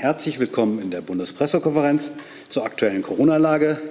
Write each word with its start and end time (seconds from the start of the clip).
Herzlich 0.00 0.38
willkommen 0.38 0.80
in 0.80 0.92
der 0.92 1.00
Bundespressekonferenz 1.00 2.12
zur 2.50 2.64
aktuellen 2.64 3.02
Corona-Lage. 3.02 3.82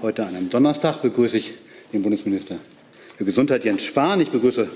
Heute 0.00 0.24
an 0.24 0.36
einem 0.36 0.50
Donnerstag 0.50 1.02
begrüße 1.02 1.36
ich 1.36 1.54
den 1.92 2.02
Bundesminister 2.02 2.58
für 3.16 3.24
Gesundheit 3.24 3.64
Jens 3.64 3.82
Spahn. 3.82 4.20
Ich 4.20 4.30
begrüße 4.30 4.68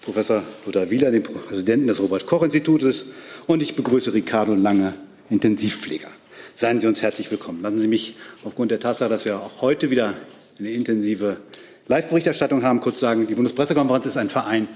Professor 0.00 0.42
Lothar 0.64 0.88
Wieler, 0.88 1.10
den 1.10 1.22
Präsidenten 1.22 1.86
des 1.86 2.00
Robert-Koch-Institutes, 2.00 3.04
und 3.46 3.60
ich 3.60 3.76
begrüße 3.76 4.14
Ricardo 4.14 4.54
Lange, 4.54 4.94
Intensivpfleger. 5.28 6.08
Seien 6.56 6.80
Sie 6.80 6.86
uns 6.86 7.02
herzlich 7.02 7.30
willkommen. 7.30 7.60
Lassen 7.60 7.78
Sie 7.78 7.86
mich 7.86 8.16
aufgrund 8.42 8.70
der 8.70 8.80
Tatsache, 8.80 9.10
dass 9.10 9.26
wir 9.26 9.38
auch 9.38 9.60
heute 9.60 9.90
wieder 9.90 10.14
eine 10.58 10.70
intensive 10.70 11.40
Live-Berichterstattung 11.88 12.62
haben, 12.62 12.80
kurz 12.80 13.00
sagen, 13.00 13.26
die 13.26 13.34
Bundespressekonferenz 13.34 14.06
ist 14.06 14.16
ein 14.16 14.30
Verein 14.30 14.66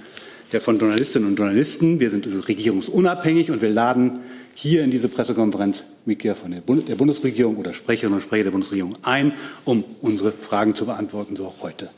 der 0.52 0.60
von 0.60 0.78
Journalistinnen 0.78 1.28
und 1.28 1.36
Journalisten. 1.36 1.98
Wir 2.00 2.10
sind 2.10 2.28
regierungsunabhängig 2.46 3.50
und 3.50 3.62
wir 3.62 3.70
laden 3.70 4.20
hier 4.54 4.82
in 4.82 4.90
diese 4.90 5.08
Pressekonferenz 5.08 5.84
Mitglieder 6.06 6.36
von 6.36 6.50
der, 6.50 6.60
Bund 6.60 6.88
der 6.88 6.94
Bundesregierung 6.96 7.56
oder 7.56 7.72
Sprecherinnen 7.72 8.14
und 8.14 8.20
Sprecher 8.20 8.44
der 8.44 8.50
Bundesregierung 8.50 8.96
ein, 9.02 9.32
um 9.64 9.84
unsere 10.00 10.32
Fragen 10.32 10.74
zu 10.74 10.86
beantworten, 10.86 11.36
so 11.36 11.46
auch 11.46 11.62
heute. 11.62 11.90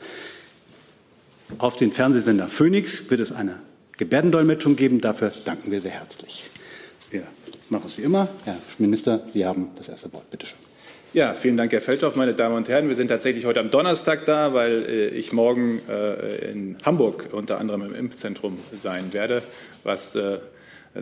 Auf 1.59 1.75
den 1.75 1.91
Fernsehsender 1.91 2.47
Phoenix 2.47 3.09
wird 3.09 3.21
es 3.21 3.31
eine 3.31 3.59
Gebärdendolmetschung 3.97 4.75
geben. 4.75 5.01
Dafür 5.01 5.31
danken 5.45 5.71
wir 5.71 5.81
sehr 5.81 5.91
herzlich. 5.91 6.49
Wir 7.09 7.23
machen 7.69 7.85
es 7.85 7.97
wie 7.97 8.01
immer. 8.01 8.29
Herr 8.45 8.57
Minister, 8.77 9.21
Sie 9.33 9.45
haben 9.45 9.69
das 9.75 9.87
erste 9.87 10.11
Wort. 10.13 10.29
Bitte 10.29 10.45
schön. 10.45 10.57
Ja, 11.13 11.33
vielen 11.33 11.55
Dank, 11.55 11.71
Herr 11.71 11.81
Feldhoff, 11.81 12.15
meine 12.15 12.33
Damen 12.33 12.55
und 12.55 12.67
Herren. 12.67 12.89
Wir 12.89 12.95
sind 12.95 13.07
tatsächlich 13.07 13.45
heute 13.45 13.61
am 13.61 13.71
Donnerstag 13.71 14.25
da, 14.25 14.53
weil 14.53 14.85
äh, 14.87 15.07
ich 15.07 15.31
morgen 15.31 15.81
äh, 15.89 16.51
in 16.51 16.77
Hamburg 16.83 17.29
unter 17.31 17.59
anderem 17.59 17.81
im 17.81 17.95
Impfzentrum 17.95 18.57
sein 18.73 19.13
werde, 19.13 19.41
was 19.83 20.15
äh, 20.15 20.39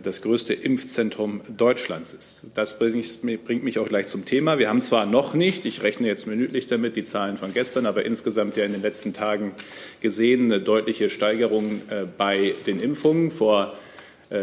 das 0.02 0.22
größte 0.22 0.54
Impfzentrum 0.54 1.40
Deutschlands 1.48 2.14
ist. 2.14 2.44
Das 2.54 2.78
bringt 2.78 3.62
mich 3.62 3.78
auch 3.78 3.88
gleich 3.88 4.06
zum 4.06 4.24
Thema. 4.24 4.58
Wir 4.58 4.68
haben 4.68 4.80
zwar 4.80 5.06
noch 5.06 5.34
nicht, 5.34 5.64
ich 5.64 5.82
rechne 5.82 6.06
jetzt 6.06 6.26
minütlich 6.26 6.66
damit, 6.66 6.96
die 6.96 7.04
Zahlen 7.04 7.36
von 7.36 7.52
gestern, 7.52 7.86
aber 7.86 8.04
insgesamt 8.04 8.56
ja 8.56 8.64
in 8.64 8.72
den 8.72 8.82
letzten 8.82 9.12
Tagen 9.12 9.52
gesehen, 10.00 10.44
eine 10.46 10.60
deutliche 10.60 11.10
Steigerung 11.10 11.82
bei 12.18 12.54
den 12.66 12.80
Impfungen. 12.80 13.30
Vor 13.30 13.74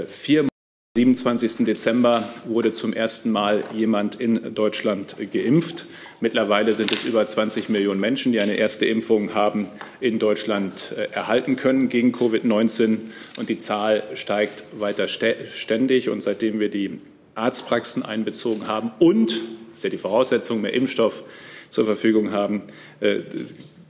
vier 0.07 0.47
27. 0.95 1.65
Dezember 1.65 2.29
wurde 2.45 2.71
zum 2.71 2.93
ersten 2.93 3.31
Mal 3.31 3.63
jemand 3.73 4.21
in 4.21 4.53
Deutschland 4.53 5.15
geimpft. 5.31 5.87
Mittlerweile 6.21 6.75
sind 6.75 6.91
es 6.91 7.03
über 7.03 7.25
20 7.25 7.69
Millionen 7.69 7.99
Menschen, 7.99 8.31
die 8.31 8.39
eine 8.39 8.57
erste 8.57 8.85
Impfung 8.85 9.33
haben 9.33 9.69
in 10.01 10.19
Deutschland 10.19 10.93
äh, 10.95 11.05
erhalten 11.11 11.55
können 11.55 11.89
gegen 11.89 12.11
Covid-19. 12.11 12.99
Und 13.37 13.49
die 13.49 13.57
Zahl 13.57 14.03
steigt 14.13 14.65
weiter 14.77 15.07
ständig. 15.07 16.09
Und 16.09 16.21
seitdem 16.21 16.59
wir 16.59 16.69
die 16.69 17.01
Arztpraxen 17.33 18.03
einbezogen 18.03 18.67
haben 18.67 18.91
und, 18.99 19.31
das 19.31 19.77
ist 19.77 19.83
ja 19.85 19.89
die 19.89 19.97
Voraussetzung, 19.97 20.61
mehr 20.61 20.75
Impfstoff 20.75 21.23
zur 21.71 21.85
Verfügung 21.85 22.29
haben, 22.29 22.65
äh, 22.99 23.21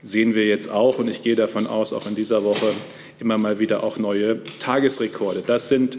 sehen 0.04 0.36
wir 0.36 0.48
jetzt 0.48 0.72
auch, 0.72 1.00
und 1.00 1.10
ich 1.10 1.22
gehe 1.22 1.36
davon 1.36 1.68
aus, 1.68 1.92
auch 1.92 2.08
in 2.08 2.16
dieser 2.16 2.46
Woche 2.46 2.74
immer 3.20 3.38
mal 3.38 3.60
wieder 3.60 3.84
auch 3.84 3.98
neue 3.98 4.42
Tagesrekorde. 4.60 5.44
Das 5.46 5.68
sind 5.68 5.98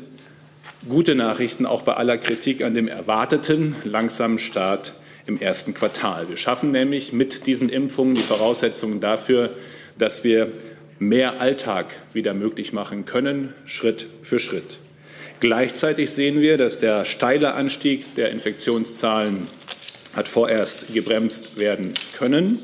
gute 0.89 1.15
Nachrichten 1.15 1.67
auch 1.67 1.83
bei 1.83 1.95
aller 1.95 2.19
Kritik 2.19 2.63
an 2.63 2.75
dem 2.75 2.89
erwarteten 2.89 3.77
langsamen 3.85 4.39
Start 4.39 4.95
im 5.27 5.41
ersten 5.41 5.75
Quartal. 5.75 6.29
Wir 6.29 6.37
schaffen 6.37 6.71
nämlich 6.71 7.13
mit 7.13 7.47
diesen 7.47 7.69
Impfungen 7.69 8.15
die 8.15 8.23
Voraussetzungen 8.23 9.01
dafür, 9.01 9.51
dass 9.99 10.25
wir 10.25 10.53
mehr 10.99 11.41
Alltag 11.41 11.97
wieder 12.13 12.35
möglich 12.35 12.73
machen 12.73 13.05
können, 13.05 13.55
Schritt 13.65 14.07
für 14.23 14.39
Schritt. 14.39 14.79
Gleichzeitig 15.41 16.11
sehen 16.11 16.41
wir, 16.41 16.57
dass 16.57 16.79
der 16.79 17.05
steile 17.05 17.55
Anstieg 17.55 18.15
der 18.15 18.31
Infektionszahlen 18.31 19.47
hat 20.15 20.29
vorerst 20.29 20.95
gebremst 20.95 21.59
werden 21.59 21.95
können. 22.17 22.61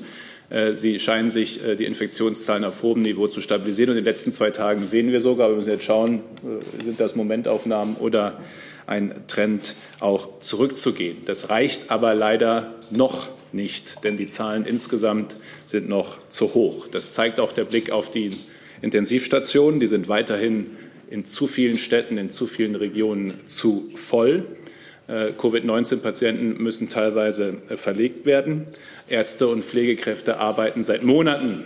Äh, 0.50 0.74
sie 0.74 0.98
scheinen 0.98 1.30
sich 1.30 1.64
äh, 1.64 1.76
die 1.76 1.84
Infektionszahlen 1.84 2.64
auf 2.64 2.82
hohem 2.82 3.02
Niveau 3.02 3.28
zu 3.28 3.40
stabilisieren. 3.40 3.90
Und 3.90 3.96
in 3.96 4.04
den 4.04 4.08
letzten 4.08 4.32
zwei 4.32 4.50
Tagen 4.50 4.86
sehen 4.86 5.12
wir 5.12 5.20
sogar, 5.20 5.48
wir 5.48 5.56
müssen 5.56 5.70
jetzt 5.70 5.84
schauen, 5.84 6.20
äh, 6.44 6.84
sind 6.84 7.00
das 7.00 7.14
Momentaufnahmen 7.16 7.96
oder 7.96 8.40
ein 8.86 9.14
Trend 9.28 9.76
auch 10.00 10.40
zurückzugehen. 10.40 11.18
Das 11.24 11.48
reicht 11.48 11.90
aber 11.90 12.14
leider 12.14 12.74
noch 12.90 13.30
nicht, 13.52 14.04
denn 14.04 14.16
die 14.16 14.26
Zahlen 14.26 14.64
insgesamt 14.64 15.36
sind 15.64 15.88
noch 15.88 16.18
zu 16.28 16.54
hoch. 16.54 16.88
Das 16.88 17.12
zeigt 17.12 17.38
auch 17.38 17.52
der 17.52 17.64
Blick 17.64 17.90
auf 17.90 18.10
die 18.10 18.30
Intensivstationen. 18.82 19.78
Die 19.78 19.86
sind 19.86 20.08
weiterhin 20.08 20.76
in 21.08 21.24
zu 21.24 21.46
vielen 21.46 21.78
Städten, 21.78 22.18
in 22.18 22.30
zu 22.30 22.46
vielen 22.46 22.74
Regionen 22.74 23.34
zu 23.46 23.90
voll. 23.94 24.46
Äh, 25.10 25.32
Covid-19-Patienten 25.36 26.62
müssen 26.62 26.88
teilweise 26.88 27.56
äh, 27.68 27.76
verlegt 27.76 28.26
werden. 28.26 28.66
Ärzte 29.08 29.48
und 29.48 29.64
Pflegekräfte 29.64 30.38
arbeiten 30.38 30.84
seit 30.84 31.02
Monaten, 31.02 31.64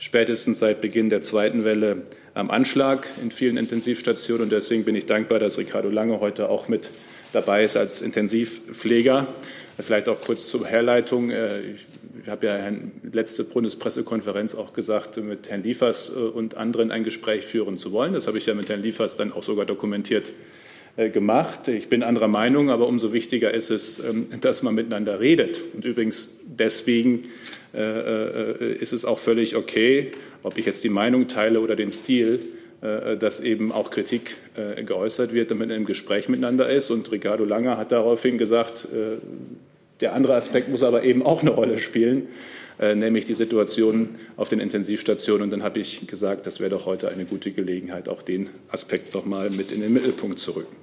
spätestens 0.00 0.58
seit 0.58 0.80
Beginn 0.80 1.08
der 1.08 1.22
zweiten 1.22 1.64
Welle, 1.64 2.02
am 2.34 2.50
Anschlag 2.50 3.06
in 3.22 3.30
vielen 3.30 3.56
Intensivstationen. 3.56 4.44
Und 4.44 4.52
deswegen 4.52 4.84
bin 4.84 4.96
ich 4.96 5.06
dankbar, 5.06 5.38
dass 5.38 5.56
Ricardo 5.56 5.88
Lange 5.88 6.18
heute 6.18 6.48
auch 6.48 6.68
mit 6.68 6.90
dabei 7.32 7.62
ist 7.62 7.76
als 7.76 8.02
Intensivpfleger. 8.02 9.28
Vielleicht 9.78 10.08
auch 10.08 10.20
kurz 10.20 10.50
zur 10.50 10.66
Herleitung. 10.66 11.30
Äh, 11.30 11.60
ich 12.24 12.28
habe 12.28 12.46
ja 12.46 12.58
letzte 13.12 13.44
Bundespressekonferenz 13.44 14.56
auch 14.56 14.72
gesagt, 14.72 15.16
mit 15.18 15.48
Herrn 15.48 15.62
Liefers 15.62 16.10
und 16.10 16.56
anderen 16.56 16.90
ein 16.90 17.04
Gespräch 17.04 17.44
führen 17.44 17.78
zu 17.78 17.92
wollen. 17.92 18.14
Das 18.14 18.26
habe 18.26 18.38
ich 18.38 18.46
ja 18.46 18.54
mit 18.54 18.68
Herrn 18.68 18.82
Liefers 18.82 19.16
dann 19.16 19.32
auch 19.32 19.44
sogar 19.44 19.64
dokumentiert 19.64 20.32
gemacht. 20.96 21.68
Ich 21.68 21.88
bin 21.88 22.02
anderer 22.02 22.28
Meinung, 22.28 22.70
aber 22.70 22.88
umso 22.88 23.12
wichtiger 23.12 23.52
ist 23.52 23.70
es, 23.70 23.98
ähm, 23.98 24.28
dass 24.40 24.62
man 24.62 24.74
miteinander 24.74 25.20
redet. 25.20 25.62
Und 25.74 25.84
übrigens 25.84 26.38
deswegen 26.44 27.24
äh, 27.74 27.80
äh, 27.80 28.76
ist 28.76 28.92
es 28.92 29.04
auch 29.04 29.18
völlig 29.18 29.56
okay, 29.56 30.10
ob 30.42 30.56
ich 30.56 30.64
jetzt 30.64 30.84
die 30.84 30.88
Meinung 30.88 31.28
teile 31.28 31.60
oder 31.60 31.76
den 31.76 31.90
Stil, 31.90 32.40
dass 33.18 33.40
eben 33.40 33.72
auch 33.72 33.90
Kritik 33.90 34.36
geäußert 34.84 35.32
wird, 35.32 35.50
damit 35.50 35.70
man 35.70 35.76
im 35.76 35.86
Gespräch 35.86 36.28
miteinander 36.28 36.68
ist. 36.68 36.90
Und 36.90 37.10
Ricardo 37.10 37.44
Langer 37.44 37.78
hat 37.78 37.90
daraufhin 37.90 38.36
gesagt, 38.38 38.86
der 40.00 40.14
andere 40.14 40.34
Aspekt 40.34 40.68
muss 40.68 40.82
aber 40.82 41.02
eben 41.04 41.22
auch 41.22 41.42
eine 41.42 41.50
Rolle 41.50 41.78
spielen, 41.78 42.28
nämlich 42.78 43.24
die 43.24 43.34
Situation 43.34 44.16
auf 44.36 44.48
den 44.48 44.60
Intensivstationen. 44.60 45.44
Und 45.44 45.50
dann 45.50 45.62
habe 45.62 45.80
ich 45.80 46.06
gesagt, 46.06 46.46
das 46.46 46.60
wäre 46.60 46.70
doch 46.70 46.84
heute 46.84 47.08
eine 47.08 47.24
gute 47.24 47.52
Gelegenheit, 47.52 48.08
auch 48.08 48.22
den 48.22 48.50
Aspekt 48.70 49.14
noch 49.14 49.24
mal 49.24 49.48
mit 49.48 49.72
in 49.72 49.80
den 49.80 49.92
Mittelpunkt 49.92 50.38
zu 50.38 50.52
rücken. 50.52 50.76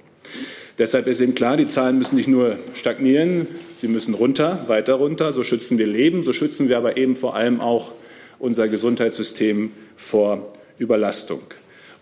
Deshalb 0.78 1.06
ist 1.06 1.20
eben 1.20 1.36
klar, 1.36 1.56
die 1.56 1.68
Zahlen 1.68 1.98
müssen 1.98 2.16
nicht 2.16 2.26
nur 2.26 2.58
stagnieren, 2.72 3.46
sie 3.74 3.86
müssen 3.86 4.14
runter, 4.14 4.64
weiter 4.66 4.94
runter. 4.94 5.32
So 5.32 5.44
schützen 5.44 5.78
wir 5.78 5.86
Leben, 5.86 6.24
so 6.24 6.32
schützen 6.32 6.68
wir 6.68 6.78
aber 6.78 6.96
eben 6.96 7.14
vor 7.14 7.36
allem 7.36 7.60
auch 7.60 7.92
unser 8.40 8.66
Gesundheitssystem 8.66 9.70
vor 9.96 10.52
Überlastung. 10.78 11.42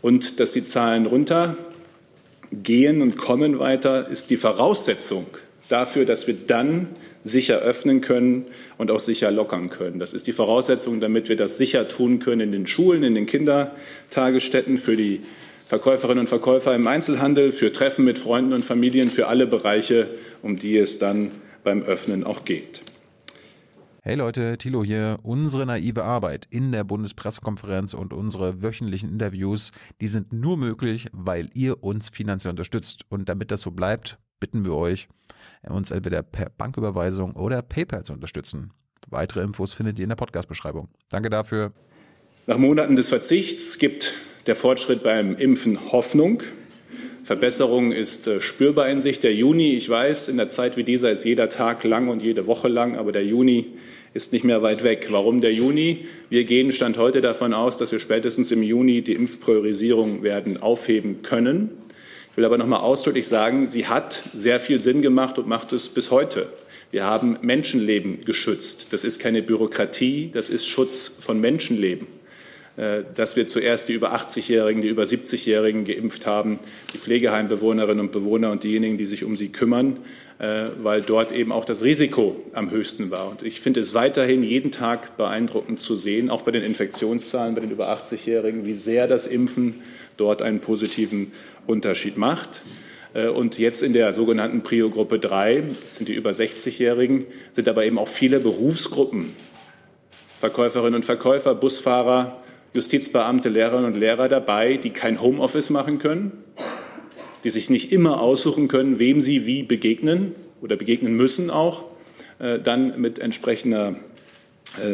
Und 0.01 0.41
dass 0.41 0.53
die 0.53 0.63
Zahlen 0.63 1.05
runtergehen 1.05 3.03
und 3.03 3.19
kommen 3.19 3.59
weiter, 3.59 4.09
ist 4.09 4.31
die 4.31 4.39
Voraussetzung 4.39 5.27
dafür, 5.69 6.05
dass 6.05 6.27
wir 6.27 6.35
dann 6.35 6.89
sicher 7.23 7.59
öffnen 7.59 8.01
können 8.01 8.47
und 8.79 8.91
auch 8.91 9.01
sicher 9.01 9.31
lockern 9.31 9.71
können. 9.71 9.99
Das 9.99 10.13
ist 10.13 10.27
die 10.27 10.33
Voraussetzung, 10.33 11.01
damit 11.01 11.29
wir 11.29 11.37
das 11.37 11.59
sicher 11.59 11.89
tun 11.89 12.19
können 12.19 12.41
in 12.41 12.53
den 12.53 12.67
Schulen, 12.67 13.05
in 13.05 13.15
den 13.15 13.27
Kindertagesstätten, 13.27 14.77
für 14.77 14.97
die 14.97 15.21
Verkäuferinnen 15.67 16.21
und 16.21 16.29
Verkäufer 16.29 16.75
im 16.75 16.87
Einzelhandel, 16.87 17.53
für 17.53 17.73
Treffen 17.73 18.05
mit 18.05 18.19
Freunden 18.19 18.53
und 18.53 18.65
Familien, 18.65 19.09
für 19.09 19.29
alle 19.29 19.47
Bereiche, 19.47 20.09
um 20.43 20.57
die 20.57 20.77
es 20.77 20.99
dann 20.99 21.31
beim 21.65 21.83
Öffnen 21.83 22.25
auch 22.25 22.45
geht. 22.45 22.83
Hey 24.05 24.17
Leute, 24.17 24.59
Thilo 24.59 24.83
hier. 24.83 25.21
Unsere 25.23 25.65
naive 25.65 26.03
Arbeit 26.03 26.49
in 26.51 26.73
der 26.73 26.83
Bundespressekonferenz 26.83 27.95
und 27.95 28.13
unsere 28.13 28.61
wöchentlichen 28.61 29.09
Interviews, 29.09 29.71
die 30.01 30.09
sind 30.09 30.33
nur 30.33 30.57
möglich, 30.57 31.07
weil 31.13 31.49
ihr 31.55 31.85
uns 31.85 32.09
finanziell 32.09 32.51
unterstützt. 32.51 33.05
Und 33.11 33.29
damit 33.29 33.53
das 33.53 33.61
so 33.61 33.71
bleibt, 33.71 34.19
bitten 34.41 34.65
wir 34.65 34.75
euch, 34.75 35.09
uns 35.71 35.91
entweder 35.91 36.23
per 36.23 36.51
Banküberweisung 36.51 37.33
oder 37.37 37.63
PayPal 37.63 38.05
zu 38.05 38.13
unterstützen. 38.13 38.73
Weitere 39.09 39.43
Infos 39.43 39.73
findet 39.73 39.99
ihr 39.99 40.05
in 40.05 40.09
der 40.09 40.17
Podcast-Beschreibung. 40.17 40.89
Danke 41.11 41.31
dafür. 41.31 41.73
Nach 42.47 42.59
Monaten 42.59 42.97
des 42.97 43.09
Verzichts 43.09 43.79
gibt 43.79 44.15
der 44.47 44.57
Fortschritt 44.57 45.03
beim 45.03 45.37
Impfen 45.37 45.93
Hoffnung. 45.93 46.43
Verbesserung 47.23 47.93
ist 47.93 48.27
äh, 48.27 48.41
spürbar 48.41 48.89
in 48.89 49.01
sich. 49.01 49.21
Der 49.21 49.33
Juni, 49.35 49.75
ich 49.75 49.89
weiß, 49.89 50.29
in 50.29 50.37
der 50.37 50.49
Zeit 50.49 50.77
wie 50.77 50.83
dieser 50.83 51.13
ist 51.13 51.25
jeder 51.25 51.49
Tag 51.49 51.85
lang 51.85 52.09
und 52.09 52.21
jede 52.21 52.47
Woche 52.49 52.69
lang, 52.69 52.97
aber 52.97 53.13
der 53.13 53.25
Juni 53.25 53.67
ist 54.13 54.33
nicht 54.33 54.45
mehr 54.45 54.63
weit 54.63 54.83
weg. 54.83 55.07
Warum 55.11 55.41
der 55.41 55.53
Juni? 55.53 56.07
Wir 56.29 56.45
gehen 56.45 56.73
Stand 56.73 56.99
heute 56.99 57.21
davon 57.21 57.55
aus, 57.55 57.77
dass 57.77 57.93
wir 57.93 58.01
spätestens 58.01 58.51
im 58.51 58.63
Juni 58.63 59.03
die 59.03 59.15
Impfpriorisierung 59.15 60.23
werden 60.23 60.61
aufheben 60.61 61.23
können. 61.23 61.71
Ich 62.33 62.39
will 62.39 62.47
aber 62.47 62.57
noch 62.57 62.67
mal 62.67 62.79
ausdrücklich 62.79 63.29
sagen, 63.29 63.67
sie 63.67 63.89
hat 63.89 64.23
sehr 64.33 64.59
viel 64.59 64.81
Sinn 64.81 65.03
gemacht 65.03 65.39
und 65.39 65.47
macht 65.47 65.75
es 65.75 65.91
bis 65.91 66.11
heute. 66.11 66.51
Wir 66.91 67.05
haben 67.05 67.37
Menschenleben 67.43 68.25
geschützt. 68.25 68.95
Das 68.95 69.05
ist 69.05 69.19
keine 69.19 69.43
Bürokratie, 69.43 70.31
das 70.33 70.49
ist 70.49 70.67
Schutz 70.67 71.15
von 71.21 71.43
Menschenleben. 71.43 72.07
äh, 72.77 73.03
dass 73.15 73.37
wir 73.37 73.47
zuerst 73.47 73.91
die 73.91 73.93
über 73.93 74.15
80-Jährigen, 74.15 74.81
die 74.81 74.89
über 74.89 75.03
70-Jährigen 75.03 75.85
geimpft 75.85 76.27
haben, 76.27 76.59
die 76.95 76.99
Pflegeheimbewohnerinnen 76.99 78.01
und 78.01 78.13
Bewohner 78.13 78.51
und 78.51 78.65
diejenigen, 78.65 78.97
die 78.97 79.05
sich 79.05 79.25
um 79.25 79.37
sie 79.37 79.51
kümmern, 79.51 79.99
äh, 80.39 80.69
weil 80.83 81.03
dort 81.03 81.33
eben 81.33 81.53
auch 81.53 81.67
das 81.67 81.83
Risiko 81.83 82.43
am 82.55 82.71
höchsten 82.71 83.11
war. 83.11 83.31
Und 83.31 83.43
ich 83.43 83.61
finde 83.61 83.81
es 83.81 83.93
weiterhin 83.93 84.43
jeden 84.43 84.71
Tag 84.71 85.19
beeindruckend 85.19 85.81
zu 85.81 85.97
sehen, 85.97 86.31
auch 86.31 86.43
bei 86.43 86.51
den 86.51 86.65
Infektionszahlen 86.65 87.55
bei 87.55 87.61
den 87.61 87.71
über 87.71 87.93
80-Jährigen, 87.93 88.65
wie 88.65 88.73
sehr 88.73 89.07
das 89.07 89.27
Impfen 89.27 89.83
dort 90.17 90.41
einen 90.41 90.61
positiven 90.61 91.33
Unterschied 91.67 92.17
macht. 92.17 92.63
Äh, 93.15 93.29
und 93.29 93.59
jetzt 93.59 93.83
in 93.83 93.93
der 93.93 94.13
sogenannten 94.13 94.63
Prio-Gruppe 94.63 95.19
3, 95.19 95.65
das 95.81 95.97
sind 95.97 96.09
die 96.09 96.15
über 96.15 96.31
60-Jährigen, 96.31 97.27
sind 97.53 97.69
aber 97.69 97.85
eben 97.85 97.99
auch 97.99 98.09
viele 98.09 98.41
Berufsgruppen, 98.41 99.35
Verkäuferinnen 100.39 100.97
und 100.97 101.05
Verkäufer, 101.05 101.55
Busfahrer, 101.55 102.43
Justizbeamte, 102.75 103.49
Lehrerinnen 103.49 103.87
und 103.87 103.97
Lehrer 103.97 104.29
dabei, 104.29 104.77
die 104.77 104.91
kein 104.91 105.21
Homeoffice 105.21 105.71
machen 105.71 105.99
können, 105.99 106.33
die 107.45 107.51
sich 107.51 107.71
nicht 107.71 107.93
immer 107.93 108.21
aussuchen 108.21 108.69
können, 108.69 108.99
wem 108.99 109.21
sie 109.21 109.47
wie 109.47 109.63
begegnen 109.63 110.35
oder 110.61 110.77
begegnen 110.77 111.15
müssen 111.15 111.51
auch, 111.51 111.85
äh, 112.39 112.59
dann 112.59 113.01
mit 113.01 113.19
entsprechender 113.19 113.97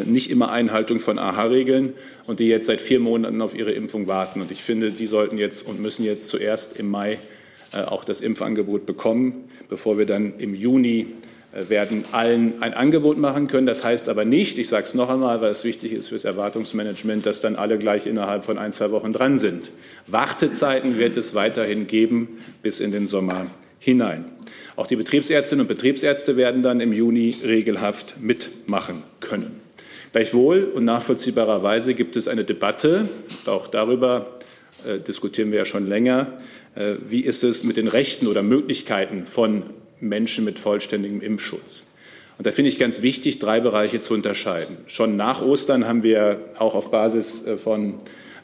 nicht 0.04 0.30
immer 0.30 0.50
Einhaltung 0.50 0.98
von 0.98 1.19
AHA-Regeln 1.19 1.92
und 2.26 2.40
die 2.40 2.48
jetzt 2.48 2.66
seit 2.66 2.80
vier 2.80 2.98
Monaten 2.98 3.40
auf 3.40 3.54
ihre 3.54 3.70
Impfung 3.70 4.08
warten. 4.08 4.40
Und 4.40 4.50
ich 4.50 4.62
finde, 4.62 4.90
die 4.90 5.06
sollten 5.06 5.38
jetzt 5.38 5.69
und 5.69 5.80
müssen 5.80 6.04
jetzt 6.04 6.28
zuerst 6.28 6.76
im 6.76 6.90
Mai 6.90 7.19
äh, 7.72 7.82
auch 7.82 8.04
das 8.04 8.22
Impfangebot 8.22 8.86
bekommen, 8.86 9.44
bevor 9.69 9.98
wir 9.98 10.06
dann 10.06 10.38
im 10.38 10.54
Juni 10.54 11.08
äh, 11.52 11.69
werden 11.69 12.04
allen 12.12 12.62
ein 12.62 12.72
Angebot 12.72 13.19
machen 13.19 13.46
können. 13.46 13.66
Das 13.66 13.84
heißt 13.84 14.08
aber 14.08 14.25
nicht, 14.25 14.56
ich 14.56 14.69
sage 14.69 14.84
es 14.84 14.94
noch 14.94 15.10
einmal, 15.10 15.42
weil 15.42 15.50
es 15.50 15.64
wichtig 15.64 15.92
ist 15.92 16.08
fürs 16.08 16.24
Erwartungsmanagement, 16.24 17.26
dass 17.26 17.40
dann 17.40 17.56
alle 17.56 17.76
gleich 17.76 18.06
innerhalb 18.06 18.44
von 18.44 18.56
ein, 18.56 18.72
zwei 18.72 18.90
Wochen 18.90 19.12
dran 19.12 19.36
sind. 19.36 19.70
Wartezeiten 20.06 20.96
wird 20.96 21.19
es 21.19 21.34
weiterhin 21.34 21.86
geben 21.86 22.38
bis 22.62 22.81
in 22.81 22.90
den 22.90 23.06
Sommer 23.06 23.48
hinein. 23.78 24.24
Auch 24.76 24.86
die 24.86 24.96
Betriebsärztinnen 24.96 25.62
und 25.62 25.69
Betriebsärzte 25.69 26.38
werden 26.38 26.62
dann 26.62 26.81
im 26.81 26.94
Juni 26.94 27.36
regelhaft 27.44 28.16
mitmachen 28.19 29.02
können. 29.20 29.68
Gleichwohl 30.12 30.64
und 30.64 30.84
nachvollziehbarerweise 30.84 31.94
gibt 31.94 32.16
es 32.16 32.28
eine 32.28 32.44
Debatte, 32.44 33.08
auch 33.46 33.66
darüber 33.66 34.38
äh, 34.87 34.99
diskutieren 34.99 35.50
wir 35.50 35.58
ja 35.58 35.64
schon 35.64 35.87
länger, 35.87 36.38
äh, 36.75 36.94
wie 37.06 37.20
ist 37.20 37.44
es 37.44 37.64
mit 37.64 37.76
den 37.76 37.88
Rechten 37.88 38.26
oder 38.26 38.43
Möglichkeiten 38.43 39.26
von 39.26 39.64
Menschen 40.00 40.44
mit 40.44 40.58
vollständigem 40.58 41.20
Impfschutz. 41.20 41.87
Und 42.38 42.46
da 42.46 42.52
finde 42.52 42.69
ich 42.69 42.78
ganz 42.78 43.02
wichtig, 43.02 43.40
drei 43.40 43.58
Bereiche 43.58 43.99
zu 44.00 44.14
unterscheiden. 44.14 44.78
Schon 44.87 45.16
nach 45.16 45.43
Ostern 45.43 45.88
haben 45.88 46.05
wir 46.05 46.38
auch 46.58 46.75
auf 46.75 46.90
Basis 46.90 47.44
äh, 47.46 47.58
von 47.58 47.94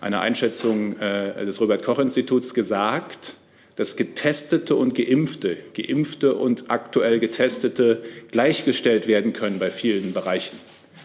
einer 0.01 0.21
Einschätzung 0.21 0.99
äh, 0.99 1.47
des 1.47 1.61
Robert 1.61 1.83
Koch 1.83 1.99
Instituts 1.99 2.53
gesagt, 2.53 3.35
dass 3.77 3.97
Getestete 3.97 4.77
und 4.77 4.95
Geimpfte, 4.95 5.57
Geimpfte 5.75 6.35
und 6.35 6.65
aktuell 6.69 7.21
Getestete 7.21 8.03
gleichgestellt 8.31 9.09
werden 9.09 9.33
können 9.33 9.59
bei 9.59 9.71
vielen 9.71 10.13
Bereichen. 10.13 10.59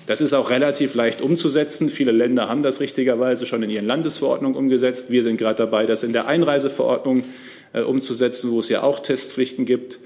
Das 0.09 0.21
ist 0.21 0.33
auch 0.33 0.49
relativ 0.49 0.95
leicht 0.95 1.21
umzusetzen. 1.21 1.87
Viele 1.87 2.11
Länder 2.11 2.49
haben 2.49 2.63
das 2.63 2.79
richtigerweise 2.79 3.45
schon 3.45 3.61
in 3.61 3.69
ihren 3.69 3.85
Landesverordnungen 3.85 4.57
umgesetzt. 4.57 5.11
Wir 5.11 5.21
sind 5.21 5.37
gerade 5.37 5.57
dabei, 5.57 5.85
das 5.85 6.01
in 6.01 6.13
der 6.13 6.27
Einreiseverordnung 6.27 7.23
äh, 7.73 7.81
umzusetzen, 7.81 8.49
wo 8.49 8.57
es 8.57 8.69
ja 8.69 8.81
auch 8.81 9.01
Testpflichten 9.01 9.65
gibt. 9.65 9.99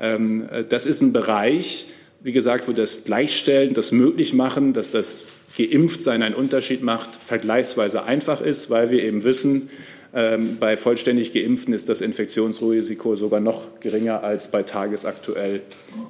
Ähm, 0.00 0.48
äh, 0.50 0.64
das 0.64 0.86
ist 0.86 1.02
ein 1.02 1.12
Bereich, 1.12 1.88
wie 2.22 2.32
gesagt, 2.32 2.68
wo 2.68 2.72
das 2.72 3.04
Gleichstellen, 3.04 3.74
das 3.74 3.92
Möglichmachen, 3.92 4.72
dass 4.72 4.92
das 4.92 5.28
Geimpftsein 5.58 6.22
einen 6.22 6.36
Unterschied 6.36 6.82
macht, 6.82 7.22
vergleichsweise 7.22 8.04
einfach 8.04 8.40
ist, 8.40 8.70
weil 8.70 8.90
wir 8.90 9.02
eben 9.02 9.24
wissen, 9.24 9.68
ähm, 10.14 10.56
bei 10.58 10.78
vollständig 10.78 11.34
Geimpften 11.34 11.74
ist 11.74 11.90
das 11.90 12.00
Infektionsrisiko 12.00 13.14
sogar 13.14 13.40
noch 13.40 13.78
geringer 13.80 14.24
als 14.24 14.50
bei 14.50 14.62
tagesaktuell 14.62 15.60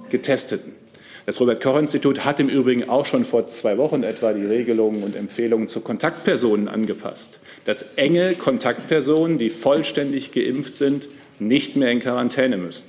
Getesteten. 0.08 0.72
Das 1.30 1.40
Robert 1.40 1.62
Koch 1.62 1.78
Institut 1.78 2.24
hat 2.24 2.40
im 2.40 2.48
Übrigen 2.48 2.88
auch 2.88 3.06
schon 3.06 3.24
vor 3.24 3.46
zwei 3.46 3.78
Wochen 3.78 4.02
etwa 4.02 4.32
die 4.32 4.44
Regelungen 4.44 5.04
und 5.04 5.14
Empfehlungen 5.14 5.68
zu 5.68 5.80
Kontaktpersonen 5.80 6.66
angepasst, 6.66 7.38
dass 7.64 7.94
enge 7.94 8.34
Kontaktpersonen, 8.34 9.38
die 9.38 9.48
vollständig 9.48 10.32
geimpft 10.32 10.74
sind, 10.74 11.08
nicht 11.38 11.76
mehr 11.76 11.92
in 11.92 12.00
Quarantäne 12.00 12.56
müssen. 12.56 12.88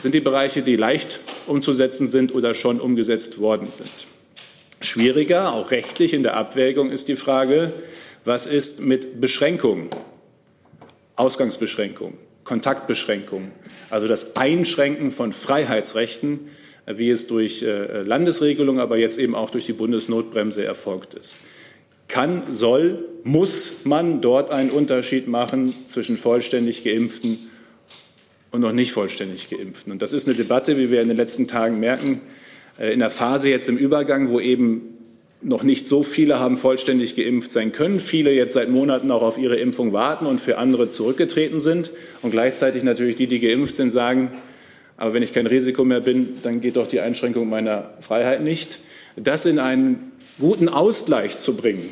Sind 0.00 0.16
die 0.16 0.20
Bereiche, 0.20 0.62
die 0.62 0.74
leicht 0.74 1.20
umzusetzen 1.46 2.08
sind 2.08 2.34
oder 2.34 2.52
schon 2.52 2.80
umgesetzt 2.80 3.38
worden 3.38 3.68
sind. 3.72 4.08
Schwieriger, 4.80 5.54
auch 5.54 5.70
rechtlich 5.70 6.14
in 6.14 6.24
der 6.24 6.34
Abwägung, 6.34 6.90
ist 6.90 7.06
die 7.06 7.14
Frage, 7.14 7.72
was 8.24 8.48
ist 8.48 8.80
mit 8.80 9.20
Beschränkungen, 9.20 9.88
Ausgangsbeschränkungen, 11.14 12.18
Kontaktbeschränkungen, 12.46 13.50
also 13.90 14.06
das 14.06 14.36
Einschränken 14.36 15.10
von 15.10 15.32
Freiheitsrechten, 15.32 16.48
wie 16.86 17.10
es 17.10 17.26
durch 17.26 17.62
äh, 17.62 18.02
Landesregelung, 18.02 18.78
aber 18.78 18.96
jetzt 18.96 19.18
eben 19.18 19.34
auch 19.34 19.50
durch 19.50 19.66
die 19.66 19.72
Bundesnotbremse 19.72 20.64
erfolgt 20.64 21.14
ist. 21.14 21.38
Kann, 22.08 22.44
soll, 22.48 23.04
muss 23.24 23.84
man 23.84 24.20
dort 24.20 24.52
einen 24.52 24.70
Unterschied 24.70 25.26
machen 25.26 25.74
zwischen 25.86 26.16
vollständig 26.16 26.84
geimpften 26.84 27.50
und 28.52 28.60
noch 28.60 28.72
nicht 28.72 28.92
vollständig 28.92 29.50
Geimpften. 29.50 29.92
Und 29.92 30.00
das 30.00 30.12
ist 30.12 30.28
eine 30.28 30.36
Debatte, 30.36 30.78
wie 30.78 30.90
wir 30.90 31.02
in 31.02 31.08
den 31.08 31.16
letzten 31.16 31.48
Tagen 31.48 31.80
merken, 31.80 32.20
äh, 32.78 32.92
in 32.92 33.00
der 33.00 33.10
Phase 33.10 33.50
jetzt 33.50 33.68
im 33.68 33.76
Übergang, 33.76 34.28
wo 34.28 34.40
eben 34.40 34.95
noch 35.46 35.62
nicht 35.62 35.86
so 35.86 36.02
viele 36.02 36.40
haben 36.40 36.58
vollständig 36.58 37.14
geimpft 37.14 37.52
sein 37.52 37.70
können, 37.70 38.00
viele 38.00 38.32
jetzt 38.32 38.54
seit 38.54 38.68
Monaten 38.68 39.12
auch 39.12 39.22
auf 39.22 39.38
ihre 39.38 39.54
Impfung 39.54 39.92
warten 39.92 40.26
und 40.26 40.40
für 40.40 40.58
andere 40.58 40.88
zurückgetreten 40.88 41.60
sind 41.60 41.92
und 42.22 42.32
gleichzeitig 42.32 42.82
natürlich 42.82 43.14
die, 43.14 43.28
die 43.28 43.38
geimpft 43.38 43.76
sind, 43.76 43.90
sagen, 43.90 44.32
aber 44.96 45.14
wenn 45.14 45.22
ich 45.22 45.32
kein 45.32 45.46
Risiko 45.46 45.84
mehr 45.84 46.00
bin, 46.00 46.30
dann 46.42 46.60
geht 46.60 46.76
doch 46.76 46.88
die 46.88 46.98
Einschränkung 46.98 47.48
meiner 47.48 47.90
Freiheit 48.00 48.42
nicht. 48.42 48.80
Das 49.14 49.46
in 49.46 49.60
einen 49.60 50.10
guten 50.40 50.68
Ausgleich 50.68 51.38
zu 51.38 51.54
bringen, 51.54 51.90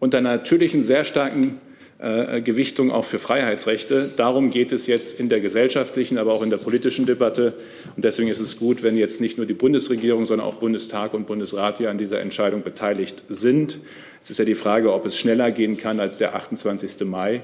unter 0.00 0.20
natürlich 0.20 0.72
einen 0.74 0.82
sehr 0.82 1.04
starken 1.04 1.60
äh, 1.98 2.40
Gewichtung 2.40 2.90
auch 2.90 3.04
für 3.04 3.18
Freiheitsrechte. 3.18 4.10
Darum 4.16 4.50
geht 4.50 4.72
es 4.72 4.86
jetzt 4.86 5.18
in 5.18 5.28
der 5.28 5.40
gesellschaftlichen, 5.40 6.18
aber 6.18 6.32
auch 6.32 6.42
in 6.42 6.50
der 6.50 6.56
politischen 6.56 7.06
Debatte. 7.06 7.54
Und 7.94 8.04
deswegen 8.04 8.28
ist 8.28 8.40
es 8.40 8.58
gut, 8.58 8.82
wenn 8.82 8.96
jetzt 8.96 9.20
nicht 9.20 9.36
nur 9.36 9.46
die 9.46 9.54
Bundesregierung, 9.54 10.26
sondern 10.26 10.46
auch 10.46 10.56
Bundestag 10.56 11.14
und 11.14 11.26
Bundesrat 11.26 11.78
hier 11.78 11.90
an 11.90 11.98
dieser 11.98 12.20
Entscheidung 12.20 12.62
beteiligt 12.62 13.24
sind. 13.28 13.78
Es 14.20 14.30
ist 14.30 14.38
ja 14.38 14.44
die 14.44 14.56
Frage, 14.56 14.92
ob 14.92 15.06
es 15.06 15.16
schneller 15.16 15.50
gehen 15.52 15.76
kann 15.76 16.00
als 16.00 16.18
der 16.18 16.34
28. 16.34 17.06
Mai. 17.06 17.42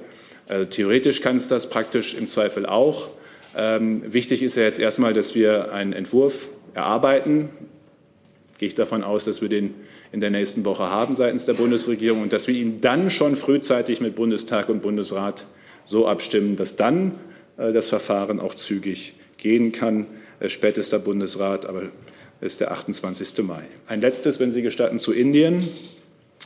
Also 0.48 0.64
theoretisch 0.64 1.20
kann 1.20 1.36
es 1.36 1.46
das 1.46 1.70
praktisch 1.70 2.14
im 2.14 2.26
Zweifel 2.26 2.66
auch. 2.66 3.10
Ähm, 3.56 4.12
wichtig 4.12 4.42
ist 4.42 4.56
ja 4.56 4.64
jetzt 4.64 4.80
erstmal, 4.80 5.12
dass 5.12 5.34
wir 5.34 5.72
einen 5.72 5.92
Entwurf 5.92 6.48
erarbeiten. 6.74 7.50
Gehe 8.58 8.66
ich 8.66 8.74
davon 8.74 9.04
aus, 9.04 9.24
dass 9.24 9.42
wir 9.42 9.48
den 9.48 9.74
in 10.12 10.20
der 10.20 10.30
nächsten 10.30 10.64
Woche 10.64 10.90
haben 10.90 11.14
seitens 11.14 11.46
der 11.46 11.54
Bundesregierung 11.54 12.22
und 12.22 12.32
dass 12.32 12.48
wir 12.48 12.54
ihn 12.54 12.80
dann 12.80 13.10
schon 13.10 13.36
frühzeitig 13.36 14.00
mit 14.00 14.16
Bundestag 14.16 14.68
und 14.68 14.82
Bundesrat 14.82 15.46
so 15.84 16.06
abstimmen, 16.08 16.56
dass 16.56 16.76
dann 16.76 17.12
äh, 17.56 17.72
das 17.72 17.88
Verfahren 17.88 18.40
auch 18.40 18.54
zügig 18.54 19.14
gehen 19.36 19.72
kann. 19.72 20.06
Äh, 20.40 20.48
spätester 20.48 20.98
Bundesrat, 20.98 21.66
aber 21.66 21.84
ist 22.40 22.60
der 22.60 22.72
28. 22.72 23.44
Mai. 23.44 23.62
Ein 23.86 24.00
letztes, 24.00 24.40
wenn 24.40 24.50
Sie 24.50 24.62
gestatten, 24.62 24.98
zu 24.98 25.12
Indien. 25.12 25.68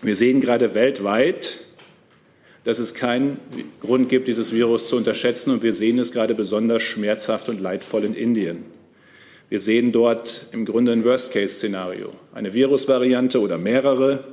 Wir 0.03 0.17
sehen 0.17 0.41
gerade 0.41 0.75
weltweit, 0.75 1.61
dass 2.65 2.79
es 2.79 2.95
keinen 2.95 3.39
Grund 3.81 4.09
gibt, 4.09 4.27
dieses 4.27 4.53
Virus 4.53 4.89
zu 4.89 4.97
unterschätzen. 4.97 5.53
Und 5.53 5.63
wir 5.63 5.73
sehen 5.73 5.99
es 5.99 6.13
gerade 6.13 6.35
besonders 6.35 6.83
schmerzhaft 6.83 7.49
und 7.49 7.61
leidvoll 7.61 8.05
in 8.05 8.15
Indien. 8.15 8.65
Wir 9.51 9.61
sehen 9.61 9.93
dort 9.93 10.47
im 10.53 10.65
Grunde 10.65 10.93
ein 10.93 11.05
Worst-Case-Szenario. 11.05 12.13
Eine 12.33 12.55
Virusvariante 12.55 13.41
oder 13.41 13.59
mehrere, 13.59 14.25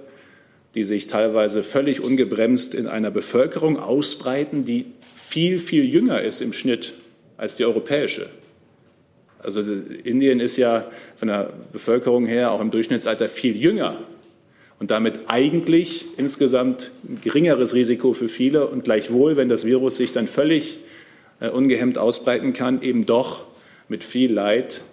die 0.74 0.84
sich 0.84 1.08
teilweise 1.08 1.64
völlig 1.64 2.02
ungebremst 2.02 2.74
in 2.74 2.88
einer 2.88 3.12
Bevölkerung 3.12 3.78
ausbreiten, 3.78 4.64
die 4.64 4.86
viel, 5.16 5.60
viel 5.60 5.86
jünger 5.86 6.22
ist 6.22 6.42
im 6.42 6.54
Schnitt 6.54 6.94
als 7.38 7.56
die 7.56 7.66
europäische. 7.66 8.30
Also 9.40 9.62
Indien 10.04 10.40
ist 10.40 10.58
ja 10.58 10.90
von 11.16 11.28
der 11.28 11.52
Bevölkerung 11.72 12.26
her 12.26 12.52
auch 12.52 12.62
im 12.62 12.72
Durchschnittsalter 12.72 13.28
viel 13.28 13.58
jünger 13.58 13.98
und 14.80 14.92
damit 14.92 15.22
eigentlich 15.28 16.06
insgesamt 16.18 16.92
ein 17.04 17.20
geringeres 17.22 17.74
Risiko 17.74 18.14
für 18.14 18.28
viele 18.28 18.68
und 18.68 18.84
gleichwohl, 18.84 19.38
wenn 19.38 19.50
das 19.50 19.66
Virus 19.66 19.98
sich 19.98 20.12
dann 20.12 20.28
völlig 20.28 20.80
äh, 21.40 21.50
ungehemmt 21.50 21.98
ausbreiten 21.98 22.54
kann, 22.54 22.82
eben 22.82 23.06
doch 23.06 23.46
mit 23.90 24.04
viel 24.04 24.32
Leid 24.32 24.84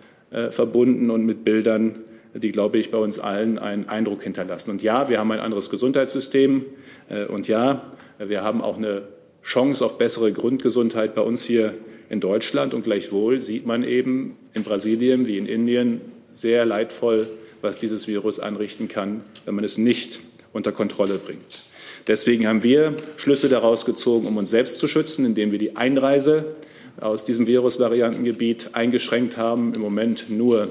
verbunden 0.50 1.10
und 1.10 1.24
mit 1.24 1.44
Bildern, 1.44 1.96
die, 2.34 2.52
glaube 2.52 2.78
ich, 2.78 2.90
bei 2.90 2.98
uns 2.98 3.18
allen 3.18 3.58
einen 3.58 3.88
Eindruck 3.88 4.22
hinterlassen. 4.22 4.70
Und 4.70 4.82
ja, 4.82 5.08
wir 5.08 5.18
haben 5.18 5.30
ein 5.32 5.40
anderes 5.40 5.70
Gesundheitssystem. 5.70 6.64
Äh, 7.08 7.24
und 7.26 7.48
ja, 7.48 7.92
wir 8.18 8.42
haben 8.42 8.60
auch 8.60 8.76
eine 8.76 9.02
Chance 9.42 9.84
auf 9.84 9.98
bessere 9.98 10.32
Grundgesundheit 10.32 11.14
bei 11.14 11.22
uns 11.22 11.44
hier 11.44 11.74
in 12.10 12.20
Deutschland. 12.20 12.74
Und 12.74 12.84
gleichwohl 12.84 13.40
sieht 13.40 13.66
man 13.66 13.84
eben 13.84 14.36
in 14.54 14.62
Brasilien 14.62 15.26
wie 15.26 15.38
in 15.38 15.46
Indien 15.46 16.00
sehr 16.30 16.66
leidvoll, 16.66 17.28
was 17.62 17.78
dieses 17.78 18.06
Virus 18.06 18.40
anrichten 18.40 18.88
kann, 18.88 19.22
wenn 19.44 19.54
man 19.54 19.64
es 19.64 19.78
nicht 19.78 20.20
unter 20.52 20.72
Kontrolle 20.72 21.18
bringt. 21.18 21.64
Deswegen 22.06 22.46
haben 22.46 22.62
wir 22.62 22.94
Schlüsse 23.16 23.48
daraus 23.48 23.84
gezogen, 23.84 24.26
um 24.26 24.36
uns 24.36 24.50
selbst 24.50 24.78
zu 24.78 24.88
schützen, 24.88 25.26
indem 25.26 25.52
wir 25.52 25.58
die 25.58 25.76
Einreise 25.76 26.56
aus 27.00 27.24
diesem 27.24 27.46
Virusvariantengebiet 27.46 28.70
eingeschränkt 28.72 29.36
haben. 29.36 29.74
Im 29.74 29.80
Moment 29.80 30.30
nur 30.30 30.68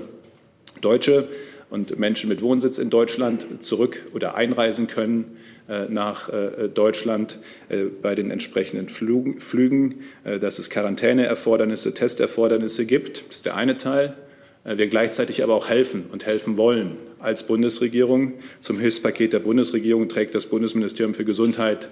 Deutsche 0.81 1.27
und 1.69 1.99
Menschen 1.99 2.29
mit 2.29 2.41
Wohnsitz 2.41 2.77
in 2.77 2.89
Deutschland 2.89 3.63
zurück 3.63 4.05
oder 4.13 4.35
einreisen 4.35 4.87
können 4.87 5.37
äh, 5.67 5.85
nach 5.89 6.29
äh, 6.29 6.69
Deutschland 6.69 7.39
äh, 7.67 7.83
bei 8.01 8.15
den 8.15 8.31
entsprechenden 8.31 8.87
Flügen, 8.87 10.01
dass 10.39 10.59
es 10.59 10.69
Quarantäneerfordernisse, 10.69 11.93
Testerfordernisse 11.93 12.85
gibt. 12.85 13.25
Das 13.27 13.37
ist 13.37 13.45
der 13.45 13.55
eine 13.55 13.77
Teil. 13.77 14.15
Wir 14.63 14.87
gleichzeitig 14.87 15.43
aber 15.43 15.53
auch 15.53 15.69
helfen 15.69 16.07
und 16.11 16.25
helfen 16.25 16.57
wollen 16.57 16.97
als 17.19 17.47
Bundesregierung. 17.47 18.33
Zum 18.59 18.79
Hilfspaket 18.79 19.31
der 19.31 19.39
Bundesregierung 19.39 20.09
trägt 20.09 20.35
das 20.35 20.47
Bundesministerium 20.47 21.13
für 21.13 21.23
Gesundheit 21.23 21.87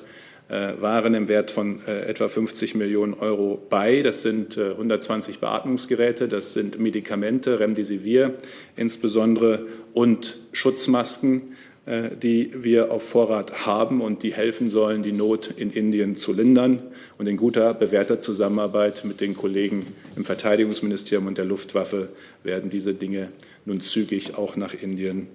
waren 0.47 1.15
im 1.15 1.27
Wert 1.27 1.49
von 1.49 1.83
etwa 1.87 2.27
50 2.27 2.75
Millionen 2.75 3.15
Euro 3.15 3.59
bei. 3.69 4.03
Das 4.03 4.21
sind 4.21 4.59
120 4.59 5.39
Beatmungsgeräte, 5.39 6.27
das 6.27 6.53
sind 6.53 6.77
Medikamente, 6.79 7.59
Remdesivir 7.59 8.35
insbesondere 8.75 9.65
und 9.93 10.37
Schutzmasken. 10.51 11.55
Äh, 11.85 12.15
die 12.17 12.51
wir 12.63 12.91
auf 12.91 13.07
Vorrat 13.07 13.67
haben 13.67 14.01
und 14.01 14.23
die 14.23 14.33
helfen 14.33 14.65
sollen, 14.65 15.03
die 15.03 15.11
Not 15.11 15.53
in 15.55 15.69
Indien 15.69 16.15
zu 16.15 16.33
lindern. 16.33 16.81
Und 17.19 17.27
in 17.27 17.37
guter, 17.37 17.75
bewährter 17.75 18.19
Zusammenarbeit 18.19 19.05
mit 19.05 19.21
den 19.21 19.35
Kollegen 19.35 19.85
im 20.15 20.25
Verteidigungsministerium 20.25 21.27
und 21.27 21.37
der 21.37 21.45
Luftwaffe 21.45 22.09
werden 22.41 22.71
diese 22.71 22.95
Dinge 22.95 23.29
nun 23.65 23.81
zügig 23.81 24.35
auch 24.35 24.55
nach 24.55 24.73
Indien 24.73 25.27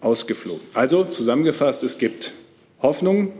ausgeflogen. 0.00 0.62
Also 0.72 1.04
zusammengefasst, 1.04 1.84
es 1.84 1.98
gibt 1.98 2.32
Hoffnung. 2.80 3.32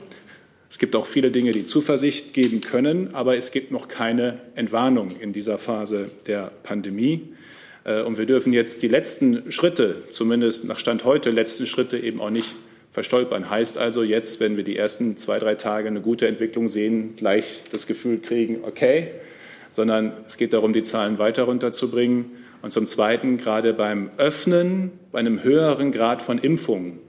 Es 0.70 0.78
gibt 0.78 0.94
auch 0.94 1.04
viele 1.04 1.32
Dinge, 1.32 1.50
die 1.50 1.64
Zuversicht 1.64 2.32
geben 2.32 2.60
können, 2.60 3.12
aber 3.12 3.36
es 3.36 3.50
gibt 3.50 3.72
noch 3.72 3.88
keine 3.88 4.38
Entwarnung 4.54 5.16
in 5.20 5.32
dieser 5.32 5.58
Phase 5.58 6.12
der 6.28 6.52
Pandemie. 6.62 7.22
Äh, 7.82 8.02
und 8.02 8.18
wir 8.18 8.24
dürfen 8.24 8.52
jetzt 8.52 8.84
die 8.84 8.88
letzten 8.88 9.50
Schritte, 9.50 10.04
zumindest 10.12 10.64
nach 10.64 10.78
Stand 10.78 11.04
heute, 11.04 11.30
letzten 11.30 11.66
Schritte 11.66 11.98
eben 11.98 12.20
auch 12.20 12.30
nicht 12.30 12.54
verstolpern. 12.92 13.50
Heißt 13.50 13.78
also 13.78 14.04
jetzt, 14.04 14.38
wenn 14.38 14.56
wir 14.56 14.62
die 14.62 14.76
ersten 14.76 15.16
zwei, 15.16 15.40
drei 15.40 15.56
Tage 15.56 15.88
eine 15.88 16.00
gute 16.00 16.28
Entwicklung 16.28 16.68
sehen, 16.68 17.16
gleich 17.16 17.62
das 17.72 17.88
Gefühl 17.88 18.20
kriegen, 18.20 18.60
okay, 18.62 19.08
sondern 19.72 20.12
es 20.24 20.36
geht 20.36 20.52
darum, 20.52 20.72
die 20.72 20.82
Zahlen 20.82 21.18
weiter 21.18 21.44
runterzubringen. 21.44 22.26
Und 22.62 22.72
zum 22.72 22.86
Zweiten, 22.86 23.38
gerade 23.38 23.74
beim 23.74 24.10
Öffnen, 24.18 24.92
bei 25.10 25.18
einem 25.18 25.42
höheren 25.42 25.90
Grad 25.90 26.22
von 26.22 26.38
Impfungen, 26.38 27.00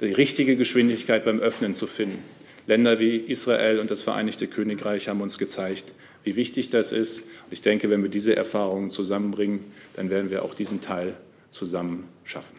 die 0.00 0.06
richtige 0.06 0.56
Geschwindigkeit 0.56 1.26
beim 1.26 1.40
Öffnen 1.40 1.74
zu 1.74 1.86
finden. 1.86 2.18
Länder 2.66 2.98
wie 2.98 3.16
Israel 3.16 3.78
und 3.80 3.90
das 3.90 4.02
Vereinigte 4.02 4.46
Königreich 4.46 5.08
haben 5.08 5.20
uns 5.20 5.38
gezeigt, 5.38 5.92
wie 6.24 6.36
wichtig 6.36 6.70
das 6.70 6.92
ist. 6.92 7.20
Und 7.20 7.52
ich 7.52 7.60
denke, 7.60 7.90
wenn 7.90 8.02
wir 8.02 8.10
diese 8.10 8.36
Erfahrungen 8.36 8.90
zusammenbringen, 8.90 9.60
dann 9.94 10.10
werden 10.10 10.30
wir 10.30 10.44
auch 10.44 10.54
diesen 10.54 10.80
Teil 10.80 11.14
zusammen 11.50 12.08
schaffen. 12.24 12.56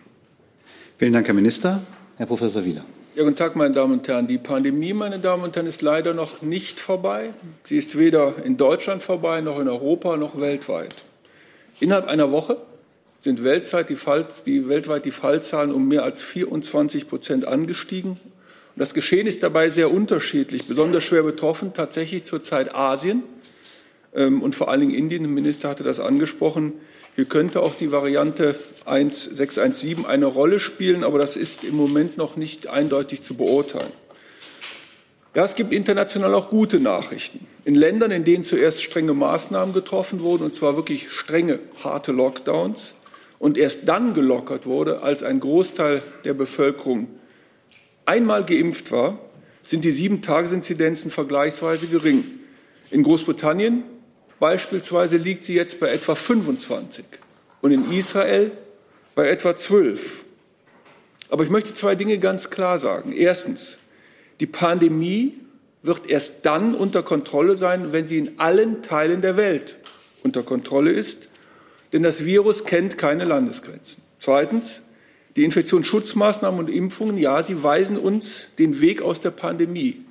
Vielen 0.98 1.14
Dank, 1.14 1.28
Herr 1.28 1.34
Minister. 1.34 1.82
Herr 2.18 2.26
Professor 2.26 2.64
Wieler. 2.64 2.86
Ja, 3.16 3.24
guten 3.24 3.36
Tag, 3.36 3.56
meine 3.56 3.74
Damen 3.74 3.94
und 3.94 4.08
Herren. 4.08 4.28
Die 4.28 4.40
Pandemie, 4.40 4.94
meine 4.94 5.20
Damen 5.20 5.44
und 5.44 5.56
Herren, 5.56 5.68
ist 5.68 5.82
leider 5.82 6.14
noch 6.14 6.42
nicht 6.42 6.80
vorbei. 6.80 7.34
Sie 7.64 7.78
ist 7.78 7.98
weder 7.98 8.44
in 8.44 8.58
Deutschland 8.58 9.04
vorbei, 9.04 9.42
noch 9.42 9.60
in 9.60 9.68
Europa, 9.68 10.18
noch 10.18 10.40
weltweit. 10.40 10.96
Innerhalb 11.80 12.08
einer 12.08 12.32
Woche 12.32 12.58
sind 13.20 13.44
weltweit 13.44 13.90
die, 13.90 13.96
Fall, 13.96 14.28
die, 14.46 14.68
weltweit 14.68 15.06
die 15.06 15.12
Fallzahlen 15.12 15.72
um 15.72 15.88
mehr 15.88 16.04
als 16.04 16.24
24 16.24 17.08
Prozent 17.08 17.48
angestiegen. 17.48 18.20
Und 18.76 18.80
das 18.80 18.94
Geschehen 18.96 19.28
ist 19.28 19.44
dabei 19.44 19.70
sehr 19.70 19.92
unterschiedlich. 19.92 20.68
Besonders 20.68 21.04
schwer 21.04 21.24
betroffen 21.24 21.74
tatsächlich 21.74 22.24
zurzeit 22.24 22.74
Asien 22.76 23.24
ähm, 24.16 24.42
und 24.42 24.56
vor 24.56 24.70
allen 24.70 24.82
Dingen 24.82 24.96
Indien. 24.96 25.24
Der 25.24 25.32
Minister 25.32 25.70
hatte 25.70 25.84
das 25.84 26.00
angesprochen. 26.00 26.74
Hier 27.16 27.26
könnte 27.26 27.62
auch 27.62 27.76
die 27.76 27.92
Variante 27.92 28.56
1617 28.86 30.06
eine 30.08 30.26
Rolle 30.26 30.60
spielen, 30.60 31.04
aber 31.04 31.20
das 31.20 31.38
ist 31.38 31.64
im 31.64 31.76
Moment 31.76 32.18
noch 32.18 32.36
nicht 32.36 32.66
eindeutig 32.68 33.22
zu 33.22 33.36
beurteilen. 33.36 33.92
Ja, 35.36 35.44
es 35.44 35.56
gibt 35.56 35.72
international 35.72 36.34
auch 36.34 36.50
gute 36.50 36.80
Nachrichten. 36.80 37.46
In 37.66 37.76
Ländern, 37.76 38.12
in 38.12 38.24
denen 38.24 38.44
zuerst 38.44 38.82
strenge 38.82 39.14
Maßnahmen 39.14 39.74
getroffen 39.74 40.22
wurden, 40.22 40.44
und 40.44 40.56
zwar 40.56 40.76
wirklich 40.76 41.12
strenge, 41.12 41.60
harte 41.84 42.12
Lockdowns, 42.12 42.96
und 43.38 43.58
erst 43.58 43.88
dann 43.88 44.14
gelockert 44.14 44.66
wurde, 44.66 45.02
als 45.02 45.22
ein 45.22 45.40
Großteil 45.40 46.02
der 46.24 46.34
Bevölkerung 46.34 47.08
einmal 48.06 48.46
geimpft 48.46 48.92
war, 48.92 49.20
sind 49.64 49.86
die 49.86 49.92
Sieben-Tages-Inzidenzen 49.92 51.12
vergleichsweise 51.12 51.88
gering. 51.88 52.26
In 52.92 53.04
Großbritannien 53.04 53.84
Beispielsweise 54.44 55.16
liegt 55.16 55.46
sie 55.46 55.54
jetzt 55.54 55.80
bei 55.80 55.88
etwa 55.88 56.16
25 56.16 57.06
und 57.62 57.72
in 57.72 57.90
Israel 57.94 58.52
bei 59.16 59.30
etwa 59.30 59.56
12. 59.56 60.26
Aber 61.30 61.46
ich 61.46 61.50
möchte 61.50 61.74
zwei 61.74 61.96
Dinge 61.96 62.18
ganz 62.18 62.50
klar 62.50 62.78
sagen. 62.78 63.14
Erstens, 63.14 63.78
die 64.42 64.46
Pandemie 64.46 65.38
wird 65.82 66.10
erst 66.10 66.46
dann 66.46 66.76
unter 66.76 67.04
Kontrolle 67.04 67.56
sein, 67.56 67.94
wenn 67.94 68.06
sie 68.06 68.18
in 68.18 68.38
allen 68.38 68.82
Teilen 68.82 69.22
der 69.22 69.38
Welt 69.38 69.78
unter 70.24 70.44
Kontrolle 70.44 70.92
ist, 70.92 71.30
denn 71.94 72.04
das 72.04 72.26
Virus 72.26 72.66
kennt 72.66 72.98
keine 72.98 73.24
Landesgrenzen. 73.24 74.04
Zweitens, 74.20 74.82
die 75.36 75.44
Infektionsschutzmaßnahmen 75.44 76.60
und 76.60 76.70
Impfungen, 76.70 77.18
ja, 77.18 77.42
sie 77.42 77.64
weisen 77.64 77.98
uns 77.98 78.50
den 78.60 78.82
Weg 78.82 79.02
aus 79.02 79.20
der 79.20 79.32
Pandemie. 79.32 80.06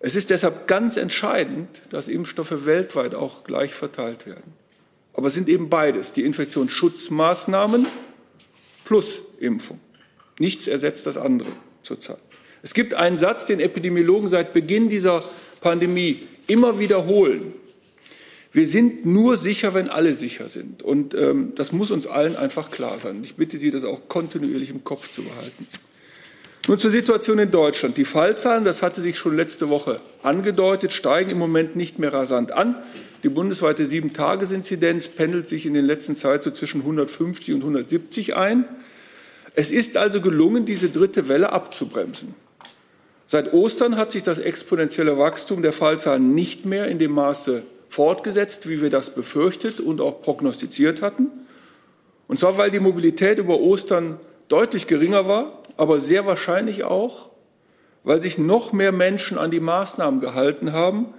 Es 0.00 0.14
ist 0.14 0.30
deshalb 0.30 0.68
ganz 0.68 0.96
entscheidend, 0.96 1.82
dass 1.90 2.06
Impfstoffe 2.06 2.64
weltweit 2.64 3.14
auch 3.14 3.42
gleich 3.42 3.74
verteilt 3.74 4.26
werden. 4.26 4.54
Aber 5.12 5.26
es 5.26 5.34
sind 5.34 5.48
eben 5.48 5.68
beides, 5.68 6.12
die 6.12 6.22
Infektionsschutzmaßnahmen 6.22 7.86
plus 8.84 9.22
Impfung. 9.40 9.80
Nichts 10.38 10.68
ersetzt 10.68 11.06
das 11.06 11.18
andere 11.18 11.50
zurzeit. 11.82 12.20
Es 12.62 12.74
gibt 12.74 12.94
einen 12.94 13.16
Satz, 13.16 13.46
den 13.46 13.58
Epidemiologen 13.58 14.28
seit 14.28 14.52
Beginn 14.52 14.88
dieser 14.88 15.24
Pandemie 15.60 16.28
immer 16.46 16.78
wiederholen. 16.78 17.52
Wir 18.58 18.66
sind 18.66 19.06
nur 19.06 19.36
sicher, 19.36 19.72
wenn 19.72 19.86
alle 19.88 20.14
sicher 20.14 20.48
sind. 20.48 20.82
Und 20.82 21.14
ähm, 21.14 21.52
das 21.54 21.70
muss 21.70 21.92
uns 21.92 22.08
allen 22.08 22.34
einfach 22.34 22.72
klar 22.72 22.98
sein. 22.98 23.20
Ich 23.22 23.36
bitte 23.36 23.56
Sie, 23.56 23.70
das 23.70 23.84
auch 23.84 24.08
kontinuierlich 24.08 24.70
im 24.70 24.82
Kopf 24.82 25.12
zu 25.12 25.22
behalten. 25.22 25.68
Nun 26.66 26.76
zur 26.80 26.90
Situation 26.90 27.38
in 27.38 27.52
Deutschland. 27.52 27.96
Die 27.96 28.04
Fallzahlen, 28.04 28.64
das 28.64 28.82
hatte 28.82 29.00
sich 29.00 29.16
schon 29.16 29.36
letzte 29.36 29.68
Woche 29.68 30.00
angedeutet, 30.24 30.92
steigen 30.92 31.30
im 31.30 31.38
Moment 31.38 31.76
nicht 31.76 32.00
mehr 32.00 32.12
rasant 32.12 32.50
an. 32.50 32.74
Die 33.22 33.28
bundesweite 33.28 33.86
Sieben-Tages-Inzidenz 33.86 35.06
pendelt 35.06 35.48
sich 35.48 35.64
in 35.64 35.74
den 35.74 35.84
letzten 35.84 36.16
Zeit 36.16 36.42
so 36.42 36.50
zwischen 36.50 36.80
150 36.80 37.54
und 37.54 37.60
170 37.60 38.34
ein. 38.34 38.64
Es 39.54 39.70
ist 39.70 39.96
also 39.96 40.20
gelungen, 40.20 40.64
diese 40.64 40.88
dritte 40.88 41.28
Welle 41.28 41.52
abzubremsen. 41.52 42.34
Seit 43.28 43.52
Ostern 43.52 43.96
hat 43.96 44.10
sich 44.10 44.24
das 44.24 44.40
exponentielle 44.40 45.16
Wachstum 45.16 45.62
der 45.62 45.72
Fallzahlen 45.72 46.34
nicht 46.34 46.66
mehr 46.66 46.88
in 46.88 46.98
dem 46.98 47.12
Maße 47.12 47.62
fortgesetzt, 47.88 48.68
wie 48.68 48.80
wir 48.82 48.90
das 48.90 49.14
befürchtet 49.14 49.80
und 49.80 50.00
auch 50.00 50.22
prognostiziert 50.22 51.02
hatten. 51.02 51.30
Und 52.26 52.38
zwar, 52.38 52.58
weil 52.58 52.70
die 52.70 52.80
Mobilität 52.80 53.38
über 53.38 53.58
Ostern 53.60 54.20
deutlich 54.48 54.86
geringer 54.86 55.26
war 55.26 55.58
aber 55.78 56.00
sehr 56.00 56.26
wahrscheinlich 56.26 56.84
auch, 56.84 57.30
weil 58.04 58.20
sich 58.20 58.36
noch 58.36 58.72
mehr 58.72 58.92
Menschen 58.92 59.38
an 59.38 59.50
die 59.50 59.60
Maßnahmen 59.60 60.20
gehalten 60.20 60.72
haben, 60.72 61.14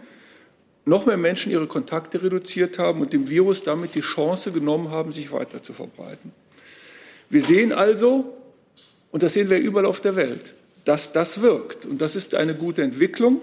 noch 0.85 1.05
mehr 1.05 1.17
Menschen 1.17 1.51
ihre 1.51 1.65
Kontakte 1.65 2.21
reduziert 2.21 2.77
haben 2.77 3.01
und 3.01 3.13
dem 3.13 3.29
Virus 3.29 3.63
damit 3.63 3.95
die 3.95 4.01
Chance 4.01 4.51
genommen 4.51 4.91
haben, 4.91 5.11
sich 5.11 5.31
weiter 5.31 5.63
zu 5.63 5.73
verbreiten. 5.73 6.33
Wir 7.29 7.41
sehen 7.41 7.71
also, 7.71 8.37
und 9.11 9.23
das 9.23 9.33
sehen 9.33 9.49
wir 9.49 9.59
überall 9.59 9.85
auf 9.85 10.01
der 10.01 10.15
Welt, 10.15 10.55
dass 10.83 11.13
das 11.13 11.41
wirkt. 11.41 11.85
Und 11.85 12.01
das 12.01 12.15
ist 12.15 12.35
eine 12.35 12.55
gute 12.55 12.81
Entwicklung. 12.81 13.39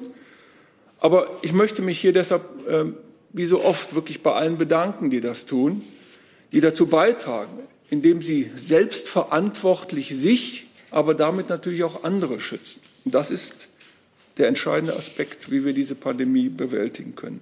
Aber 0.99 1.31
ich 1.43 1.53
möchte 1.53 1.83
mich 1.83 1.99
hier 2.01 2.13
deshalb, 2.13 2.43
äh, 2.69 2.87
wie 3.33 3.47
so 3.47 3.65
oft, 3.65 3.95
wirklich 3.95 4.23
bei 4.23 4.33
allen 4.33 4.57
bedanken, 4.57 5.11
die 5.11 5.21
das 5.21 5.47
tun, 5.47 5.83
die 6.53 6.61
dazu 6.61 6.87
beitragen, 6.87 7.59
indem 7.91 8.23
sie 8.23 8.51
selbstverantwortlich 8.57 10.17
sich 10.17 10.67
aber 10.91 11.15
damit 11.15 11.49
natürlich 11.49 11.85
auch 11.85 12.05
andere 12.05 12.41
schützen. 12.41 12.81
Und 13.05 13.15
das 13.15 13.31
ist 13.31 13.69
der 14.39 14.49
entscheidende 14.49 14.97
Aspekt, 14.97 15.51
wie 15.51 15.65
wir 15.65 15.73
diese 15.73 15.95
Pandemie 15.95 16.49
bewältigen 16.49 17.15
können. 17.15 17.41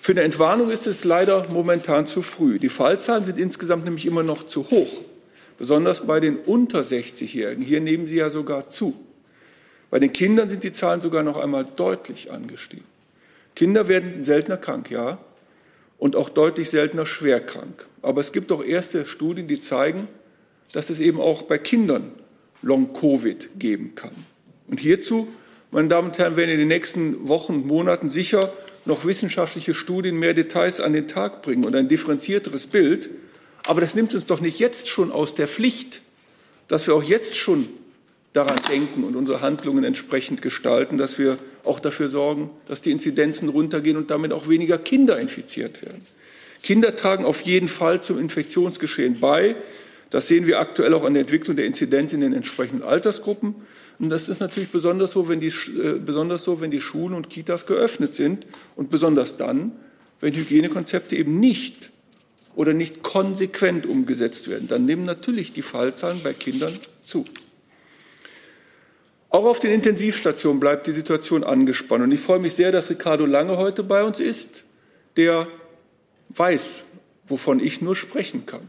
Für 0.00 0.12
eine 0.12 0.22
Entwarnung 0.22 0.70
ist 0.70 0.86
es 0.86 1.04
leider 1.04 1.48
momentan 1.50 2.06
zu 2.06 2.22
früh. 2.22 2.58
Die 2.58 2.68
Fallzahlen 2.68 3.24
sind 3.24 3.38
insgesamt 3.38 3.84
nämlich 3.84 4.06
immer 4.06 4.22
noch 4.22 4.44
zu 4.44 4.70
hoch, 4.70 4.92
besonders 5.58 6.06
bei 6.06 6.20
den 6.20 6.36
unter 6.38 6.80
60-Jährigen. 6.80 7.62
Hier 7.62 7.80
nehmen 7.80 8.08
sie 8.08 8.16
ja 8.16 8.30
sogar 8.30 8.68
zu. 8.68 8.94
Bei 9.90 9.98
den 9.98 10.12
Kindern 10.12 10.48
sind 10.48 10.64
die 10.64 10.72
Zahlen 10.72 11.00
sogar 11.00 11.22
noch 11.22 11.36
einmal 11.36 11.64
deutlich 11.64 12.30
angestiegen. 12.32 12.84
Kinder 13.60 13.88
werden 13.88 14.24
seltener 14.24 14.56
krank, 14.56 14.90
ja, 14.90 15.18
und 15.98 16.16
auch 16.16 16.30
deutlich 16.30 16.70
seltener 16.70 17.04
schwer 17.04 17.40
krank. 17.40 17.84
Aber 18.00 18.22
es 18.22 18.32
gibt 18.32 18.50
auch 18.52 18.64
erste 18.64 19.04
Studien, 19.04 19.48
die 19.48 19.60
zeigen, 19.60 20.08
dass 20.72 20.88
es 20.88 20.98
eben 20.98 21.20
auch 21.20 21.42
bei 21.42 21.58
Kindern 21.58 22.10
Long-Covid 22.62 23.50
geben 23.58 23.94
kann. 23.94 24.12
Und 24.66 24.80
hierzu, 24.80 25.28
meine 25.72 25.88
Damen 25.88 26.08
und 26.08 26.18
Herren, 26.18 26.38
werden 26.38 26.48
in 26.48 26.58
den 26.58 26.68
nächsten 26.68 27.28
Wochen 27.28 27.56
und 27.56 27.66
Monaten 27.66 28.08
sicher 28.08 28.50
noch 28.86 29.04
wissenschaftliche 29.04 29.74
Studien 29.74 30.16
mehr 30.16 30.32
Details 30.32 30.80
an 30.80 30.94
den 30.94 31.06
Tag 31.06 31.42
bringen 31.42 31.64
und 31.66 31.76
ein 31.76 31.90
differenzierteres 31.90 32.66
Bild. 32.66 33.10
Aber 33.66 33.82
das 33.82 33.94
nimmt 33.94 34.14
uns 34.14 34.24
doch 34.24 34.40
nicht 34.40 34.58
jetzt 34.58 34.88
schon 34.88 35.12
aus 35.12 35.34
der 35.34 35.48
Pflicht, 35.48 36.00
dass 36.66 36.86
wir 36.86 36.94
auch 36.94 37.02
jetzt 37.02 37.36
schon 37.36 37.68
daran 38.32 38.58
denken 38.68 39.04
und 39.04 39.16
unsere 39.16 39.40
Handlungen 39.40 39.84
entsprechend 39.84 40.40
gestalten, 40.42 40.98
dass 40.98 41.18
wir 41.18 41.38
auch 41.64 41.80
dafür 41.80 42.08
sorgen, 42.08 42.50
dass 42.68 42.80
die 42.80 42.92
Inzidenzen 42.92 43.48
runtergehen 43.48 43.96
und 43.96 44.10
damit 44.10 44.32
auch 44.32 44.48
weniger 44.48 44.78
Kinder 44.78 45.18
infiziert 45.18 45.82
werden. 45.82 46.06
Kinder 46.62 46.94
tragen 46.94 47.24
auf 47.24 47.40
jeden 47.42 47.68
Fall 47.68 48.02
zum 48.02 48.18
Infektionsgeschehen 48.18 49.18
bei. 49.20 49.56
Das 50.10 50.28
sehen 50.28 50.46
wir 50.46 50.60
aktuell 50.60 50.94
auch 50.94 51.04
an 51.04 51.14
der 51.14 51.22
Entwicklung 51.22 51.56
der 51.56 51.66
Inzidenz 51.66 52.12
in 52.12 52.20
den 52.20 52.32
entsprechenden 52.32 52.82
Altersgruppen. 52.82 53.54
Und 53.98 54.10
das 54.10 54.28
ist 54.28 54.40
natürlich 54.40 54.70
besonders 54.70 55.12
so, 55.12 55.28
wenn 55.28 55.40
die, 55.40 55.48
äh, 55.48 55.98
besonders 56.04 56.44
so, 56.44 56.60
wenn 56.60 56.70
die 56.70 56.80
Schulen 56.80 57.14
und 57.14 57.30
Kitas 57.30 57.66
geöffnet 57.66 58.14
sind 58.14 58.46
und 58.76 58.90
besonders 58.90 59.36
dann, 59.36 59.72
wenn 60.20 60.34
Hygienekonzepte 60.34 61.16
eben 61.16 61.38
nicht 61.40 61.90
oder 62.54 62.72
nicht 62.72 63.02
konsequent 63.02 63.86
umgesetzt 63.86 64.50
werden. 64.50 64.68
Dann 64.68 64.84
nehmen 64.84 65.04
natürlich 65.04 65.52
die 65.52 65.62
Fallzahlen 65.62 66.20
bei 66.22 66.32
Kindern 66.32 66.72
zu. 67.04 67.24
Auch 69.30 69.44
auf 69.44 69.60
den 69.60 69.70
Intensivstationen 69.70 70.58
bleibt 70.58 70.88
die 70.88 70.92
Situation 70.92 71.44
angespannt. 71.44 72.02
Und 72.02 72.12
ich 72.12 72.18
freue 72.18 72.40
mich 72.40 72.54
sehr, 72.54 72.72
dass 72.72 72.90
Ricardo 72.90 73.26
Lange 73.26 73.56
heute 73.56 73.84
bei 73.84 74.02
uns 74.02 74.18
ist, 74.18 74.64
der 75.16 75.46
weiß, 76.30 76.84
wovon 77.26 77.60
ich 77.60 77.80
nur 77.80 77.94
sprechen 77.94 78.44
kann. 78.44 78.62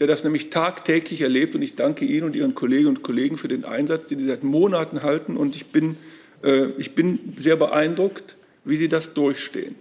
Der 0.00 0.08
das 0.08 0.24
nämlich 0.24 0.50
tagtäglich 0.50 1.20
erlebt. 1.20 1.54
Und 1.54 1.62
ich 1.62 1.76
danke 1.76 2.04
Ihnen 2.04 2.24
und 2.24 2.34
Ihren 2.34 2.56
Kolleginnen 2.56 2.96
und 2.96 3.02
Kollegen 3.04 3.36
für 3.36 3.46
den 3.46 3.64
Einsatz, 3.64 4.08
den 4.08 4.18
Sie 4.18 4.26
seit 4.26 4.42
Monaten 4.42 5.04
halten. 5.04 5.36
Und 5.36 5.54
ich 5.54 5.66
bin, 5.66 5.96
äh, 6.42 6.66
ich 6.78 6.96
bin 6.96 7.34
sehr 7.36 7.56
beeindruckt, 7.56 8.36
wie 8.64 8.76
Sie 8.76 8.88
das 8.88 9.14
durchstehen. 9.14 9.76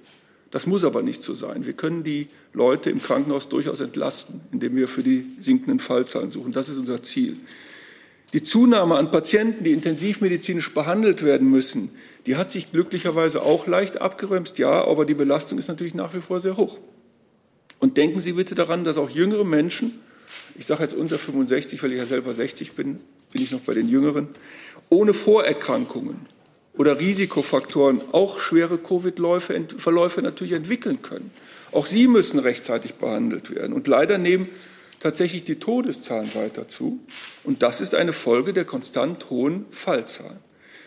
Das 0.51 0.67
muss 0.67 0.85
aber 0.85 1.01
nicht 1.01 1.23
so 1.23 1.33
sein. 1.33 1.65
Wir 1.65 1.73
können 1.73 2.03
die 2.03 2.27
Leute 2.53 2.91
im 2.91 3.01
Krankenhaus 3.01 3.49
durchaus 3.49 3.81
entlasten, 3.81 4.41
indem 4.51 4.75
wir 4.75 4.87
für 4.87 5.01
die 5.01 5.25
sinkenden 5.39 5.79
Fallzahlen 5.79 6.31
suchen. 6.31 6.53
Das 6.53 6.69
ist 6.69 6.77
unser 6.77 7.01
Ziel. 7.01 7.37
Die 8.35 8.43
Zunahme 8.43 8.97
an 8.97 9.11
Patienten, 9.11 9.63
die 9.63 9.71
intensivmedizinisch 9.71 10.73
behandelt 10.73 11.23
werden 11.23 11.49
müssen, 11.49 11.91
die 12.25 12.35
hat 12.35 12.51
sich 12.51 12.69
glücklicherweise 12.69 13.41
auch 13.41 13.65
leicht 13.65 14.01
abgebremst, 14.01 14.57
ja, 14.57 14.85
aber 14.85 15.05
die 15.05 15.13
Belastung 15.13 15.57
ist 15.57 15.69
natürlich 15.69 15.93
nach 15.93 16.13
wie 16.13 16.19
vor 16.19 16.41
sehr 16.41 16.57
hoch. 16.57 16.77
Und 17.79 17.95
denken 17.95 18.19
Sie 18.19 18.33
bitte 18.33 18.53
daran, 18.53 18.83
dass 18.83 18.97
auch 18.97 19.09
jüngere 19.09 19.45
Menschen, 19.45 20.01
ich 20.55 20.65
sage 20.65 20.83
jetzt 20.83 20.93
unter 20.93 21.17
65, 21.17 21.81
weil 21.81 21.93
ich 21.93 21.97
ja 21.97 22.05
selber 22.05 22.33
60 22.33 22.73
bin, 22.73 22.99
bin 23.31 23.41
ich 23.41 23.51
noch 23.51 23.61
bei 23.61 23.73
den 23.73 23.87
Jüngeren, 23.87 24.27
ohne 24.89 25.13
Vorerkrankungen 25.13 26.25
oder 26.73 26.99
Risikofaktoren 26.99 28.01
auch 28.11 28.39
schwere 28.39 28.77
Covid-Verläufe 28.77 30.21
natürlich 30.21 30.51
entwickeln 30.51 31.01
können. 31.01 31.31
Auch 31.71 31.85
sie 31.85 32.09
müssen 32.09 32.39
rechtzeitig 32.39 32.95
behandelt 32.95 33.55
werden. 33.55 33.71
Und 33.71 33.87
leider 33.87 34.17
nehmen 34.17 34.49
tatsächlich 34.99 35.43
die 35.43 35.55
Todeszahlen 35.55 36.33
weiter 36.35 36.67
zu. 36.67 36.99
Und 37.43 37.61
das 37.61 37.81
ist 37.81 37.95
eine 37.95 38.13
Folge 38.13 38.53
der 38.53 38.65
konstant 38.65 39.29
hohen 39.29 39.65
Fallzahlen. 39.71 40.39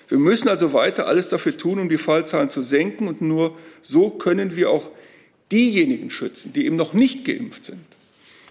Wir 0.09 0.19
müssen 0.19 0.49
also 0.49 0.73
weiter 0.73 1.07
alles 1.07 1.29
dafür 1.29 1.57
tun, 1.57 1.79
um 1.79 1.89
die 1.89 1.99
Fallzahlen 1.99 2.51
zu 2.51 2.63
senken. 2.63 3.09
Und 3.09 3.21
nur 3.21 3.57
so 3.83 4.11
können 4.11 4.57
wir 4.57 4.71
auch 4.71 4.91
diejenigen 5.53 6.11
schützen, 6.11 6.53
die 6.53 6.67
eben 6.67 6.77
noch 6.77 6.95
nicht 6.95 7.25
geimpft 7.25 7.67
sind. 7.67 7.85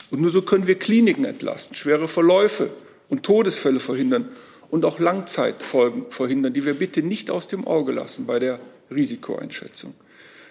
Und 0.09 0.21
nur 0.21 0.29
so 0.29 0.41
können 0.41 0.67
wir 0.67 0.75
Kliniken 0.75 1.25
entlasten, 1.25 1.75
schwere 1.75 2.07
Verläufe 2.07 2.69
und 3.09 3.23
Todesfälle 3.23 3.79
verhindern 3.79 4.29
und 4.69 4.85
auch 4.85 4.99
Langzeitfolgen 4.99 6.05
verhindern, 6.09 6.53
die 6.53 6.65
wir 6.65 6.75
bitte 6.75 7.01
nicht 7.01 7.29
aus 7.29 7.47
dem 7.47 7.65
Auge 7.67 7.91
lassen 7.91 8.25
bei 8.25 8.39
der 8.39 8.59
Risikoeinschätzung. 8.91 9.93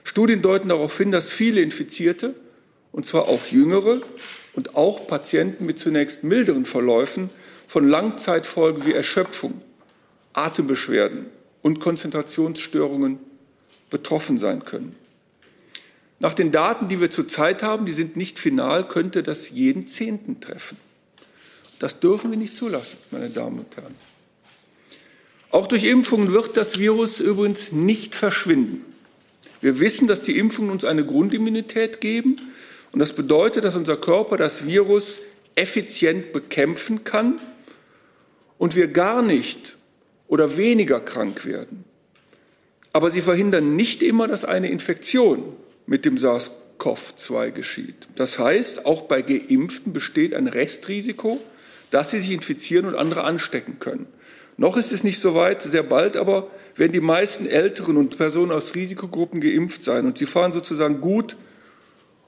Studien 0.04 0.42
deuten 0.42 0.68
darauf 0.68 0.96
hin, 0.96 1.10
dass 1.10 1.30
viele 1.30 1.60
Infizierte, 1.60 2.34
und 2.92 3.06
zwar 3.06 3.28
auch 3.28 3.46
jüngere, 3.46 4.00
und 4.56 4.74
auch 4.74 5.06
Patienten 5.06 5.66
mit 5.66 5.78
zunächst 5.78 6.24
milderen 6.24 6.64
Verläufen 6.64 7.30
von 7.68 7.86
Langzeitfolgen 7.86 8.84
wie 8.84 8.94
Erschöpfung, 8.94 9.60
Atembeschwerden 10.32 11.26
und 11.62 11.78
Konzentrationsstörungen 11.78 13.20
betroffen 13.90 14.38
sein 14.38 14.64
können. 14.64 14.96
Nach 16.18 16.32
den 16.32 16.50
Daten, 16.50 16.88
die 16.88 17.00
wir 17.00 17.10
zurzeit 17.10 17.62
haben, 17.62 17.84
die 17.84 17.92
sind 17.92 18.16
nicht 18.16 18.38
final, 18.38 18.88
könnte 18.88 19.22
das 19.22 19.50
jeden 19.50 19.86
Zehnten 19.86 20.40
treffen. 20.40 20.78
Das 21.78 22.00
dürfen 22.00 22.30
wir 22.30 22.38
nicht 22.38 22.56
zulassen, 22.56 22.98
meine 23.10 23.28
Damen 23.28 23.58
und 23.58 23.76
Herren. 23.76 23.94
Auch 25.50 25.66
durch 25.66 25.84
Impfungen 25.84 26.32
wird 26.32 26.56
das 26.56 26.78
Virus 26.78 27.20
übrigens 27.20 27.72
nicht 27.72 28.14
verschwinden. 28.14 28.84
Wir 29.60 29.78
wissen, 29.80 30.06
dass 30.06 30.22
die 30.22 30.38
Impfungen 30.38 30.70
uns 30.70 30.84
eine 30.84 31.04
Grundimmunität 31.04 32.00
geben 32.00 32.38
und 32.92 33.00
das 33.00 33.12
bedeutet, 33.12 33.64
dass 33.64 33.76
unser 33.76 33.96
Körper 33.96 34.36
das 34.36 34.66
Virus 34.66 35.20
effizient 35.54 36.32
bekämpfen 36.32 37.04
kann 37.04 37.40
und 38.58 38.76
wir 38.76 38.88
gar 38.88 39.22
nicht 39.22 39.76
oder 40.28 40.56
weniger 40.56 41.00
krank 41.00 41.44
werden. 41.44 41.84
Aber 42.92 43.10
sie 43.10 43.22
verhindern 43.22 43.76
nicht 43.76 44.02
immer, 44.02 44.28
dass 44.28 44.44
eine 44.44 44.70
Infektion 44.70 45.54
mit 45.86 46.04
dem 46.04 46.16
SARS-CoV-2 46.16 47.50
geschieht. 47.50 48.08
Das 48.16 48.38
heißt, 48.38 48.86
auch 48.86 49.02
bei 49.02 49.22
Geimpften 49.22 49.92
besteht 49.92 50.34
ein 50.34 50.46
Restrisiko, 50.46 51.40
dass 51.90 52.10
sie 52.10 52.20
sich 52.20 52.32
infizieren 52.32 52.86
und 52.86 52.94
andere 52.94 53.24
anstecken 53.24 53.78
können. 53.78 54.06
Noch 54.56 54.76
ist 54.76 54.92
es 54.92 55.04
nicht 55.04 55.18
so 55.18 55.34
weit, 55.34 55.62
sehr 55.62 55.82
bald 55.82 56.16
aber 56.16 56.50
werden 56.74 56.92
die 56.92 57.00
meisten 57.00 57.46
Älteren 57.46 57.96
und 57.96 58.16
Personen 58.16 58.52
aus 58.52 58.74
Risikogruppen 58.74 59.40
geimpft 59.40 59.82
sein 59.82 60.06
und 60.06 60.16
sie 60.16 60.26
fahren 60.26 60.52
sozusagen 60.52 61.00
gut 61.00 61.36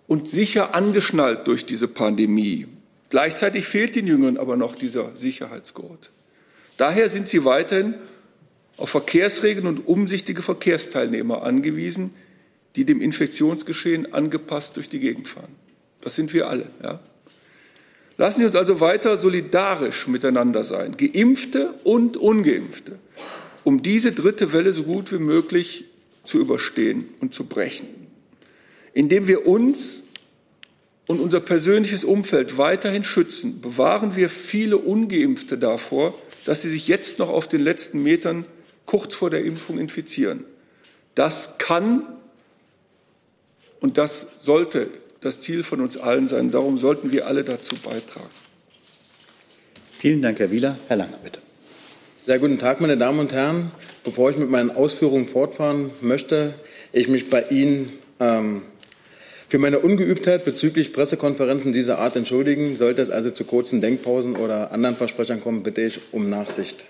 und 0.08 0.26
sicher 0.26 0.74
angeschnallt 0.74 1.46
durch 1.46 1.66
diese 1.66 1.86
Pandemie. 1.86 2.66
Gleichzeitig 3.10 3.66
fehlt 3.66 3.94
den 3.94 4.08
Jüngeren 4.08 4.38
aber 4.38 4.56
noch 4.56 4.74
dieser 4.74 5.14
Sicherheitsgurt. 5.14 6.10
Daher 6.76 7.08
sind 7.08 7.28
sie 7.28 7.44
weiterhin 7.44 7.94
auf 8.76 8.90
Verkehrsregeln 8.90 9.66
und 9.66 9.86
umsichtige 9.86 10.42
Verkehrsteilnehmer 10.42 11.42
angewiesen, 11.42 12.10
die 12.74 12.84
dem 12.84 13.00
Infektionsgeschehen 13.00 14.12
angepasst 14.12 14.76
durch 14.76 14.88
die 14.88 14.98
Gegend 14.98 15.28
fahren. 15.28 15.54
Das 16.00 16.16
sind 16.16 16.32
wir 16.32 16.48
alle. 16.48 16.66
Ja? 16.82 17.00
Lassen 18.16 18.40
Sie 18.40 18.46
uns 18.46 18.56
also 18.56 18.80
weiter 18.80 19.16
solidarisch 19.16 20.08
miteinander 20.08 20.64
sein, 20.64 20.96
geimpfte 20.96 21.74
und 21.84 22.16
ungeimpfte, 22.16 22.98
um 23.64 23.82
diese 23.82 24.12
dritte 24.12 24.52
Welle 24.52 24.72
so 24.72 24.84
gut 24.84 25.12
wie 25.12 25.18
möglich 25.18 25.84
zu 26.24 26.38
überstehen 26.38 27.08
und 27.20 27.34
zu 27.34 27.44
brechen 27.44 27.97
indem 28.92 29.26
wir 29.26 29.46
uns 29.46 30.02
und 31.06 31.20
unser 31.20 31.40
persönliches 31.40 32.04
Umfeld 32.04 32.58
weiterhin 32.58 33.04
schützen, 33.04 33.60
bewahren 33.60 34.14
wir 34.14 34.28
viele 34.28 34.76
ungeimpfte 34.76 35.58
davor, 35.58 36.14
dass 36.44 36.62
sie 36.62 36.70
sich 36.70 36.88
jetzt 36.88 37.18
noch 37.18 37.30
auf 37.30 37.48
den 37.48 37.62
letzten 37.62 38.02
Metern 38.02 38.46
kurz 38.86 39.14
vor 39.14 39.30
der 39.30 39.44
Impfung 39.44 39.78
infizieren. 39.78 40.44
Das 41.14 41.58
kann 41.58 42.02
und 43.80 43.98
das 43.98 44.28
sollte 44.38 44.88
das 45.20 45.40
Ziel 45.40 45.62
von 45.62 45.80
uns 45.80 45.96
allen 45.96 46.28
sein. 46.28 46.50
Darum 46.50 46.78
sollten 46.78 47.12
wir 47.12 47.26
alle 47.26 47.44
dazu 47.44 47.76
beitragen. 47.76 48.28
Vielen 49.98 50.22
Dank, 50.22 50.38
Herr 50.38 50.50
Wieler. 50.50 50.78
Herr 50.88 50.96
Lange, 50.96 51.14
bitte. 51.22 51.40
Sehr 52.24 52.38
guten 52.38 52.58
Tag, 52.58 52.80
meine 52.80 52.96
Damen 52.96 53.18
und 53.18 53.32
Herren. 53.32 53.72
Bevor 54.04 54.30
ich 54.30 54.36
mit 54.36 54.48
meinen 54.48 54.70
Ausführungen 54.70 55.28
fortfahren 55.28 55.90
möchte, 56.00 56.54
ich 56.92 57.08
mich 57.08 57.30
bei 57.30 57.42
Ihnen 57.48 57.92
ähm, 58.20 58.62
für 59.48 59.58
meine 59.58 59.78
Ungeübtheit 59.78 60.44
bezüglich 60.44 60.92
Pressekonferenzen 60.92 61.72
dieser 61.72 61.98
Art 61.98 62.16
entschuldigen. 62.16 62.76
Sollte 62.76 63.00
es 63.00 63.10
also 63.10 63.30
zu 63.30 63.44
kurzen 63.44 63.80
Denkpausen 63.80 64.36
oder 64.36 64.72
anderen 64.72 64.94
Versprechern 64.94 65.40
kommen, 65.40 65.62
bitte 65.62 65.80
ich 65.80 66.00
um 66.12 66.28
Nachsicht. 66.28 66.84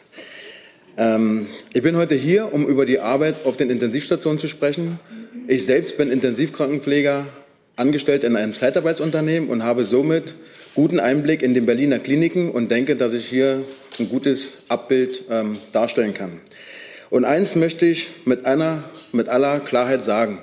Ähm, 0.97 1.47
ich 1.73 1.83
bin 1.83 1.97
heute 1.97 2.17
hier, 2.17 2.53
um 2.53 2.67
über 2.67 2.85
die 2.85 2.99
Arbeit 2.99 3.47
auf 3.47 3.57
den 3.57 3.71
Intensivstationen 3.71 4.41
zu 4.41 4.49
sprechen. 4.49 4.99
Ich 5.47 5.65
selbst 5.65 5.97
bin 5.97 6.11
Intensivkrankenpfleger, 6.11 7.27
angestellt 7.77 8.25
in 8.25 8.35
einem 8.35 8.55
Zeitarbeitsunternehmen 8.55 9.49
und 9.49 9.63
habe 9.63 9.85
somit 9.85 10.35
guten 10.75 10.99
Einblick 10.99 11.43
in 11.43 11.55
den 11.55 11.65
Berliner 11.65 12.01
Kliniken 12.01 12.51
und 12.51 12.73
denke, 12.73 12.97
dass 12.97 13.13
ich 13.13 13.29
hier 13.29 13.63
ein 14.01 14.09
gutes 14.09 14.49
Abbild 14.69 15.23
ähm, 15.31 15.59
darstellen 15.71 16.13
kann. 16.13 16.41
Und 17.09 17.25
eins 17.25 17.55
möchte 17.55 17.87
ich 17.87 18.11
mit, 18.25 18.45
einer, 18.45 18.83
mit 19.13 19.29
aller 19.29 19.61
Klarheit 19.61 20.03
sagen. 20.03 20.41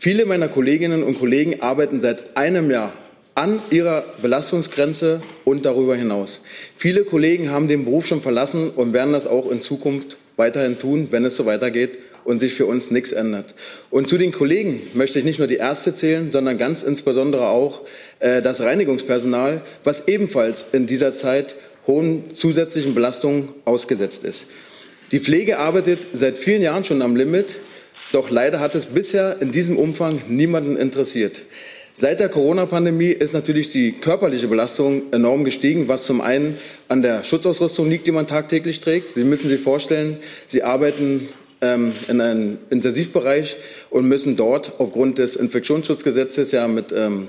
Viele 0.00 0.26
meiner 0.26 0.46
Kolleginnen 0.46 1.02
und 1.02 1.18
Kollegen 1.18 1.60
arbeiten 1.60 2.00
seit 2.00 2.36
einem 2.36 2.70
Jahr 2.70 2.92
an 3.34 3.58
ihrer 3.70 4.04
Belastungsgrenze 4.22 5.22
und 5.44 5.64
darüber 5.64 5.96
hinaus. 5.96 6.40
Viele 6.76 7.02
Kollegen 7.02 7.50
haben 7.50 7.66
den 7.66 7.84
Beruf 7.84 8.06
schon 8.06 8.22
verlassen 8.22 8.70
und 8.70 8.92
werden 8.92 9.12
das 9.12 9.26
auch 9.26 9.50
in 9.50 9.60
Zukunft 9.60 10.16
weiterhin 10.36 10.78
tun, 10.78 11.08
wenn 11.10 11.24
es 11.24 11.34
so 11.34 11.46
weitergeht 11.46 11.98
und 12.22 12.38
sich 12.38 12.54
für 12.54 12.66
uns 12.66 12.92
nichts 12.92 13.10
ändert. 13.10 13.56
Und 13.90 14.06
zu 14.06 14.18
den 14.18 14.30
Kollegen 14.30 14.80
möchte 14.94 15.18
ich 15.18 15.24
nicht 15.24 15.40
nur 15.40 15.48
die 15.48 15.56
Ärzte 15.56 15.92
zählen, 15.94 16.30
sondern 16.30 16.58
ganz 16.58 16.84
insbesondere 16.84 17.48
auch 17.48 17.82
äh, 18.20 18.40
das 18.40 18.60
Reinigungspersonal, 18.60 19.62
was 19.82 20.06
ebenfalls 20.06 20.64
in 20.70 20.86
dieser 20.86 21.12
Zeit 21.12 21.56
hohen 21.88 22.36
zusätzlichen 22.36 22.94
Belastungen 22.94 23.48
ausgesetzt 23.64 24.22
ist. 24.22 24.46
Die 25.10 25.18
Pflege 25.18 25.58
arbeitet 25.58 26.06
seit 26.12 26.36
vielen 26.36 26.62
Jahren 26.62 26.84
schon 26.84 27.02
am 27.02 27.16
Limit, 27.16 27.58
doch 28.12 28.30
leider 28.30 28.60
hat 28.60 28.74
es 28.74 28.86
bisher 28.86 29.40
in 29.40 29.52
diesem 29.52 29.76
Umfang 29.76 30.20
niemanden 30.28 30.76
interessiert. 30.76 31.42
Seit 32.00 32.20
der 32.20 32.28
Corona-Pandemie 32.28 33.10
ist 33.10 33.34
natürlich 33.34 33.70
die 33.70 33.90
körperliche 33.90 34.46
Belastung 34.46 35.12
enorm 35.12 35.42
gestiegen, 35.42 35.88
was 35.88 36.04
zum 36.04 36.20
einen 36.20 36.56
an 36.86 37.02
der 37.02 37.24
Schutzausrüstung 37.24 37.90
liegt, 37.90 38.06
die 38.06 38.12
man 38.12 38.28
tagtäglich 38.28 38.78
trägt. 38.78 39.14
Sie 39.14 39.24
müssen 39.24 39.48
sich 39.48 39.60
vorstellen, 39.60 40.18
Sie 40.46 40.62
arbeiten 40.62 41.28
ähm, 41.60 41.92
in 42.06 42.20
einem 42.20 42.58
Intensivbereich 42.70 43.56
und 43.90 44.06
müssen 44.06 44.36
dort 44.36 44.78
aufgrund 44.78 45.18
des 45.18 45.34
Infektionsschutzgesetzes 45.34 46.52
ja 46.52 46.68
mit 46.68 46.92
ähm, 46.92 47.26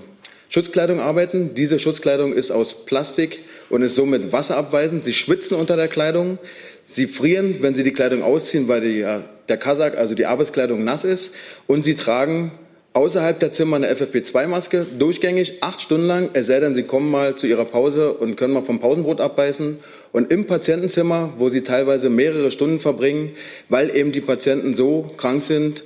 Schutzkleidung 0.49 0.99
arbeiten. 0.99 1.55
Diese 1.55 1.79
Schutzkleidung 1.79 2.33
ist 2.33 2.51
aus 2.51 2.85
Plastik 2.85 3.41
und 3.69 3.81
ist 3.81 3.95
somit 3.95 4.31
wasserabweisend. 4.31 5.03
Sie 5.03 5.13
schwitzen 5.13 5.57
unter 5.57 5.77
der 5.77 5.87
Kleidung. 5.87 6.37
Sie 6.85 7.07
frieren, 7.07 7.57
wenn 7.61 7.75
Sie 7.75 7.83
die 7.83 7.93
Kleidung 7.93 8.23
ausziehen, 8.23 8.67
weil 8.67 8.81
die, 8.81 8.99
ja, 8.99 9.23
der 9.49 9.57
Kasak, 9.57 9.97
also 9.97 10.15
die 10.15 10.25
Arbeitskleidung, 10.25 10.83
nass 10.83 11.03
ist. 11.03 11.33
Und 11.67 11.83
Sie 11.83 11.95
tragen 11.95 12.51
außerhalb 12.93 13.39
der 13.39 13.51
Zimmer 13.51 13.75
eine 13.75 13.91
FFP2-Maske, 13.93 14.85
durchgängig, 14.97 15.61
acht 15.61 15.81
Stunden 15.81 16.07
lang, 16.07 16.29
es 16.33 16.47
sei 16.47 16.59
denn, 16.59 16.75
Sie 16.75 16.83
kommen 16.83 17.09
mal 17.11 17.35
zu 17.35 17.47
Ihrer 17.47 17.65
Pause 17.65 18.13
und 18.13 18.35
können 18.35 18.53
mal 18.53 18.63
vom 18.63 18.79
Pausenbrot 18.79 19.21
abbeißen. 19.21 19.79
Und 20.11 20.31
im 20.31 20.47
Patientenzimmer, 20.47 21.33
wo 21.37 21.49
Sie 21.49 21.61
teilweise 21.61 22.09
mehrere 22.09 22.51
Stunden 22.51 22.79
verbringen, 22.79 23.31
weil 23.69 23.95
eben 23.95 24.11
die 24.11 24.21
Patienten 24.21 24.75
so 24.75 25.11
krank 25.17 25.41
sind, 25.41 25.83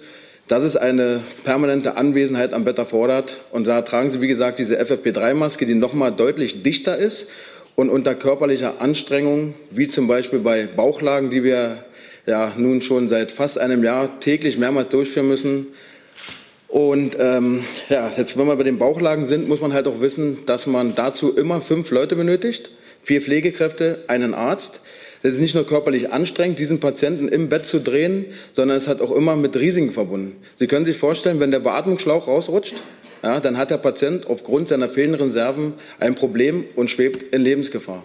dass 0.47 0.63
es 0.63 0.76
eine 0.76 1.21
permanente 1.43 1.95
Anwesenheit 1.97 2.54
am 2.54 2.65
Bett 2.65 2.78
erfordert. 2.78 3.38
Und 3.52 3.65
da 3.67 3.82
tragen 3.82 4.12
Sie, 4.12 4.21
wie 4.21 4.28
gesagt, 4.28 4.60
diese 4.60 4.80
FFP3-Maske, 4.80 5.65
die 5.65 5.76
nochmal 5.76 6.12
deutlich 6.12 6.63
dichter 6.63 6.97
ist 6.97 7.28
und 7.76 7.89
unter 7.89 8.15
körperlicher 8.15 8.82
Anstrengung, 8.82 9.56
wie 9.71 9.88
zum 9.88 10.08
Beispiel 10.08 10.39
bei 10.39 10.67
Bauchlagen, 10.67 11.30
die 11.30 11.43
wir 11.43 11.86
ja 12.25 12.53
nun 12.57 12.81
schon 12.81 13.09
seit 13.09 13.31
fast 13.31 13.57
einem 13.57 13.83
Jahr 13.83 14.19
täglich 14.19 14.57
mehrmals 14.57 14.89
durchführen 14.89 15.27
müssen, 15.27 15.67
und 16.73 17.17
ähm, 17.19 17.63
ja, 17.89 18.09
jetzt, 18.17 18.36
wenn 18.36 18.47
wir 18.47 18.55
bei 18.55 18.63
den 18.63 18.79
Bauchlagen 18.79 19.27
sind, 19.27 19.47
muss 19.47 19.62
man 19.62 19.73
halt 19.73 19.88
auch 19.88 20.01
wissen, 20.01 20.39
dass 20.47 20.65
man 20.65 20.95
dazu 20.95 21.38
immer 21.38 21.62
fünf 21.62 21.91
Leute 21.91 22.15
benötigt, 22.15 22.71
vier 23.03 23.21
Pflegekräfte, 23.21 23.99
einen 24.07 24.33
Arzt. 24.33 24.81
Das 25.21 25.36
ist 25.36 25.39
nicht 25.39 25.53
nur 25.53 25.67
körperlich 25.67 26.12
anstrengend, 26.12 26.57
diesen 26.57 26.79
Patienten 26.79 27.27
im 27.27 27.47
Bett 27.47 27.67
zu 27.67 27.79
drehen, 27.79 28.25
sondern 28.53 28.75
es 28.75 28.88
hat 28.88 29.01
auch 29.01 29.12
immer 29.12 29.36
mit 29.36 29.55
Risiken 29.55 29.91
verbunden. 29.91 30.36
Sie 30.55 30.65
können 30.65 30.83
sich 30.83 30.97
vorstellen, 30.97 31.39
wenn 31.39 31.51
der 31.51 31.59
Beatmungsschlauch 31.59 32.27
rausrutscht, 32.27 32.73
ja, 33.21 33.39
dann 33.39 33.57
hat 33.59 33.69
der 33.69 33.77
Patient 33.77 34.25
aufgrund 34.25 34.67
seiner 34.67 34.89
fehlenden 34.89 35.21
Reserven 35.21 35.73
ein 35.99 36.15
Problem 36.15 36.65
und 36.75 36.89
schwebt 36.89 37.36
in 37.36 37.43
Lebensgefahr. 37.43 38.03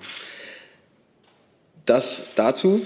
Das 1.86 2.20
dazu. 2.36 2.82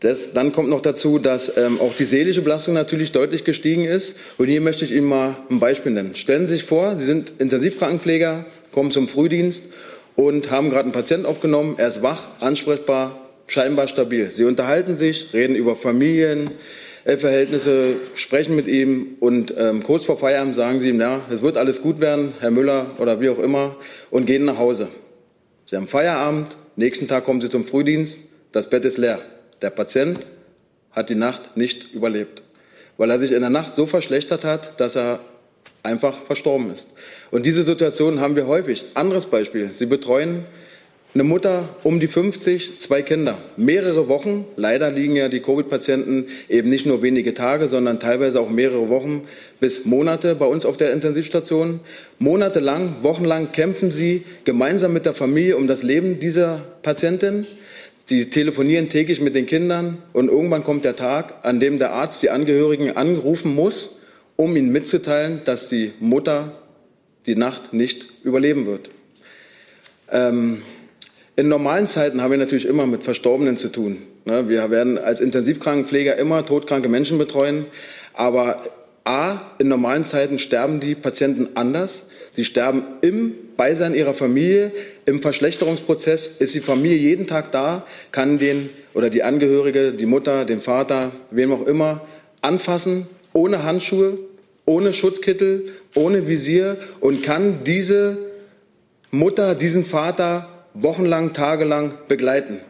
Das, 0.00 0.32
dann 0.32 0.52
kommt 0.52 0.68
noch 0.68 0.80
dazu, 0.80 1.18
dass 1.18 1.56
ähm, 1.56 1.80
auch 1.80 1.94
die 1.94 2.04
seelische 2.04 2.42
Belastung 2.42 2.74
natürlich 2.74 3.12
deutlich 3.12 3.44
gestiegen 3.44 3.84
ist. 3.84 4.14
Und 4.38 4.48
hier 4.48 4.60
möchte 4.60 4.84
ich 4.84 4.92
Ihnen 4.92 5.06
mal 5.06 5.36
ein 5.50 5.60
Beispiel 5.60 5.92
nennen. 5.92 6.14
Stellen 6.14 6.46
Sie 6.46 6.54
sich 6.54 6.64
vor, 6.64 6.96
Sie 6.96 7.06
sind 7.06 7.32
Intensivkrankenpfleger, 7.38 8.44
kommen 8.72 8.90
zum 8.90 9.08
Frühdienst 9.08 9.64
und 10.16 10.50
haben 10.50 10.68
gerade 10.68 10.84
einen 10.84 10.92
Patienten 10.92 11.26
aufgenommen. 11.26 11.76
Er 11.78 11.88
ist 11.88 12.02
wach, 12.02 12.26
ansprechbar, 12.40 13.30
scheinbar 13.46 13.88
stabil. 13.88 14.30
Sie 14.30 14.44
unterhalten 14.44 14.96
sich, 14.96 15.32
reden 15.32 15.54
über 15.54 15.76
Familienverhältnisse, 15.76 17.96
sprechen 18.14 18.56
mit 18.56 18.66
ihm 18.66 19.16
und 19.20 19.54
ähm, 19.56 19.82
kurz 19.82 20.04
vor 20.04 20.18
Feierabend 20.18 20.56
sagen 20.56 20.80
Sie 20.80 20.88
ihm, 20.88 21.00
ja, 21.00 21.22
es 21.30 21.42
wird 21.42 21.56
alles 21.56 21.82
gut 21.82 22.00
werden, 22.00 22.32
Herr 22.40 22.50
Müller 22.50 22.90
oder 22.98 23.20
wie 23.20 23.28
auch 23.28 23.38
immer, 23.38 23.76
und 24.10 24.26
gehen 24.26 24.44
nach 24.44 24.58
Hause. 24.58 24.88
Sie 25.70 25.76
haben 25.76 25.86
Feierabend, 25.86 26.56
nächsten 26.76 27.08
Tag 27.08 27.24
kommen 27.24 27.40
Sie 27.40 27.48
zum 27.48 27.66
Frühdienst, 27.66 28.18
das 28.52 28.68
Bett 28.68 28.84
ist 28.84 28.98
leer. 28.98 29.20
Der 29.62 29.70
Patient 29.70 30.20
hat 30.92 31.10
die 31.10 31.14
Nacht 31.14 31.56
nicht 31.56 31.92
überlebt, 31.92 32.42
weil 32.96 33.10
er 33.10 33.18
sich 33.18 33.32
in 33.32 33.40
der 33.40 33.50
Nacht 33.50 33.74
so 33.74 33.86
verschlechtert 33.86 34.44
hat, 34.44 34.80
dass 34.80 34.96
er 34.96 35.20
einfach 35.82 36.14
verstorben 36.14 36.72
ist. 36.72 36.88
Und 37.30 37.46
diese 37.46 37.62
Situation 37.62 38.20
haben 38.20 38.36
wir 38.36 38.46
häufig. 38.46 38.86
Anderes 38.94 39.26
Beispiel. 39.26 39.70
Sie 39.72 39.86
betreuen 39.86 40.46
eine 41.14 41.22
Mutter 41.22 41.68
um 41.84 42.00
die 42.00 42.08
50, 42.08 42.80
zwei 42.80 43.02
Kinder, 43.02 43.38
mehrere 43.56 44.08
Wochen. 44.08 44.46
Leider 44.56 44.90
liegen 44.90 45.14
ja 45.14 45.28
die 45.28 45.38
Covid-Patienten 45.38 46.26
eben 46.48 46.68
nicht 46.68 46.86
nur 46.86 47.02
wenige 47.02 47.34
Tage, 47.34 47.68
sondern 47.68 48.00
teilweise 48.00 48.40
auch 48.40 48.50
mehrere 48.50 48.88
Wochen 48.88 49.28
bis 49.60 49.84
Monate 49.84 50.34
bei 50.34 50.46
uns 50.46 50.66
auf 50.66 50.76
der 50.76 50.92
Intensivstation. 50.92 51.78
Monatelang, 52.18 52.96
wochenlang 53.02 53.52
kämpfen 53.52 53.92
sie 53.92 54.24
gemeinsam 54.42 54.92
mit 54.92 55.06
der 55.06 55.14
Familie 55.14 55.56
um 55.56 55.68
das 55.68 55.84
Leben 55.84 56.18
dieser 56.18 56.62
Patientin. 56.82 57.46
Sie 58.06 58.28
telefonieren 58.28 58.90
täglich 58.90 59.20
mit 59.20 59.34
den 59.34 59.46
Kindern 59.46 60.02
und 60.12 60.28
irgendwann 60.28 60.62
kommt 60.62 60.84
der 60.84 60.94
Tag, 60.94 61.36
an 61.42 61.58
dem 61.58 61.78
der 61.78 61.92
Arzt 61.92 62.22
die 62.22 62.30
Angehörigen 62.30 62.96
anrufen 62.96 63.54
muss, 63.54 63.96
um 64.36 64.56
ihnen 64.56 64.72
mitzuteilen, 64.72 65.40
dass 65.44 65.68
die 65.68 65.92
Mutter 66.00 66.60
die 67.26 67.36
Nacht 67.36 67.72
nicht 67.72 68.06
überleben 68.22 68.66
wird. 68.66 68.90
Ähm, 70.10 70.62
in 71.36 71.48
normalen 71.48 71.86
Zeiten 71.86 72.20
haben 72.20 72.30
wir 72.30 72.38
natürlich 72.38 72.66
immer 72.66 72.86
mit 72.86 73.04
Verstorbenen 73.04 73.56
zu 73.56 73.68
tun. 73.68 73.98
Ne? 74.26 74.48
Wir 74.48 74.70
werden 74.70 74.98
als 74.98 75.20
Intensivkrankenpfleger 75.20 76.16
immer 76.16 76.44
todkranke 76.44 76.88
Menschen 76.88 77.16
betreuen, 77.16 77.66
aber 78.12 78.62
A, 79.04 79.40
in 79.58 79.68
normalen 79.68 80.04
Zeiten 80.04 80.38
sterben 80.38 80.80
die 80.80 80.94
Patienten 80.94 81.56
anders. 81.56 82.04
Sie 82.32 82.44
sterben 82.44 82.84
im 83.00 83.34
Beisein 83.56 83.94
ihrer 83.94 84.14
Familie. 84.14 84.72
Im 85.06 85.20
Verschlechterungsprozess 85.20 86.30
ist 86.38 86.54
die 86.54 86.60
Familie 86.60 86.96
jeden 86.96 87.26
Tag 87.26 87.52
da, 87.52 87.86
kann 88.12 88.38
den 88.38 88.70
oder 88.94 89.10
die 89.10 89.22
Angehörige, 89.22 89.92
die 89.92 90.06
Mutter, 90.06 90.44
den 90.44 90.60
Vater, 90.60 91.12
wem 91.30 91.52
auch 91.52 91.66
immer, 91.66 92.06
anfassen, 92.40 93.06
ohne 93.32 93.64
Handschuhe, 93.64 94.18
ohne 94.66 94.92
Schutzkittel, 94.92 95.72
ohne 95.94 96.28
Visier 96.28 96.78
und 97.00 97.22
kann 97.22 97.64
diese 97.64 98.18
Mutter, 99.10 99.54
diesen 99.54 99.84
Vater 99.84 100.48
wochenlang, 100.74 101.32
tagelang 101.32 101.98
begleiten. 102.08 102.60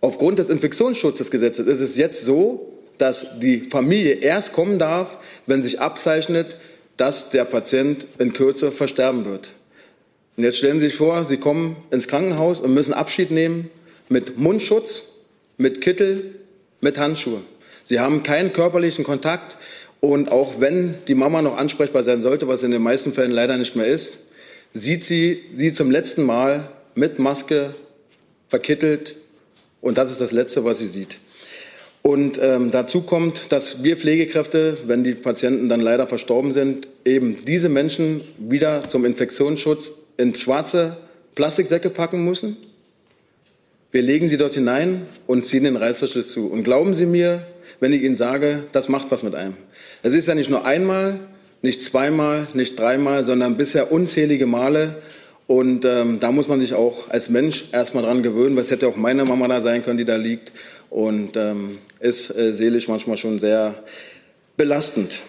Aufgrund 0.00 0.38
des 0.38 0.48
Infektionsschutzgesetzes 0.48 1.66
ist 1.66 1.80
es 1.80 1.96
jetzt 1.96 2.24
so, 2.24 2.72
dass 2.98 3.38
die 3.40 3.64
Familie 3.64 4.14
erst 4.14 4.52
kommen 4.52 4.78
darf, 4.78 5.18
wenn 5.46 5.62
sich 5.62 5.80
abzeichnet, 5.80 6.56
dass 6.96 7.30
der 7.30 7.44
Patient 7.44 8.06
in 8.18 8.32
Kürze 8.32 8.72
versterben 8.72 9.24
wird. 9.24 9.52
Und 10.36 10.44
jetzt 10.44 10.58
stellen 10.58 10.80
Sie 10.80 10.86
sich 10.88 10.96
vor, 10.96 11.24
Sie 11.24 11.38
kommen 11.38 11.76
ins 11.90 12.08
Krankenhaus 12.08 12.60
und 12.60 12.74
müssen 12.74 12.92
Abschied 12.92 13.30
nehmen 13.30 13.70
mit 14.08 14.38
Mundschutz, 14.38 15.04
mit 15.56 15.80
Kittel, 15.80 16.34
mit 16.80 16.98
Handschuhe. 16.98 17.42
Sie 17.84 18.00
haben 18.00 18.22
keinen 18.22 18.52
körperlichen 18.52 19.04
Kontakt 19.04 19.56
und 20.00 20.32
auch 20.32 20.60
wenn 20.60 20.94
die 21.08 21.14
Mama 21.14 21.40
noch 21.40 21.56
ansprechbar 21.56 22.02
sein 22.02 22.20
sollte, 22.20 22.48
was 22.48 22.62
in 22.62 22.70
den 22.70 22.82
meisten 22.82 23.12
Fällen 23.12 23.30
leider 23.30 23.56
nicht 23.56 23.76
mehr 23.76 23.86
ist, 23.86 24.18
sieht 24.72 25.04
sie 25.04 25.42
sie 25.54 25.72
zum 25.72 25.90
letzten 25.90 26.24
Mal 26.24 26.70
mit 26.94 27.18
Maske 27.18 27.74
verkittelt 28.48 29.16
und 29.80 29.96
das 29.98 30.10
ist 30.10 30.20
das 30.20 30.32
Letzte, 30.32 30.64
was 30.64 30.80
sie 30.80 30.86
sieht. 30.86 31.18
Und 32.02 32.38
ähm, 32.40 32.70
dazu 32.70 33.00
kommt, 33.02 33.50
dass 33.50 33.82
wir 33.82 33.96
Pflegekräfte, 33.96 34.76
wenn 34.86 35.02
die 35.02 35.14
Patienten 35.14 35.68
dann 35.68 35.80
leider 35.80 36.06
verstorben 36.06 36.52
sind, 36.52 36.86
eben 37.04 37.44
diese 37.44 37.68
Menschen 37.68 38.20
wieder 38.38 38.88
zum 38.88 39.04
Infektionsschutz 39.04 39.90
in 40.16 40.34
schwarze 40.34 40.96
Plastiksäcke 41.34 41.90
packen 41.90 42.24
müssen. 42.24 42.56
Wir 43.92 44.02
legen 44.02 44.28
sie 44.28 44.36
dort 44.36 44.54
hinein 44.54 45.06
und 45.26 45.44
ziehen 45.44 45.64
den 45.64 45.76
Reißverschluss 45.76 46.28
zu. 46.28 46.48
Und 46.48 46.64
glauben 46.64 46.94
Sie 46.94 47.06
mir, 47.06 47.46
wenn 47.80 47.92
ich 47.92 48.02
Ihnen 48.02 48.16
sage, 48.16 48.64
das 48.72 48.88
macht 48.88 49.10
was 49.10 49.22
mit 49.22 49.34
einem. 49.34 49.54
Es 50.02 50.12
ist 50.12 50.28
ja 50.28 50.34
nicht 50.34 50.50
nur 50.50 50.64
einmal, 50.64 51.20
nicht 51.62 51.82
zweimal, 51.82 52.48
nicht 52.52 52.78
dreimal, 52.78 53.24
sondern 53.24 53.56
bisher 53.56 53.92
unzählige 53.92 54.46
Male. 54.46 55.02
Und 55.46 55.84
ähm, 55.84 56.18
da 56.18 56.32
muss 56.32 56.48
man 56.48 56.60
sich 56.60 56.74
auch 56.74 57.08
als 57.10 57.30
Mensch 57.30 57.66
erstmal 57.72 58.02
dran 58.02 58.22
gewöhnen, 58.22 58.56
weil 58.56 58.64
es 58.64 58.70
hätte 58.70 58.88
auch 58.88 58.96
meine 58.96 59.24
Mama 59.24 59.46
da 59.48 59.62
sein 59.62 59.84
können, 59.84 59.98
die 59.98 60.04
da 60.04 60.16
liegt 60.16 60.52
und 60.90 61.36
ähm, 61.36 61.78
ist 62.00 62.36
äh, 62.36 62.52
seelisch 62.52 62.88
manchmal 62.88 63.16
schon 63.16 63.38
sehr 63.38 63.82
belastend. 64.56 65.22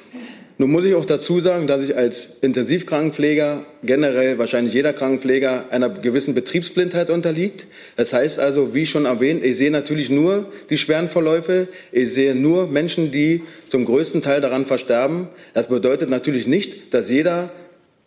Nun 0.59 0.71
muss 0.71 0.85
ich 0.85 0.95
auch 0.95 1.05
dazu 1.05 1.39
sagen, 1.39 1.67
dass 1.67 1.83
ich 1.83 1.95
als 1.95 2.37
Intensivkrankenpfleger, 2.41 3.63
generell 3.83 4.39
wahrscheinlich 4.39 4.73
jeder 4.73 4.91
Krankenpfleger, 4.91 5.65
einer 5.69 5.89
gewissen 5.89 6.33
Betriebsblindheit 6.33 7.11
unterliegt. 7.11 7.67
Das 7.95 8.11
heißt 8.11 8.39
also, 8.39 8.73
wie 8.73 8.87
schon 8.87 9.05
erwähnt, 9.05 9.45
ich 9.45 9.55
sehe 9.57 9.69
natürlich 9.69 10.09
nur 10.09 10.51
die 10.71 10.77
schweren 10.77 11.09
Verläufe. 11.09 11.67
Ich 11.91 12.11
sehe 12.11 12.33
nur 12.33 12.65
Menschen, 12.65 13.11
die 13.11 13.43
zum 13.67 13.85
größten 13.85 14.23
Teil 14.23 14.41
daran 14.41 14.65
versterben. 14.65 15.27
Das 15.53 15.67
bedeutet 15.67 16.09
natürlich 16.09 16.47
nicht, 16.47 16.91
dass 16.91 17.07
jeder 17.07 17.51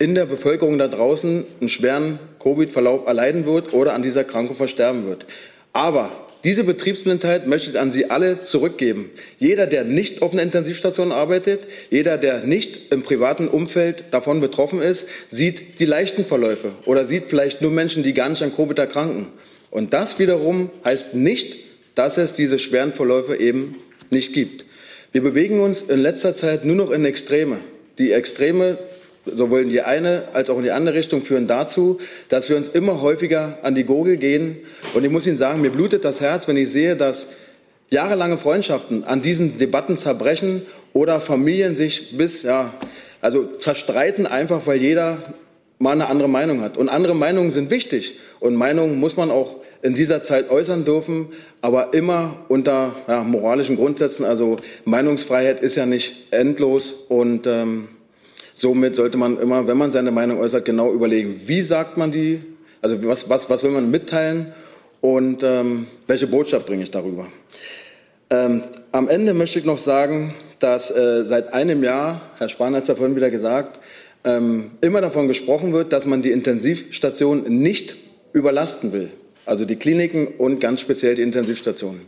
in 0.01 0.17
der 0.17 0.27
Bevölkerung 0.27 0.77
da 0.77 0.89
draußen 0.89 1.45
einen 1.61 1.69
schweren 1.69 2.19
Covid-Verlauf 2.41 3.07
erleiden 3.07 3.47
wird 3.47 3.73
oder 3.75 3.95
an 3.95 4.03
dieser 4.03 4.25
Krankheit 4.25 4.57
versterben 4.57 5.07
wird. 5.07 5.25
Aber 5.73 6.11
diese 6.45 6.65
Betriebsblindheit 6.65 7.47
möchte 7.47 7.71
ich 7.71 7.79
an 7.79 7.93
Sie 7.93 8.11
alle 8.11 8.43
zurückgeben. 8.43 9.11
Jeder, 9.39 9.67
der 9.67 9.85
nicht 9.85 10.23
auf 10.23 10.33
einer 10.33 10.43
Intensivstation 10.43 11.13
arbeitet, 11.13 11.67
jeder, 11.91 12.17
der 12.17 12.41
nicht 12.41 12.93
im 12.93 13.03
privaten 13.03 13.47
Umfeld 13.47 14.05
davon 14.11 14.41
betroffen 14.41 14.81
ist, 14.81 15.07
sieht 15.29 15.81
die 15.81 15.85
leichten 15.85 16.25
Verläufe 16.25 16.73
oder 16.87 17.07
sieht 17.07 17.27
vielleicht 17.27 17.61
nur 17.61 17.71
Menschen, 17.71 18.03
die 18.03 18.15
gar 18.15 18.29
nicht 18.29 18.43
an 18.43 18.55
Covid 18.55 18.79
erkranken. 18.79 19.27
Und 19.71 19.93
das 19.93 20.19
wiederum 20.19 20.71
heißt 20.85 21.15
nicht, 21.15 21.59
dass 21.95 22.17
es 22.17 22.33
diese 22.33 22.59
schweren 22.59 22.95
Verläufe 22.95 23.37
eben 23.37 23.77
nicht 24.09 24.33
gibt. 24.33 24.65
Wir 25.13 25.23
bewegen 25.23 25.61
uns 25.61 25.83
in 25.83 26.01
letzter 26.01 26.37
Zeit 26.37 26.65
nur 26.65 26.77
noch 26.77 26.91
in 26.91 27.05
Extreme. 27.05 27.61
Die 27.99 28.13
Extreme, 28.13 28.79
sowohl 29.27 29.63
in 29.63 29.71
die 29.71 29.83
eine 29.83 30.29
als 30.33 30.51
auch 30.51 30.57
in 30.57 30.65
die 30.65 30.71
andere 30.71 30.95
Richtung, 30.95 31.23
führen 31.23 31.47
dazu, 31.47 31.99
dass 32.29 32.49
wir 32.49 32.57
uns 32.57 32.69
immer 32.69 33.01
häufiger 33.03 33.59
an 33.63 33.75
die 33.75 33.85
Gurgel 33.85 34.17
gehen. 34.17 34.59
Und 34.95 35.05
ich 35.05 35.11
muss 35.11 35.27
Ihnen 35.27 35.37
sagen, 35.37 35.61
mir 35.61 35.71
blutet 35.71 36.05
das 36.05 36.21
Herz, 36.21 36.49
wenn 36.49 36.57
ich 36.57 36.71
sehe, 36.71 36.97
dass 36.97 37.29
jahrelange 37.91 38.39
Freundschaften 38.39 39.05
an 39.05 39.21
diesen 39.21 39.59
Debatten 39.59 39.97
zerbrechen 39.97 40.63
oder 40.93 41.21
Familien 41.21 41.77
sich 41.77 42.17
bis, 42.17 42.43
ja, 42.43 42.75
also 43.21 43.45
zerstreiten 43.59 44.27
einfach, 44.27 44.67
weil 44.67 44.79
jeder 44.79 45.19
mal 45.79 45.93
eine 45.93 46.09
andere 46.09 46.29
Meinung 46.29 46.61
hat. 46.63 46.79
Und 46.79 46.89
andere 46.89 47.15
Meinungen 47.15 47.51
sind 47.51 47.71
wichtig. 47.71 48.19
Und 48.39 48.55
Meinungen 48.55 48.99
muss 48.99 49.17
man 49.17 49.31
auch 49.31 49.57
in 49.83 49.95
dieser 49.95 50.23
Zeit 50.23 50.51
äußern 50.51 50.85
dürfen, 50.85 51.29
aber 51.63 51.95
immer 51.95 52.45
unter 52.49 52.95
ja, 53.09 53.23
moralischen 53.25 53.77
Grundsätzen. 53.77 54.25
Also 54.25 54.57
Meinungsfreiheit 54.85 55.61
ist 55.61 55.77
ja 55.77 55.87
nicht 55.87 56.29
endlos 56.33 56.93
und 56.93 57.47
ähm, 57.47 57.89
somit 58.61 58.95
sollte 58.95 59.17
man 59.17 59.39
immer, 59.39 59.67
wenn 59.67 59.79
man 59.79 59.91
seine 59.91 60.11
Meinung 60.11 60.39
äußert, 60.39 60.67
genau 60.67 60.93
überlegen, 60.93 61.41
wie 61.47 61.63
sagt 61.63 61.97
man 61.97 62.11
die, 62.11 62.41
also 62.83 63.03
was, 63.05 63.29
was, 63.29 63.49
was 63.49 63.63
will 63.63 63.71
man 63.71 63.91
mitteilen 63.91 64.53
und 65.01 65.43
ähm, 65.43 65.87
welche 66.07 66.27
Botschaft 66.27 66.67
bringe 66.67 66.83
ich 66.83 66.91
darüber. 66.91 67.27
Ähm, 68.29 68.63
am 68.93 69.09
Ende 69.09 69.33
möchte 69.33 69.59
ich 69.59 69.65
noch 69.65 69.79
sagen, 69.79 70.35
dass 70.59 70.91
äh, 70.91 71.25
seit 71.25 71.55
einem 71.55 71.83
Jahr, 71.83 72.21
Herr 72.37 72.51
Spahn 72.51 72.75
hat 72.75 72.83
es 72.83 72.89
ja 72.89 72.95
vorhin 72.97 73.17
wieder 73.17 73.31
gesagt, 73.31 73.81
ähm, 74.25 74.73
immer 74.83 75.01
davon 75.01 75.27
gesprochen 75.27 75.73
wird, 75.73 75.95
dass 75.95 76.05
man 76.05 76.21
die 76.21 76.31
Intensivstation 76.31 77.45
nicht 77.45 77.97
überlasten 78.35 78.93
will. 78.93 79.09
Also 79.47 79.65
die 79.65 79.77
Kliniken 79.77 80.27
und 80.27 80.61
ganz 80.61 80.83
speziell 80.83 81.15
die 81.15 81.23
Intensivstationen. 81.23 82.03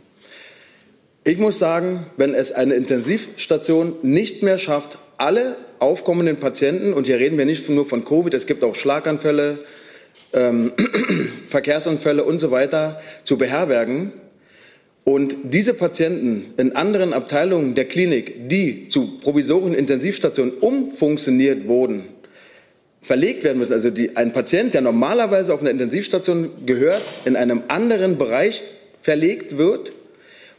Ich 1.23 1.39
muss 1.39 1.57
sagen, 1.57 2.05
wenn 2.15 2.35
es 2.35 2.51
eine 2.51 2.75
Intensivstation 2.75 3.95
nicht 4.03 4.43
mehr 4.43 4.59
schafft, 4.59 4.99
alle 5.17 5.57
aufkommenden 5.79 6.37
Patienten, 6.37 6.93
und 6.93 7.07
hier 7.07 7.19
reden 7.19 7.37
wir 7.37 7.45
nicht 7.45 7.67
nur 7.69 7.85
von 7.85 8.05
Covid, 8.05 8.33
es 8.33 8.47
gibt 8.47 8.63
auch 8.63 8.75
Schlaganfälle, 8.75 9.59
ähm, 10.33 10.71
Verkehrsunfälle 11.49 12.23
und 12.23 12.39
so 12.39 12.51
weiter, 12.51 13.01
zu 13.23 13.37
beherbergen, 13.37 14.13
und 15.05 15.35
diese 15.43 15.73
Patienten 15.73 16.53
in 16.57 16.75
anderen 16.77 17.11
Abteilungen 17.13 17.75
der 17.75 17.85
Klinik, 17.85 18.47
die 18.47 18.87
zu 18.87 19.19
provisorischen 19.19 19.73
Intensivstationen 19.73 20.53
umfunktioniert 20.53 21.67
wurden, 21.67 22.05
verlegt 23.01 23.43
werden 23.43 23.57
müssen. 23.57 23.73
Also 23.73 23.89
die, 23.89 24.15
ein 24.15 24.31
Patient, 24.31 24.73
der 24.73 24.81
normalerweise 24.81 25.53
auf 25.53 25.59
einer 25.59 25.71
Intensivstation 25.71 26.65
gehört, 26.65 27.01
in 27.25 27.35
einem 27.35 27.63
anderen 27.67 28.17
Bereich 28.17 28.63
verlegt 29.01 29.57
wird, 29.57 29.91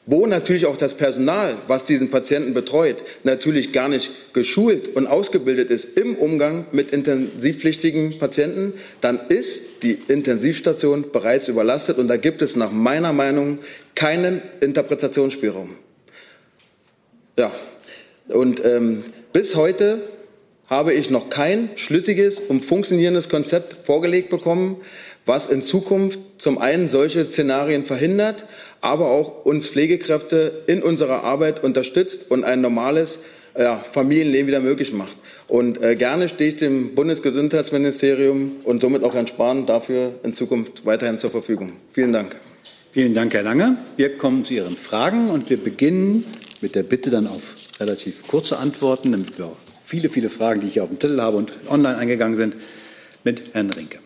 wo 0.06 0.26
natürlich 0.26 0.66
auch 0.66 0.76
das 0.76 0.94
Personal, 0.94 1.56
was 1.66 1.86
diesen 1.86 2.10
Patienten 2.10 2.52
betreut, 2.52 3.04
natürlich 3.22 3.72
gar 3.72 3.88
nicht 3.88 4.10
geschult 4.34 4.88
und 4.88 5.06
ausgebildet 5.06 5.70
ist 5.70 5.98
im 5.98 6.16
Umgang 6.16 6.66
mit 6.72 6.90
intensivpflichtigen 6.90 8.18
Patienten, 8.18 8.74
dann 9.00 9.20
ist 9.28 9.82
die 9.82 9.98
Intensivstation 10.08 11.06
bereits 11.10 11.48
überlastet 11.48 11.98
und 11.98 12.08
da 12.08 12.16
gibt 12.16 12.42
es 12.42 12.54
nach 12.56 12.70
meiner 12.70 13.12
Meinung 13.12 13.60
keinen 13.94 14.42
Interpretationsspielraum. 14.60 15.76
Ja, 17.38 17.50
und 18.28 18.64
ähm, 18.64 19.04
bis 19.32 19.56
heute 19.56 20.02
habe 20.66 20.94
ich 20.94 21.10
noch 21.10 21.28
kein 21.28 21.70
schlüssiges 21.76 22.40
und 22.40 22.64
funktionierendes 22.64 23.28
Konzept 23.28 23.86
vorgelegt 23.86 24.30
bekommen, 24.30 24.78
was 25.26 25.46
in 25.46 25.62
Zukunft 25.62 26.18
zum 26.38 26.58
einen 26.58 26.88
solche 26.88 27.24
Szenarien 27.24 27.84
verhindert, 27.84 28.46
aber 28.80 29.10
auch 29.10 29.44
uns 29.44 29.68
Pflegekräfte 29.68 30.64
in 30.66 30.82
unserer 30.82 31.24
Arbeit 31.24 31.64
unterstützt 31.64 32.30
und 32.30 32.44
ein 32.44 32.60
normales 32.60 33.18
ja, 33.56 33.76
Familienleben 33.76 34.48
wieder 34.48 34.60
möglich 34.60 34.92
macht. 34.92 35.16
Und 35.48 35.82
äh, 35.82 35.96
gerne 35.96 36.28
stehe 36.28 36.50
ich 36.50 36.56
dem 36.56 36.94
Bundesgesundheitsministerium 36.94 38.56
und 38.64 38.80
somit 38.80 39.04
auch 39.04 39.14
Herrn 39.14 39.26
Spahn 39.26 39.66
dafür 39.66 40.14
in 40.22 40.34
Zukunft 40.34 40.84
weiterhin 40.84 41.18
zur 41.18 41.30
Verfügung. 41.30 41.74
Vielen 41.92 42.12
Dank. 42.12 42.36
Vielen 42.92 43.14
Dank, 43.14 43.34
Herr 43.34 43.42
Lange. 43.42 43.76
Wir 43.96 44.16
kommen 44.16 44.44
zu 44.44 44.54
Ihren 44.54 44.76
Fragen 44.76 45.30
und 45.30 45.50
wir 45.50 45.56
beginnen 45.56 46.24
mit 46.60 46.74
der 46.74 46.82
Bitte 46.82 47.10
dann 47.10 47.26
auf 47.26 47.54
relativ 47.80 48.26
kurze 48.26 48.58
Antworten, 48.58 49.12
damit 49.12 49.36
wir 49.38 49.46
auch 49.46 49.56
viele, 49.84 50.08
viele 50.08 50.28
Fragen, 50.28 50.60
die 50.60 50.68
ich 50.68 50.74
hier 50.74 50.84
auf 50.84 50.90
dem 50.90 50.98
Titel 50.98 51.20
habe 51.20 51.36
und 51.36 51.52
online 51.68 51.96
eingegangen 51.96 52.36
sind, 52.36 52.56
mit 53.24 53.54
Herrn 53.54 53.70
Rinke. 53.70 54.03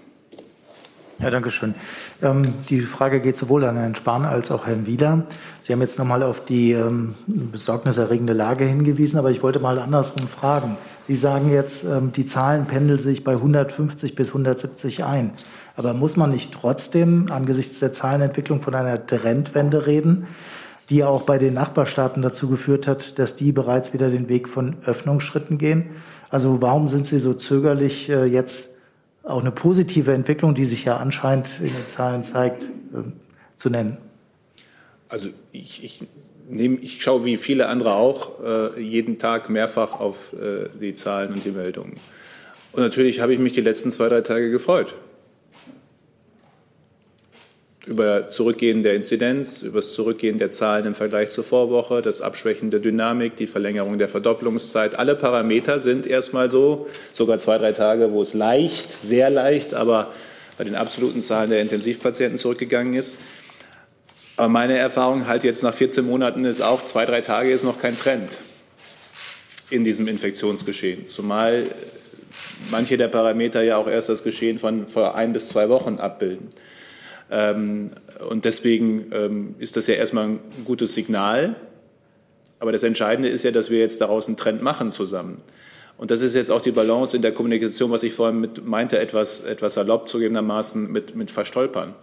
Ja, 1.20 1.31
danke 1.31 1.50
schön. 1.50 1.74
Ähm, 2.22 2.42
die 2.70 2.81
Frage 2.81 3.18
geht 3.18 3.37
sowohl 3.37 3.64
an 3.64 3.76
Herrn 3.76 3.96
Spahn 3.96 4.24
als 4.24 4.52
auch 4.52 4.68
Herrn 4.68 4.87
Wieler. 4.87 5.24
Sie 5.61 5.72
haben 5.72 5.81
jetzt 5.81 5.98
nochmal 5.98 6.22
auf 6.22 6.44
die 6.44 6.70
ähm, 6.70 7.16
besorgniserregende 7.26 8.35
Lage 8.35 8.64
hingewiesen, 8.64 9.18
aber 9.18 9.33
ich 9.33 9.42
wollte 9.42 9.59
mal 9.59 9.81
andersrum 9.81 10.28
fragen. 10.28 10.78
Sie 11.09 11.16
sagen 11.16 11.50
jetzt, 11.50 11.83
ähm, 11.83 12.12
die 12.12 12.24
Zahlen 12.24 12.66
pendeln 12.66 13.00
sich 13.00 13.24
bei 13.24 13.33
150 13.33 14.14
bis 14.14 14.28
170 14.28 15.02
ein. 15.02 15.33
Aber 15.74 15.92
muss 15.92 16.16
man 16.16 16.31
nicht 16.31 16.52
trotzdem 16.52 17.26
angesichts 17.33 17.81
der 17.81 17.92
Zahlenentwicklung 17.92 18.62
von 18.62 18.74
einer 18.74 19.04
Trendwende 19.04 19.87
reden? 19.87 20.28
die 20.90 20.96
ja 20.96 21.09
auch 21.09 21.24
bei 21.24 21.37
den 21.37 21.52
Nachbarstaaten 21.52 22.22
dazu 22.22 22.48
geführt 22.48 22.87
hat, 22.87 23.18
dass 23.18 23.37
die 23.37 23.52
bereits 23.52 23.92
wieder 23.92 24.09
den 24.09 24.31
Weg 24.31 24.48
von 24.48 24.76
Öffnungsschritten 24.87 25.59
gehen. 25.59 25.90
Also 26.31 26.62
warum 26.62 26.88
sind 26.88 27.07
Sie 27.07 27.18
so 27.18 27.35
zögerlich, 27.35 28.09
äh, 28.09 28.24
jetzt 28.24 28.70
auch 29.28 29.40
eine 29.40 29.52
positive 29.52 30.12
Entwicklung, 30.12 30.54
die 30.54 30.64
sich 30.64 30.84
ja 30.84 30.96
anscheinend 30.96 31.50
in 31.60 31.72
den 31.72 31.86
Zahlen 31.86 32.24
zeigt, 32.24 32.64
äh, 32.64 33.02
zu 33.56 33.70
nennen? 33.70 33.98
Also 35.08 35.28
ich, 35.52 35.84
ich, 35.84 36.02
nehm, 36.48 36.78
ich 36.80 37.02
schaue 37.02 37.24
wie 37.24 37.36
viele 37.36 37.68
andere 37.68 37.94
auch 37.94 38.42
äh, 38.42 38.80
jeden 38.80 39.18
Tag 39.18 39.50
mehrfach 39.50 40.00
auf 40.00 40.34
die 40.80 40.94
Zahlen 40.94 41.32
und 41.32 41.44
die 41.44 41.50
Meldungen. 41.50 41.96
Und 42.72 42.82
natürlich 42.82 43.20
habe 43.20 43.32
ich 43.32 43.38
mich 43.38 43.52
die 43.52 43.60
letzten 43.60 43.90
zwei, 43.90 44.08
drei 44.08 44.20
Tage 44.20 44.50
gefreut 44.50 44.94
über 47.88 48.27
Zurückgehen 48.27 48.83
der 48.83 48.94
Inzidenz, 48.94 49.62
über 49.62 49.79
das 49.79 49.94
Zurückgehen 49.94 50.38
der 50.38 50.51
Zahlen 50.51 50.85
im 50.85 50.94
Vergleich 50.94 51.31
zur 51.31 51.42
Vorwoche, 51.42 52.03
das 52.03 52.20
Abschwächen 52.20 52.70
der 52.70 52.81
Dynamik, 52.81 53.37
die 53.37 53.46
Verlängerung 53.46 53.96
der 53.96 54.11
Verdopplungszeit. 54.11 54.98
Alle 54.98 55.16
Parameter 55.16 55.81
sind 55.81 56.07
erstmal 56.07 56.51
so, 56.51 56.87
sogar 57.12 57.38
zwei, 57.38 57.57
drei 57.57 57.72
Tage, 57.72 58.12
wo 58.12 58.20
es 58.20 58.35
leicht, 58.35 58.92
sehr 58.92 59.31
leicht, 59.31 59.72
aber 59.72 60.12
bei 60.59 60.64
den 60.64 60.74
absoluten 60.74 61.22
Zahlen 61.22 61.48
der 61.48 61.62
Intensivpatienten 61.62 62.37
zurückgegangen 62.37 62.92
ist. 62.92 63.18
Aber 64.37 64.48
meine 64.48 64.77
Erfahrung 64.77 65.27
halt 65.27 65.42
jetzt 65.42 65.62
nach 65.62 65.74
14 65.74 66.05
Monaten 66.05 66.44
ist 66.44 66.61
auch, 66.61 66.85
zwei, 66.85 67.07
drei 67.07 67.22
Tage 67.22 67.51
ist 67.51 67.64
noch 67.64 67.79
kein 67.79 67.96
Trend 67.96 68.37
in 69.70 69.83
diesem 69.83 70.09
Infektionsgeschehen. 70.09 71.07
Zumal 71.07 71.68
manche 72.70 72.98
der 72.98 73.09
Parameter 73.09 73.62
ja 73.62 73.79
auch 73.79 73.88
erst 73.88 74.11
das 74.11 74.22
Geschehen 74.22 74.59
von 74.59 74.87
vor 74.87 75.14
ein 75.14 75.33
bis 75.33 75.48
zwei 75.48 75.70
Wochen 75.70 75.96
abbilden. 75.96 76.51
Ähm, 77.30 77.90
und 78.28 78.44
deswegen 78.44 79.12
ähm, 79.12 79.54
ist 79.58 79.76
das 79.76 79.86
ja 79.86 79.94
erstmal 79.94 80.28
ein 80.28 80.40
gutes 80.64 80.94
Signal. 80.94 81.56
Aber 82.58 82.72
das 82.72 82.82
Entscheidende 82.82 83.28
ist 83.28 83.44
ja, 83.44 83.50
dass 83.50 83.70
wir 83.70 83.78
jetzt 83.78 84.00
daraus 84.00 84.26
einen 84.28 84.36
Trend 84.36 84.62
machen 84.62 84.90
zusammen. 84.90 85.42
Und 85.96 86.10
das 86.10 86.22
ist 86.22 86.34
jetzt 86.34 86.50
auch 86.50 86.60
die 86.60 86.70
Balance 86.70 87.16
in 87.16 87.22
der 87.22 87.32
Kommunikation, 87.32 87.90
was 87.90 88.02
ich 88.04 88.12
vorhin 88.12 88.40
mit 88.40 88.64
meinte, 88.64 88.98
etwas, 88.98 89.40
etwas 89.40 89.74
salopp 89.74 90.08
zugegebenermaßen 90.08 90.90
mit, 90.90 91.16
mit 91.16 91.30
Verstolpern. 91.30 91.94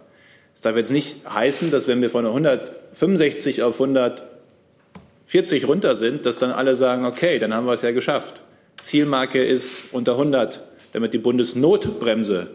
Es 0.54 0.60
darf 0.60 0.76
jetzt 0.76 0.90
nicht 0.90 1.18
heißen, 1.28 1.70
dass 1.70 1.88
wenn 1.88 2.00
wir 2.00 2.10
von 2.10 2.26
165 2.26 3.62
auf 3.62 3.80
140 3.80 5.66
runter 5.66 5.96
sind, 5.96 6.26
dass 6.26 6.38
dann 6.38 6.50
alle 6.50 6.74
sagen, 6.74 7.04
okay, 7.04 7.38
dann 7.38 7.54
haben 7.54 7.66
wir 7.66 7.72
es 7.72 7.82
ja 7.82 7.90
geschafft. 7.90 8.42
Zielmarke 8.80 9.42
ist 9.42 9.84
unter 9.92 10.12
100, 10.12 10.62
damit 10.92 11.14
die 11.14 11.18
Bundesnotbremse 11.18 12.48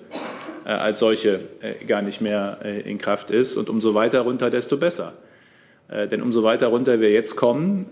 als 0.70 1.00
solche 1.00 1.42
äh, 1.62 1.86
gar 1.86 2.02
nicht 2.02 2.22
mehr 2.22 2.60
äh, 2.64 2.82
in 2.82 2.98
Kraft 2.98 3.32
ist. 3.32 3.58
Und 3.58 3.70
umso 3.70 3.94
weiter 3.94 4.22
runter, 4.22 4.50
desto 4.50 4.78
besser. 4.78 5.14
Denn 6.10 6.22
umso 6.22 6.42
weiter 6.42 6.68
runter 6.68 7.02
wir 7.02 7.12
jetzt 7.12 7.36
kommen, 7.36 7.86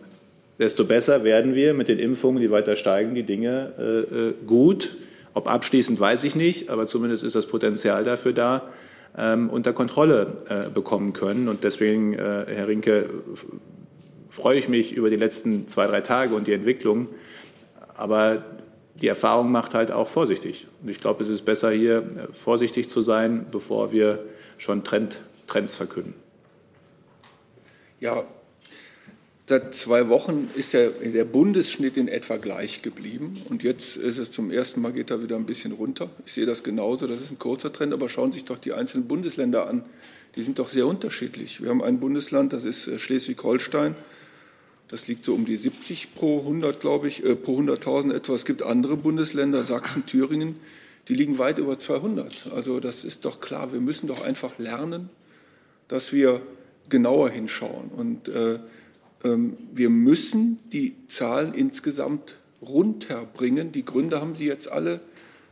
desto 0.58 0.86
besser 0.86 1.26
werden 1.26 1.54
wir 1.54 1.74
mit 1.74 1.90
den 1.90 2.00
Impfungen, 2.00 2.42
die 2.42 2.50
weiter 2.50 2.78
steigen, 2.78 3.14
die 3.14 3.24
Dinge 3.24 4.36
gut, 4.48 4.96
ob 5.34 5.50
abschließend 5.52 6.00
weiß 6.00 6.24
ich 6.24 6.34
nicht, 6.34 6.70
aber 6.70 6.86
zumindest 6.86 7.26
ist 7.26 7.36
das 7.36 7.48
Potenzial 7.48 8.06
dafür 8.06 8.32
da, 8.32 8.70
ähm, 9.18 9.50
unter 9.50 9.74
Kontrolle 9.74 10.70
bekommen 10.74 11.12
können. 11.12 11.50
Und 11.50 11.66
deswegen, 11.66 12.14
Herr 12.14 12.70
Rinke, 12.70 13.10
freue 14.30 14.58
ich 14.58 14.70
mich 14.70 14.94
über 14.94 15.10
die 15.10 15.18
letzten 15.18 15.68
zwei, 15.68 15.86
drei 15.86 16.00
Tage 16.00 16.36
und 16.36 16.48
die 16.48 16.54
Entwicklung. 16.54 17.10
Aber 17.98 18.44
die 19.02 19.08
Erfahrung 19.08 19.52
macht 19.52 19.74
halt 19.74 19.92
auch 19.92 20.08
vorsichtig. 20.08 20.68
Und 20.82 20.90
ich 20.90 21.00
glaube, 21.00 21.24
es 21.24 21.30
ist 21.30 21.44
besser, 21.44 21.72
hier 21.72 21.98
äh, 21.98 22.34
vorsichtig 22.34 22.90
zu 22.90 23.02
sein, 23.02 23.46
bevor 23.52 23.92
wir 23.92 24.26
schon 24.58 24.84
Trend, 24.84 25.22
Trends 25.48 25.76
verkünden. 25.76 26.14
Ja, 28.00 28.26
Seit 29.50 29.74
zwei 29.74 30.10
Wochen 30.10 30.48
ist 30.54 30.74
der, 30.74 30.92
der 30.92 31.26
Bundesschnitt 31.26 31.98
in 31.98 32.08
etwa 32.08 32.38
gleich 32.38 32.84
geblieben. 32.84 33.42
Und 33.50 33.64
jetzt 33.64 33.98
ist 33.98 34.20
es 34.20 34.30
zum 34.30 34.52
ersten 34.52 34.80
Mal, 34.80 34.94
geht 34.94 35.10
er 35.10 35.24
wieder 35.24 35.38
ein 35.38 35.48
bisschen 35.48 35.72
runter. 35.72 36.12
Ich 36.24 36.34
sehe 36.34 36.46
das 36.46 36.62
genauso. 36.62 37.08
Das 37.08 37.20
ist 37.20 37.32
ein 37.32 37.40
kurzer 37.40 37.74
Trend. 37.74 37.92
Aber 37.92 38.10
schauen 38.10 38.32
Sie 38.32 38.38
sich 38.38 38.46
doch 38.46 38.60
die 38.60 38.74
einzelnen 38.74 39.08
Bundesländer 39.08 39.68
an. 39.68 39.86
Die 40.36 40.44
sind 40.44 40.60
doch 40.60 40.70
sehr 40.70 40.86
unterschiedlich. 40.86 41.64
Wir 41.64 41.72
haben 41.72 41.82
ein 41.82 42.00
Bundesland, 42.00 42.54
das 42.54 42.64
ist 42.64 42.88
äh, 42.88 43.00
Schleswig-Holstein. 43.00 43.96
Das 44.90 45.08
liegt 45.08 45.24
so 45.24 45.36
um 45.36 45.46
die 45.46 45.56
70 45.56 46.16
pro 46.16 46.40
100, 46.40 46.80
glaube 46.80 47.08
ich, 47.08 47.24
äh, 47.24 47.36
pro 47.36 47.60
100.000 47.60 48.14
etwa. 48.14 48.34
Es 48.34 48.46
gibt 48.46 48.64
andere 48.64 48.98
Bundesländer, 48.98 49.64
Sachsen, 49.64 50.06
Thüringen, 50.06 50.56
die 51.08 51.14
liegen 51.14 51.38
weit 51.38 51.60
über 51.60 51.78
200. 51.80 52.52
Also 52.54 52.80
das 52.80 53.06
ist 53.06 53.26
doch 53.26 53.40
klar. 53.40 53.72
Wir 53.72 53.82
müssen 53.82 54.08
doch 54.08 54.24
einfach 54.24 54.58
lernen, 54.58 55.10
dass 55.88 56.12
wir 56.12 56.42
genauer 56.90 57.30
hinschauen. 57.30 57.90
Und 57.96 58.28
äh, 58.30 58.60
ähm, 59.24 59.58
wir 59.74 59.90
müssen 59.90 60.60
die 60.72 60.96
Zahlen 61.08 61.54
insgesamt 61.54 62.38
runterbringen. 62.62 63.72
Die 63.72 63.86
Gründe 63.86 64.20
haben 64.20 64.36
Sie 64.36 64.46
jetzt 64.46 64.72
alle 64.72 65.02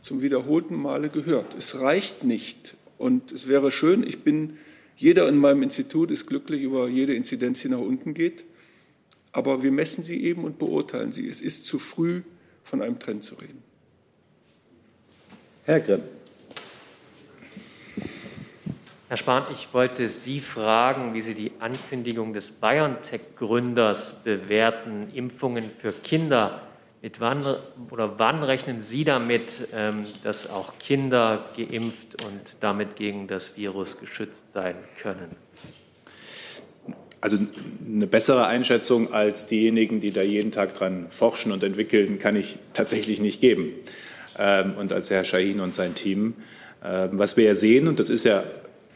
zum 0.01 0.21
wiederholten 0.21 0.75
Male 0.75 1.09
gehört. 1.09 1.55
Es 1.55 1.79
reicht 1.79 2.23
nicht. 2.23 2.75
Und 2.97 3.31
es 3.31 3.47
wäre 3.47 3.71
schön, 3.71 4.03
ich 4.05 4.23
bin, 4.23 4.57
jeder 4.95 5.29
in 5.29 5.37
meinem 5.37 5.61
Institut 5.61 6.09
ist 6.09 6.25
glücklich 6.25 6.63
über 6.63 6.87
jede 6.87 7.13
Inzidenz, 7.13 7.61
die 7.61 7.69
nach 7.69 7.79
unten 7.79 8.15
geht. 8.15 8.45
Aber 9.37 9.61
wir 9.61 9.71
messen 9.71 10.03
sie 10.03 10.23
eben 10.23 10.43
und 10.45 10.57
beurteilen 10.57 11.11
sie. 11.11 11.29
Es 11.29 11.43
ist 11.43 11.67
zu 11.67 11.77
früh, 11.77 12.23
von 12.63 12.81
einem 12.81 12.97
Trend 12.97 13.23
zu 13.23 13.35
reden. 13.35 13.61
Herr 15.63 15.79
Grimm. 15.79 16.01
Herr 19.09 19.17
Spahn, 19.17 19.43
ich 19.53 19.71
wollte 19.73 20.09
Sie 20.09 20.39
fragen, 20.39 21.13
wie 21.13 21.21
Sie 21.21 21.35
die 21.35 21.51
Ankündigung 21.59 22.33
des 22.33 22.49
BioNTech-Gründers 22.49 24.23
bewerten, 24.23 25.11
Impfungen 25.13 25.69
für 25.77 25.91
Kinder. 25.91 26.63
Mit 27.03 27.19
wann 27.19 27.45
oder 27.91 28.17
wann 28.17 28.41
rechnen 28.41 28.81
Sie 28.81 29.03
damit, 29.03 29.67
ähm, 29.71 30.07
dass 30.23 30.49
auch 30.49 30.79
Kinder 30.79 31.45
geimpft 31.55 32.25
und 32.25 32.55
damit 32.59 32.95
gegen 32.95 33.27
das 33.27 33.55
Virus 33.55 33.99
geschützt 33.99 34.49
sein 34.49 34.77
können? 34.99 35.46
Also 37.27 37.39
eine 37.85 38.07
bessere 38.07 38.47
Einschätzung 38.47 39.11
als 39.11 39.47
diejenigen, 39.47 39.99
die 39.99 40.11
da 40.11 40.21
jeden 40.21 40.51
Tag 40.51 40.73
dran 40.75 41.07
forschen 41.09 41.51
und 41.51 41.61
entwickeln, 41.61 42.19
kann 42.19 42.37
ich 42.37 42.57
tatsächlich 42.71 43.19
nicht 43.19 43.41
geben. 43.41 43.73
Ähm, 44.39 44.75
und 44.79 44.93
als 44.93 45.09
Herr 45.09 45.25
Shahin 45.25 45.59
und 45.59 45.73
sein 45.73 45.93
Team. 45.93 46.35
Ähm, 46.85 47.09
was 47.11 47.35
wir 47.35 47.43
ja 47.43 47.53
sehen, 47.53 47.89
und 47.89 47.99
das 47.99 48.09
ist 48.09 48.23
ja 48.23 48.45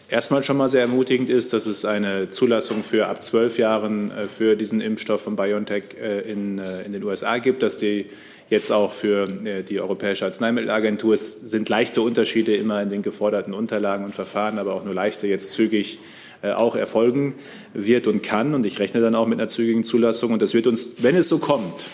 erstmal 0.07 0.43
schon 0.43 0.55
mal 0.55 0.69
sehr 0.69 0.83
ermutigend 0.83 1.29
ist, 1.29 1.51
dass 1.51 1.65
es 1.65 1.83
eine 1.83 2.29
Zulassung 2.29 2.83
für 2.83 3.07
ab 3.07 3.21
zwölf 3.21 3.57
Jahren 3.57 4.11
äh, 4.11 4.27
für 4.27 4.55
diesen 4.55 4.79
Impfstoff 4.79 5.23
von 5.23 5.35
BioNTech 5.35 5.83
äh, 6.01 6.21
in, 6.21 6.57
äh, 6.57 6.83
in 6.83 6.93
den 6.93 7.03
USA 7.03 7.37
gibt, 7.39 7.61
dass 7.63 7.75
die 7.75 8.05
jetzt 8.49 8.71
auch 8.71 8.93
für 8.93 9.27
die 9.27 9.79
Europäische 9.79 10.25
Arzneimittelagentur. 10.25 11.13
Es 11.13 11.33
sind 11.33 11.67
leichte 11.67 12.01
Unterschiede 12.01 12.55
immer 12.55 12.81
in 12.81 12.87
den 12.87 13.01
geforderten 13.01 13.53
Unterlagen 13.53 14.05
und 14.05 14.15
Verfahren, 14.15 14.57
aber 14.57 14.73
auch 14.73 14.85
nur 14.85 14.93
leichte 14.93 15.27
jetzt 15.27 15.51
zügig 15.51 15.99
auch 16.43 16.75
erfolgen 16.75 17.35
wird 17.73 18.07
und 18.07 18.23
kann. 18.23 18.53
Und 18.55 18.65
ich 18.65 18.79
rechne 18.79 19.01
dann 19.01 19.15
auch 19.15 19.27
mit 19.27 19.39
einer 19.39 19.47
zügigen 19.47 19.83
Zulassung. 19.83 20.33
Und 20.33 20.41
das 20.41 20.53
wird 20.53 20.67
uns, 20.67 20.95
wenn 20.99 21.15
es 21.15 21.29
so 21.29 21.37
kommt, 21.37 21.87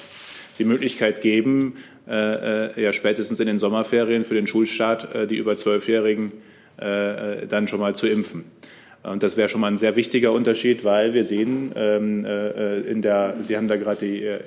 die 0.58 0.66
Möglichkeit 0.66 1.22
geben, 1.22 1.76
äh, 2.08 2.82
ja 2.82 2.94
spätestens 2.94 3.40
in 3.40 3.48
den 3.48 3.60
Sommerferien 3.60 4.24
für 4.24 4.34
den 4.34 4.48
Schulstart 4.48 5.14
äh, 5.14 5.28
die 5.28 5.36
über 5.36 5.56
Zwölfjährigen 5.56 6.32
äh, 6.78 7.48
dann 7.48 7.68
schon 7.68 7.80
mal 7.80 7.96
zu 7.96 8.08
impfen. 8.08 8.46
Und 9.04 9.24
das 9.24 9.38
wäre 9.38 9.48
schon 9.48 9.62
mal 9.62 9.68
ein 9.68 9.78
sehr 9.78 9.96
wichtiger 9.96 10.34
Unterschied, 10.34 10.84
weil 10.84 11.14
wir 11.14 11.24
sehen, 11.24 11.72
ähm, 11.76 12.26
äh, 12.26 12.80
in 12.82 13.02
der, 13.02 13.36
Sie 13.42 13.56
haben 13.56 13.68
da 13.68 13.78
gerade 13.78 14.06
die 14.06 14.24
äh, 14.24 14.40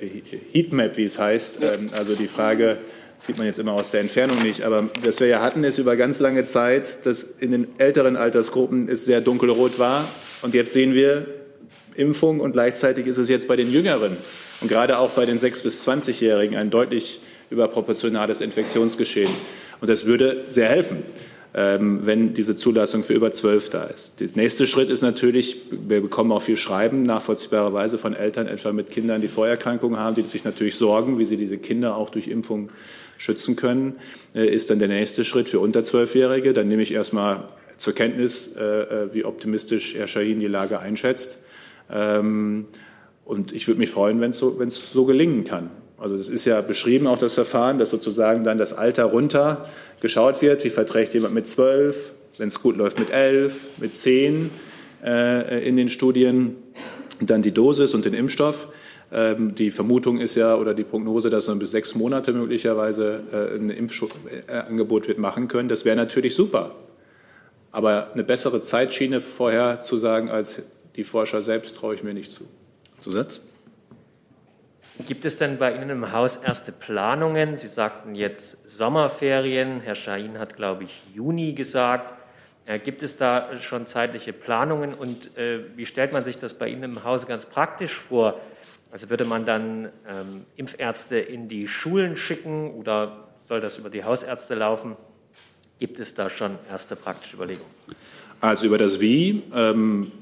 Heatmap, 0.52 0.96
wie 0.96 1.04
es 1.04 1.18
heißt, 1.18 1.60
ähm, 1.62 1.88
also 1.96 2.14
die 2.14 2.28
Frage, 2.28 2.78
sieht 3.20 3.36
man 3.36 3.46
jetzt 3.46 3.58
immer 3.58 3.74
aus 3.74 3.90
der 3.90 4.00
Entfernung 4.00 4.42
nicht, 4.42 4.62
aber 4.62 4.88
was 5.02 5.20
wir 5.20 5.26
ja 5.26 5.40
hatten, 5.40 5.62
ist 5.62 5.78
über 5.78 5.94
ganz 5.96 6.20
lange 6.20 6.46
Zeit, 6.46 7.04
dass 7.04 7.22
in 7.22 7.50
den 7.50 7.68
älteren 7.78 8.16
Altersgruppen 8.16 8.88
es 8.88 9.04
sehr 9.04 9.20
dunkelrot 9.20 9.78
war. 9.78 10.08
Und 10.42 10.54
jetzt 10.54 10.72
sehen 10.72 10.94
wir 10.94 11.26
Impfung 11.94 12.40
und 12.40 12.52
gleichzeitig 12.52 13.06
ist 13.06 13.18
es 13.18 13.28
jetzt 13.28 13.46
bei 13.46 13.56
den 13.56 13.70
Jüngeren 13.70 14.16
und 14.62 14.68
gerade 14.68 14.98
auch 14.98 15.10
bei 15.10 15.26
den 15.26 15.36
6- 15.36 15.62
bis 15.62 15.86
20-Jährigen 15.86 16.56
ein 16.56 16.70
deutlich 16.70 17.20
überproportionales 17.50 18.40
Infektionsgeschehen. 18.40 19.32
Und 19.80 19.90
das 19.90 20.06
würde 20.06 20.44
sehr 20.48 20.68
helfen. 20.68 21.02
Ähm, 21.52 22.06
wenn 22.06 22.32
diese 22.32 22.54
Zulassung 22.54 23.02
für 23.02 23.14
über 23.14 23.32
zwölf 23.32 23.70
da 23.70 23.82
ist. 23.82 24.20
Der 24.20 24.28
nächste 24.36 24.68
Schritt 24.68 24.88
ist 24.88 25.02
natürlich, 25.02 25.56
wir 25.72 26.00
bekommen 26.00 26.30
auch 26.30 26.42
viel 26.42 26.56
Schreiben, 26.56 27.02
nachvollziehbarerweise 27.02 27.98
von 27.98 28.14
Eltern, 28.14 28.46
etwa 28.46 28.72
mit 28.72 28.90
Kindern, 28.90 29.20
die 29.20 29.26
Vorerkrankungen 29.26 29.98
haben, 29.98 30.14
die 30.14 30.22
sich 30.22 30.44
natürlich 30.44 30.76
sorgen, 30.76 31.18
wie 31.18 31.24
sie 31.24 31.36
diese 31.36 31.58
Kinder 31.58 31.96
auch 31.96 32.10
durch 32.10 32.28
Impfung 32.28 32.70
schützen 33.18 33.56
können, 33.56 33.96
äh, 34.32 34.46
ist 34.46 34.70
dann 34.70 34.78
der 34.78 34.86
nächste 34.86 35.24
Schritt 35.24 35.48
für 35.48 35.58
unter 35.58 35.82
Zwölfjährige. 35.82 36.52
Dann 36.52 36.68
nehme 36.68 36.82
ich 36.82 36.94
erstmal 36.94 37.48
zur 37.76 37.94
Kenntnis, 37.94 38.54
äh, 38.56 38.62
äh, 38.62 39.14
wie 39.14 39.24
optimistisch 39.24 39.96
Herr 39.96 40.06
Shahin 40.06 40.38
die 40.38 40.46
Lage 40.46 40.78
einschätzt. 40.78 41.42
Ähm, 41.90 42.66
und 43.24 43.52
ich 43.52 43.66
würde 43.66 43.80
mich 43.80 43.90
freuen, 43.90 44.20
wenn 44.20 44.30
es 44.30 44.38
so, 44.38 44.56
so 44.68 45.04
gelingen 45.04 45.44
kann. 45.44 45.70
Also 46.00 46.14
es 46.14 46.30
ist 46.30 46.46
ja 46.46 46.60
beschrieben 46.62 47.06
auch 47.06 47.18
das 47.18 47.34
Verfahren, 47.34 47.76
dass 47.76 47.90
sozusagen 47.90 48.42
dann 48.42 48.56
das 48.56 48.72
Alter 48.72 49.04
runter 49.04 49.68
geschaut 50.00 50.40
wird, 50.40 50.64
wie 50.64 50.70
verträgt 50.70 51.12
jemand 51.12 51.34
mit 51.34 51.46
zwölf, 51.46 52.12
wenn 52.38 52.48
es 52.48 52.62
gut 52.62 52.76
läuft 52.76 52.98
mit 52.98 53.10
elf, 53.10 53.66
mit 53.76 53.94
zehn 53.94 54.50
äh, 55.04 55.66
in 55.66 55.76
den 55.76 55.90
Studien, 55.90 56.56
dann 57.20 57.42
die 57.42 57.52
Dosis 57.52 57.94
und 57.94 58.06
den 58.06 58.14
Impfstoff. 58.14 58.68
Ähm, 59.12 59.54
die 59.54 59.70
Vermutung 59.70 60.18
ist 60.18 60.36
ja 60.36 60.56
oder 60.56 60.72
die 60.72 60.84
Prognose, 60.84 61.28
dass 61.28 61.48
man 61.48 61.58
bis 61.58 61.70
sechs 61.70 61.94
Monate 61.94 62.32
möglicherweise 62.32 63.22
äh, 63.30 63.56
ein 63.56 63.68
Impfangebot 63.68 65.06
wird 65.06 65.18
machen 65.18 65.48
können. 65.48 65.68
Das 65.68 65.84
wäre 65.84 65.96
natürlich 65.96 66.34
super. 66.34 66.70
Aber 67.72 68.12
eine 68.14 68.24
bessere 68.24 68.62
Zeitschiene 68.62 69.20
vorher 69.20 69.82
zu 69.82 69.98
sagen 69.98 70.30
als 70.30 70.62
die 70.96 71.04
Forscher 71.04 71.42
selbst 71.42 71.76
traue 71.76 71.94
ich 71.94 72.02
mir 72.02 72.14
nicht 72.14 72.30
zu. 72.30 72.44
Zusatz? 73.02 73.40
Gibt 75.06 75.24
es 75.24 75.38
denn 75.38 75.58
bei 75.58 75.74
Ihnen 75.74 75.90
im 75.90 76.12
Haus 76.12 76.36
erste 76.36 76.72
Planungen? 76.72 77.56
Sie 77.56 77.68
sagten 77.68 78.14
jetzt 78.14 78.56
Sommerferien. 78.64 79.80
Herr 79.80 79.94
Schahin 79.94 80.38
hat, 80.38 80.56
glaube 80.56 80.84
ich, 80.84 81.02
Juni 81.14 81.52
gesagt. 81.52 82.14
Äh, 82.66 82.78
gibt 82.78 83.02
es 83.02 83.16
da 83.16 83.56
schon 83.58 83.86
zeitliche 83.86 84.32
Planungen 84.32 84.94
und 84.94 85.36
äh, 85.36 85.60
wie 85.76 85.86
stellt 85.86 86.12
man 86.12 86.24
sich 86.24 86.38
das 86.38 86.54
bei 86.54 86.68
Ihnen 86.68 86.82
im 86.82 87.04
Haus 87.04 87.26
ganz 87.26 87.46
praktisch 87.46 87.94
vor? 87.94 88.40
Also 88.92 89.10
würde 89.10 89.24
man 89.24 89.46
dann 89.46 89.90
ähm, 90.08 90.44
Impfärzte 90.56 91.18
in 91.18 91.48
die 91.48 91.68
Schulen 91.68 92.16
schicken 92.16 92.70
oder 92.72 93.28
soll 93.48 93.60
das 93.60 93.78
über 93.78 93.90
die 93.90 94.04
Hausärzte 94.04 94.54
laufen? 94.54 94.96
Gibt 95.78 95.98
es 95.98 96.14
da 96.14 96.28
schon 96.28 96.58
erste 96.68 96.96
praktische 96.96 97.36
Überlegungen? 97.36 97.70
Also 98.40 98.66
über 98.66 98.78
das 98.78 99.00
Wie 99.00 99.42
ähm, 99.54 100.12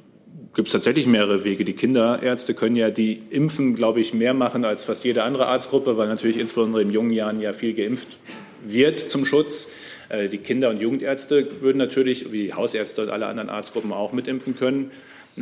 gibt 0.55 0.69
es 0.69 0.73
tatsächlich 0.73 1.07
mehrere 1.07 1.45
Wege. 1.45 1.65
Die 1.65 1.73
Kinderärzte 1.73 2.55
können 2.55 2.77
ja 2.77 2.91
die 2.91 3.23
Impfen, 3.31 3.75
glaube 3.75 4.01
ich, 4.01 4.15
mehr 4.15 4.35
machen 4.35 4.65
als 4.65 4.85
fast 4.85 5.05
jede 5.05 5.23
andere 5.23 5.47
Arztgruppe, 5.47 5.97
weil 5.97 6.09
natürlich 6.09 6.39
insbesondere 6.39 6.83
in 6.83 6.91
jungen 6.91 7.11
Jahren 7.11 7.41
ja 7.41 7.53
viel 7.53 7.75
geimpft 7.75 8.19
wird 8.65 8.99
zum 8.99 9.25
Schutz. 9.25 9.73
Äh, 10.09 10.29
die 10.29 10.39
Kinder- 10.39 10.71
und 10.71 10.81
Jugendärzte 10.81 11.61
würden 11.61 11.79
natürlich, 11.79 12.33
wie 12.33 12.53
Hausärzte 12.53 13.03
und 13.03 13.11
alle 13.11 13.27
anderen 13.27 13.51
Arztgruppen 13.51 13.93
auch 13.93 14.13
mitimpfen 14.13 14.57
können. 14.57 14.91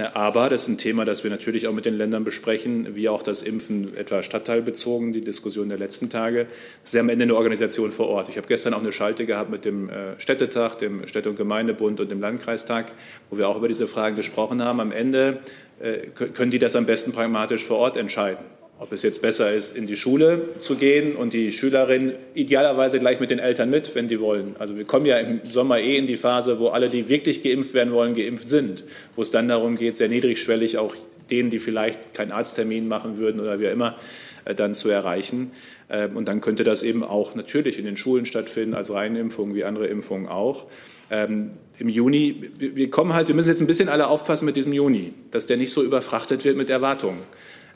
Aber 0.00 0.48
das 0.48 0.62
ist 0.62 0.68
ein 0.68 0.78
Thema, 0.78 1.04
das 1.04 1.24
wir 1.24 1.30
natürlich 1.30 1.66
auch 1.66 1.72
mit 1.72 1.85
den 1.85 1.94
Ländern 1.94 2.24
besprechen, 2.24 2.94
wie 2.94 3.09
auch 3.09 3.22
das 3.22 3.42
Impfen 3.42 3.96
etwa 3.96 4.22
stadtteilbezogen, 4.22 5.12
die 5.12 5.20
Diskussion 5.20 5.68
der 5.68 5.78
letzten 5.78 6.11
Tage. 6.11 6.46
Das 6.82 6.94
ist 6.94 7.00
am 7.00 7.09
Ende 7.09 7.24
eine 7.24 7.35
Organisation 7.35 7.92
vor 7.92 8.09
Ort. 8.09 8.28
Ich 8.28 8.37
habe 8.37 8.46
gestern 8.46 8.74
auch 8.74 8.80
eine 8.80 8.92
Schalte 8.92 9.26
gehabt 9.26 9.50
mit 9.50 9.64
dem 9.64 9.88
äh, 9.88 10.18
Städtetag, 10.18 10.76
dem 10.76 11.06
Städte- 11.06 11.30
und 11.30 11.37
Gemeindebund 11.37 12.00
und 12.00 12.11
dem 12.11 12.20
Landkreistag, 12.20 12.92
wo 13.30 13.38
wir 13.38 13.48
auch 13.48 13.56
über 13.56 13.68
diese 13.68 13.87
Fragen 13.87 14.16
gesprochen 14.16 14.62
haben. 14.62 14.80
Am 14.80 14.92
Ende 14.92 15.40
äh, 15.80 16.09
können 16.09 16.50
die 16.50 16.59
das 16.59 16.76
am 16.76 16.87
besten 16.87 17.12
pragmatisch 17.12 17.64
vor 17.64 17.78
Ort 17.78 17.96
entscheiden. 17.96 18.44
Ob 18.78 18.92
es 18.92 19.02
jetzt 19.02 19.22
besser 19.22 19.54
ist, 19.54 19.74
in 19.74 19.86
die 19.86 19.96
Schule 19.96 20.48
zu 20.58 20.76
gehen 20.76 21.16
und 21.16 21.32
die 21.32 21.50
Schülerin 21.50 22.12
idealerweise 22.34 22.98
gleich 22.98 23.20
mit 23.20 23.30
den 23.30 23.38
Eltern 23.38 23.70
mit, 23.70 23.94
wenn 23.94 24.06
die 24.06 24.20
wollen. 24.20 24.54
Also 24.58 24.76
wir 24.76 24.84
kommen 24.84 25.06
ja 25.06 25.16
im 25.16 25.40
Sommer 25.44 25.78
eh 25.78 25.96
in 25.96 26.06
die 26.06 26.18
Phase, 26.18 26.60
wo 26.60 26.68
alle, 26.68 26.90
die 26.90 27.08
wirklich 27.08 27.42
geimpft 27.42 27.72
werden 27.72 27.94
wollen, 27.94 28.14
geimpft 28.14 28.50
sind. 28.50 28.84
Wo 29.14 29.22
es 29.22 29.30
dann 29.30 29.48
darum 29.48 29.76
geht, 29.76 29.96
sehr 29.96 30.08
niedrigschwellig 30.08 30.76
auch 30.76 30.94
denen, 31.30 31.48
die 31.48 31.58
vielleicht 31.58 32.12
keinen 32.12 32.32
Arzttermin 32.32 32.87
machen 32.87 33.16
würden 33.16 33.40
oder 33.40 33.60
wie 33.60 33.64
immer, 33.64 33.96
äh, 34.44 34.54
dann 34.54 34.74
zu 34.74 34.90
erreichen. 34.90 35.52
Ähm, 35.88 36.16
und 36.16 36.29
dann 36.29 36.42
könnte 36.42 36.62
das 36.62 36.83
eben 36.83 37.02
auch 37.02 37.35
natürlich 37.35 37.79
in 37.79 37.87
den 37.87 37.96
Schulen 37.96 38.27
stattfinden, 38.27 38.74
als 38.74 38.92
Reinimpfung, 38.92 39.54
wie 39.54 39.64
andere 39.64 39.87
Impfungen 39.87 40.29
auch. 40.29 40.66
Ähm, 41.10 41.52
Im 41.79 41.88
Juni, 41.88 42.50
wir 42.58 42.90
kommen 42.90 43.14
halt, 43.14 43.29
wir 43.29 43.35
müssen 43.35 43.48
jetzt 43.48 43.60
ein 43.60 43.66
bisschen 43.66 43.88
alle 43.88 44.08
aufpassen 44.08 44.44
mit 44.44 44.56
diesem 44.56 44.72
Juni, 44.72 45.14
dass 45.31 45.46
der 45.46 45.56
nicht 45.56 45.72
so 45.72 45.83
überfrachtet 45.83 46.44
wird 46.44 46.56
mit 46.56 46.68
Erwartungen. 46.68 47.22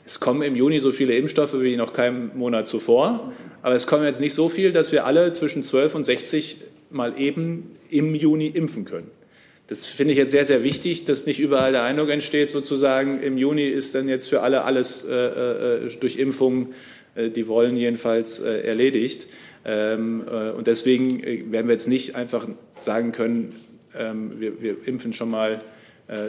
Es 0.05 0.19
kommen 0.19 0.41
im 0.41 0.55
Juni 0.55 0.79
so 0.79 0.91
viele 0.91 1.15
Impfstoffe 1.15 1.59
wie 1.61 1.75
noch 1.75 1.93
keinen 1.93 2.37
Monat 2.37 2.67
zuvor, 2.67 3.33
aber 3.61 3.75
es 3.75 3.87
kommen 3.87 4.03
jetzt 4.03 4.19
nicht 4.19 4.33
so 4.33 4.49
viel, 4.49 4.71
dass 4.71 4.91
wir 4.91 5.05
alle 5.05 5.31
zwischen 5.31 5.63
12 5.63 5.95
und 5.95 6.03
60 6.03 6.57
mal 6.89 7.17
eben 7.19 7.71
im 7.89 8.15
Juni 8.15 8.47
impfen 8.47 8.85
können. 8.85 9.11
Das 9.67 9.85
finde 9.85 10.11
ich 10.11 10.17
jetzt 10.17 10.31
sehr, 10.31 10.43
sehr 10.43 10.63
wichtig, 10.63 11.05
dass 11.05 11.25
nicht 11.25 11.39
überall 11.39 11.71
der 11.71 11.83
Eindruck 11.83 12.09
entsteht, 12.09 12.49
sozusagen 12.49 13.21
im 13.21 13.37
Juni 13.37 13.65
ist 13.65 13.95
dann 13.95 14.09
jetzt 14.09 14.27
für 14.27 14.41
alle 14.41 14.63
alles 14.63 15.05
äh, 15.07 15.15
äh, 15.85 15.89
durch 15.99 16.17
Impfungen, 16.17 16.73
äh, 17.15 17.29
die 17.29 17.47
wollen 17.47 17.77
jedenfalls, 17.77 18.39
äh, 18.39 18.63
erledigt. 18.63 19.27
Ähm, 19.63 20.23
äh, 20.29 20.49
und 20.49 20.67
deswegen 20.67 21.23
äh, 21.23 21.43
werden 21.49 21.67
wir 21.67 21.73
jetzt 21.73 21.87
nicht 21.87 22.15
einfach 22.15 22.47
sagen 22.75 23.11
können, 23.11 23.55
ähm, 23.97 24.39
wir, 24.39 24.61
wir, 24.61 24.75
impfen 24.85 25.13
schon 25.13 25.29
mal 25.29 25.63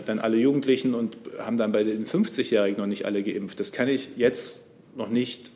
dann 0.06 0.20
alle 0.20 0.36
Jugendlichen 0.36 0.94
und 0.94 1.16
haben 1.38 1.56
dann 1.56 1.72
bei 1.72 1.82
den 1.82 2.06
50-Jährigen 2.06 2.78
noch 2.78 2.86
nicht 2.86 3.04
alle 3.04 3.22
geimpft. 3.22 3.58
Das 3.58 3.72
kann 3.72 3.88
ich 3.88 4.10
jetzt 4.16 4.64
noch 4.94 5.08
nicht 5.08 5.50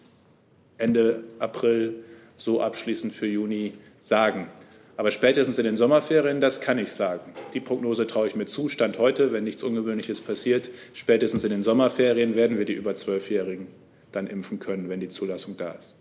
Ende 0.79 1.23
April 1.39 1.95
so 2.37 2.61
abschließend 2.61 3.15
für 3.15 3.27
Juni 3.27 3.75
sagen. 4.01 4.49
Aber 4.97 5.11
spätestens 5.11 5.59
in 5.59 5.65
den 5.65 5.77
Sommerferien, 5.77 6.41
das 6.41 6.61
kann 6.61 6.79
ich 6.79 6.91
sagen. 6.91 7.33
Die 7.53 7.61
Prognose 7.61 8.07
traue 8.07 8.27
ich 8.27 8.35
mir 8.35 8.47
zu. 8.47 8.69
Stand 8.69 8.99
heute, 8.99 9.33
wenn 9.33 9.45
nichts 9.45 9.63
Ungewöhnliches 9.63 10.23
passiert, 10.23 10.71
spätestens 10.95 11.45
in 11.45 11.51
den 11.51 11.63
Sommerferien 11.63 12.35
werden 12.35 12.57
wir 12.57 12.65
die 12.65 12.73
über 12.73 12.95
Zwölfjährigen 12.95 13.67
dann 14.13 14.27
impfen 14.27 14.59
können, 14.59 14.89
wenn 14.89 15.01
die 15.01 15.09
Zulassung 15.09 15.57
da 15.57 15.73
ist. 15.73 15.95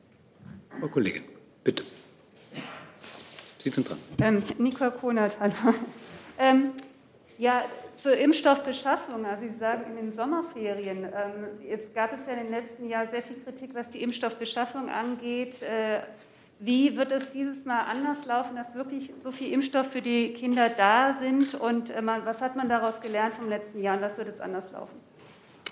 Frau 0.80 0.88
Kollegin, 0.88 1.23
bitte. 1.63 1.84
Sie 3.57 3.69
sind 3.69 3.89
dran. 3.89 3.97
Ähm, 4.21 4.43
Nicole 4.57 4.91
Konert, 4.91 5.38
hallo. 5.39 5.53
Ähm, 6.38 6.71
ja, 7.38 7.65
zur 7.98 8.18
Impfstoffbeschaffung. 8.18 9.26
Also 9.26 9.43
Sie 9.48 9.54
sagen 9.54 9.84
in 9.89 9.96
den 9.96 10.12
Sommerferien. 10.12 11.04
Ähm, 11.04 11.68
jetzt 11.68 11.93
gab 11.93 12.14
es 12.14 12.26
ja 12.26 12.34
in 12.34 12.43
den 12.46 12.52
letzten 12.52 12.88
Jahren 12.88 13.08
sehr 13.08 13.24
viel 13.24 13.38
Kritik, 13.38 13.74
was 13.74 13.89
die 13.89 14.02
Impfstoffbeschaffung 14.02 14.89
angeht. 14.89 15.62
Äh, 15.62 16.02
wie 16.60 16.96
wird 16.96 17.12
es 17.12 17.30
dieses 17.30 17.66
Mal 17.66 17.82
anders 17.82 18.26
laufen, 18.26 18.56
dass 18.56 18.76
wirklich 18.76 19.14
so 19.24 19.32
viel 19.32 19.52
Impfstoff 19.52 19.88
für 19.88 20.02
die 20.02 20.34
Kinder 20.34 20.70
da 20.70 21.18
sind? 21.20 21.56
Und 21.56 21.89
äh, 21.89 22.02
was 22.04 22.41
hat 22.41 22.56
man 22.56 22.70
daraus 22.70 23.02
gelernt 23.02 23.36
vom 23.36 23.50
letzten 23.50 23.82
Jahr 23.82 23.96
und 23.98 24.02
was 24.02 24.18
wird 24.18 24.28
jetzt 24.28 24.41
anders 24.41 24.72
laufen? 24.72 24.98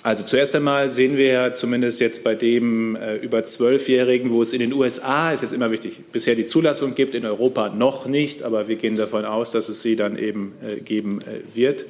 Also 0.03 0.23
zuerst 0.25 0.53
einmal 0.53 0.91
sehen 0.91 1.15
wir 1.15 1.27
ja 1.27 1.53
zumindest 1.53 2.01
jetzt 2.01 2.25
bei 2.25 2.35
dem 2.35 2.97
äh, 2.97 3.15
über 3.15 3.45
Zwölfjährigen, 3.45 4.31
wo 4.31 4.41
es 4.41 4.51
in 4.51 4.59
den 4.59 4.73
USA, 4.73 5.31
ist 5.31 5.43
jetzt 5.43 5.53
immer 5.53 5.71
wichtig, 5.71 6.01
bisher 6.11 6.35
die 6.35 6.45
Zulassung 6.45 6.93
gibt, 6.93 7.15
in 7.15 7.25
Europa 7.25 7.69
noch 7.69 8.05
nicht, 8.05 8.43
aber 8.43 8.67
wir 8.67 8.75
gehen 8.75 8.97
davon 8.97 9.23
aus, 9.23 9.51
dass 9.51 9.69
es 9.69 9.81
sie 9.81 9.95
dann 9.95 10.17
eben 10.17 10.55
äh, 10.61 10.81
geben 10.81 11.19
äh, 11.21 11.55
wird. 11.55 11.85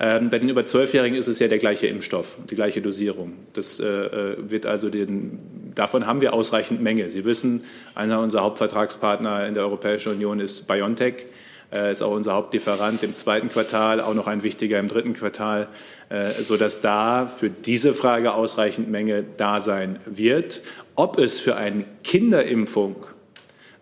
Ähm, 0.00 0.30
bei 0.30 0.40
den 0.40 0.48
über 0.48 0.64
Zwölfjährigen 0.64 1.16
ist 1.16 1.28
es 1.28 1.38
ja 1.38 1.46
der 1.46 1.58
gleiche 1.58 1.86
Impfstoff, 1.86 2.36
die 2.50 2.56
gleiche 2.56 2.82
Dosierung. 2.82 3.34
Das 3.52 3.78
äh, 3.78 3.86
äh, 3.86 4.36
wird 4.38 4.66
also 4.66 4.90
den, 4.90 5.38
davon 5.76 6.08
haben 6.08 6.20
wir 6.20 6.34
ausreichend 6.34 6.82
Menge. 6.82 7.10
Sie 7.10 7.24
wissen, 7.24 7.62
einer 7.94 8.18
unserer 8.20 8.42
Hauptvertragspartner 8.42 9.46
in 9.46 9.54
der 9.54 9.62
Europäischen 9.62 10.10
Union 10.10 10.40
ist 10.40 10.66
BioNTech 10.66 11.26
ist 11.72 12.02
auch 12.02 12.12
unser 12.12 12.34
Hauptlieferant 12.34 13.02
im 13.02 13.14
zweiten 13.14 13.48
Quartal, 13.48 14.00
auch 14.00 14.12
noch 14.12 14.26
ein 14.26 14.42
wichtiger 14.42 14.78
im 14.78 14.88
dritten 14.88 15.14
Quartal, 15.14 15.68
sodass 16.40 16.82
da 16.82 17.26
für 17.26 17.48
diese 17.48 17.94
Frage 17.94 18.34
ausreichend 18.34 18.90
Menge 18.90 19.24
da 19.38 19.60
sein 19.60 19.98
wird. 20.04 20.60
Ob 20.96 21.18
es 21.18 21.40
für 21.40 21.56
eine 21.56 21.84
Kinderimpfung 22.04 22.96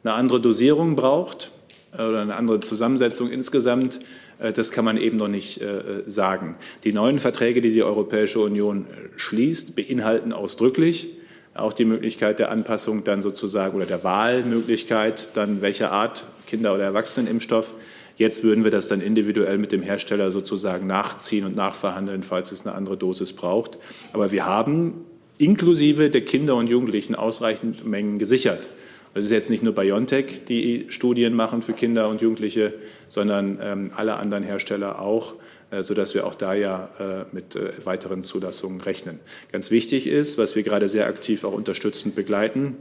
eine 0.04 0.14
andere 0.14 0.40
Dosierung 0.40 0.96
braucht 0.96 1.52
oder 1.94 2.20
eine 2.20 2.36
andere 2.36 2.60
Zusammensetzung 2.60 3.30
insgesamt, 3.30 4.00
äh, 4.38 4.52
das 4.52 4.70
kann 4.70 4.84
man 4.84 4.96
eben 4.96 5.16
noch 5.16 5.28
nicht 5.28 5.60
äh, 5.60 6.02
sagen. 6.06 6.56
Die 6.84 6.92
neuen 6.92 7.18
Verträge, 7.18 7.60
die 7.60 7.72
die 7.72 7.82
Europäische 7.82 8.40
Union 8.40 8.86
äh, 8.86 9.18
schließt, 9.18 9.76
beinhalten 9.76 10.32
ausdrücklich 10.32 11.08
auch 11.52 11.72
die 11.72 11.84
Möglichkeit 11.84 12.38
der 12.38 12.50
Anpassung 12.50 13.02
dann 13.02 13.22
sozusagen 13.22 13.76
oder 13.76 13.84
der 13.84 14.04
Wahlmöglichkeit, 14.04 15.30
dann 15.34 15.60
welche 15.60 15.90
Art 15.90 16.24
Kinder- 16.50 16.74
oder 16.74 16.84
Erwachsenenimpfstoff. 16.84 17.74
Jetzt 18.16 18.42
würden 18.42 18.64
wir 18.64 18.70
das 18.70 18.88
dann 18.88 19.00
individuell 19.00 19.56
mit 19.56 19.70
dem 19.72 19.82
Hersteller 19.82 20.32
sozusagen 20.32 20.86
nachziehen 20.86 21.46
und 21.46 21.54
nachverhandeln, 21.54 22.24
falls 22.24 22.50
es 22.50 22.66
eine 22.66 22.74
andere 22.74 22.96
Dosis 22.96 23.32
braucht. 23.32 23.78
Aber 24.12 24.32
wir 24.32 24.44
haben 24.44 25.06
inklusive 25.38 26.10
der 26.10 26.20
Kinder 26.22 26.56
und 26.56 26.66
Jugendlichen 26.66 27.14
ausreichend 27.14 27.86
Mengen 27.86 28.18
gesichert. 28.18 28.68
Das 29.14 29.24
ist 29.24 29.30
jetzt 29.30 29.48
nicht 29.48 29.62
nur 29.62 29.74
BioNTech, 29.74 30.44
die 30.44 30.86
Studien 30.88 31.34
machen 31.34 31.62
für 31.62 31.72
Kinder 31.72 32.08
und 32.08 32.20
Jugendliche, 32.20 32.74
sondern 33.08 33.58
ähm, 33.62 33.90
alle 33.96 34.16
anderen 34.16 34.44
Hersteller 34.44 35.00
auch, 35.00 35.34
äh, 35.70 35.82
sodass 35.82 36.14
wir 36.14 36.26
auch 36.26 36.34
da 36.34 36.54
ja 36.54 36.90
äh, 36.98 37.34
mit 37.34 37.56
äh, 37.56 37.72
weiteren 37.84 38.22
Zulassungen 38.22 38.80
rechnen. 38.80 39.18
Ganz 39.50 39.70
wichtig 39.70 40.06
ist, 40.06 40.36
was 40.36 40.56
wir 40.56 40.62
gerade 40.62 40.88
sehr 40.88 41.06
aktiv 41.06 41.44
auch 41.44 41.54
unterstützend 41.54 42.14
begleiten, 42.14 42.76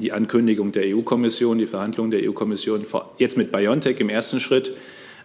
die 0.00 0.12
Ankündigung 0.12 0.72
der 0.72 0.84
EU-Kommission, 0.86 1.58
die 1.58 1.66
Verhandlungen 1.66 2.10
der 2.10 2.28
EU-Kommission, 2.28 2.84
jetzt 3.18 3.36
mit 3.36 3.52
BioNTech 3.52 4.00
im 4.00 4.08
ersten 4.08 4.40
Schritt, 4.40 4.74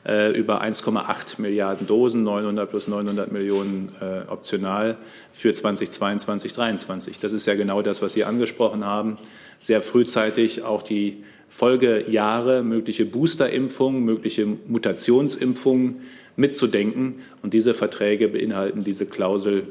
äh, 0.05 0.37
über 0.37 0.61
1,8 0.61 1.39
Milliarden 1.41 1.87
Dosen, 1.87 2.23
900 2.23 2.69
plus 2.69 2.87
900 2.87 3.31
Millionen 3.31 3.91
äh, 4.01 4.29
optional 4.29 4.97
für 5.31 5.53
2022, 5.53 6.53
2023. 6.53 7.19
Das 7.19 7.31
ist 7.31 7.45
ja 7.45 7.55
genau 7.55 7.81
das, 7.81 8.01
was 8.01 8.13
Sie 8.13 8.25
angesprochen 8.25 8.85
haben. 8.85 9.17
Sehr 9.61 9.81
frühzeitig 9.81 10.63
auch 10.63 10.81
die 10.81 11.23
Folgejahre, 11.47 12.63
mögliche 12.63 13.05
Boosterimpfungen, 13.05 14.03
mögliche 14.03 14.45
Mutationsimpfungen 14.45 16.01
mitzudenken. 16.35 17.21
Und 17.41 17.53
diese 17.53 17.73
Verträge 17.73 18.27
beinhalten 18.27 18.83
diese 18.83 19.05
Klausel 19.05 19.67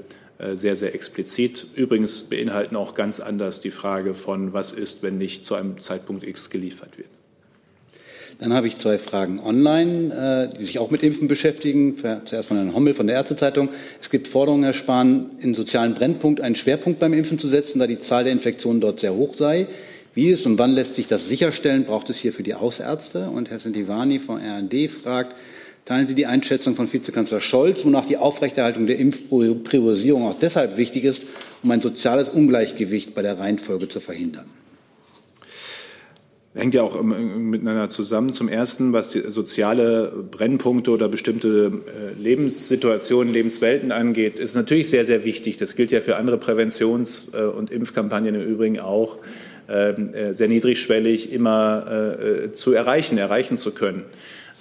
sehr, 0.55 0.77
sehr 0.77 0.95
explizit. 0.95 1.67
Übrigens 1.75 2.25
beinhalten 2.25 2.77
auch 2.77 2.95
ganz 2.95 3.21
anders 3.21 3.61
die 3.61 3.71
Frage 3.71 4.15
von, 4.15 4.53
was 4.53 4.73
ist, 4.73 5.03
wenn 5.03 5.19
nicht 5.19 5.45
zu 5.45 5.55
einem 5.55 5.79
Zeitpunkt 5.79 6.25
X 6.25 6.51
geliefert 6.51 6.99
wird. 6.99 7.09
Dann 8.39 8.53
habe 8.53 8.67
ich 8.67 8.77
zwei 8.79 8.99
Fragen 8.99 9.39
online, 9.39 10.49
äh, 10.53 10.57
die 10.59 10.65
sich 10.65 10.81
auch 10.81 10.91
mit 10.91 11.05
Impfen 11.05 11.29
beschäftigen. 11.29 11.97
Zuerst 12.25 12.49
von 12.49 12.57
Herrn 12.57 12.75
Hommel 12.75 12.95
von 12.95 13.07
der 13.07 13.15
Ärztezeitung. 13.15 13.69
Es 14.01 14.11
gibt 14.11 14.27
Forderungen, 14.27 14.65
Herr 14.65 14.73
Spahn, 14.73 15.31
in 15.39 15.55
sozialen 15.55 15.95
Brennpunkt 15.95 16.41
einen 16.41 16.57
Schwerpunkt 16.57 16.99
beim 16.99 17.13
Impfen 17.13 17.39
zu 17.39 17.49
setzen, 17.49 17.79
da 17.79 17.87
die 17.87 18.01
Zahl 18.01 18.25
der 18.25 18.33
Infektionen 18.33 18.81
dort 18.81 18.99
sehr 18.99 19.15
hoch 19.15 19.37
sei. 19.37 19.69
Wie 20.15 20.29
ist 20.29 20.45
und 20.45 20.59
wann 20.59 20.73
lässt 20.73 20.97
sich 20.97 21.07
das 21.07 21.29
sicherstellen? 21.29 21.85
Braucht 21.85 22.11
es 22.11 22.19
hier 22.19 22.33
für 22.33 22.43
die 22.43 22.55
Hausärzte? 22.55 23.31
Und 23.31 23.51
Herr 23.51 23.61
Sentivani 23.61 24.19
von 24.19 24.41
RND 24.41 24.91
fragt, 24.91 25.37
teilen 25.85 26.07
Sie 26.07 26.15
die 26.15 26.27
Einschätzung 26.27 26.77
von 26.77 26.93
Vizekanzler 26.93 27.41
Scholz, 27.41 27.85
wonach 27.85 28.07
die 28.07 28.17
Aufrechterhaltung 28.17 28.87
der 28.87 28.99
Impfpriorisierung 28.99 30.27
auch 30.27 30.39
deshalb 30.39 30.77
wichtig 30.77 31.05
ist, 31.05 31.23
um 31.63 31.71
ein 31.71 31.81
soziales 31.81 32.29
Ungleichgewicht 32.29 33.15
bei 33.15 33.23
der 33.23 33.39
Reihenfolge 33.39 33.89
zu 33.89 34.01
verhindern? 34.01 34.47
hängt 36.55 36.75
ja 36.75 36.83
auch 36.83 37.03
miteinander 37.03 37.89
zusammen. 37.89 38.33
Zum 38.33 38.49
Ersten, 38.49 38.93
was 38.93 39.11
die 39.11 39.21
soziale 39.31 40.13
Brennpunkte 40.31 40.91
oder 40.91 41.09
bestimmte 41.09 41.73
äh, 41.87 42.21
Lebenssituationen, 42.21 43.33
Lebenswelten 43.33 43.91
angeht, 43.91 44.39
ist 44.39 44.55
natürlich 44.55 44.91
sehr, 44.91 45.05
sehr 45.05 45.25
wichtig. 45.25 45.57
Das 45.57 45.77
gilt 45.77 45.93
ja 45.93 46.01
für 46.01 46.17
andere 46.17 46.37
Präventions- 46.37 47.35
äh, 47.35 47.45
und 47.45 47.71
Impfkampagnen 47.71 48.35
im 48.35 48.43
Übrigen 48.43 48.81
auch, 48.81 49.17
ähm, 49.69 50.13
äh, 50.13 50.35
sehr 50.35 50.49
niedrigschwellig 50.49 51.33
immer 51.33 52.19
zu 52.53 52.73
erreichen, 52.73 53.17
erreichen 53.17 53.57
zu 53.57 53.73
können. 53.73 54.05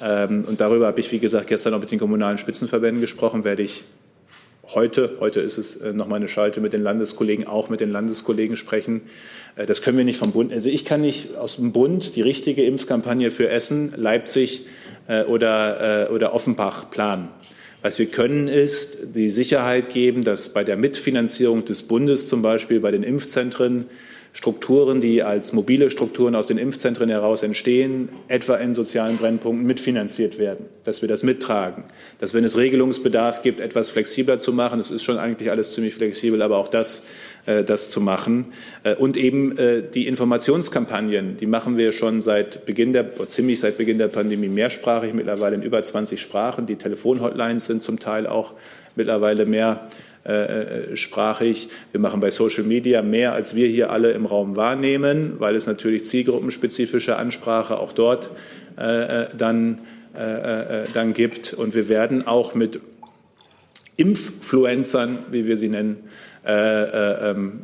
Ähm, 0.01 0.45
und 0.47 0.61
darüber 0.61 0.87
habe 0.87 0.99
ich, 0.99 1.11
wie 1.11 1.19
gesagt, 1.19 1.47
gestern 1.47 1.73
auch 1.73 1.79
mit 1.79 1.91
den 1.91 1.99
kommunalen 1.99 2.37
Spitzenverbänden 2.37 3.01
gesprochen, 3.01 3.43
werde 3.43 3.63
ich 3.63 3.83
heute, 4.73 5.17
heute 5.19 5.41
ist 5.41 5.57
es 5.57 5.77
äh, 5.77 5.93
nochmal 5.93 6.17
eine 6.17 6.27
Schalte 6.27 6.61
mit 6.61 6.73
den 6.73 6.81
Landeskollegen, 6.81 7.47
auch 7.47 7.69
mit 7.69 7.79
den 7.79 7.89
Landeskollegen 7.89 8.55
sprechen. 8.55 9.01
Äh, 9.55 9.65
das 9.65 9.81
können 9.81 9.97
wir 9.97 10.05
nicht 10.05 10.17
vom 10.17 10.31
Bund. 10.31 10.51
Also 10.51 10.69
ich 10.69 10.85
kann 10.85 11.01
nicht 11.01 11.35
aus 11.35 11.57
dem 11.57 11.71
Bund 11.71 12.15
die 12.15 12.21
richtige 12.21 12.63
Impfkampagne 12.63 13.31
für 13.31 13.49
Essen, 13.49 13.93
Leipzig 13.95 14.65
äh, 15.07 15.23
oder, 15.23 16.09
oder 16.13 16.33
Offenbach 16.33 16.89
planen. 16.89 17.29
Was 17.81 17.97
wir 17.97 18.05
können, 18.05 18.47
ist 18.47 18.99
die 19.15 19.31
Sicherheit 19.31 19.89
geben, 19.89 20.23
dass 20.23 20.49
bei 20.49 20.63
der 20.63 20.77
Mitfinanzierung 20.77 21.65
des 21.65 21.83
Bundes 21.83 22.27
zum 22.27 22.43
Beispiel 22.43 22.79
bei 22.79 22.91
den 22.91 23.01
Impfzentren 23.01 23.85
Strukturen, 24.33 25.01
die 25.01 25.23
als 25.23 25.51
mobile 25.51 25.89
Strukturen 25.89 26.35
aus 26.35 26.47
den 26.47 26.57
Impfzentren 26.57 27.09
heraus 27.09 27.43
entstehen, 27.43 28.07
etwa 28.29 28.55
in 28.55 28.73
sozialen 28.73 29.17
Brennpunkten 29.17 29.67
mitfinanziert 29.67 30.37
werden, 30.37 30.67
dass 30.85 31.01
wir 31.01 31.09
das 31.09 31.23
mittragen, 31.23 31.83
dass 32.17 32.33
wenn 32.33 32.45
es 32.45 32.57
Regelungsbedarf 32.57 33.41
gibt, 33.41 33.59
etwas 33.59 33.89
flexibler 33.89 34.37
zu 34.37 34.53
machen. 34.53 34.79
Es 34.79 34.89
ist 34.89 35.03
schon 35.03 35.17
eigentlich 35.17 35.51
alles 35.51 35.73
ziemlich 35.73 35.95
flexibel, 35.95 36.41
aber 36.41 36.57
auch 36.57 36.69
das, 36.69 37.05
äh, 37.45 37.65
das 37.65 37.91
zu 37.91 37.99
machen. 37.99 38.53
Äh, 38.83 38.95
und 38.95 39.17
eben 39.17 39.57
äh, 39.57 39.83
die 39.83 40.07
Informationskampagnen, 40.07 41.35
die 41.35 41.45
machen 41.45 41.77
wir 41.77 41.91
schon 41.91 42.21
seit 42.21 42.65
Beginn 42.65 42.93
der, 42.93 43.11
ziemlich 43.27 43.59
seit 43.59 43.77
Beginn 43.77 43.97
der 43.97 44.07
Pandemie 44.07 44.47
mehrsprachig, 44.47 45.13
mittlerweile 45.13 45.55
in 45.55 45.61
über 45.61 45.83
20 45.83 46.21
Sprachen. 46.21 46.65
Die 46.65 46.77
Telefonhotlines 46.77 47.65
sind 47.65 47.81
zum 47.81 47.99
Teil 47.99 48.27
auch 48.27 48.53
mittlerweile 48.95 49.45
mehr 49.45 49.89
äh, 50.23 50.91
äh, 50.91 50.97
sprachig. 50.97 51.69
Wir 51.91 51.99
machen 51.99 52.19
bei 52.19 52.29
Social 52.29 52.63
Media 52.63 53.01
mehr, 53.01 53.33
als 53.33 53.55
wir 53.55 53.67
hier 53.67 53.89
alle 53.89 54.11
im 54.11 54.27
Raum 54.27 54.55
wahrnehmen, 54.55 55.39
weil 55.39 55.55
es 55.55 55.65
natürlich 55.65 56.03
zielgruppenspezifische 56.03 57.15
Ansprache 57.15 57.79
auch 57.79 57.91
dort 57.91 58.29
äh, 58.77 59.23
äh 59.23 59.27
dann, 59.35 59.79
äh, 60.13 60.83
dann 60.93 61.13
gibt. 61.13 61.53
Und 61.53 61.73
wir 61.73 61.89
werden 61.89 62.27
auch 62.27 62.53
mit 62.53 62.81
Impffluencern, 63.95 65.19
wie 65.31 65.47
wir 65.47 65.57
sie 65.57 65.69
nennen, 65.69 65.97
ähm, 66.45 67.61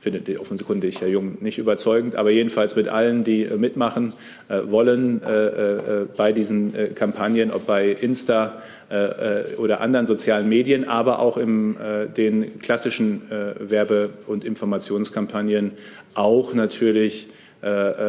findet 0.00 0.40
offensichtlich 0.40 1.00
Herr 1.00 1.08
Jung 1.08 1.36
nicht 1.40 1.58
überzeugend, 1.58 2.16
aber 2.16 2.30
jedenfalls 2.30 2.74
mit 2.74 2.88
allen, 2.88 3.22
die 3.22 3.44
äh, 3.44 3.56
mitmachen 3.56 4.14
äh, 4.48 4.60
wollen 4.64 5.22
äh, 5.22 6.06
bei 6.16 6.32
diesen 6.32 6.72
Kampagnen, 6.94 7.50
ob 7.50 7.66
bei 7.66 7.90
Insta 7.90 8.62
oder 9.58 9.80
anderen 9.80 10.04
sozialen 10.04 10.48
Medien, 10.48 10.88
aber 10.88 11.20
auch 11.20 11.36
in 11.36 11.76
den 12.16 12.58
klassischen 12.58 13.22
Werbe- 13.60 14.10
und 14.26 14.44
Informationskampagnen 14.44 15.72
auch 16.14 16.54
natürlich 16.54 17.28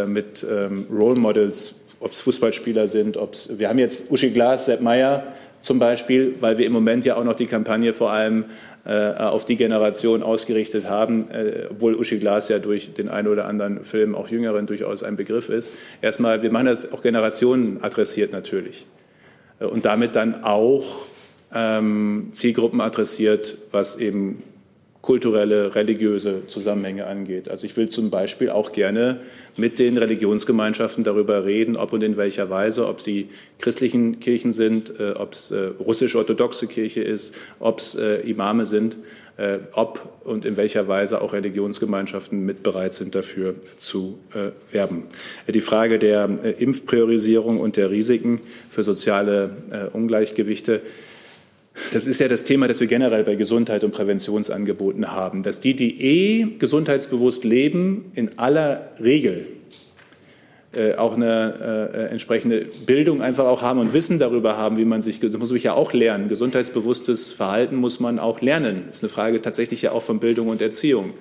mit 0.07 0.43
ähm, 0.49 0.87
Role 0.91 1.19
Models, 1.19 1.75
ob 1.99 2.13
es 2.13 2.21
Fußballspieler 2.21 2.87
sind, 2.87 3.17
ob 3.17 3.33
es, 3.33 3.59
wir 3.59 3.69
haben 3.69 3.77
jetzt 3.77 4.09
Uschi 4.09 4.31
Glas, 4.31 4.65
Sepp 4.65 4.81
Meyer 4.81 5.23
zum 5.61 5.77
Beispiel, 5.77 6.35
weil 6.39 6.57
wir 6.57 6.65
im 6.65 6.73
Moment 6.73 7.05
ja 7.05 7.15
auch 7.15 7.23
noch 7.23 7.35
die 7.35 7.45
Kampagne 7.45 7.93
vor 7.93 8.11
allem 8.11 8.45
auf 8.89 9.45
die 9.45 9.57
Generation 9.57 10.23
ausgerichtet 10.23 10.89
haben, 10.89 11.29
äh, 11.29 11.67
obwohl 11.69 11.95
Uschi 11.95 12.17
Glas 12.17 12.49
ja 12.49 12.57
durch 12.57 12.93
den 12.93 13.09
einen 13.09 13.27
oder 13.27 13.45
anderen 13.45 13.85
Film 13.85 14.15
auch 14.15 14.27
Jüngeren 14.29 14.65
durchaus 14.65 15.03
ein 15.03 15.15
Begriff 15.15 15.49
ist. 15.49 15.71
Erstmal, 16.01 16.41
wir 16.41 16.51
machen 16.51 16.65
das 16.65 16.91
auch 16.91 17.03
Generationen 17.03 17.83
adressiert 17.83 18.31
natürlich 18.31 18.87
äh, 19.59 19.65
und 19.65 19.85
damit 19.85 20.15
dann 20.15 20.43
auch 20.43 21.05
ähm, 21.53 22.29
Zielgruppen 22.31 22.81
adressiert, 22.81 23.57
was 23.71 23.97
eben 23.97 24.41
kulturelle, 25.01 25.73
religiöse 25.73 26.47
Zusammenhänge 26.47 27.07
angeht. 27.07 27.49
Also 27.49 27.65
ich 27.65 27.75
will 27.75 27.89
zum 27.89 28.11
Beispiel 28.11 28.49
auch 28.49 28.71
gerne 28.71 29.21
mit 29.57 29.79
den 29.79 29.97
Religionsgemeinschaften 29.97 31.03
darüber 31.03 31.45
reden, 31.45 31.75
ob 31.75 31.93
und 31.93 32.03
in 32.03 32.17
welcher 32.17 32.49
Weise, 32.49 32.87
ob 32.87 33.01
sie 33.01 33.29
christlichen 33.59 34.19
Kirchen 34.19 34.51
sind, 34.51 34.99
äh, 34.99 35.11
ob 35.11 35.33
es 35.33 35.51
äh, 35.51 35.71
russisch-orthodoxe 35.79 36.67
Kirche 36.67 37.01
ist, 37.01 37.33
ob 37.59 37.79
es 37.79 37.95
äh, 37.95 38.17
Imame 38.21 38.65
sind, 38.65 38.97
äh, 39.37 39.59
ob 39.73 40.21
und 40.23 40.45
in 40.45 40.55
welcher 40.55 40.87
Weise 40.87 41.21
auch 41.21 41.33
Religionsgemeinschaften 41.33 42.45
mit 42.45 42.61
bereit 42.61 42.93
sind, 42.93 43.15
dafür 43.15 43.55
zu 43.77 44.19
äh, 44.35 44.51
werben. 44.71 45.05
Die 45.47 45.61
Frage 45.61 45.97
der 45.97 46.29
äh, 46.43 46.51
Impfpriorisierung 46.51 47.59
und 47.59 47.75
der 47.75 47.89
Risiken 47.89 48.41
für 48.69 48.83
soziale 48.83 49.89
Ungleichgewichte 49.93 50.81
das 51.93 52.05
ist 52.05 52.19
ja 52.19 52.27
das 52.27 52.43
Thema, 52.43 52.67
das 52.67 52.79
wir 52.79 52.87
generell 52.87 53.23
bei 53.23 53.35
Gesundheit 53.35 53.83
und 53.83 53.91
Präventionsangeboten 53.91 55.11
haben, 55.11 55.43
dass 55.43 55.59
die, 55.59 55.75
die 55.75 56.01
eh 56.01 56.47
gesundheitsbewusst 56.59 57.43
leben, 57.43 58.11
in 58.13 58.37
aller 58.37 58.91
Regel 59.01 59.47
äh, 60.73 60.95
auch 60.95 61.15
eine 61.15 61.89
äh, 61.93 62.11
entsprechende 62.11 62.65
Bildung 62.85 63.21
einfach 63.21 63.45
auch 63.45 63.61
haben 63.61 63.79
und 63.79 63.93
Wissen 63.93 64.19
darüber 64.19 64.57
haben, 64.57 64.77
wie 64.77 64.85
man 64.85 65.01
sich, 65.01 65.19
das 65.19 65.37
muss 65.37 65.51
ich 65.51 65.63
ja 65.63 65.73
auch 65.73 65.91
lernen. 65.91 66.29
Gesundheitsbewusstes 66.29 67.33
Verhalten 67.33 67.75
muss 67.75 67.99
man 67.99 68.19
auch 68.19 68.41
lernen. 68.41 68.83
Das 68.87 68.97
ist 68.97 69.03
eine 69.03 69.09
Frage 69.09 69.41
tatsächlich 69.41 69.81
ja 69.81 69.91
auch 69.91 70.01
von 70.01 70.19
Bildung 70.19 70.47
und 70.47 70.61
Erziehung. 70.61 71.11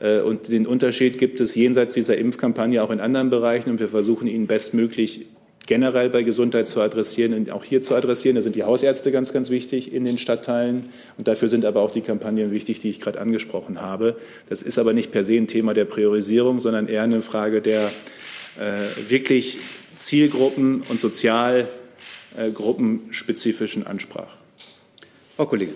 Äh, 0.00 0.20
und 0.20 0.48
den 0.48 0.66
Unterschied 0.66 1.18
gibt 1.18 1.40
es 1.40 1.54
jenseits 1.54 1.94
dieser 1.94 2.18
Impfkampagne 2.18 2.82
auch 2.82 2.90
in 2.90 3.00
anderen 3.00 3.30
Bereichen 3.30 3.70
und 3.70 3.80
wir 3.80 3.88
versuchen 3.88 4.26
ihn 4.26 4.46
bestmöglich 4.46 5.26
generell 5.70 6.10
bei 6.10 6.22
Gesundheit 6.24 6.66
zu 6.66 6.80
adressieren 6.80 7.32
und 7.32 7.52
auch 7.52 7.62
hier 7.62 7.80
zu 7.80 7.94
adressieren. 7.94 8.34
Da 8.34 8.42
sind 8.42 8.56
die 8.56 8.64
Hausärzte 8.64 9.12
ganz, 9.12 9.32
ganz 9.32 9.50
wichtig 9.50 9.92
in 9.92 10.02
den 10.02 10.18
Stadtteilen. 10.18 10.92
Und 11.16 11.28
dafür 11.28 11.46
sind 11.46 11.64
aber 11.64 11.80
auch 11.80 11.92
die 11.92 12.00
Kampagnen 12.00 12.50
wichtig, 12.50 12.80
die 12.80 12.90
ich 12.90 13.00
gerade 13.00 13.20
angesprochen 13.20 13.80
habe. 13.80 14.16
Das 14.48 14.62
ist 14.62 14.80
aber 14.80 14.94
nicht 14.94 15.12
per 15.12 15.22
se 15.22 15.34
ein 15.34 15.46
Thema 15.46 15.72
der 15.72 15.84
Priorisierung, 15.84 16.58
sondern 16.58 16.88
eher 16.88 17.04
eine 17.04 17.22
Frage 17.22 17.62
der 17.62 17.92
äh, 18.58 18.80
wirklich 19.08 19.60
Zielgruppen- 19.96 20.82
und 20.88 20.98
Sozialgruppenspezifischen 20.98 23.86
Ansprache. 23.86 24.36
Frau 25.36 25.46
Kollegin. 25.46 25.74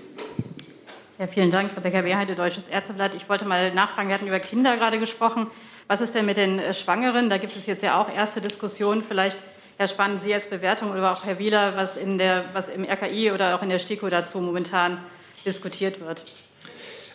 Ja, 1.20 1.28
vielen 1.28 1.52
Dank, 1.52 1.70
Rebecca 1.76 2.02
Beheide, 2.02 2.34
Deutsches 2.34 2.66
Ärzteblatt. 2.66 3.14
Ich 3.14 3.28
wollte 3.28 3.44
mal 3.44 3.72
nachfragen, 3.72 4.08
wir 4.08 4.16
hatten 4.16 4.26
über 4.26 4.40
Kinder 4.40 4.76
gerade 4.76 4.98
gesprochen. 4.98 5.46
Was 5.86 6.00
ist 6.00 6.16
denn 6.16 6.26
mit 6.26 6.36
den 6.36 6.60
Schwangeren? 6.72 7.30
Da 7.30 7.38
gibt 7.38 7.54
es 7.54 7.66
jetzt 7.66 7.84
ja 7.84 8.00
auch 8.00 8.12
erste 8.12 8.40
Diskussionen. 8.40 9.04
Vielleicht 9.06 9.38
Herr 9.76 9.88
Spahn, 9.88 10.20
Sie 10.20 10.32
als 10.32 10.46
Bewertung 10.46 10.92
oder 10.92 11.10
auch 11.12 11.24
Herr 11.24 11.40
Wieler, 11.40 11.76
was, 11.76 11.96
in 11.96 12.16
der, 12.16 12.44
was 12.52 12.68
im 12.68 12.84
RKI 12.84 13.32
oder 13.32 13.56
auch 13.56 13.62
in 13.62 13.70
der 13.70 13.80
STIKO 13.80 14.08
dazu 14.08 14.38
momentan 14.38 14.98
diskutiert 15.44 16.00
wird? 16.00 16.24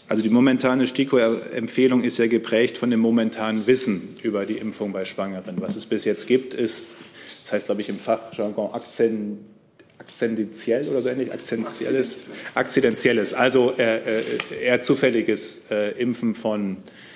Also 0.09 0.23
die 0.23 0.29
momentane 0.29 0.85
STIKO-Empfehlung 0.85 2.03
ist 2.03 2.17
ja 2.17 2.27
geprägt 2.27 2.77
von 2.77 2.89
dem 2.89 2.99
momentanen 2.99 3.65
Wissen 3.65 4.17
über 4.23 4.45
die 4.45 4.57
Impfung 4.57 4.91
bei 4.91 5.05
Schwangeren. 5.05 5.61
Was 5.61 5.75
es 5.77 5.85
bis 5.85 6.03
jetzt 6.03 6.27
gibt, 6.27 6.53
ist, 6.53 6.89
das 7.43 7.53
heißt, 7.53 7.65
glaube 7.67 7.81
ich, 7.81 7.89
im 7.89 7.99
Fachjargon 7.99 8.73
Akzent, 8.73 9.39
akzentiell 9.97 10.89
oder 10.89 11.01
so 11.01 11.09
ähnlich, 11.09 11.31
akzentielles, 11.31 12.25
akzidentielles, 12.55 13.33
also 13.33 13.73
äh, 13.77 14.19
äh, 14.19 14.23
eher 14.63 14.79
zufälliges 14.81 15.69
äh, 15.71 15.91
Impfen 15.91 16.35
von 16.35 16.77
äh, 16.77 17.08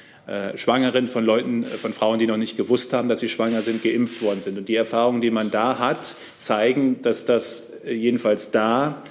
Schwangeren, 0.55 1.07
von 1.07 1.25
Leuten, 1.25 1.63
äh, 1.63 1.67
von 1.67 1.91
Frauen, 1.91 2.19
die 2.19 2.27
noch 2.27 2.37
nicht 2.37 2.55
gewusst 2.55 2.93
haben, 2.93 3.09
dass 3.09 3.19
sie 3.19 3.27
schwanger 3.27 3.61
sind, 3.61 3.83
geimpft 3.83 4.21
worden 4.21 4.41
sind. 4.41 4.57
Und 4.57 4.69
die 4.69 4.75
Erfahrungen, 4.75 5.19
die 5.19 5.31
man 5.31 5.51
da 5.51 5.79
hat, 5.79 6.15
zeigen, 6.37 7.01
dass 7.01 7.25
das 7.25 7.73
äh, 7.85 7.93
jedenfalls 7.93 8.51
da 8.51 9.03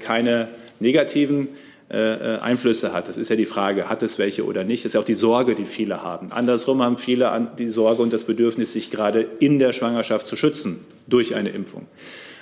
keine 0.00 0.48
negativen 0.80 1.50
Einflüsse 1.88 2.92
hat. 2.92 3.06
Das 3.06 3.16
ist 3.16 3.30
ja 3.30 3.36
die 3.36 3.46
Frage, 3.46 3.88
hat 3.88 4.02
es 4.02 4.18
welche 4.18 4.44
oder 4.44 4.64
nicht? 4.64 4.84
Das 4.84 4.90
ist 4.90 4.94
ja 4.94 5.00
auch 5.00 5.04
die 5.04 5.14
Sorge, 5.14 5.54
die 5.54 5.66
viele 5.66 6.02
haben. 6.02 6.32
Andersrum 6.32 6.82
haben 6.82 6.98
viele 6.98 7.48
die 7.56 7.68
Sorge 7.68 8.02
und 8.02 8.12
das 8.12 8.24
Bedürfnis, 8.24 8.72
sich 8.72 8.90
gerade 8.90 9.24
in 9.38 9.60
der 9.60 9.72
Schwangerschaft 9.72 10.26
zu 10.26 10.34
schützen 10.34 10.80
durch 11.06 11.36
eine 11.36 11.50
Impfung. 11.50 11.86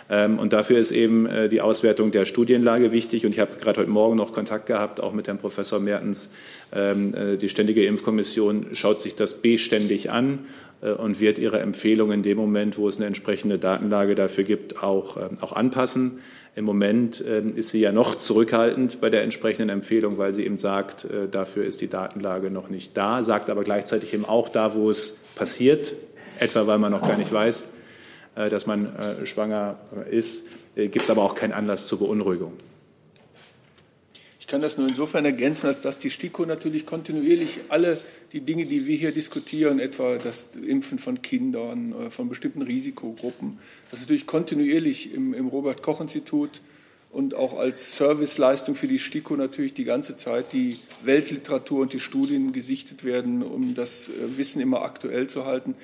Ähm, 0.08 0.38
und 0.38 0.52
dafür 0.52 0.78
ist 0.78 0.92
eben 0.92 1.26
äh, 1.26 1.48
die 1.48 1.60
Auswertung 1.60 2.10
der 2.10 2.26
Studienlage 2.26 2.92
wichtig. 2.92 3.26
Und 3.26 3.32
ich 3.32 3.40
habe 3.40 3.56
gerade 3.56 3.80
heute 3.80 3.90
Morgen 3.90 4.16
noch 4.16 4.32
Kontakt 4.32 4.66
gehabt, 4.66 5.00
auch 5.00 5.12
mit 5.12 5.26
Herrn 5.26 5.38
Professor 5.38 5.80
Mertens. 5.80 6.30
Ähm, 6.72 7.14
äh, 7.14 7.36
die 7.36 7.48
Ständige 7.48 7.84
Impfkommission 7.86 8.66
schaut 8.72 9.00
sich 9.00 9.16
das 9.16 9.40
beständig 9.42 10.10
an 10.10 10.40
äh, 10.82 10.90
und 10.90 11.20
wird 11.20 11.38
ihre 11.38 11.60
Empfehlungen 11.60 12.18
in 12.18 12.22
dem 12.22 12.38
Moment, 12.38 12.78
wo 12.78 12.88
es 12.88 12.96
eine 12.96 13.06
entsprechende 13.06 13.58
Datenlage 13.58 14.14
dafür 14.14 14.44
gibt, 14.44 14.82
auch, 14.82 15.16
ähm, 15.16 15.36
auch 15.40 15.52
anpassen. 15.52 16.20
Im 16.54 16.64
Moment 16.64 17.20
ist 17.20 17.68
sie 17.68 17.80
ja 17.80 17.92
noch 17.92 18.14
zurückhaltend 18.14 19.02
bei 19.02 19.10
der 19.10 19.22
entsprechenden 19.24 19.68
Empfehlung, 19.68 20.16
weil 20.16 20.32
sie 20.32 20.42
eben 20.42 20.56
sagt, 20.56 21.06
dafür 21.30 21.66
ist 21.66 21.82
die 21.82 21.88
Datenlage 21.88 22.50
noch 22.50 22.70
nicht 22.70 22.96
da, 22.96 23.22
sagt 23.22 23.50
aber 23.50 23.62
gleichzeitig 23.62 24.14
eben 24.14 24.24
auch 24.24 24.48
da, 24.48 24.72
wo 24.72 24.88
es 24.88 25.20
passiert, 25.34 25.92
etwa 26.38 26.66
weil 26.66 26.78
man 26.78 26.92
noch 26.92 27.06
gar 27.06 27.18
nicht 27.18 27.30
weiß, 27.30 27.68
dass 28.36 28.66
man 28.66 28.94
äh, 28.96 29.26
schwanger 29.26 29.78
ist, 30.10 30.46
äh, 30.76 30.88
gibt 30.88 31.04
es 31.04 31.10
aber 31.10 31.22
auch 31.22 31.34
keinen 31.34 31.52
Anlass 31.52 31.86
zur 31.86 31.98
Beunruhigung. 31.98 32.52
Ich 34.38 34.46
kann 34.46 34.60
das 34.60 34.78
nur 34.78 34.86
insofern 34.88 35.24
ergänzen, 35.24 35.66
als 35.66 35.82
dass 35.82 35.98
die 35.98 36.10
STIKO 36.10 36.44
natürlich 36.46 36.86
kontinuierlich 36.86 37.58
alle 37.68 37.98
die 38.32 38.42
Dinge, 38.42 38.64
die 38.66 38.86
wir 38.86 38.96
hier 38.96 39.10
diskutieren, 39.10 39.80
etwa 39.80 40.18
das 40.18 40.50
Impfen 40.54 41.00
von 41.00 41.20
Kindern, 41.20 42.10
von 42.10 42.28
bestimmten 42.28 42.62
Risikogruppen, 42.62 43.58
das 43.90 44.00
natürlich 44.02 44.28
kontinuierlich 44.28 45.12
im, 45.12 45.34
im 45.34 45.48
Robert-Koch-Institut 45.48 46.60
und 47.10 47.34
auch 47.34 47.58
als 47.58 47.96
Serviceleistung 47.96 48.74
für 48.74 48.88
die 48.88 48.98
STIKO 48.98 49.36
natürlich 49.36 49.74
die 49.74 49.84
ganze 49.84 50.16
Zeit 50.16 50.52
die 50.52 50.78
Weltliteratur 51.02 51.80
und 51.80 51.92
die 51.92 51.98
Studien 51.98 52.52
gesichtet 52.52 53.04
werden, 53.04 53.42
um 53.42 53.74
das 53.74 54.10
Wissen 54.36 54.60
immer 54.60 54.82
aktuell 54.82 55.26
zu 55.26 55.46
halten. 55.46 55.74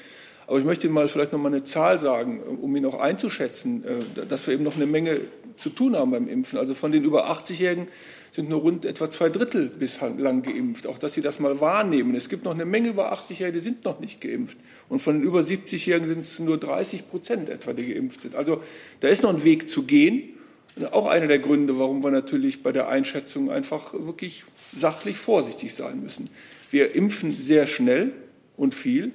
Aber 0.52 0.58
ich 0.58 0.66
möchte 0.66 0.86
Ihnen 0.86 0.92
mal 0.92 1.08
vielleicht 1.08 1.32
noch 1.32 1.38
mal 1.38 1.48
eine 1.48 1.62
Zahl 1.62 1.98
sagen, 1.98 2.42
um 2.42 2.76
ihn 2.76 2.84
auch 2.84 3.00
einzuschätzen, 3.00 3.84
äh, 3.86 4.26
dass 4.26 4.46
wir 4.46 4.52
eben 4.52 4.64
noch 4.64 4.76
eine 4.76 4.84
Menge 4.84 5.18
zu 5.56 5.70
tun 5.70 5.96
haben 5.96 6.10
beim 6.10 6.28
Impfen. 6.28 6.58
Also 6.58 6.74
von 6.74 6.92
den 6.92 7.04
über 7.04 7.30
80-Jährigen 7.30 7.88
sind 8.32 8.50
nur 8.50 8.60
rund 8.60 8.84
etwa 8.84 9.08
zwei 9.08 9.30
Drittel 9.30 9.70
bislang 9.70 10.42
geimpft. 10.42 10.86
Auch 10.86 10.98
dass 10.98 11.14
Sie 11.14 11.22
das 11.22 11.40
mal 11.40 11.62
wahrnehmen. 11.62 12.14
Es 12.14 12.28
gibt 12.28 12.44
noch 12.44 12.52
eine 12.52 12.66
Menge 12.66 12.90
über 12.90 13.14
80-Jährige, 13.14 13.52
die 13.52 13.64
sind 13.64 13.82
noch 13.86 13.98
nicht 14.00 14.20
geimpft. 14.20 14.58
Und 14.90 14.98
von 14.98 15.14
den 15.14 15.22
über 15.22 15.40
70-Jährigen 15.40 16.06
sind 16.06 16.18
es 16.18 16.38
nur 16.38 16.58
30 16.58 17.08
Prozent 17.08 17.48
etwa, 17.48 17.72
die 17.72 17.94
geimpft 17.94 18.20
sind. 18.20 18.34
Also 18.34 18.60
da 19.00 19.08
ist 19.08 19.22
noch 19.22 19.30
ein 19.30 19.44
Weg 19.44 19.70
zu 19.70 19.84
gehen. 19.84 20.34
Und 20.76 20.92
auch 20.92 21.06
einer 21.06 21.28
der 21.28 21.38
Gründe, 21.38 21.78
warum 21.78 22.04
wir 22.04 22.10
natürlich 22.10 22.62
bei 22.62 22.72
der 22.72 22.90
Einschätzung 22.90 23.50
einfach 23.50 23.94
wirklich 23.94 24.44
sachlich 24.70 25.16
vorsichtig 25.16 25.72
sein 25.72 26.02
müssen. 26.02 26.28
Wir 26.70 26.94
impfen 26.94 27.38
sehr 27.38 27.66
schnell 27.66 28.12
und 28.58 28.74
viel. 28.74 29.12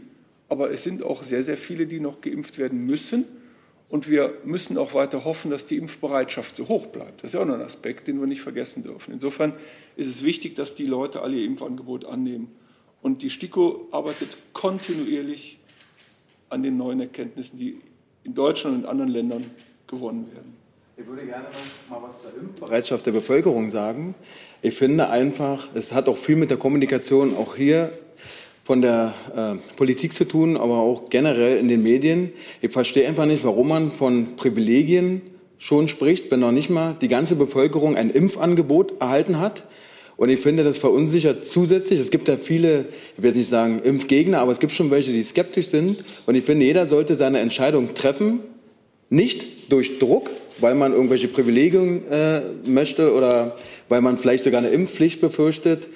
Aber 0.49 0.71
es 0.71 0.83
sind 0.83 1.03
auch 1.03 1.23
sehr, 1.23 1.43
sehr 1.43 1.57
viele, 1.57 1.85
die 1.85 1.99
noch 1.99 2.21
geimpft 2.21 2.57
werden 2.57 2.85
müssen. 2.85 3.25
Und 3.89 4.09
wir 4.09 4.33
müssen 4.43 4.77
auch 4.77 4.93
weiter 4.93 5.23
hoffen, 5.23 5.49
dass 5.49 5.65
die 5.65 5.77
Impfbereitschaft 5.77 6.55
so 6.55 6.67
hoch 6.67 6.87
bleibt. 6.87 7.23
Das 7.23 7.31
ist 7.31 7.33
ja 7.35 7.41
auch 7.41 7.45
noch 7.45 7.55
ein 7.55 7.61
Aspekt, 7.61 8.07
den 8.07 8.19
wir 8.19 8.27
nicht 8.27 8.41
vergessen 8.41 8.83
dürfen. 8.83 9.13
Insofern 9.13 9.53
ist 9.95 10.07
es 10.07 10.23
wichtig, 10.23 10.55
dass 10.55 10.75
die 10.75 10.85
Leute 10.85 11.21
alle 11.21 11.37
ihr 11.37 11.45
Impfangebot 11.45 12.05
annehmen. 12.05 12.51
Und 13.01 13.21
die 13.21 13.29
STIKO 13.29 13.87
arbeitet 13.91 14.37
kontinuierlich 14.53 15.59
an 16.49 16.63
den 16.63 16.77
neuen 16.77 16.99
Erkenntnissen, 16.99 17.57
die 17.57 17.79
in 18.23 18.33
Deutschland 18.33 18.77
und 18.77 18.85
anderen 18.85 19.11
Ländern 19.11 19.45
gewonnen 19.87 20.29
werden. 20.33 20.53
Ich 20.97 21.05
würde 21.05 21.25
gerne 21.25 21.45
noch 21.89 22.01
mal 22.01 22.09
was 22.09 22.21
zur 22.23 22.35
Impfbereitschaft 22.41 23.05
der 23.05 23.11
Bevölkerung 23.11 23.69
sagen. 23.69 24.15
Ich 24.61 24.75
finde 24.75 25.09
einfach, 25.09 25.69
es 25.75 25.93
hat 25.93 26.09
auch 26.09 26.17
viel 26.17 26.35
mit 26.35 26.49
der 26.49 26.57
Kommunikation 26.57 27.37
auch 27.37 27.55
hier 27.55 27.97
von 28.67 28.81
der 28.81 29.13
äh, 29.33 29.55
Politik 29.77 30.11
zu 30.11 30.25
tun, 30.25 30.57
aber 30.57 30.79
auch 30.79 31.09
generell 31.09 31.57
in 31.57 31.69
den 31.69 31.83
Medien. 31.83 32.33
Ich 32.61 32.73
verstehe 32.73 33.07
einfach 33.07 33.25
nicht, 33.25 33.45
warum 33.45 33.69
man 33.69 33.93
von 33.93 34.35
Privilegien 34.35 35.21
schon 35.57 35.87
spricht, 35.87 36.29
wenn 36.31 36.41
noch 36.41 36.51
nicht 36.51 36.69
mal 36.69 36.97
die 36.99 37.07
ganze 37.07 37.37
Bevölkerung 37.37 37.95
ein 37.95 38.09
Impfangebot 38.09 38.99
erhalten 38.99 39.39
hat. 39.39 39.63
Und 40.17 40.27
ich 40.27 40.41
finde, 40.41 40.65
das 40.65 40.79
verunsichert 40.79 41.45
zusätzlich. 41.45 42.01
Es 42.01 42.11
gibt 42.11 42.27
ja 42.27 42.35
viele, 42.35 42.87
ich 43.15 43.23
will 43.23 43.29
jetzt 43.29 43.37
nicht 43.37 43.49
sagen 43.49 43.79
Impfgegner, 43.85 44.39
aber 44.39 44.51
es 44.51 44.59
gibt 44.59 44.73
schon 44.73 44.91
welche, 44.91 45.13
die 45.13 45.23
skeptisch 45.23 45.67
sind. 45.67 46.03
Und 46.25 46.35
ich 46.35 46.43
finde, 46.43 46.65
jeder 46.65 46.87
sollte 46.87 47.15
seine 47.15 47.39
Entscheidung 47.39 47.93
treffen, 47.93 48.41
nicht 49.09 49.71
durch 49.71 49.97
Druck, 49.97 50.29
weil 50.59 50.75
man 50.75 50.91
irgendwelche 50.91 51.29
Privilegien 51.29 52.05
äh, 52.11 52.41
möchte 52.65 53.13
oder 53.13 53.55
weil 53.87 54.01
man 54.01 54.17
vielleicht 54.17 54.43
sogar 54.43 54.59
eine 54.59 54.71
Impfpflicht 54.71 55.21
befürchtet, 55.21 55.87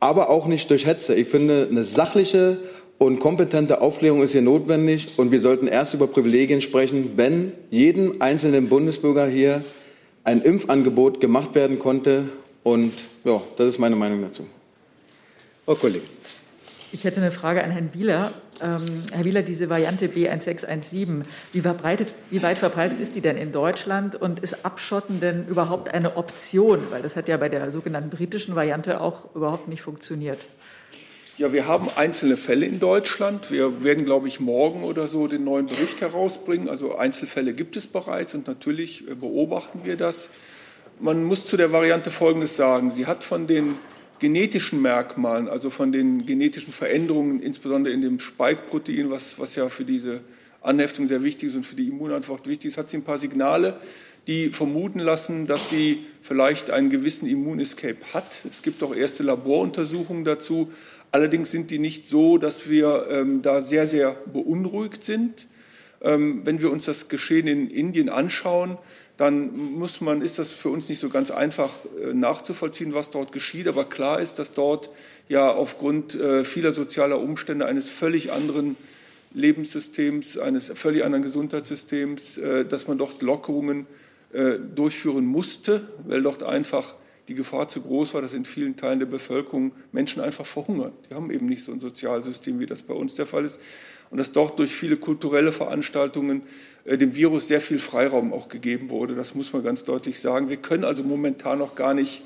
aber 0.00 0.30
auch 0.30 0.46
nicht 0.46 0.70
durch 0.70 0.86
Hetze. 0.86 1.14
Ich 1.14 1.28
finde, 1.28 1.68
eine 1.70 1.84
sachliche 1.84 2.58
und 2.98 3.20
kompetente 3.20 3.80
Aufklärung 3.80 4.22
ist 4.22 4.32
hier 4.32 4.42
notwendig 4.42 5.18
und 5.18 5.30
wir 5.30 5.40
sollten 5.40 5.66
erst 5.66 5.94
über 5.94 6.06
Privilegien 6.06 6.60
sprechen, 6.60 7.12
wenn 7.16 7.52
jedem 7.70 8.20
einzelnen 8.20 8.68
Bundesbürger 8.68 9.26
hier 9.26 9.62
ein 10.24 10.42
Impfangebot 10.42 11.20
gemacht 11.20 11.54
werden 11.54 11.78
konnte. 11.78 12.28
Und 12.62 12.92
ja, 13.24 13.40
das 13.56 13.68
ist 13.68 13.78
meine 13.78 13.96
Meinung 13.96 14.22
dazu. 14.22 14.46
Frau 15.64 15.74
Kollegin. 15.74 16.08
Ich 16.92 17.04
hätte 17.04 17.20
eine 17.20 17.30
Frage 17.30 17.62
an 17.62 17.70
Herrn 17.70 17.88
Bieler. 17.88 18.32
Ähm, 18.62 19.04
Herr 19.12 19.24
Wieler, 19.24 19.42
diese 19.42 19.68
Variante 19.70 20.06
B1617, 20.08 21.22
wie, 21.52 21.64
wie 22.30 22.42
weit 22.42 22.58
verbreitet 22.58 23.00
ist 23.00 23.14
die 23.14 23.20
denn 23.20 23.36
in 23.36 23.52
Deutschland 23.52 24.16
und 24.16 24.40
ist 24.40 24.64
Abschotten 24.64 25.20
denn 25.20 25.46
überhaupt 25.46 25.92
eine 25.92 26.16
Option? 26.16 26.80
Weil 26.90 27.02
das 27.02 27.16
hat 27.16 27.28
ja 27.28 27.36
bei 27.36 27.48
der 27.48 27.70
sogenannten 27.70 28.10
britischen 28.10 28.54
Variante 28.54 29.00
auch 29.00 29.34
überhaupt 29.34 29.68
nicht 29.68 29.82
funktioniert. 29.82 30.38
Ja, 31.40 31.54
wir 31.54 31.66
haben 31.66 31.88
einzelne 31.96 32.36
Fälle 32.36 32.66
in 32.66 32.80
Deutschland. 32.80 33.50
Wir 33.50 33.82
werden, 33.82 34.04
glaube 34.04 34.28
ich, 34.28 34.40
morgen 34.40 34.84
oder 34.84 35.08
so 35.08 35.26
den 35.26 35.44
neuen 35.44 35.66
Bericht 35.66 36.02
herausbringen. 36.02 36.68
Also 36.68 36.96
Einzelfälle 36.96 37.54
gibt 37.54 37.78
es 37.78 37.86
bereits 37.86 38.34
und 38.34 38.46
natürlich 38.46 39.08
äh, 39.08 39.14
beobachten 39.14 39.80
wir 39.84 39.96
das. 39.96 40.28
Man 40.98 41.24
muss 41.24 41.46
zu 41.46 41.56
der 41.56 41.72
Variante 41.72 42.10
Folgendes 42.10 42.56
sagen. 42.56 42.90
Sie 42.90 43.06
hat 43.06 43.24
von 43.24 43.46
den 43.46 43.78
genetischen 44.20 44.80
Merkmalen, 44.80 45.48
also 45.48 45.70
von 45.70 45.90
den 45.90 46.26
genetischen 46.26 46.72
Veränderungen, 46.72 47.40
insbesondere 47.40 47.92
in 47.92 48.02
dem 48.02 48.20
Spike-Protein, 48.20 49.10
was, 49.10 49.38
was 49.38 49.56
ja 49.56 49.68
für 49.68 49.84
diese 49.84 50.20
Anheftung 50.60 51.06
sehr 51.06 51.22
wichtig 51.22 51.48
ist 51.48 51.56
und 51.56 51.64
für 51.64 51.74
die 51.74 51.88
Immunantwort 51.88 52.46
wichtig 52.46 52.68
ist, 52.68 52.78
hat 52.78 52.88
sie 52.88 52.98
ein 52.98 53.02
paar 53.02 53.18
Signale, 53.18 53.80
die 54.26 54.50
vermuten 54.50 54.98
lassen, 54.98 55.46
dass 55.46 55.70
sie 55.70 56.04
vielleicht 56.20 56.70
einen 56.70 56.90
gewissen 56.90 57.26
Immunescape 57.26 57.98
hat. 58.12 58.44
Es 58.48 58.62
gibt 58.62 58.82
auch 58.82 58.94
erste 58.94 59.22
Laboruntersuchungen 59.22 60.24
dazu. 60.24 60.70
Allerdings 61.10 61.50
sind 61.50 61.70
die 61.70 61.78
nicht 61.78 62.06
so, 62.06 62.36
dass 62.36 62.68
wir 62.68 63.06
ähm, 63.10 63.42
da 63.42 63.62
sehr, 63.62 63.86
sehr 63.86 64.12
beunruhigt 64.32 65.02
sind. 65.02 65.48
Ähm, 66.02 66.42
wenn 66.44 66.60
wir 66.60 66.70
uns 66.70 66.84
das 66.84 67.08
Geschehen 67.08 67.46
in 67.46 67.68
Indien 67.68 68.08
anschauen, 68.10 68.78
dann 69.20 69.74
muss 69.78 70.00
man, 70.00 70.22
ist 70.22 70.38
das 70.38 70.50
für 70.50 70.70
uns 70.70 70.88
nicht 70.88 70.98
so 70.98 71.10
ganz 71.10 71.30
einfach 71.30 71.68
äh, 72.02 72.14
nachzuvollziehen, 72.14 72.94
was 72.94 73.10
dort 73.10 73.32
geschieht. 73.32 73.68
Aber 73.68 73.84
klar 73.84 74.18
ist, 74.18 74.38
dass 74.38 74.54
dort 74.54 74.88
ja 75.28 75.50
aufgrund 75.50 76.14
äh, 76.14 76.42
vieler 76.42 76.72
sozialer 76.72 77.20
Umstände 77.20 77.66
eines 77.66 77.90
völlig 77.90 78.32
anderen 78.32 78.76
Lebenssystems, 79.34 80.38
eines 80.38 80.72
völlig 80.74 81.04
anderen 81.04 81.22
Gesundheitssystems, 81.22 82.38
äh, 82.38 82.64
dass 82.64 82.88
man 82.88 82.96
dort 82.96 83.20
Lockerungen 83.22 83.86
durchführen 84.76 85.24
musste, 85.24 85.88
weil 86.06 86.22
dort 86.22 86.44
einfach 86.44 86.94
die 87.26 87.34
Gefahr 87.34 87.66
zu 87.66 87.80
groß 87.80 88.14
war, 88.14 88.22
dass 88.22 88.32
in 88.32 88.44
vielen 88.44 88.76
Teilen 88.76 89.00
der 89.00 89.06
Bevölkerung 89.06 89.72
Menschen 89.90 90.22
einfach 90.22 90.46
verhungern. 90.46 90.92
Die 91.10 91.14
haben 91.16 91.32
eben 91.32 91.46
nicht 91.46 91.64
so 91.64 91.72
ein 91.72 91.80
Sozialsystem, 91.80 92.60
wie 92.60 92.66
das 92.66 92.82
bei 92.82 92.94
uns 92.94 93.16
der 93.16 93.26
Fall 93.26 93.44
ist. 93.44 93.60
Und 94.10 94.18
dass 94.18 94.30
dort 94.30 94.58
durch 94.60 94.72
viele 94.72 94.96
kulturelle 94.96 95.50
Veranstaltungen 95.50 96.42
dem 96.84 97.14
Virus 97.14 97.48
sehr 97.48 97.60
viel 97.60 97.78
Freiraum 97.78 98.32
auch 98.32 98.48
gegeben 98.48 98.90
wurde. 98.90 99.14
Das 99.14 99.34
muss 99.34 99.52
man 99.52 99.62
ganz 99.62 99.84
deutlich 99.84 100.18
sagen. 100.18 100.48
Wir 100.48 100.56
können 100.56 100.84
also 100.84 101.04
momentan 101.04 101.58
noch 101.58 101.74
gar 101.74 101.94
nicht 101.94 102.22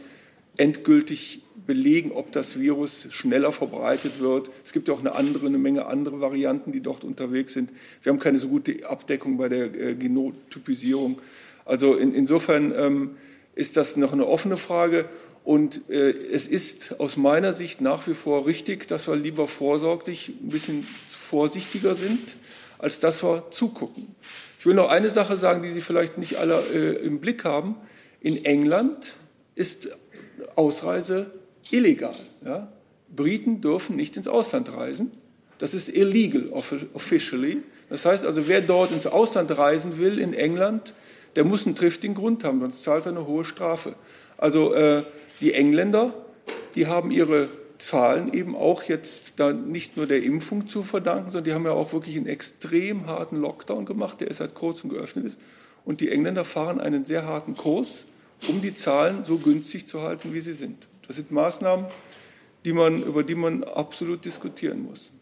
endgültig 0.56 1.42
belegen, 1.66 2.12
ob 2.12 2.32
das 2.32 2.58
Virus 2.58 3.08
schneller 3.10 3.52
verbreitet 3.52 4.20
wird. 4.20 4.50
Es 4.64 4.72
gibt 4.72 4.88
ja 4.88 4.94
auch 4.94 5.00
eine 5.00 5.14
andere, 5.14 5.46
eine 5.46 5.58
Menge 5.58 5.86
andere 5.86 6.20
Varianten, 6.20 6.72
die 6.72 6.80
dort 6.80 7.04
unterwegs 7.04 7.52
sind. 7.52 7.72
Wir 8.02 8.12
haben 8.12 8.20
keine 8.20 8.38
so 8.38 8.48
gute 8.48 8.88
Abdeckung 8.88 9.36
bei 9.36 9.48
der 9.48 9.74
äh, 9.74 9.94
Genotypisierung. 9.94 11.20
Also 11.64 11.94
in, 11.94 12.14
insofern 12.14 12.72
ähm, 12.76 13.16
ist 13.54 13.76
das 13.76 13.96
noch 13.96 14.12
eine 14.12 14.26
offene 14.26 14.56
Frage. 14.56 15.06
Und 15.42 15.88
äh, 15.90 16.10
es 16.10 16.46
ist 16.46 17.00
aus 17.00 17.16
meiner 17.16 17.52
Sicht 17.52 17.80
nach 17.80 18.06
wie 18.06 18.14
vor 18.14 18.46
richtig, 18.46 18.86
dass 18.86 19.08
wir 19.08 19.16
lieber 19.16 19.46
vorsorglich 19.46 20.28
ein 20.28 20.48
bisschen 20.48 20.86
vorsichtiger 21.08 21.94
sind, 21.94 22.36
als 22.78 22.98
dass 22.98 23.22
wir 23.22 23.50
zugucken. 23.50 24.14
Ich 24.64 24.66
will 24.66 24.76
noch 24.76 24.88
eine 24.88 25.10
Sache 25.10 25.36
sagen, 25.36 25.62
die 25.62 25.70
Sie 25.70 25.82
vielleicht 25.82 26.16
nicht 26.16 26.38
alle 26.38 26.58
äh, 26.72 27.04
im 27.04 27.20
Blick 27.20 27.44
haben. 27.44 27.76
In 28.20 28.46
England 28.46 29.16
ist 29.54 29.90
Ausreise 30.56 31.32
illegal. 31.70 32.14
Ja? 32.42 32.72
Briten 33.14 33.60
dürfen 33.60 33.94
nicht 33.94 34.16
ins 34.16 34.26
Ausland 34.26 34.72
reisen. 34.72 35.10
Das 35.58 35.74
ist 35.74 35.90
illegal 35.90 36.48
officially. 36.48 37.62
Das 37.90 38.06
heißt 38.06 38.24
also, 38.24 38.48
wer 38.48 38.62
dort 38.62 38.90
ins 38.90 39.06
Ausland 39.06 39.54
reisen 39.54 39.98
will 39.98 40.18
in 40.18 40.32
England, 40.32 40.94
der 41.36 41.44
muss 41.44 41.66
einen 41.66 41.76
triftigen 41.76 42.14
Grund 42.14 42.42
haben, 42.42 42.60
sonst 42.60 42.84
zahlt 42.84 43.04
er 43.04 43.12
eine 43.12 43.26
hohe 43.26 43.44
Strafe. 43.44 43.96
Also 44.38 44.72
äh, 44.72 45.02
die 45.42 45.52
Engländer, 45.52 46.14
die 46.74 46.86
haben 46.86 47.10
ihre 47.10 47.50
Zahlen 47.84 48.32
eben 48.32 48.56
auch 48.56 48.84
jetzt 48.84 49.38
da 49.40 49.52
nicht 49.52 49.96
nur 49.96 50.06
der 50.06 50.22
Impfung 50.22 50.68
zu 50.68 50.82
verdanken, 50.82 51.28
sondern 51.28 51.44
die 51.44 51.52
haben 51.52 51.66
ja 51.66 51.72
auch 51.72 51.92
wirklich 51.92 52.16
einen 52.16 52.26
extrem 52.26 53.06
harten 53.06 53.36
Lockdown 53.36 53.84
gemacht, 53.84 54.20
der 54.20 54.28
erst 54.28 54.38
seit 54.38 54.54
kurzem 54.54 54.88
geöffnet 54.88 55.26
ist. 55.26 55.40
Und 55.84 56.00
die 56.00 56.10
Engländer 56.10 56.44
fahren 56.44 56.80
einen 56.80 57.04
sehr 57.04 57.26
harten 57.26 57.54
Kurs, 57.54 58.06
um 58.48 58.62
die 58.62 58.72
Zahlen 58.72 59.24
so 59.24 59.36
günstig 59.36 59.86
zu 59.86 60.00
halten, 60.00 60.32
wie 60.32 60.40
sie 60.40 60.54
sind. 60.54 60.88
Das 61.06 61.16
sind 61.16 61.30
Maßnahmen, 61.30 61.86
die 62.64 62.72
man, 62.72 63.02
über 63.02 63.22
die 63.22 63.34
man 63.34 63.64
absolut 63.64 64.24
diskutieren 64.24 64.82
muss. 64.84 65.12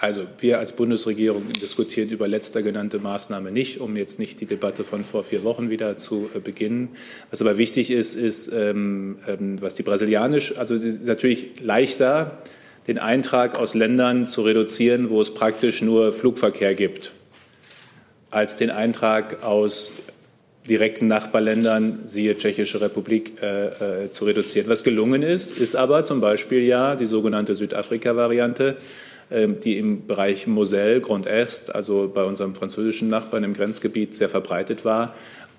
Also 0.00 0.26
wir 0.38 0.60
als 0.60 0.74
Bundesregierung 0.74 1.52
diskutieren 1.52 2.08
über 2.10 2.28
letzter 2.28 2.62
genannte 2.62 3.00
Maßnahme 3.00 3.50
nicht, 3.50 3.80
um 3.80 3.96
jetzt 3.96 4.20
nicht 4.20 4.40
die 4.40 4.46
Debatte 4.46 4.84
von 4.84 5.04
vor 5.04 5.24
vier 5.24 5.42
Wochen 5.42 5.70
wieder 5.70 5.96
zu 5.96 6.30
äh, 6.34 6.38
beginnen. 6.38 6.90
Was 7.30 7.42
aber 7.42 7.58
wichtig 7.58 7.90
ist, 7.90 8.14
ist, 8.14 8.52
ähm, 8.52 9.18
ähm, 9.26 9.60
was 9.60 9.74
die 9.74 9.82
brasilianisch, 9.82 10.56
also 10.56 10.76
es 10.76 10.84
ist 10.84 11.06
natürlich 11.06 11.60
leichter, 11.60 12.38
den 12.86 12.98
Eintrag 12.98 13.58
aus 13.58 13.74
Ländern 13.74 14.24
zu 14.24 14.42
reduzieren, 14.42 15.10
wo 15.10 15.20
es 15.20 15.34
praktisch 15.34 15.82
nur 15.82 16.12
Flugverkehr 16.12 16.74
gibt, 16.74 17.12
als 18.30 18.56
den 18.56 18.70
Eintrag 18.70 19.42
aus 19.42 19.94
direkten 20.68 21.08
Nachbarländern, 21.08 22.00
siehe 22.04 22.36
Tschechische 22.36 22.80
Republik, 22.80 23.42
äh, 23.42 24.04
äh, 24.04 24.10
zu 24.10 24.26
reduzieren. 24.26 24.68
Was 24.68 24.84
gelungen 24.84 25.22
ist, 25.22 25.58
ist 25.58 25.74
aber 25.74 26.04
zum 26.04 26.20
Beispiel 26.20 26.62
ja 26.62 26.94
die 26.94 27.06
sogenannte 27.06 27.54
Südafrika-Variante, 27.54 28.76
die 29.30 29.76
im 29.76 30.06
Bereich 30.06 30.46
Moselle, 30.46 31.00
Grand 31.00 31.26
Est, 31.26 31.74
also 31.74 32.10
bei 32.12 32.24
unserem 32.24 32.54
französischen 32.54 33.08
Nachbarn 33.08 33.44
im 33.44 33.52
Grenzgebiet 33.52 34.14
sehr 34.14 34.28
verbreitet 34.28 34.84
war 34.84 35.14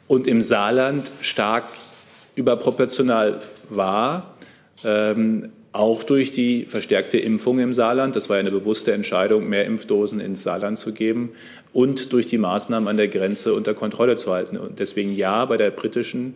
und 0.07 0.25
im 0.25 0.41
Saarland 0.41 1.11
stark 1.21 1.65
überproportional 2.35 3.41
war, 3.69 4.35
ähm, 4.83 5.49
auch 5.71 6.01
durch 6.03 6.31
die 6.31 6.65
verstärkte 6.65 7.19
Impfung 7.19 7.59
im 7.59 7.73
Saarland. 7.73 8.15
Das 8.15 8.27
war 8.27 8.37
eine 8.37 8.49
bewusste 8.49 8.91
Entscheidung, 8.91 9.47
mehr 9.47 9.65
Impfdosen 9.65 10.19
ins 10.19 10.41
Saarland 10.41 10.79
zu 10.79 10.93
geben 10.93 11.33
und 11.73 12.11
durch 12.11 12.25
die 12.25 12.39
Maßnahmen 12.39 12.89
an 12.89 12.97
der 12.97 13.07
Grenze 13.07 13.53
unter 13.53 13.75
Kontrolle 13.75 14.15
zu 14.15 14.33
halten. 14.33 14.57
Und 14.57 14.79
deswegen 14.79 15.13
ja, 15.13 15.45
bei 15.45 15.57
der 15.57 15.69
britischen 15.69 16.35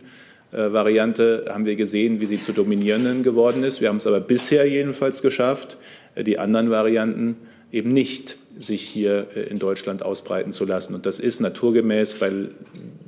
Variante 0.56 1.46
haben 1.48 1.66
wir 1.66 1.76
gesehen, 1.76 2.20
wie 2.20 2.26
sie 2.26 2.38
zu 2.38 2.52
dominierenden 2.52 3.22
geworden 3.22 3.64
ist. 3.64 3.80
Wir 3.80 3.88
haben 3.88 3.96
es 3.96 4.06
aber 4.06 4.20
bisher 4.20 4.68
jedenfalls 4.68 5.20
geschafft, 5.20 5.78
die 6.16 6.38
anderen 6.38 6.70
Varianten 6.70 7.36
eben 7.72 7.92
nicht 7.92 8.38
sich 8.58 8.82
hier 8.82 9.26
äh, 9.34 9.40
in 9.40 9.58
Deutschland 9.58 10.02
ausbreiten 10.02 10.52
zu 10.52 10.64
lassen. 10.64 10.94
Und 10.94 11.06
das 11.06 11.18
ist 11.18 11.40
naturgemäß 11.40 12.14
bei 12.14 12.30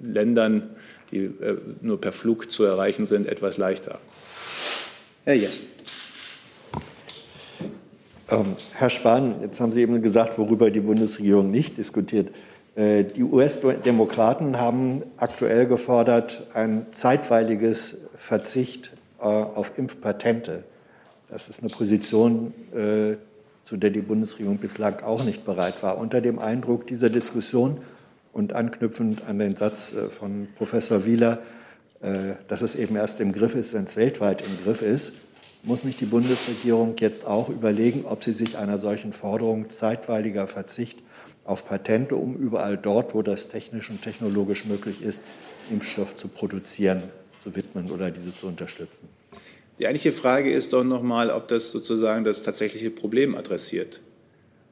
Ländern, 0.03 0.71
die 1.13 1.25
äh, 1.25 1.57
nur 1.81 2.01
per 2.01 2.13
Flug 2.13 2.51
zu 2.51 2.65
erreichen 2.65 3.07
sind, 3.07 3.27
etwas 3.27 3.59
leichter. 3.59 4.01
Herr 5.25 5.35
Jessen. 5.35 5.67
Ähm, 8.29 8.57
Herr 8.73 8.91
Spahn, 8.91 9.41
jetzt 9.41 9.61
haben 9.61 9.71
Sie 9.71 9.83
eben 9.83 10.03
gesagt, 10.03 10.37
worüber 10.37 10.71
die 10.71 10.81
Bundesregierung 10.81 11.51
nicht 11.51 11.79
diskutiert. 11.79 12.31
Äh, 12.77 13.05
die 13.05 13.25
US-Demokraten 13.25 14.61
haben 14.61 15.03
aktuell 15.17 15.67
gefordert 15.67 16.47
ein 16.55 16.87
zeitweiliges 16.93 17.99
Verzicht 18.17 18.93
auf 19.19 19.79
Impfpatente. 19.79 20.65
Das 21.29 21.49
ist 21.49 21.61
eine 21.61 21.71
Position, 21.71 22.55
äh, 22.75 23.17
zu 23.65 23.77
der 23.77 23.91
die 23.91 24.01
Bundesregierung 24.01 24.59
bislang 24.59 25.01
auch 25.03 25.25
nicht 25.25 25.45
bereit 25.45 25.83
war. 25.83 25.99
Unter 25.99 26.21
dem 26.21 26.39
Eindruck 26.39 26.87
dieser 26.87 27.11
Diskussion 27.11 27.79
und 28.33 28.53
anknüpfend 28.53 29.23
an 29.29 29.39
den 29.39 29.57
Satz 29.57 29.93
äh, 29.93 30.09
von 30.09 30.49
Professor 30.57 31.05
Wieler, 31.05 31.39
äh, 32.01 32.35
dass 32.47 32.63
es 32.63 32.77
eben 32.77 32.95
erst 32.95 33.21
im 33.21 33.33
Griff 33.33 33.57
ist, 33.57 33.75
wenn 33.75 33.85
es 33.85 33.97
weltweit 33.97 34.47
im 34.47 34.63
Griff 34.63 34.83
ist, 34.83 35.15
muss 35.65 35.83
nicht 35.83 36.01
die 36.01 36.07
Bundesregierung 36.07 36.95
jetzt 37.01 37.27
auch 37.27 37.49
überlegen, 37.49 38.05
ob 38.07 38.23
sie 38.23 38.33
sich 38.33 38.57
einer 38.57 38.79
solchen 38.79 39.13
Forderung 39.13 39.69
zeitweiliger 39.69 40.47
Verzicht 40.47 41.03
auf 41.47 41.67
Patente, 41.67 42.17
um 42.17 42.37
überall 42.37 42.77
dort, 42.77 43.15
wo 43.15 43.23
das 43.23 43.49
technisch 43.49 43.91
und 43.91 44.03
technologisch 44.03 44.65
möglich 44.65 45.03
ist, 45.03 45.23
Impfstoff 45.71 46.15
zu 46.17 46.29
produzieren, 46.29 47.05
zu 47.39 47.55
widmen 47.55 47.91
oder 47.91 48.11
diese 48.11 48.35
zu 48.35 48.47
unterstützen? 48.47 49.09
Die 49.79 49.87
eigentliche 49.87 50.13
Frage 50.13 50.53
ist 50.53 50.73
doch 50.73 50.85
nochmal, 50.85 51.31
ob 51.31 51.49
das 51.49 51.71
sozusagen 51.71 52.25
das 52.25 52.43
tatsächliche 52.43 52.91
Problem 52.91 53.35
adressiert. 53.35 54.01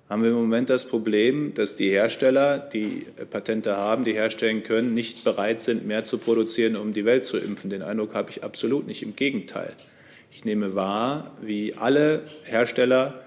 Haben 0.09 0.23
wir 0.23 0.31
im 0.31 0.37
Moment 0.37 0.69
das 0.69 0.87
Problem, 0.87 1.55
dass 1.55 1.77
die 1.77 1.89
Hersteller, 1.91 2.59
die 2.59 3.07
Patente 3.31 3.77
haben, 3.77 4.05
die 4.05 4.13
herstellen 4.13 4.63
können, 4.63 4.93
nicht 4.93 5.25
bereit 5.25 5.61
sind, 5.61 5.87
mehr 5.87 6.03
zu 6.03 6.19
produzieren, 6.19 6.77
um 6.77 6.93
die 6.93 7.05
Welt 7.05 7.25
zu 7.25 7.39
impfen? 7.39 7.71
Den 7.71 7.83
Eindruck 7.83 8.15
habe 8.15 8.31
ich 8.31 8.45
absolut 8.45 8.87
nicht. 8.87 9.03
Im 9.03 9.17
Gegenteil. 9.17 9.73
Ich 10.31 10.45
nehme 10.45 10.75
wahr, 10.75 11.33
wie 11.41 11.75
alle 11.75 12.23
Hersteller 12.45 13.24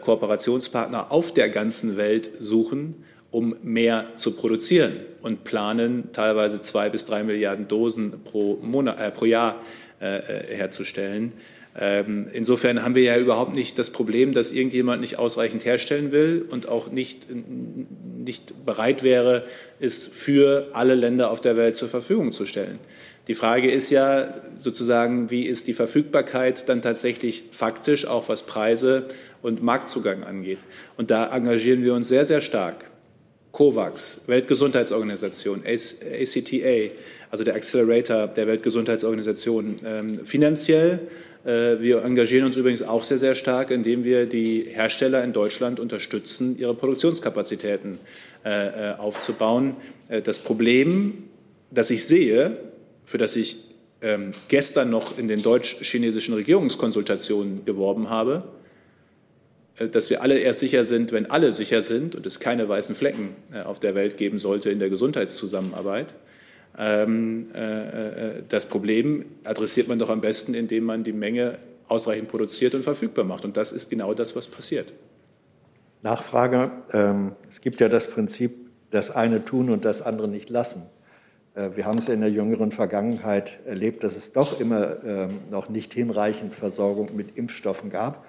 Kooperationspartner 0.00 1.10
auf 1.10 1.34
der 1.34 1.48
ganzen 1.48 1.96
Welt 1.96 2.30
suchen, 2.40 3.04
um 3.30 3.56
mehr 3.62 4.12
zu 4.14 4.32
produzieren 4.32 4.94
und 5.20 5.42
planen, 5.42 6.10
teilweise 6.12 6.62
zwei 6.62 6.88
bis 6.88 7.04
drei 7.04 7.24
Milliarden 7.24 7.66
Dosen 7.66 8.22
pro, 8.22 8.58
Monat, 8.62 9.00
äh, 9.00 9.10
pro 9.10 9.24
Jahr 9.24 9.60
äh, 10.00 10.18
äh 10.18 10.56
herzustellen. 10.56 11.32
Ähm, 11.76 12.28
insofern 12.32 12.84
haben 12.84 12.94
wir 12.94 13.02
ja 13.02 13.18
überhaupt 13.18 13.52
nicht 13.52 13.78
das 13.80 13.90
Problem, 13.90 14.32
dass 14.32 14.52
irgendjemand 14.52 15.00
nicht 15.00 15.18
ausreichend 15.18 15.64
herstellen 15.64 16.12
will 16.12 16.46
und 16.48 16.68
auch 16.68 16.92
nicht, 16.92 17.26
nicht 17.30 18.64
bereit 18.64 19.02
wäre, 19.02 19.44
es 19.80 20.06
für 20.06 20.68
alle 20.72 20.94
Länder 20.94 21.32
auf 21.32 21.40
der 21.40 21.56
Welt 21.56 21.74
zur 21.74 21.88
Verfügung 21.88 22.30
zu 22.30 22.46
stellen. 22.46 22.78
Die 23.26 23.34
Frage 23.34 23.70
ist 23.70 23.90
ja 23.90 24.34
sozusagen, 24.58 25.30
wie 25.30 25.46
ist 25.46 25.66
die 25.66 25.74
Verfügbarkeit 25.74 26.68
dann 26.68 26.82
tatsächlich 26.82 27.44
faktisch, 27.50 28.06
auch 28.06 28.28
was 28.28 28.44
Preise 28.44 29.06
und 29.44 29.62
Marktzugang 29.62 30.24
angeht. 30.24 30.58
Und 30.96 31.10
da 31.10 31.28
engagieren 31.36 31.84
wir 31.84 31.94
uns 31.94 32.08
sehr, 32.08 32.24
sehr 32.24 32.40
stark. 32.40 32.86
COVAX, 33.52 34.22
Weltgesundheitsorganisation, 34.26 35.62
ACTA, 35.64 36.92
also 37.30 37.44
der 37.44 37.54
Accelerator 37.54 38.26
der 38.26 38.46
Weltgesundheitsorganisation, 38.48 39.76
ähm, 39.84 40.20
finanziell. 40.24 41.06
Äh, 41.44 41.78
wir 41.78 42.02
engagieren 42.02 42.46
uns 42.46 42.56
übrigens 42.56 42.82
auch 42.82 43.04
sehr, 43.04 43.18
sehr 43.18 43.34
stark, 43.34 43.70
indem 43.70 44.02
wir 44.02 44.26
die 44.26 44.66
Hersteller 44.68 45.22
in 45.22 45.32
Deutschland 45.32 45.78
unterstützen, 45.78 46.58
ihre 46.58 46.74
Produktionskapazitäten 46.74 47.98
äh, 48.44 48.92
äh, 48.92 48.94
aufzubauen. 48.96 49.76
Das 50.24 50.38
Problem, 50.38 51.24
das 51.70 51.90
ich 51.90 52.04
sehe, 52.04 52.58
für 53.04 53.18
das 53.18 53.36
ich 53.36 53.56
ähm, 54.02 54.32
gestern 54.48 54.90
noch 54.90 55.16
in 55.16 55.28
den 55.28 55.42
deutsch-chinesischen 55.42 56.34
Regierungskonsultationen 56.34 57.64
geworben 57.64 58.10
habe, 58.10 58.44
dass 59.76 60.10
wir 60.10 60.22
alle 60.22 60.38
erst 60.38 60.60
sicher 60.60 60.84
sind, 60.84 61.12
wenn 61.12 61.30
alle 61.30 61.52
sicher 61.52 61.82
sind 61.82 62.14
und 62.14 62.26
es 62.26 62.38
keine 62.40 62.68
weißen 62.68 62.94
Flecken 62.94 63.34
äh, 63.52 63.62
auf 63.62 63.80
der 63.80 63.94
Welt 63.94 64.16
geben 64.16 64.38
sollte 64.38 64.70
in 64.70 64.78
der 64.78 64.88
Gesundheitszusammenarbeit. 64.88 66.14
Ähm, 66.78 67.52
äh, 67.54 68.42
das 68.48 68.66
Problem 68.66 69.24
adressiert 69.44 69.88
man 69.88 69.98
doch 69.98 70.10
am 70.10 70.20
besten, 70.20 70.54
indem 70.54 70.84
man 70.84 71.04
die 71.04 71.12
Menge 71.12 71.58
ausreichend 71.88 72.28
produziert 72.28 72.74
und 72.74 72.82
verfügbar 72.82 73.24
macht. 73.24 73.44
Und 73.44 73.56
das 73.56 73.72
ist 73.72 73.90
genau 73.90 74.14
das, 74.14 74.36
was 74.36 74.48
passiert. 74.48 74.92
Nachfrage. 76.02 76.70
Ähm, 76.92 77.32
es 77.48 77.60
gibt 77.60 77.80
ja 77.80 77.88
das 77.88 78.08
Prinzip, 78.08 78.52
das 78.90 79.10
eine 79.10 79.44
tun 79.44 79.70
und 79.70 79.84
das 79.84 80.02
andere 80.02 80.28
nicht 80.28 80.50
lassen. 80.50 80.82
Äh, 81.54 81.70
wir 81.74 81.84
haben 81.86 81.98
es 81.98 82.08
in 82.08 82.20
der 82.20 82.30
jüngeren 82.30 82.70
Vergangenheit 82.70 83.60
erlebt, 83.64 84.04
dass 84.04 84.16
es 84.16 84.32
doch 84.32 84.60
immer 84.60 85.02
ähm, 85.04 85.40
noch 85.50 85.68
nicht 85.68 85.92
hinreichend 85.92 86.54
Versorgung 86.54 87.16
mit 87.16 87.36
Impfstoffen 87.36 87.90
gab. 87.90 88.24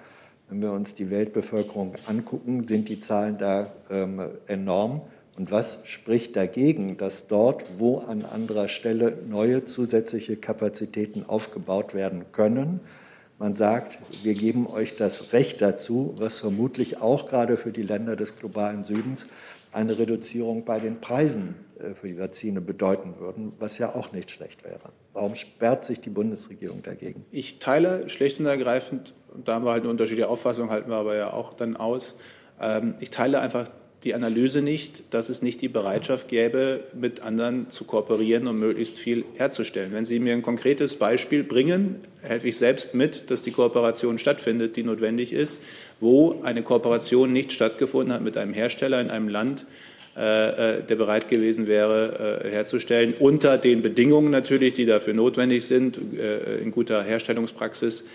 Wenn 0.48 0.62
wir 0.62 0.72
uns 0.72 0.94
die 0.94 1.10
Weltbevölkerung 1.10 1.94
angucken, 2.06 2.62
sind 2.62 2.88
die 2.88 3.00
Zahlen 3.00 3.36
da 3.38 3.72
ähm, 3.90 4.20
enorm. 4.46 5.02
Und 5.36 5.50
was 5.50 5.80
spricht 5.84 6.36
dagegen, 6.36 6.96
dass 6.96 7.26
dort, 7.26 7.64
wo 7.78 7.98
an 7.98 8.24
anderer 8.24 8.68
Stelle 8.68 9.18
neue 9.28 9.64
zusätzliche 9.64 10.36
Kapazitäten 10.36 11.24
aufgebaut 11.26 11.94
werden 11.94 12.26
können, 12.32 12.80
man 13.38 13.54
sagt, 13.54 13.98
wir 14.22 14.32
geben 14.32 14.66
euch 14.66 14.96
das 14.96 15.34
Recht 15.34 15.60
dazu, 15.60 16.14
was 16.16 16.38
vermutlich 16.38 17.02
auch 17.02 17.28
gerade 17.28 17.58
für 17.58 17.70
die 17.70 17.82
Länder 17.82 18.16
des 18.16 18.38
globalen 18.38 18.82
Südens 18.82 19.26
eine 19.72 19.98
Reduzierung 19.98 20.64
bei 20.64 20.80
den 20.80 21.02
Preisen 21.02 21.54
äh, 21.78 21.92
für 21.92 22.08
die 22.08 22.18
Vakzine 22.18 22.62
bedeuten 22.62 23.18
würden, 23.18 23.52
was 23.58 23.76
ja 23.76 23.94
auch 23.94 24.12
nicht 24.12 24.30
schlecht 24.30 24.64
wäre. 24.64 24.92
Warum 25.12 25.34
sperrt 25.34 25.84
sich 25.84 26.00
die 26.00 26.08
Bundesregierung 26.08 26.82
dagegen? 26.82 27.26
Ich 27.30 27.58
teile 27.58 28.08
schlicht 28.08 28.40
und 28.40 28.46
ergreifend, 28.46 29.12
da 29.44 29.54
haben 29.54 29.64
wir 29.64 29.72
halt 29.72 29.82
eine 29.82 29.90
unterschiedliche 29.90 30.28
Auffassung, 30.28 30.70
halten 30.70 30.90
wir 30.90 30.96
aber 30.96 31.16
ja 31.16 31.32
auch 31.32 31.54
dann 31.54 31.76
aus, 31.76 32.16
ähm, 32.60 32.94
ich 33.00 33.10
teile 33.10 33.40
einfach 33.40 33.66
die 34.04 34.14
Analyse 34.14 34.62
nicht, 34.62 35.14
dass 35.14 35.28
es 35.30 35.42
nicht 35.42 35.60
die 35.62 35.68
Bereitschaft 35.68 36.28
gäbe, 36.28 36.84
mit 36.94 37.22
anderen 37.22 37.70
zu 37.70 37.84
kooperieren 37.84 38.46
und 38.46 38.56
möglichst 38.58 38.98
viel 38.98 39.24
herzustellen. 39.34 39.92
Wenn 39.92 40.04
Sie 40.04 40.20
mir 40.20 40.34
ein 40.34 40.42
konkretes 40.42 40.96
Beispiel 40.96 41.42
bringen, 41.42 42.00
helfe 42.22 42.46
ich 42.46 42.56
selbst 42.56 42.94
mit, 42.94 43.30
dass 43.30 43.42
die 43.42 43.50
Kooperation 43.50 44.18
stattfindet, 44.18 44.76
die 44.76 44.84
notwendig 44.84 45.32
ist, 45.32 45.62
wo 45.98 46.40
eine 46.42 46.62
Kooperation 46.62 47.32
nicht 47.32 47.52
stattgefunden 47.52 48.12
hat 48.12 48.22
mit 48.22 48.36
einem 48.36 48.52
Hersteller 48.52 49.00
in 49.00 49.10
einem 49.10 49.28
Land, 49.28 49.66
der 50.16 50.96
bereit 50.96 51.28
gewesen 51.28 51.66
wäre, 51.66 52.40
äh, 52.42 52.50
herzustellen, 52.50 53.14
unter 53.18 53.58
den 53.58 53.82
Bedingungen 53.82 54.30
natürlich, 54.30 54.72
die 54.72 54.86
dafür 54.86 55.12
notwendig 55.14 55.64
sind, 55.66 55.98
in 56.62 56.70
guter 56.70 57.02
Herstellungspraxis, 57.02 58.06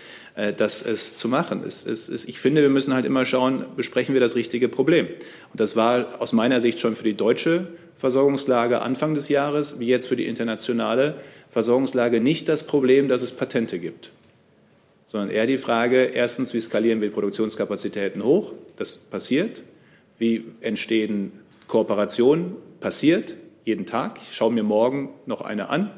das 0.56 0.82
es 0.82 1.14
zu 1.14 1.28
machen. 1.28 1.62
Es, 1.64 1.84
ich 2.26 2.40
finde, 2.40 2.62
wir 2.62 2.70
müssen 2.70 2.92
halt 2.94 3.06
immer 3.06 3.24
schauen, 3.24 3.66
besprechen 3.76 4.14
wir 4.14 4.20
das 4.20 4.34
richtige 4.34 4.68
Problem. 4.68 5.06
Und 5.06 5.60
das 5.60 5.76
war 5.76 6.20
aus 6.20 6.32
meiner 6.32 6.58
Sicht 6.58 6.80
schon 6.80 6.96
für 6.96 7.04
die 7.04 7.14
deutsche 7.14 7.68
Versorgungslage 7.94 8.80
Anfang 8.80 9.14
des 9.14 9.28
Jahres, 9.28 9.78
wie 9.78 9.86
jetzt 9.86 10.06
für 10.06 10.16
die 10.16 10.26
internationale 10.26 11.14
Versorgungslage, 11.50 12.20
nicht 12.20 12.48
das 12.48 12.64
Problem, 12.64 13.08
dass 13.08 13.22
es 13.22 13.30
Patente 13.30 13.78
gibt 13.78 14.10
sondern 15.12 15.28
eher 15.28 15.46
die 15.46 15.58
Frage, 15.58 16.04
erstens, 16.04 16.54
wie 16.54 16.60
skalieren 16.62 17.02
wir 17.02 17.08
die 17.08 17.12
Produktionskapazitäten 17.12 18.24
hoch? 18.24 18.54
Das 18.76 18.96
passiert. 18.96 19.62
Wie 20.16 20.46
entstehen 20.62 21.32
Kooperation 21.72 22.56
passiert 22.80 23.34
jeden 23.64 23.86
Tag. 23.86 24.18
Ich 24.28 24.36
schaue 24.36 24.52
mir 24.52 24.62
morgen 24.62 25.08
noch 25.24 25.40
eine 25.40 25.70
an 25.70 25.90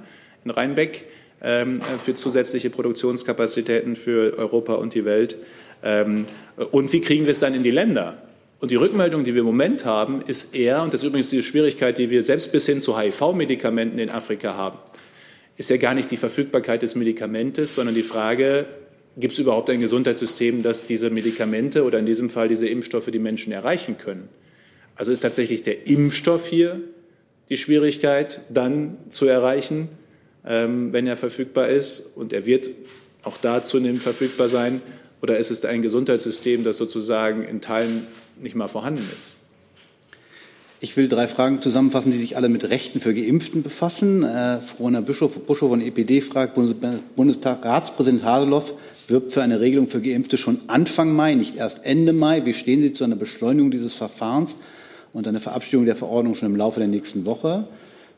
in 0.45 0.53
Rheinbeck 0.53 1.07
ähm, 1.43 1.83
für 1.99 2.15
zusätzliche 2.15 2.71
Produktionskapazitäten 2.71 3.97
für 3.97 4.39
Europa 4.39 4.75
und 4.75 4.95
die 4.95 5.05
Welt. 5.05 5.35
Ähm, 5.83 6.27
und 6.71 6.93
wie 6.93 7.01
kriegen 7.01 7.25
wir 7.25 7.33
es 7.33 7.41
dann 7.41 7.55
in 7.55 7.65
die 7.65 7.73
Länder? 7.73 8.23
Und 8.61 8.71
die 8.71 8.77
Rückmeldung, 8.77 9.25
die 9.25 9.35
wir 9.35 9.41
im 9.41 9.47
Moment 9.47 9.85
haben, 9.85 10.23
ist 10.23 10.55
eher, 10.55 10.81
und 10.81 10.95
das 10.95 11.03
ist 11.03 11.09
übrigens 11.09 11.31
die 11.31 11.43
Schwierigkeit, 11.43 11.99
die 11.99 12.09
wir 12.09 12.23
selbst 12.23 12.53
bis 12.53 12.67
hin 12.67 12.79
zu 12.79 12.97
HIV-Medikamenten 12.97 13.99
in 13.99 14.11
Afrika 14.11 14.55
haben, 14.55 14.79
ist 15.57 15.71
ja 15.71 15.77
gar 15.77 15.95
nicht 15.95 16.09
die 16.13 16.17
Verfügbarkeit 16.17 16.83
des 16.83 16.95
Medikamentes, 16.95 17.75
sondern 17.75 17.97
die 17.97 18.05
Frage, 18.05 18.67
gibt 19.17 19.33
es 19.33 19.41
überhaupt 19.41 19.71
ein 19.71 19.81
Gesundheitssystem, 19.81 20.63
das 20.63 20.87
diese 20.87 21.11
Medikamente 21.11 21.83
oder 21.83 21.99
in 21.99 22.07
diesem 22.07 22.31
Fall 22.31 22.47
diese 22.47 22.69
Impfstoffe 22.69 23.11
die 23.11 23.19
Menschen 23.19 23.53
erreichen 23.53 23.99
können? 23.99 24.29
Also 24.97 25.13
ist 25.13 25.21
tatsächlich 25.21 25.63
der 25.63 25.87
Impfstoff 25.87 26.47
hier 26.47 26.81
die 27.49 27.57
Schwierigkeit 27.57 28.41
dann 28.49 28.97
zu 29.11 29.27
erreichen, 29.27 29.89
ähm, 30.47 30.93
wenn 30.93 31.07
er 31.07 31.17
verfügbar 31.17 31.69
ist. 31.69 32.17
Und 32.17 32.33
er 32.33 32.47
wird 32.47 32.71
auch 33.23 33.37
da 33.37 33.63
zunehmend 33.63 34.03
verfügbar 34.03 34.49
sein. 34.49 34.83
Oder 35.21 35.39
ist 35.39 35.51
es 35.51 35.65
ein 35.65 35.83
Gesundheitssystem, 35.83 36.65
das 36.65 36.77
sozusagen 36.77 37.45
in 37.45 37.61
Teilen 37.61 38.07
nicht 38.41 38.55
mal 38.55 38.69
vorhanden 38.69 39.07
ist? 39.17 39.35
Ich 40.81 40.99
will 40.99 41.09
drei 41.09 41.27
Fragen 41.27 41.63
zusammenfassen, 41.63 42.11
die 42.11 42.19
sich 42.19 42.37
alle 42.37 42.51
mit 42.51 42.69
Rechten 42.69 43.01
für 43.01 43.15
Geimpften 43.15 43.63
befassen. 43.63 44.23
Äh, 44.23 44.61
Frau 44.61 44.91
Bischof, 45.01 45.33
Buschow 45.47 45.71
von 45.71 45.81
EPD 45.81 46.21
fragt, 46.21 46.59
Bundestag-Ratspräsident 47.17 48.23
Haseloff 48.23 48.75
wirbt 49.07 49.33
für 49.33 49.43
eine 49.43 49.61
Regelung 49.61 49.89
für 49.89 50.03
Geimpfte 50.03 50.37
schon 50.37 50.61
Anfang 50.67 51.15
Mai, 51.15 51.35
nicht 51.35 51.57
erst 51.57 51.85
Ende 51.85 52.13
Mai. 52.13 52.45
Wie 52.45 52.53
stehen 52.53 52.83
Sie 52.83 52.93
zu 52.93 53.05
einer 53.05 53.17
Beschleunigung 53.17 53.71
dieses 53.71 53.95
Verfahrens? 53.95 54.57
Und 55.15 55.27
eine 55.27 55.41
Verabschiedung 55.41 55.87
der 55.87 55.95
Verordnung 55.95 56.35
schon 56.35 56.51
im 56.51 56.57
Laufe 56.57 56.81
der 56.81 56.89
nächsten 56.89 57.25
Woche. 57.25 57.67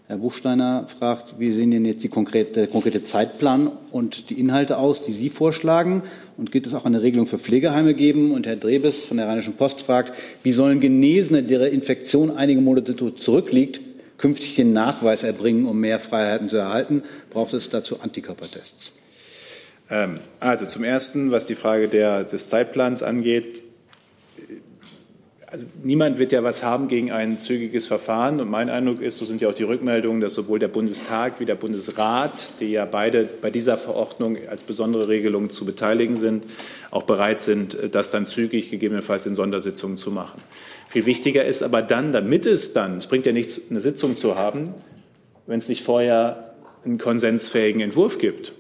Herr 0.09 0.19
Buchsteiner 0.19 0.87
fragt, 0.99 1.35
wie 1.39 1.53
sehen 1.53 1.73
denn 1.73 1.85
jetzt 1.85 2.09
konkrete, 2.11 2.53
der 2.53 2.67
konkrete 2.69 3.03
Zeitplan 3.03 3.71
und 3.91 4.31
die 4.31 4.39
Inhalte 4.39 4.79
aus, 4.79 5.03
die 5.03 5.13
Sie 5.13 5.31
vorschlagen? 5.31 6.03
Und 6.37 6.53
gibt 6.53 6.67
es 6.67 6.75
auch 6.75 6.85
eine 6.85 7.03
Regelung 7.03 7.27
für 7.27 7.39
Pflegeheime 7.39 7.93
geben? 7.95 8.31
Und 8.31 8.47
Herr 8.47 8.57
Drebes 8.57 9.05
von 9.05 9.17
der 9.17 9.27
Rheinischen 9.27 9.55
Post 9.55 9.83
fragt, 9.83 10.15
wie 10.43 10.53
sollen 10.53 10.81
Genesene, 10.81 11.43
deren 11.43 11.73
Infektion 11.73 12.31
einige 12.31 12.61
Monate 12.61 12.95
zurückliegt, 13.17 13.81
künftig 14.17 14.55
den 14.55 14.73
Nachweis 14.73 15.25
erbringen, 15.25 15.67
um 15.67 15.81
mehr 15.81 15.99
Freiheiten 15.99 16.49
zu 16.49 16.57
erhalten? 16.57 17.03
Braucht 17.31 17.53
es 17.53 17.69
dazu 17.69 18.01
Antikörpertests? 18.01 18.93
Ähm, 19.91 20.21
also 20.39 20.67
zum 20.67 20.85
Ersten, 20.85 21.33
was 21.33 21.47
die 21.47 21.57
Frage 21.57 21.89
der, 21.89 22.25
des 22.25 22.47
Zeitplans 22.47 23.03
angeht, 23.03 23.65
also 25.57 25.69
niemand 25.83 26.19
wird 26.19 26.33
ja 26.33 26.45
was 26.45 26.63
haben 26.63 26.87
gegen 26.87 27.11
ein 27.11 27.39
zügiges 27.39 27.87
Verfahren. 27.87 28.41
Und 28.43 28.51
mein 28.51 28.69
Eindruck 28.69 29.01
ist, 29.01 29.17
so 29.17 29.25
sind 29.25 29.41
ja 29.41 29.49
auch 29.49 29.55
die 29.55 29.63
Rückmeldungen, 29.63 30.21
dass 30.21 30.35
sowohl 30.35 30.59
der 30.59 30.69
Bundestag 30.69 31.41
wie 31.41 31.47
der 31.47 31.55
Bundesrat, 31.55 32.61
die 32.61 32.73
ja 32.73 32.85
beide 32.85 33.25
bei 33.25 33.51
dieser 33.51 33.79
Verordnung 33.79 34.37
als 34.51 34.65
besondere 34.65 35.09
Regelung 35.09 35.49
zu 35.49 35.65
beteiligen 35.65 36.17
sind, 36.17 36.45
auch 36.91 37.05
bereit 37.05 37.41
sind, 37.41 37.79
das 37.91 38.11
dann 38.11 38.27
zügig 38.27 38.71
gegebenenfalls 38.71 39.25
in 39.25 39.35
Sondersitzungen 39.35 39.97
zu 39.97 40.11
machen. 40.11 40.43
Viel 40.91 41.07
wichtiger 41.07 41.47
ist 41.47 41.63
aber 41.63 41.81
dann, 41.81 42.13
damit 42.13 42.45
es 42.45 42.75
dann, 42.75 42.99
es 42.99 43.07
bringt 43.07 43.25
ja 43.25 43.33
nichts, 43.33 43.63
eine 43.71 43.81
Sitzung 43.81 44.19
zu 44.19 44.37
haben, 44.37 44.75
wenn 45.47 45.57
es 45.57 45.71
nicht 45.71 45.83
vorher 45.83 46.55
einen 46.85 46.99
konsensfähigen 46.99 47.81
Entwurf 47.81 48.19
gibt. 48.19 48.53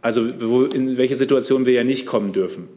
also 0.00 0.22
in 0.24 0.96
welche 0.96 1.16
Situation 1.16 1.66
wir 1.66 1.74
ja 1.74 1.84
nicht 1.84 2.06
kommen 2.06 2.32
dürfen, 2.32 2.68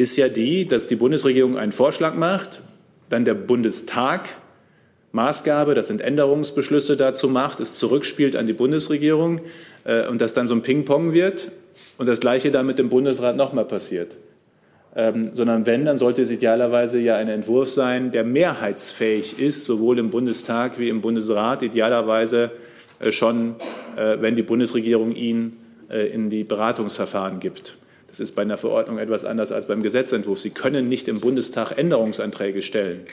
ist 0.00 0.16
ja 0.16 0.28
die, 0.28 0.66
dass 0.66 0.86
die 0.86 0.96
Bundesregierung 0.96 1.58
einen 1.58 1.72
Vorschlag 1.72 2.14
macht, 2.14 2.62
dann 3.08 3.24
der 3.24 3.34
Bundestag 3.34 4.28
Maßgabe, 5.12 5.74
das 5.74 5.88
sind 5.88 6.00
Änderungsbeschlüsse 6.00 6.96
dazu 6.96 7.28
macht, 7.28 7.60
es 7.60 7.76
zurückspielt 7.76 8.36
an 8.36 8.46
die 8.46 8.52
Bundesregierung 8.52 9.40
äh, 9.84 10.06
und 10.06 10.20
das 10.20 10.34
dann 10.34 10.46
so 10.46 10.54
ein 10.54 10.62
Ping-Pong 10.62 11.12
wird 11.12 11.50
und 11.98 12.08
das 12.08 12.20
Gleiche 12.20 12.50
dann 12.50 12.66
mit 12.66 12.78
dem 12.78 12.88
Bundesrat 12.88 13.36
nochmal 13.36 13.64
passiert. 13.64 14.16
Ähm, 14.94 15.30
sondern 15.34 15.66
wenn, 15.66 15.84
dann 15.84 15.98
sollte 15.98 16.22
es 16.22 16.30
idealerweise 16.30 16.98
ja 16.98 17.16
ein 17.16 17.28
Entwurf 17.28 17.70
sein, 17.70 18.10
der 18.10 18.24
mehrheitsfähig 18.24 19.38
ist, 19.38 19.64
sowohl 19.64 19.98
im 19.98 20.10
Bundestag 20.10 20.78
wie 20.78 20.88
im 20.88 21.00
Bundesrat, 21.00 21.62
idealerweise 21.62 22.52
äh, 23.00 23.12
schon, 23.12 23.56
äh, 23.96 24.16
wenn 24.20 24.36
die 24.36 24.42
Bundesregierung 24.42 25.14
ihn 25.14 25.56
äh, 25.90 26.06
in 26.06 26.30
die 26.30 26.44
Beratungsverfahren 26.44 27.40
gibt. 27.40 27.76
Das 28.10 28.20
ist 28.20 28.32
bei 28.32 28.42
einer 28.42 28.56
Verordnung 28.56 28.98
etwas 28.98 29.24
anders 29.24 29.52
als 29.52 29.66
beim 29.66 29.82
Gesetzentwurf. 29.82 30.38
Sie 30.38 30.50
können 30.50 30.88
nicht 30.88 31.08
im 31.08 31.20
Bundestag 31.20 31.76
Änderungsanträge 31.76 32.60
stellen. 32.60 33.06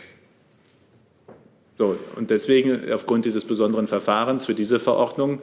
So, 1.77 1.95
und 2.15 2.31
deswegen, 2.31 2.91
aufgrund 2.91 3.25
dieses 3.25 3.45
besonderen 3.45 3.85
Verfahrens 3.85 4.47
für 4.47 4.55
diese 4.55 4.79
Verordnung, 4.79 5.39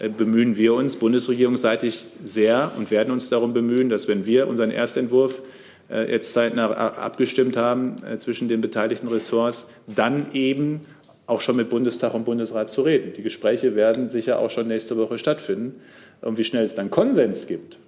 äh, 0.00 0.08
bemühen 0.08 0.56
wir 0.56 0.74
uns 0.74 0.96
bundesregierungsseitig 0.96 2.06
sehr 2.24 2.72
und 2.76 2.90
werden 2.90 3.12
uns 3.12 3.28
darum 3.30 3.54
bemühen, 3.54 3.88
dass 3.88 4.08
wenn 4.08 4.26
wir 4.26 4.48
unseren 4.48 4.72
Erstentwurf 4.72 5.42
äh, 5.88 6.10
jetzt 6.10 6.32
zeitnah 6.32 6.70
abgestimmt 6.72 7.56
haben 7.56 8.02
äh, 8.04 8.18
zwischen 8.18 8.48
den 8.48 8.60
beteiligten 8.60 9.06
Ressorts, 9.06 9.68
dann 9.86 10.32
eben 10.32 10.80
auch 11.26 11.40
schon 11.40 11.56
mit 11.56 11.70
Bundestag 11.70 12.14
und 12.14 12.24
Bundesrat 12.24 12.68
zu 12.68 12.82
reden. 12.82 13.12
Die 13.16 13.22
Gespräche 13.22 13.76
werden 13.76 14.08
sicher 14.08 14.40
auch 14.40 14.50
schon 14.50 14.66
nächste 14.68 14.96
Woche 14.96 15.18
stattfinden. 15.18 15.80
Und 16.20 16.38
wie 16.38 16.44
schnell 16.44 16.64
es 16.64 16.74
dann 16.74 16.90
Konsens 16.90 17.46
gibt, 17.46 17.78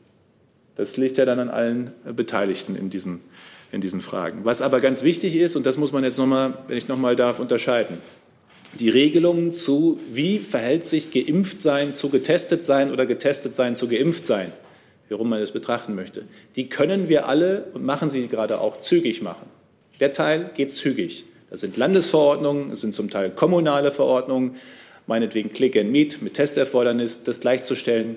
das 0.79 0.97
liegt 0.97 1.19
ja 1.19 1.27
dann 1.27 1.39
an 1.39 1.51
allen 1.51 1.93
Beteiligten 2.17 2.75
in 2.75 2.89
diesen, 2.89 3.21
in 3.71 3.83
diesen 3.83 4.01
Fragen. 4.01 4.45
Was 4.45 4.63
aber 4.63 4.81
ganz 4.81 5.03
wichtig 5.03 5.37
ist, 5.37 5.57
und 5.57 5.67
das 5.67 5.77
muss 5.77 5.93
man 5.93 6.05
jetzt 6.05 6.17
nochmal, 6.17 6.55
wenn 6.69 6.79
ich 6.79 6.89
nochmal 6.89 7.17
darf, 7.17 7.39
unterscheiden 7.39 7.99
die 8.75 8.91
Regelungen 8.91 9.53
zu, 9.53 9.99
wie 10.13 10.39
verhält 10.39 10.85
sich 10.85 11.11
geimpft 11.11 11.61
sein 11.61 11.95
zu 11.95 12.11
getestet 12.11 12.65
sein 12.65 12.93
oder 12.93 13.07
getestet 13.07 13.55
sein 13.55 13.75
zu 13.75 13.89
geimpft 13.89 14.27
sein, 14.27 14.53
wie 15.09 15.15
rum 15.15 15.29
man 15.29 15.41
das 15.41 15.53
betrachten 15.53 15.95
möchte, 15.95 16.25
die 16.57 16.69
können 16.69 17.09
wir 17.09 17.29
alle 17.29 17.65
und 17.73 17.85
machen 17.85 18.11
sie 18.11 18.29
gerade 18.29 18.61
auch 18.61 18.81
zügig 18.81 19.23
machen. 19.23 19.47
Der 20.01 20.13
Teil 20.13 20.51
geht 20.55 20.71
zügig. 20.71 21.25
Das 21.51 21.61
sind 21.61 21.77
Landesverordnungen, 21.77 22.73
es 22.73 22.83
sind 22.83 22.93
zum 22.93 23.09
Teil 23.11 23.31
kommunale 23.31 23.91
Verordnungen, 23.91 24.57
meinetwegen 25.07 25.53
Click 25.53 25.77
and 25.77 25.91
Meet 25.91 26.21
mit 26.21 26.35
Testerfordernis, 26.35 27.23
das 27.23 27.41
gleichzustellen, 27.41 28.17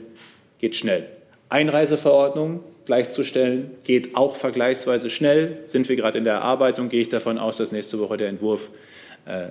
geht 0.59 0.75
schnell. 0.75 1.07
Einreiseverordnung 1.51 2.61
gleichzustellen, 2.85 3.71
geht 3.83 4.15
auch 4.15 4.35
vergleichsweise 4.35 5.09
schnell. 5.09 5.59
Sind 5.65 5.87
wir 5.89 5.95
gerade 5.95 6.17
in 6.17 6.23
der 6.23 6.35
Erarbeitung, 6.35 6.89
gehe 6.89 7.01
ich 7.01 7.09
davon 7.09 7.37
aus, 7.37 7.57
dass 7.57 7.71
nächste 7.71 7.99
Woche 7.99 8.17
der 8.17 8.29
Entwurf 8.29 8.69
äh, 9.27 9.43
äh, 9.43 9.49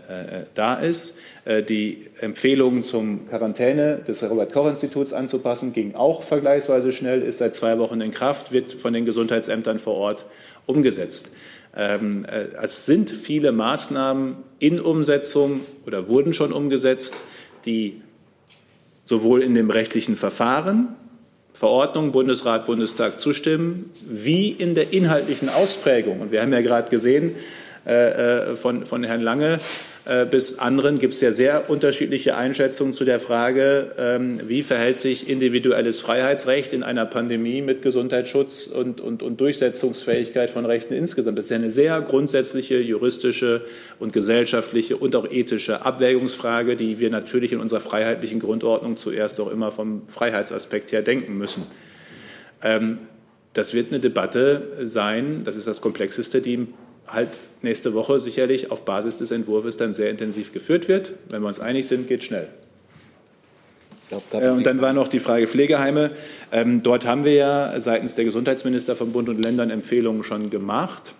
da 0.55 0.74
ist. 0.74 1.18
Äh, 1.44 1.62
die 1.62 2.09
Empfehlung 2.20 2.82
zum 2.82 3.28
Quarantäne 3.28 3.98
des 3.98 4.20
Robert-Koch-Instituts 4.28 5.12
anzupassen 5.12 5.72
ging 5.72 5.94
auch 5.94 6.24
vergleichsweise 6.24 6.90
schnell, 6.90 7.22
ist 7.22 7.38
seit 7.38 7.55
zwei 7.55 7.78
Wochen 7.78 8.01
in 8.01 8.11
Kraft, 8.11 8.51
wird 8.51 8.72
von 8.72 8.92
den 8.92 9.05
Gesundheitsämtern 9.05 9.78
vor 9.78 9.94
Ort 9.94 10.26
umgesetzt. 10.66 11.30
Ähm, 11.76 12.26
es 12.61 12.84
sind 12.86 13.11
viele 13.11 13.53
Maßnahmen 13.53 14.38
in 14.59 14.80
Umsetzung 14.80 15.61
oder 15.86 16.09
wurden 16.09 16.34
schon 16.34 16.53
umgesetzt, 16.53 17.14
die 17.64 18.03
sowohl 19.05 19.40
in 19.40 19.55
dem 19.55 19.70
rechtlichen 19.70 20.16
Verfahren, 20.16 20.96
Verordnung, 21.53 22.12
Bundesrat, 22.12 22.66
Bundestag 22.66 23.18
zustimmen, 23.18 23.90
wie 24.09 24.51
in 24.51 24.74
der 24.74 24.92
inhaltlichen 24.92 25.48
Ausprägung. 25.48 26.20
Und 26.20 26.30
wir 26.30 26.42
haben 26.42 26.53
ja 26.53 26.61
gerade 26.61 26.90
gesehen, 26.90 27.34
äh, 27.91 28.53
äh, 28.53 28.57
von, 28.57 28.86
von 28.86 29.03
Herrn 29.03 29.20
Lange 29.20 29.59
äh, 30.05 30.24
bis 30.24 30.59
anderen 30.59 30.99
gibt 30.99 31.12
es 31.12 31.20
ja 31.20 31.30
sehr 31.30 31.68
unterschiedliche 31.68 32.36
Einschätzungen 32.36 32.93
zu 32.93 33.05
der 33.05 33.20
Frage, 33.20 33.93
ähm, 33.99 34.41
wie 34.47 34.62
verhält 34.62 34.99
sich 34.99 35.28
individuelles 35.28 36.01
Freiheitsrecht 36.01 36.72
in 36.72 36.82
einer 36.82 37.05
Pandemie 37.05 37.61
mit 37.62 37.82
Gesundheitsschutz 37.82 38.66
und, 38.66 39.01
und, 39.01 39.22
und 39.22 39.41
Durchsetzungsfähigkeit 39.41 40.51
von 40.51 40.64
Rechten 40.64 40.95
insgesamt. 40.95 41.36
Das 41.36 41.47
ist 41.47 41.51
ja 41.51 41.57
eine 41.57 41.70
sehr 41.70 42.01
grundsätzliche 42.01 42.78
juristische 42.78 43.62
und 43.99 44.12
gesellschaftliche 44.12 44.97
und 44.97 45.14
auch 45.16 45.30
ethische 45.30 45.84
Abwägungsfrage, 45.84 46.76
die 46.76 46.99
wir 46.99 47.11
natürlich 47.11 47.53
in 47.53 47.61
unserer 47.61 47.80
freiheitlichen 47.80 48.41
Grundordnung 48.41 48.97
zuerst 48.97 49.38
auch 49.41 49.51
immer 49.51 49.70
vom 49.70 50.03
Freiheitsaspekt 50.09 50.93
her 50.93 51.03
denken 51.03 51.36
müssen. 51.36 51.66
Ähm, 52.62 53.01
das 53.53 53.74
wird 53.74 53.88
eine 53.91 54.01
Debatte 54.01 54.78
sein, 54.84 55.41
das 55.45 55.57
ist 55.57 55.66
das 55.66 55.80
Komplexeste, 55.80 56.41
die 56.41 56.68
halt 57.12 57.38
nächste 57.62 57.94
Woche 57.94 58.20
sicherlich 58.20 58.70
auf 58.70 58.84
Basis 58.84 59.16
des 59.16 59.30
Entwurfs 59.30 59.76
dann 59.76 59.92
sehr 59.92 60.11
intensiv 60.11 60.52
geführt 60.52 60.88
wird. 60.88 61.14
Wenn 61.28 61.42
wir 61.42 61.48
uns 61.48 61.61
einig 61.61 61.86
sind, 61.86 62.08
geht 62.08 62.24
schnell. 62.24 62.48
Äh, 64.32 64.48
und 64.48 64.66
dann 64.66 64.80
war 64.80 64.92
noch 64.92 65.08
die 65.08 65.20
Frage 65.20 65.46
Pflegeheime. 65.46 66.11
Ähm, 66.52 66.82
dort 66.82 67.06
haben 67.06 67.24
wir 67.24 67.34
ja 67.34 67.80
seitens 67.80 68.14
der 68.14 68.24
Gesundheitsminister 68.24 68.96
von 68.96 69.12
Bund 69.12 69.28
und 69.28 69.42
Ländern 69.42 69.70
Empfehlungen 69.70 70.24
schon 70.24 70.50
gemacht 70.50 71.14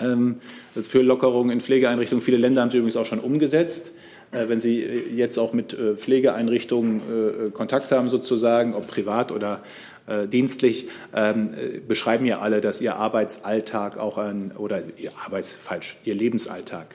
ähm, 0.00 0.36
für 0.74 1.02
Lockerungen 1.02 1.50
in 1.50 1.60
Pflegeeinrichtungen. 1.60 2.24
Viele 2.24 2.36
Länder 2.36 2.62
haben 2.62 2.70
sie 2.70 2.78
übrigens 2.78 2.96
auch 2.96 3.06
schon 3.06 3.20
umgesetzt. 3.20 3.90
Äh, 4.34 4.48
wenn 4.48 4.60
Sie 4.60 4.82
jetzt 4.82 5.38
auch 5.38 5.52
mit 5.52 5.72
äh, 5.72 5.96
Pflegeeinrichtungen 5.96 7.52
Kontakt 7.52 7.92
haben, 7.92 8.08
sozusagen, 8.08 8.74
ob 8.74 8.86
privat 8.86 9.32
oder 9.32 9.62
äh, 10.06 10.28
dienstlich, 10.28 10.88
ähm, 11.14 11.48
äh, 11.54 11.80
beschreiben 11.80 12.26
ja 12.26 12.40
alle, 12.40 12.60
dass 12.60 12.82
ihr 12.82 12.96
Arbeitsalltag 12.96 13.96
auch 13.96 14.18
ein, 14.18 14.52
oder 14.52 14.82
ihr 14.98 15.12
Arbeits, 15.24 15.54
falsch, 15.54 15.96
ihr 16.04 16.14
Lebensalltag 16.14 16.94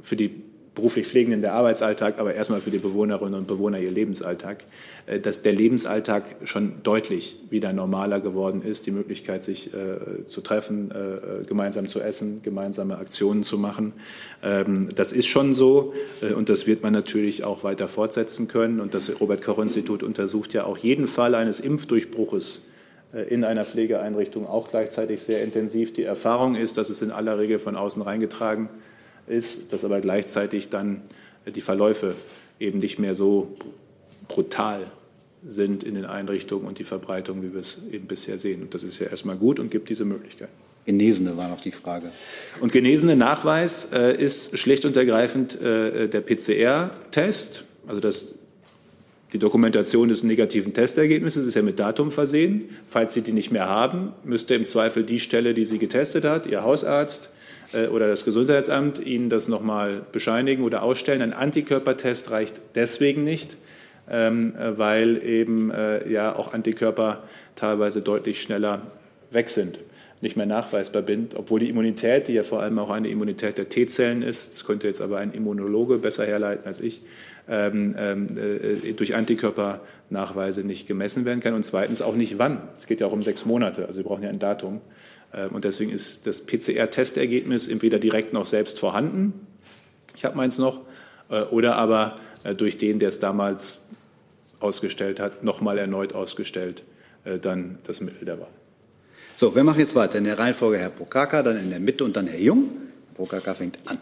für 0.00 0.16
die 0.16 0.42
beruflich 0.78 1.08
Pflegenden 1.08 1.40
der 1.40 1.54
Arbeitsalltag, 1.54 2.20
aber 2.20 2.34
erstmal 2.34 2.60
für 2.60 2.70
die 2.70 2.78
Bewohnerinnen 2.78 3.34
und 3.34 3.48
Bewohner 3.48 3.80
ihr 3.80 3.90
Lebensalltag, 3.90 4.58
äh, 5.06 5.18
dass 5.18 5.42
der 5.42 5.52
Lebensalltag 5.52 6.22
schon 6.44 6.74
deutlich 6.84 7.36
wieder 7.50 7.72
normaler 7.72 8.20
geworden 8.20 8.62
ist, 8.62 8.86
die 8.86 8.92
Möglichkeit, 8.92 9.42
sich 9.42 9.74
äh, 9.74 10.24
zu 10.24 10.40
treffen, 10.40 10.92
äh, 10.92 11.44
gemeinsam 11.46 11.88
zu 11.88 12.00
essen, 12.00 12.42
gemeinsame 12.44 12.96
Aktionen 12.96 13.42
zu 13.42 13.58
machen. 13.58 13.92
Ähm, 14.40 14.88
das 14.94 15.10
ist 15.10 15.26
schon 15.26 15.52
so 15.52 15.94
und 16.36 16.48
das 16.48 16.68
wird 16.68 16.84
man 16.84 16.92
natürlich 16.92 17.42
auch 17.42 17.64
weiter 17.64 17.88
fortsetzen 17.88 18.46
können. 18.46 18.78
Und 18.78 18.94
das 18.94 19.20
Robert-Koch-Institut 19.20 20.04
untersucht 20.04 20.54
ja 20.54 20.62
auch 20.62 20.78
jeden 20.78 21.08
Fall 21.08 21.34
eines 21.34 21.58
Impfdurchbruches 21.58 22.62
in 23.28 23.42
einer 23.42 23.64
Pflegeeinrichtung 23.64 24.46
auch 24.46 24.68
gleichzeitig 24.68 25.22
sehr 25.22 25.42
intensiv. 25.42 25.92
Die 25.92 26.04
Erfahrung 26.04 26.54
ist, 26.54 26.76
dass 26.76 26.90
es 26.90 27.00
in 27.02 27.10
aller 27.10 27.38
Regel 27.38 27.58
von 27.58 27.74
außen 27.74 28.02
reingetragen 28.02 28.68
wird 28.68 28.78
ist, 29.28 29.72
dass 29.72 29.84
aber 29.84 30.00
gleichzeitig 30.00 30.68
dann 30.68 31.02
die 31.46 31.60
Verläufe 31.60 32.14
eben 32.60 32.78
nicht 32.78 32.98
mehr 32.98 33.14
so 33.14 33.56
brutal 34.26 34.90
sind 35.46 35.84
in 35.84 35.94
den 35.94 36.04
Einrichtungen 36.04 36.66
und 36.66 36.78
die 36.78 36.84
Verbreitung, 36.84 37.42
wie 37.42 37.52
wir 37.52 37.60
es 37.60 37.86
eben 37.90 38.06
bisher 38.06 38.38
sehen. 38.38 38.62
Und 38.62 38.74
das 38.74 38.82
ist 38.82 38.98
ja 38.98 39.06
erstmal 39.06 39.36
gut 39.36 39.60
und 39.60 39.70
gibt 39.70 39.88
diese 39.88 40.04
Möglichkeit. 40.04 40.48
Genesene 40.84 41.36
war 41.36 41.48
noch 41.48 41.60
die 41.60 41.70
Frage. 41.70 42.10
Und 42.60 42.72
genesene 42.72 43.14
Nachweis 43.14 43.92
äh, 43.92 44.16
ist 44.16 44.58
schlicht 44.58 44.84
und 44.84 44.96
ergreifend 44.96 45.60
äh, 45.60 46.08
der 46.08 46.20
PCR-Test, 46.22 47.64
also 47.86 48.00
das, 48.00 48.34
die 49.32 49.38
Dokumentation 49.38 50.08
des 50.08 50.22
negativen 50.22 50.72
Testergebnisses 50.72 51.44
ist 51.44 51.54
ja 51.54 51.62
mit 51.62 51.78
Datum 51.78 52.10
versehen. 52.10 52.70
Falls 52.86 53.12
Sie 53.12 53.20
die 53.20 53.32
nicht 53.32 53.50
mehr 53.50 53.68
haben, 53.68 54.14
müsste 54.24 54.54
im 54.54 54.64
Zweifel 54.64 55.02
die 55.04 55.20
Stelle, 55.20 55.52
die 55.52 55.66
Sie 55.66 55.78
getestet 55.78 56.24
hat, 56.24 56.46
Ihr 56.46 56.62
Hausarzt, 56.62 57.28
oder 57.92 58.08
das 58.08 58.24
Gesundheitsamt 58.24 58.98
Ihnen 58.98 59.28
das 59.28 59.48
nochmal 59.48 60.02
bescheinigen 60.10 60.64
oder 60.64 60.82
ausstellen. 60.82 61.20
Ein 61.20 61.34
Antikörpertest 61.34 62.30
reicht 62.30 62.60
deswegen 62.74 63.24
nicht, 63.24 63.56
ähm, 64.10 64.54
weil 64.76 65.22
eben 65.22 65.70
äh, 65.70 66.10
ja 66.10 66.34
auch 66.34 66.54
Antikörper 66.54 67.22
teilweise 67.56 68.00
deutlich 68.00 68.40
schneller 68.40 68.82
weg 69.30 69.50
sind, 69.50 69.78
nicht 70.20 70.36
mehr 70.36 70.46
nachweisbar 70.46 71.02
sind, 71.06 71.34
obwohl 71.34 71.60
die 71.60 71.68
Immunität, 71.68 72.28
die 72.28 72.32
ja 72.32 72.42
vor 72.42 72.62
allem 72.62 72.78
auch 72.78 72.90
eine 72.90 73.08
Immunität 73.08 73.58
der 73.58 73.68
T-Zellen 73.68 74.22
ist, 74.22 74.54
das 74.54 74.64
könnte 74.64 74.86
jetzt 74.86 75.00
aber 75.00 75.18
ein 75.18 75.32
Immunologe 75.32 75.98
besser 75.98 76.26
herleiten 76.26 76.66
als 76.66 76.80
ich, 76.80 77.02
ähm, 77.48 77.94
ähm, 77.98 78.28
äh, 78.38 78.92
durch 78.92 79.14
Antikörpernachweise 79.14 80.64
nicht 80.64 80.86
gemessen 80.86 81.24
werden 81.24 81.40
kann 81.40 81.54
und 81.54 81.64
zweitens 81.64 82.02
auch 82.02 82.14
nicht 82.14 82.38
wann. 82.38 82.62
Es 82.76 82.86
geht 82.86 83.00
ja 83.00 83.06
auch 83.06 83.12
um 83.12 83.22
sechs 83.22 83.44
Monate, 83.44 83.86
also 83.86 83.98
wir 83.98 84.04
brauchen 84.04 84.22
ja 84.22 84.30
ein 84.30 84.38
Datum. 84.38 84.80
Ähm, 85.32 85.50
und 85.52 85.64
deswegen 85.64 85.90
ist 85.90 86.26
das 86.26 86.44
PCR-Testergebnis 86.44 87.68
entweder 87.68 87.98
direkt 87.98 88.32
noch 88.32 88.46
selbst 88.46 88.78
vorhanden, 88.78 89.46
ich 90.18 90.24
habe 90.24 90.36
meins 90.36 90.58
noch, 90.58 90.80
äh, 91.30 91.42
oder 91.42 91.76
aber 91.76 92.18
äh, 92.42 92.54
durch 92.54 92.76
den, 92.78 92.98
der 92.98 93.10
es 93.10 93.20
damals 93.20 93.88
ausgestellt 94.60 95.20
hat, 95.20 95.44
nochmal 95.44 95.78
erneut 95.78 96.12
ausgestellt, 96.12 96.82
äh, 97.24 97.38
dann 97.38 97.78
das 97.84 98.00
Mittel 98.00 98.24
der 98.24 98.40
Wahl. 98.40 98.50
So, 99.36 99.54
wir 99.54 99.62
machen 99.62 99.78
jetzt 99.78 99.94
weiter. 99.94 100.18
In 100.18 100.24
der 100.24 100.38
Reihenfolge 100.38 100.78
Herr 100.78 100.90
Prokaka, 100.90 101.44
dann 101.44 101.58
in 101.58 101.70
der 101.70 101.78
Mitte 101.78 102.04
und 102.04 102.16
dann 102.16 102.26
Herr 102.26 102.40
Jung. 102.40 102.70
Herr 103.06 103.14
Prokaka 103.14 103.54
fängt 103.54 103.78
an. 103.86 103.98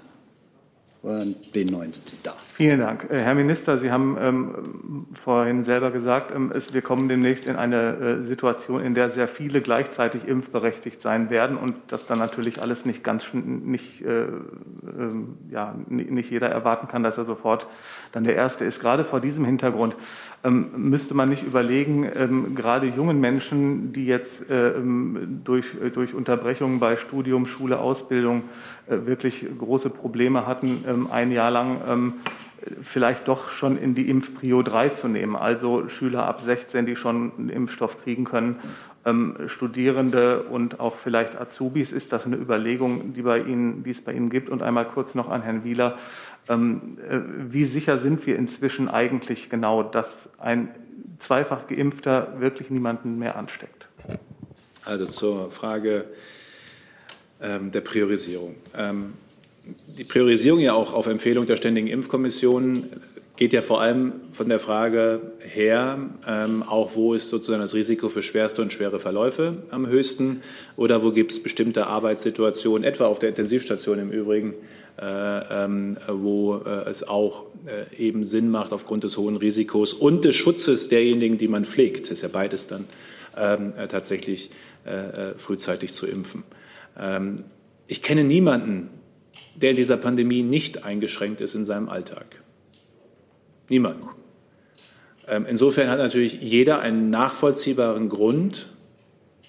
und 1.02 1.36
B9 1.52 1.82
sind 1.82 2.08
Sie 2.08 2.16
da. 2.22 2.34
Vielen 2.56 2.80
Dank. 2.80 3.08
Äh, 3.10 3.18
Herr 3.18 3.34
Minister, 3.34 3.76
Sie 3.76 3.90
haben 3.90 4.16
ähm, 4.18 5.06
vorhin 5.12 5.62
selber 5.62 5.90
gesagt, 5.90 6.34
ähm, 6.34 6.50
es, 6.54 6.72
wir 6.72 6.80
kommen 6.80 7.06
demnächst 7.06 7.44
in 7.44 7.54
eine 7.54 7.96
äh, 7.96 8.22
Situation, 8.22 8.80
in 8.80 8.94
der 8.94 9.10
sehr 9.10 9.28
viele 9.28 9.60
gleichzeitig 9.60 10.26
impfberechtigt 10.26 10.98
sein 10.98 11.28
werden 11.28 11.58
und 11.58 11.74
das 11.88 12.06
dann 12.06 12.18
natürlich 12.18 12.62
alles 12.62 12.86
nicht 12.86 13.04
ganz 13.04 13.26
nicht, 13.34 14.00
äh, 14.00 14.22
äh, 14.22 14.28
ja, 15.50 15.74
nicht 15.90 16.30
jeder 16.30 16.48
erwarten 16.48 16.88
kann, 16.88 17.02
dass 17.02 17.18
er 17.18 17.26
sofort 17.26 17.66
dann 18.12 18.24
der 18.24 18.36
Erste 18.36 18.64
ist. 18.64 18.80
Gerade 18.80 19.04
vor 19.04 19.20
diesem 19.20 19.44
Hintergrund 19.44 19.94
ähm, 20.42 20.70
müsste 20.76 21.12
man 21.12 21.28
nicht 21.28 21.42
überlegen, 21.42 22.10
ähm, 22.16 22.54
gerade 22.54 22.86
jungen 22.86 23.20
Menschen, 23.20 23.92
die 23.92 24.06
jetzt 24.06 24.48
äh, 24.48 24.68
ähm, 24.70 25.42
durch, 25.44 25.74
äh, 25.74 25.90
durch 25.90 26.14
Unterbrechungen 26.14 26.80
bei 26.80 26.96
Studium, 26.96 27.44
Schule, 27.44 27.78
Ausbildung 27.80 28.44
wirklich 28.88 29.44
große 29.58 29.90
Probleme 29.90 30.46
hatten, 30.46 31.08
ein 31.10 31.32
Jahr 31.32 31.50
lang 31.50 32.20
vielleicht 32.82 33.28
doch 33.28 33.50
schon 33.50 33.76
in 33.76 33.94
die 33.94 34.08
Impfprio 34.08 34.62
3 34.62 34.90
zu 34.90 35.08
nehmen, 35.08 35.36
also 35.36 35.88
Schüler 35.88 36.26
ab 36.26 36.40
16, 36.40 36.86
die 36.86 36.96
schon 36.96 37.32
einen 37.36 37.48
Impfstoff 37.48 38.02
kriegen 38.02 38.24
können, 38.24 38.60
Studierende 39.46 40.42
und 40.42 40.80
auch 40.80 40.96
vielleicht 40.96 41.40
Azubis. 41.40 41.92
Ist 41.92 42.12
das 42.12 42.26
eine 42.26 42.34
Überlegung, 42.34 43.14
die, 43.14 43.22
bei 43.22 43.38
Ihnen, 43.38 43.84
die 43.84 43.90
es 43.90 44.00
bei 44.00 44.12
Ihnen 44.12 44.30
gibt? 44.30 44.48
Und 44.48 44.64
einmal 44.64 44.84
kurz 44.84 45.14
noch 45.14 45.28
an 45.28 45.42
Herrn 45.42 45.62
Wieler. 45.62 45.96
Ähm, 46.48 46.98
äh, 47.08 47.20
wie 47.52 47.64
sicher 47.64 48.00
sind 48.00 48.26
wir 48.26 48.36
inzwischen 48.36 48.88
eigentlich 48.88 49.48
genau, 49.48 49.84
dass 49.84 50.28
ein 50.38 50.74
zweifach 51.20 51.68
geimpfter 51.68 52.40
wirklich 52.40 52.68
niemanden 52.68 53.16
mehr 53.16 53.36
ansteckt? 53.36 53.86
Also 54.84 55.06
zur 55.06 55.52
Frage 55.52 56.06
ähm, 57.40 57.70
der 57.70 57.82
Priorisierung. 57.82 58.56
Die 59.98 60.04
Priorisierung 60.04 60.60
ja 60.60 60.74
auch 60.74 60.92
auf 60.92 61.06
Empfehlung 61.06 61.46
der 61.46 61.56
Ständigen 61.56 61.88
Impfkommission 61.88 62.84
geht 63.36 63.52
ja 63.52 63.62
vor 63.62 63.80
allem 63.80 64.12
von 64.32 64.48
der 64.48 64.58
Frage 64.58 65.20
her, 65.40 65.98
ähm, 66.26 66.62
auch 66.62 66.94
wo 66.96 67.14
ist 67.14 67.28
sozusagen 67.28 67.60
das 67.60 67.74
Risiko 67.74 68.08
für 68.08 68.22
schwerste 68.22 68.62
und 68.62 68.72
schwere 68.72 68.98
Verläufe 68.98 69.58
am 69.70 69.86
höchsten 69.86 70.42
oder 70.76 71.02
wo 71.02 71.12
gibt 71.12 71.32
es 71.32 71.42
bestimmte 71.42 71.86
Arbeitssituationen, 71.86 72.84
etwa 72.84 73.06
auf 73.06 73.18
der 73.18 73.28
Intensivstation 73.28 73.98
im 73.98 74.10
Übrigen, 74.10 74.54
äh, 74.98 75.64
ähm, 75.64 75.98
wo 76.08 76.56
äh, 76.56 76.88
es 76.88 77.06
auch 77.06 77.46
äh, 77.66 77.96
eben 77.96 78.24
Sinn 78.24 78.50
macht 78.50 78.72
aufgrund 78.72 79.04
des 79.04 79.18
hohen 79.18 79.36
Risikos 79.36 79.92
und 79.92 80.24
des 80.24 80.34
Schutzes 80.34 80.88
derjenigen, 80.88 81.36
die 81.36 81.48
man 81.48 81.66
pflegt, 81.66 82.04
das 82.04 82.12
ist 82.12 82.22
ja 82.22 82.28
beides 82.28 82.66
dann 82.66 82.86
ähm, 83.36 83.74
tatsächlich 83.88 84.50
frühzeitig 85.36 85.92
zu 85.92 86.06
impfen. 86.06 86.44
Ähm, 86.96 87.42
ich 87.88 88.02
kenne 88.02 88.22
niemanden, 88.22 88.88
der 89.54 89.70
in 89.70 89.76
dieser 89.76 89.96
Pandemie 89.96 90.42
nicht 90.42 90.84
eingeschränkt 90.84 91.40
ist 91.40 91.54
in 91.54 91.64
seinem 91.64 91.88
Alltag. 91.88 92.26
Niemand. 93.68 94.04
Insofern 95.48 95.90
hat 95.90 95.98
natürlich 95.98 96.40
jeder 96.40 96.80
einen 96.80 97.10
nachvollziehbaren 97.10 98.08
Grund, 98.08 98.68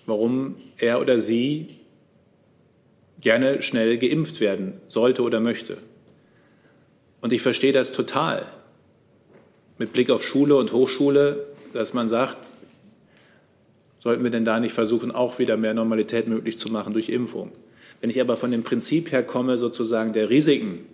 warum 0.05 0.55
er 0.77 0.99
oder 1.01 1.19
sie 1.19 1.67
gerne 3.21 3.61
schnell 3.61 3.97
geimpft 3.97 4.39
werden 4.39 4.73
sollte 4.87 5.21
oder 5.21 5.39
möchte. 5.39 5.77
Und 7.21 7.33
ich 7.33 7.41
verstehe 7.41 7.73
das 7.73 7.91
total 7.91 8.45
mit 9.77 9.93
Blick 9.93 10.09
auf 10.09 10.23
Schule 10.23 10.55
und 10.55 10.71
Hochschule, 10.71 11.45
dass 11.73 11.93
man 11.93 12.09
sagt, 12.09 12.37
sollten 13.99 14.23
wir 14.23 14.31
denn 14.31 14.45
da 14.45 14.59
nicht 14.59 14.73
versuchen, 14.73 15.11
auch 15.11 15.37
wieder 15.37 15.57
mehr 15.57 15.73
Normalität 15.73 16.27
möglich 16.27 16.57
zu 16.57 16.71
machen 16.71 16.93
durch 16.93 17.09
Impfung. 17.09 17.51
Wenn 18.01 18.09
ich 18.09 18.21
aber 18.21 18.37
von 18.37 18.51
dem 18.51 18.63
Prinzip 18.63 19.11
her 19.11 19.23
komme, 19.23 19.57
sozusagen 19.57 20.13
der 20.13 20.29
Risiken 20.29 20.85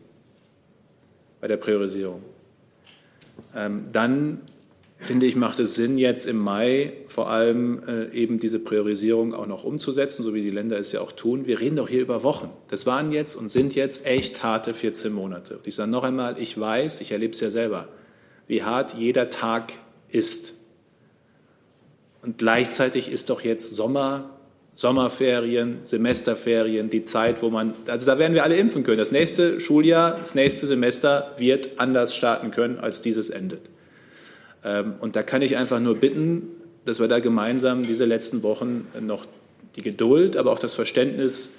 bei 1.41 1.47
der 1.47 1.58
Priorisierung, 1.58 2.24
ähm, 3.56 3.86
dann 3.91 4.41
finde 5.06 5.26
ich, 5.26 5.36
macht 5.36 5.60
es 5.60 5.76
Sinn, 5.76 5.97
jetzt 5.97 6.26
im 6.26 6.38
Mai 6.38 6.93
vor 7.08 7.30
allem 7.30 7.84
äh, 7.88 8.10
eben 8.14 8.39
diese 8.39 8.60
Priorisierung 8.60 9.34
auch 9.34 9.47
noch 9.47 9.64
umzusetzen, 9.64 10.24
so 10.24 10.34
wie 10.34 10.41
die 10.41 10.51
Länder 10.51 10.80
es 10.80 10.91
ja 10.91 11.01
auch 11.01 11.12
tun. 11.12 11.45
Wir 11.45 11.60
reden 11.60 11.76
doch 11.76 11.89
hier 11.89 12.01
über 12.01 12.24
Wochen. 12.24 12.49
Das 12.70 12.86
waren 12.86 13.12
jetzt 13.12 13.36
und 13.36 13.49
sind 13.49 13.76
jetzt 13.76 14.06
echt 14.06 14.43
harte 14.43 14.74
14 14.74 15.12
Monate. 15.12 15.58
Und 15.58 15.68
ich 15.68 15.76
sage 15.76 15.91
noch 15.91 16.04
einmal, 16.04 16.38
ich 16.39 16.60
weiß, 16.60 17.01
ich 17.01 17.12
erlebe 17.12 17.34
es 17.34 17.41
ja 17.41 17.49
selber, 17.49 17.89
wie 18.47 18.64
hart 18.64 18.95
jeder 18.95 19.30
Tag 19.30 19.74
ist. 20.10 20.54
Und 22.22 22.38
gleichzeitig 22.38 23.12
ist 23.12 23.30
doch 23.30 23.41
jetzt 23.41 23.72
Sommer, 23.72 24.32
Sommerferien, 24.76 25.80
Semesterferien, 25.84 26.89
die 26.89 27.03
Zeit, 27.03 27.41
wo 27.41 27.49
man, 27.49 27.76
also 27.88 28.05
da 28.05 28.17
werden 28.17 28.34
wir 28.34 28.43
alle 28.43 28.55
impfen 28.55 28.84
können. 28.84 28.97
Das 28.97 29.11
nächste 29.11 29.59
Schuljahr, 29.59 30.17
das 30.19 30.34
nächste 30.34 30.65
Semester 30.65 31.34
wird 31.38 31.80
anders 31.80 32.15
starten 32.15 32.51
können, 32.51 32.80
als 32.80 33.01
dieses 33.01 33.30
endet. 33.30 33.61
Ähm, 34.63 34.95
und 34.99 35.15
da 35.15 35.24
kann 35.24 35.41
ich 35.41 35.57
einfach 35.57 35.80
nur 35.80 35.95
bitten, 35.95 36.49
dass 36.86 36.99
wir 36.99 37.07
da 37.07 37.19
gemeinsam 37.19 37.84
diese 37.84 38.05
letzten 38.05 38.43
Wochen 38.43 38.88
noch 38.99 39.26
die 39.76 39.84
Geduld, 39.84 40.38
aber 40.38 40.51
auch 40.51 40.59
das 40.59 40.74
Verständnis 40.74 41.49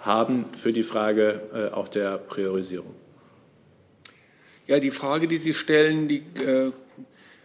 haben 0.00 0.44
für 0.56 0.72
die 0.72 0.82
Frage 0.82 1.40
äh, 1.54 1.74
auch 1.74 1.88
der 1.88 2.18
Priorisierung. 2.18 2.94
Ja, 4.66 4.80
die 4.80 4.90
Frage, 4.90 5.28
die 5.28 5.36
Sie 5.36 5.54
stellen, 5.54 6.08
die, 6.08 6.22
äh, 6.44 6.72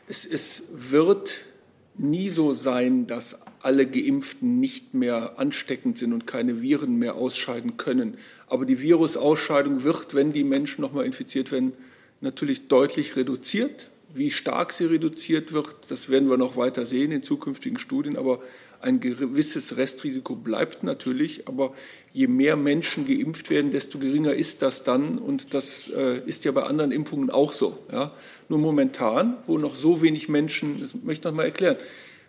es, 0.07 0.25
es 0.25 0.69
wird 0.71 1.45
nie 1.97 2.29
so 2.29 2.53
sein, 2.53 3.05
dass 3.05 3.39
alle 3.63 3.85
Geimpften 3.85 4.59
nicht 4.59 4.93
mehr 4.93 5.39
ansteckend 5.39 5.97
sind 5.97 6.13
und 6.13 6.27
keine 6.27 6.61
Viren 6.61 6.95
mehr 6.95 7.15
ausscheiden 7.15 7.77
können. 7.77 8.17
Aber 8.47 8.65
die 8.65 8.81
Virusausscheidung 8.81 9.83
wird, 9.83 10.13
wenn 10.13 10.31
die 10.31 10.43
Menschen 10.43 10.81
nochmal 10.81 11.05
infiziert 11.05 11.51
werden, 11.51 11.73
natürlich 12.21 12.67
deutlich 12.67 13.15
reduziert. 13.15 13.89
Wie 14.13 14.29
stark 14.29 14.73
sie 14.73 14.85
reduziert 14.85 15.53
wird, 15.53 15.73
das 15.87 16.09
werden 16.09 16.29
wir 16.29 16.37
noch 16.37 16.57
weiter 16.57 16.85
sehen 16.85 17.11
in 17.11 17.23
zukünftigen 17.23 17.79
Studien. 17.79 18.17
Aber 18.17 18.41
ein 18.81 18.99
gewisses 18.99 19.77
Restrisiko 19.77 20.35
bleibt 20.35 20.83
natürlich. 20.83 21.47
Aber 21.47 21.73
je 22.11 22.27
mehr 22.27 22.57
Menschen 22.57 23.05
geimpft 23.05 23.49
werden, 23.49 23.71
desto 23.71 23.99
geringer 23.99 24.33
ist 24.33 24.61
das 24.61 24.83
dann. 24.83 25.17
Und 25.17 25.53
das 25.53 25.89
äh, 25.89 26.21
ist 26.25 26.43
ja 26.45 26.51
bei 26.51 26.63
anderen 26.63 26.91
Impfungen 26.91 27.29
auch 27.29 27.53
so. 27.53 27.77
Ja. 27.91 28.13
Nur 28.49 28.59
momentan, 28.59 29.37
wo 29.45 29.57
noch 29.57 29.75
so 29.75 30.01
wenig 30.01 30.27
Menschen, 30.27 30.81
das 30.81 30.93
möchte 30.93 31.21
ich 31.21 31.31
noch 31.31 31.37
mal 31.37 31.45
erklären, 31.45 31.77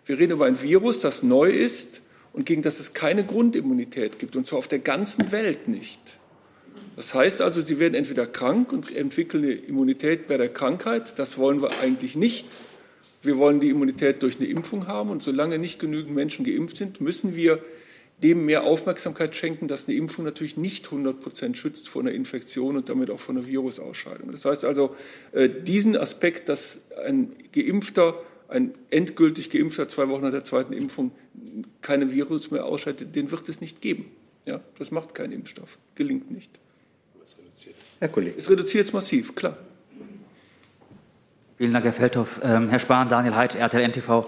wir 0.05 0.19
reden 0.19 0.33
über 0.33 0.45
ein 0.45 0.61
Virus, 0.61 0.99
das 0.99 1.23
neu 1.23 1.49
ist 1.49 2.01
und 2.33 2.45
gegen 2.45 2.61
das 2.61 2.79
es 2.79 2.93
keine 2.93 3.25
Grundimmunität 3.25 4.19
gibt. 4.19 4.35
Und 4.35 4.47
zwar 4.47 4.59
auf 4.59 4.67
der 4.67 4.79
ganzen 4.79 5.31
Welt 5.31 5.67
nicht. 5.67 5.99
Das 6.95 7.13
heißt 7.13 7.41
also, 7.41 7.61
sie 7.65 7.79
werden 7.79 7.95
entweder 7.95 8.27
krank 8.27 8.71
und 8.71 8.95
entwickeln 8.95 9.43
eine 9.43 9.53
Immunität 9.53 10.27
bei 10.27 10.37
der 10.37 10.49
Krankheit. 10.49 11.17
Das 11.17 11.37
wollen 11.37 11.61
wir 11.61 11.79
eigentlich 11.79 12.15
nicht. 12.15 12.47
Wir 13.21 13.37
wollen 13.37 13.59
die 13.59 13.69
Immunität 13.69 14.21
durch 14.21 14.37
eine 14.37 14.47
Impfung 14.47 14.87
haben. 14.87 15.09
Und 15.09 15.23
solange 15.23 15.57
nicht 15.57 15.79
genügend 15.79 16.13
Menschen 16.13 16.45
geimpft 16.45 16.77
sind, 16.77 17.01
müssen 17.01 17.35
wir 17.35 17.63
dem 18.21 18.45
mehr 18.45 18.63
Aufmerksamkeit 18.63 19.35
schenken, 19.35 19.67
dass 19.67 19.87
eine 19.87 19.97
Impfung 19.97 20.23
natürlich 20.23 20.55
nicht 20.55 20.85
100 20.85 21.19
Prozent 21.19 21.57
schützt 21.57 21.89
vor 21.89 22.01
einer 22.01 22.11
Infektion 22.11 22.77
und 22.77 22.89
damit 22.89 23.09
auch 23.09 23.19
vor 23.19 23.35
einer 23.35 23.47
Virusausscheidung. 23.47 24.31
Das 24.31 24.45
heißt 24.45 24.65
also, 24.65 24.95
äh, 25.31 25.49
diesen 25.49 25.97
Aspekt, 25.97 26.47
dass 26.47 26.81
ein 27.05 27.31
Geimpfter, 27.53 28.21
ein 28.53 28.73
endgültig 28.91 29.49
Geimpfter 29.49 29.87
zwei 29.87 30.07
Wochen 30.09 30.23
nach 30.23 30.31
der 30.31 30.43
zweiten 30.43 30.73
Impfung 30.73 31.11
keine 31.81 32.11
Virus 32.11 32.51
mehr 32.51 32.65
ausscheidet, 32.65 33.15
den 33.15 33.31
wird 33.31 33.49
es 33.49 33.61
nicht 33.61 33.81
geben. 33.81 34.05
Ja, 34.45 34.59
das 34.77 34.91
macht 34.91 35.15
kein 35.15 35.31
Impfstoff, 35.31 35.79
gelingt 35.95 36.31
nicht. 36.31 36.59
Herr 37.99 38.09
Kollege. 38.09 38.37
Es 38.37 38.49
reduziert 38.49 38.85
es 38.85 38.93
massiv, 38.93 39.33
klar. 39.35 39.57
Vielen 41.57 41.71
Dank, 41.71 41.85
Herr 41.85 41.93
Feldhoff. 41.93 42.41
Ähm, 42.43 42.69
Herr 42.69 42.79
Spahn, 42.79 43.07
Daniel 43.07 43.35
Heid, 43.35 43.55
RTL 43.55 43.81
NTV. 43.87 44.25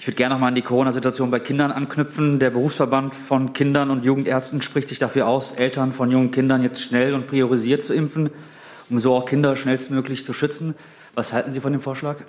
Ich 0.00 0.06
würde 0.06 0.16
gerne 0.16 0.34
noch 0.34 0.40
mal 0.40 0.48
an 0.48 0.54
die 0.54 0.62
Corona-Situation 0.62 1.30
bei 1.30 1.38
Kindern 1.38 1.70
anknüpfen. 1.70 2.38
Der 2.38 2.50
Berufsverband 2.50 3.14
von 3.14 3.52
Kindern 3.52 3.90
und 3.90 4.04
Jugendärzten 4.04 4.62
spricht 4.62 4.88
sich 4.88 4.98
dafür 4.98 5.26
aus, 5.26 5.52
Eltern 5.52 5.92
von 5.92 6.10
jungen 6.10 6.30
Kindern 6.30 6.62
jetzt 6.62 6.80
schnell 6.80 7.14
und 7.14 7.26
priorisiert 7.26 7.82
zu 7.82 7.92
impfen, 7.92 8.30
um 8.88 8.98
so 9.00 9.14
auch 9.14 9.26
Kinder 9.26 9.56
schnellstmöglich 9.56 10.24
zu 10.24 10.32
schützen. 10.32 10.74
Was 11.14 11.32
halten 11.32 11.52
Sie 11.52 11.60
von 11.60 11.72
dem 11.72 11.82
Vorschlag? 11.82 12.22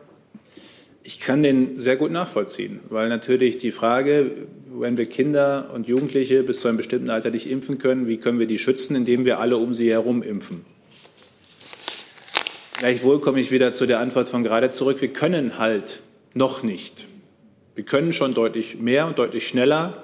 Ich 1.10 1.20
kann 1.20 1.41
den 1.41 1.80
sehr 1.80 1.95
gut 1.95 2.12
nachvollziehen, 2.12 2.82
weil 2.88 3.10
natürlich 3.10 3.57
die 3.57 3.72
Frage, 3.72 4.30
wenn 4.72 4.95
wir 4.95 5.05
Kinder 5.05 5.72
und 5.74 5.88
Jugendliche 5.88 6.43
bis 6.43 6.60
zu 6.60 6.68
einem 6.68 6.78
bestimmten 6.78 7.10
Alter 7.10 7.32
nicht 7.32 7.49
impfen 7.49 7.80
können, 7.80 8.07
wie 8.07 8.18
können 8.18 8.38
wir 8.38 8.45
die 8.45 8.60
schützen, 8.60 8.95
indem 8.95 9.26
wir 9.26 9.39
alle 9.39 9.57
um 9.57 9.74
sie 9.74 9.89
herum 9.89 10.22
impfen? 10.22 10.66
Gleichwohl 12.78 13.20
komme 13.22 13.39
ich 13.39 13.49
wieder 13.49 13.74
zu 13.74 13.88
der 13.88 13.99
Antwort 13.99 14.30
von 14.30 14.43
gerade 14.43 14.70
zurück. 14.70 15.01
Wir 15.01 15.12
können 15.12 15.57
halt 15.57 16.03
noch 16.36 16.62
nicht. 16.62 17.07
Wir 17.74 17.86
können 17.86 18.14
schon 18.14 18.36
deutlich 18.36 18.78
mehr 18.80 19.07
und 19.07 19.18
deutlich 19.18 19.47
schneller 19.47 20.03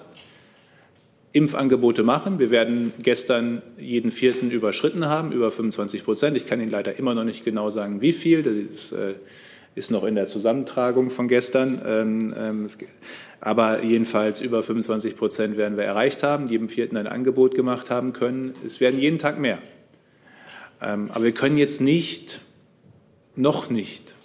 Impfangebote 1.34 2.02
machen. 2.02 2.40
Wir 2.40 2.50
werden 2.50 2.94
gestern 2.98 3.62
jeden 3.78 4.10
vierten 4.10 4.50
überschritten 4.50 5.06
haben, 5.06 5.34
über 5.34 5.52
25 5.52 6.04
Prozent. 6.04 6.36
Ich 6.36 6.48
kann 6.48 6.60
Ihnen 6.60 6.72
leider 6.72 6.98
immer 6.98 7.14
noch 7.14 7.26
nicht 7.26 7.46
genau 7.46 7.70
sagen, 7.70 8.02
wie 8.02 8.12
viel. 8.12 8.42
Das 8.42 8.54
ist, 8.56 8.92
äh, 8.94 9.14
ist 9.76 9.92
noch 9.92 10.06
in 10.06 10.16
der 10.16 10.26
Zusammentragung 10.26 11.10
von 11.10 11.28
gestern. 11.28 11.82
Ähm, 11.86 12.34
ähm, 12.38 12.68
aber 13.42 13.84
jedenfalls 13.84 14.42
über 14.42 14.64
25 14.64 15.18
Prozent 15.18 15.58
werden 15.58 15.78
wir 15.78 15.84
erreicht 15.84 16.24
haben, 16.24 16.48
jedem 16.48 16.70
vierten 16.70 16.98
ein 16.98 17.08
Angebot 17.08 17.54
gemacht 17.54 17.90
haben 17.90 18.14
können. 18.14 18.54
Es 18.66 18.80
werden 18.80 19.00
jeden 19.00 19.20
Tag 19.20 19.38
mehr. 19.38 19.60
Ähm, 20.82 21.12
aber 21.12 21.26
wir 21.26 21.34
können 21.34 21.58
jetzt 21.58 21.82
nicht, 21.82 22.42
noch 23.36 23.70
nicht, 23.70 24.16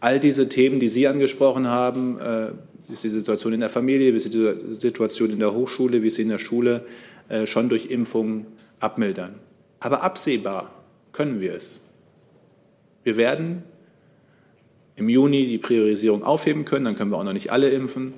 all 0.00 0.20
diese 0.20 0.48
Themen, 0.48 0.80
die 0.80 0.88
Sie 0.88 1.06
angesprochen 1.06 1.68
haben, 1.68 2.18
äh, 2.20 2.48
wie 2.88 2.92
ist 2.92 3.04
die 3.04 3.08
Situation 3.08 3.52
in 3.52 3.60
der 3.60 3.70
Familie, 3.70 4.12
wie 4.12 4.16
ist 4.16 4.32
die 4.32 4.74
Situation 4.74 5.30
in 5.30 5.38
der 5.38 5.52
Hochschule, 5.52 6.02
wie 6.02 6.08
ist 6.08 6.16
sie 6.16 6.22
in 6.22 6.28
der 6.28 6.38
Schule, 6.38 6.84
äh, 7.28 7.46
schon 7.46 7.68
durch 7.68 7.86
Impfungen 7.86 8.46
abmildern. 8.78 9.36
Aber 9.80 10.02
absehbar 10.02 10.72
können 11.12 11.40
wir 11.40 11.54
es. 11.54 11.80
Wir 13.02 13.16
werden 13.16 13.64
im 14.96 15.08
Juni 15.08 15.46
die 15.46 15.58
Priorisierung 15.58 16.24
aufheben 16.24 16.64
können, 16.64 16.86
dann 16.86 16.94
können 16.96 17.10
wir 17.10 17.18
auch 17.18 17.24
noch 17.24 17.32
nicht 17.32 17.52
alle 17.52 17.70
impfen. 17.70 18.14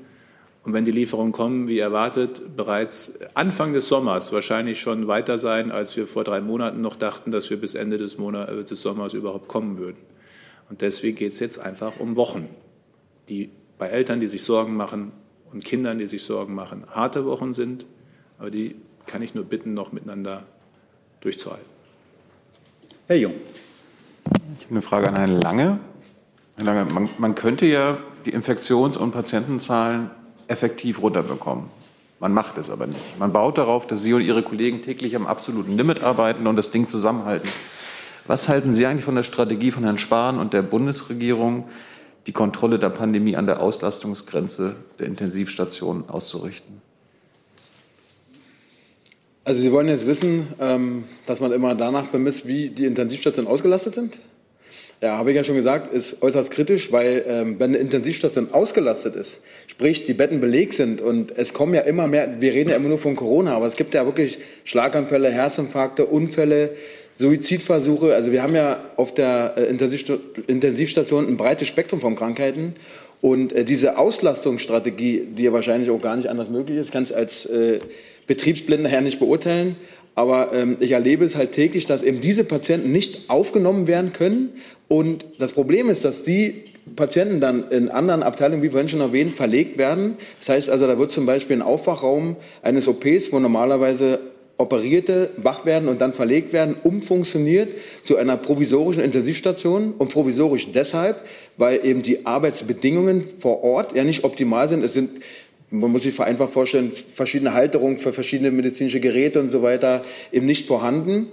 Und 0.65 0.73
wenn 0.73 0.85
die 0.85 0.91
Lieferungen 0.91 1.33
kommen, 1.33 1.67
wie 1.67 1.79
erwartet, 1.79 2.57
bereits 2.57 3.21
Anfang 3.35 3.73
des 3.73 3.89
Sommers 3.89 4.33
wahrscheinlich 4.33 4.81
schon 4.81 5.09
weiter 5.09 5.39
sein, 5.39 5.73
als 5.73 5.97
wir 5.97 6.07
vor 6.07 6.25
drei 6.25 6.41
Monaten 6.41 6.81
noch 6.81 6.97
dachten, 6.97 7.31
dass 7.31 7.49
wir 7.51 7.59
bis 7.59 7.75
Ende 7.75 7.97
des, 7.97 8.19
Monat, 8.19 8.49
äh, 8.49 8.65
des 8.65 8.83
Sommers 8.83 9.15
überhaupt 9.15 9.49
kommen 9.49 9.79
würden. 9.79 9.99
Und 10.69 10.83
deswegen 10.83 11.17
geht 11.17 11.33
es 11.33 11.41
jetzt 11.41 11.59
einfach 11.59 11.99
um 11.99 12.17
Wochen, 12.17 12.49
die 13.29 13.51
bei 13.79 13.89
Eltern, 13.89 14.21
die 14.21 14.29
sich 14.29 14.45
Sorgen 14.45 14.77
machen 14.77 15.13
und 15.53 15.65
Kindern, 15.65 15.99
die 15.99 16.07
sich 16.07 16.23
Sorgen 16.23 16.55
machen, 16.55 16.85
harte 16.91 17.25
Wochen 17.25 17.53
sind, 17.53 17.87
aber 18.39 18.51
die 18.51 18.77
kann 19.07 19.23
ich 19.23 19.35
nur 19.35 19.45
bitten, 19.45 19.73
noch 19.73 19.93
miteinander 19.93 20.45
durchzuhalten. 21.21 21.67
Herr 23.07 23.17
Jung. 23.17 23.35
Ich 24.59 24.65
habe 24.65 24.71
eine 24.71 24.83
Frage 24.83 25.09
an 25.09 25.17
Herrn 25.17 25.41
Lange. 25.41 25.81
Herr 26.59 26.65
Lange, 26.65 26.93
man, 26.93 27.09
man 27.19 27.37
könnte 27.37 27.67
ja 27.67 27.99
die 28.27 28.33
Infektions- 28.33 28.97
und 28.97 29.13
Patientenzahlen 29.13 30.11
effektiv 30.49 31.01
runterbekommen. 31.01 31.67
Man 32.19 32.35
macht 32.35 32.59
es 32.59 32.69
aber 32.69 32.89
nicht. 32.89 33.17
Man 33.17 33.33
baut 33.33 33.59
darauf, 33.59 33.87
dass 33.87 34.03
Sie 34.03 34.13
und 34.13 34.23
Ihre 34.23 34.43
Kollegen 34.43 34.83
täglich 34.83 35.15
am 35.15 35.29
absoluten 35.29 35.77
Limit 35.77 36.03
arbeiten 36.03 36.49
und 36.49 36.57
das 36.57 36.73
Ding 36.73 36.89
zusammenhalten. 36.89 37.49
Was 38.27 38.49
halten 38.49 38.73
Sie 38.73 38.87
eigentlich 38.87 39.05
von 39.05 39.15
der 39.15 39.23
Strategie 39.23 39.71
von 39.71 39.85
Herrn 39.85 39.99
Spahn 39.99 40.41
und 40.41 40.53
der 40.53 40.63
Bundesregierung, 40.63 41.69
die 42.27 42.33
Kontrolle 42.33 42.81
der 42.81 42.91
Pandemie 42.91 43.37
an 43.37 43.47
der 43.47 43.63
Auslastungsgrenze 43.63 44.75
der 44.99 45.07
Intensivstationen 45.07 46.09
auszurichten? 46.09 46.83
Also 49.45 49.61
Sie 49.61 49.71
wollen 49.71 49.87
jetzt 49.87 50.09
wissen, 50.09 50.49
ähm, 50.59 51.05
dass 51.25 51.39
man 51.39 51.53
immer 51.53 51.77
danach 51.77 52.09
bemisst, 52.09 52.49
wie 52.49 52.69
die 52.69 52.85
Intensivstationen 52.85 53.49
ausgelastet 53.49 53.95
sind? 53.95 54.19
Ja, 55.01 55.17
habe 55.17 55.31
ich 55.31 55.37
ja 55.37 55.45
schon 55.45 55.55
gesagt, 55.55 55.93
ist 55.93 56.23
äußerst 56.23 56.51
kritisch, 56.51 56.91
weil 56.91 57.25
ähm, 57.29 57.61
wenn 57.61 57.71
eine 57.71 57.79
Intensivstation 57.79 58.53
ausgelastet 58.53 59.15
ist, 59.15 59.39
sprich 59.69 60.07
die 60.07 60.13
Betten 60.13 60.41
belegt 60.41 60.73
sind 60.73 61.01
und 61.01 61.31
es 61.37 61.55
kommen 61.55 61.73
ja 61.73 61.83
immer 61.83 62.09
mehr, 62.09 62.41
wir 62.41 62.53
reden 62.53 62.71
ja 62.71 62.77
immer 62.77 62.89
nur 62.89 62.99
von 62.99 63.15
Corona, 63.15 63.55
aber 63.55 63.67
es 63.67 63.77
gibt 63.77 63.95
ja 63.95 64.05
wirklich 64.05 64.41
Schlaganfälle, 64.65 65.31
Herzinfarkte, 65.31 66.05
Unfälle, 66.07 66.71
Suizidversuche. 67.15 68.13
Also 68.13 68.33
wir 68.33 68.43
haben 68.43 68.57
ja 68.57 68.81
auf 68.97 69.15
der 69.15 69.55
äh, 69.57 69.65
Intensivstation 69.67 71.29
ein 71.29 71.37
breites 71.37 71.69
Spektrum 71.69 72.01
von 72.01 72.17
Krankheiten. 72.17 72.75
Und 73.21 73.53
äh, 73.53 73.65
diese 73.65 73.99
Auslastungsstrategie, 73.99 75.27
die 75.37 75.45
ja 75.45 75.53
wahrscheinlich 75.53 75.91
auch 75.91 76.01
gar 76.01 76.17
nicht 76.17 76.29
anders 76.29 76.49
möglich 76.49 76.79
ist, 76.79 76.93
kann 76.93 77.03
es 77.03 77.13
als 77.13 77.47
äh, 77.47 77.81
Betriebsblinder 78.27 78.89
her 78.89 79.01
nicht 79.01 79.19
beurteilen. 79.19 79.77
Aber 80.19 80.53
ähm, 80.53 80.79
ich 80.81 80.91
erlebe 80.91 81.25
es 81.25 81.37
halt 81.37 81.53
täglich, 81.53 81.87
dass 81.87 82.03
eben 82.03 82.21
diese 82.21 82.43
Patienten 82.43 82.91
nicht 82.91 83.31
aufgenommen 83.31 83.87
werden 83.87 84.13
können. 84.13 84.49
Und 84.89 85.25
das 85.39 85.53
Problem 85.53 85.89
ist, 85.89 86.05
dass 86.05 86.25
die 86.25 86.65
Patienten 86.97 87.41
dann 87.41 87.71
in 87.71 87.89
anderen 87.89 88.25
Abteilungen, 88.25 88.61
wie 88.65 88.71
vorhin 88.71 88.89
schon 88.89 89.01
erwähnt, 89.01 89.37
verlegt 89.37 89.79
werden. 89.79 90.17
Das 90.41 90.49
heißt 90.49 90.71
also, 90.71 90.89
da 90.89 90.99
wird 90.99 91.13
zum 91.13 91.25
Beispiel 91.25 91.55
ein 91.55 91.63
Aufwachraum 91.63 92.35
eines 92.63 92.89
OPs, 92.89 93.31
wo 93.31 93.39
normalerweise 93.39 94.19
Operierte 94.57 95.31
wach 95.37 95.65
werden 95.65 95.89
und 95.89 96.01
dann 96.01 96.13
verlegt 96.13 96.53
werden, 96.53 96.75
umfunktioniert 96.83 97.77
zu 98.03 98.17
einer 98.17 98.37
provisorischen 98.37 99.05
Intensivstation. 99.05 99.93
Und 99.99 100.13
provisorisch 100.13 100.73
deshalb, 100.73 101.23
weil 101.59 101.87
eben 101.87 102.03
die 102.03 102.27
Arbeitsbedingungen 102.27 103.23
vor 103.39 103.63
Ort 103.63 103.95
ja 103.95 104.03
nicht 104.03 104.25
optimal 104.25 104.69
sind. 104.69 104.83
Es 104.83 104.95
sind 104.95 105.11
man 105.71 105.93
muss 105.93 106.03
sich 106.03 106.15
vereinfacht 106.15 106.53
vorstellen, 106.53 106.93
verschiedene 106.93 107.53
Halterungen 107.53 107.99
für 107.99 108.13
verschiedene 108.13 108.51
medizinische 108.51 109.01
Geräte 109.01 109.41
und 109.41 109.51
so 109.51 109.63
weiter 109.63 110.03
eben 110.33 110.47
nicht 110.47 110.67
vorhanden. 110.67 111.27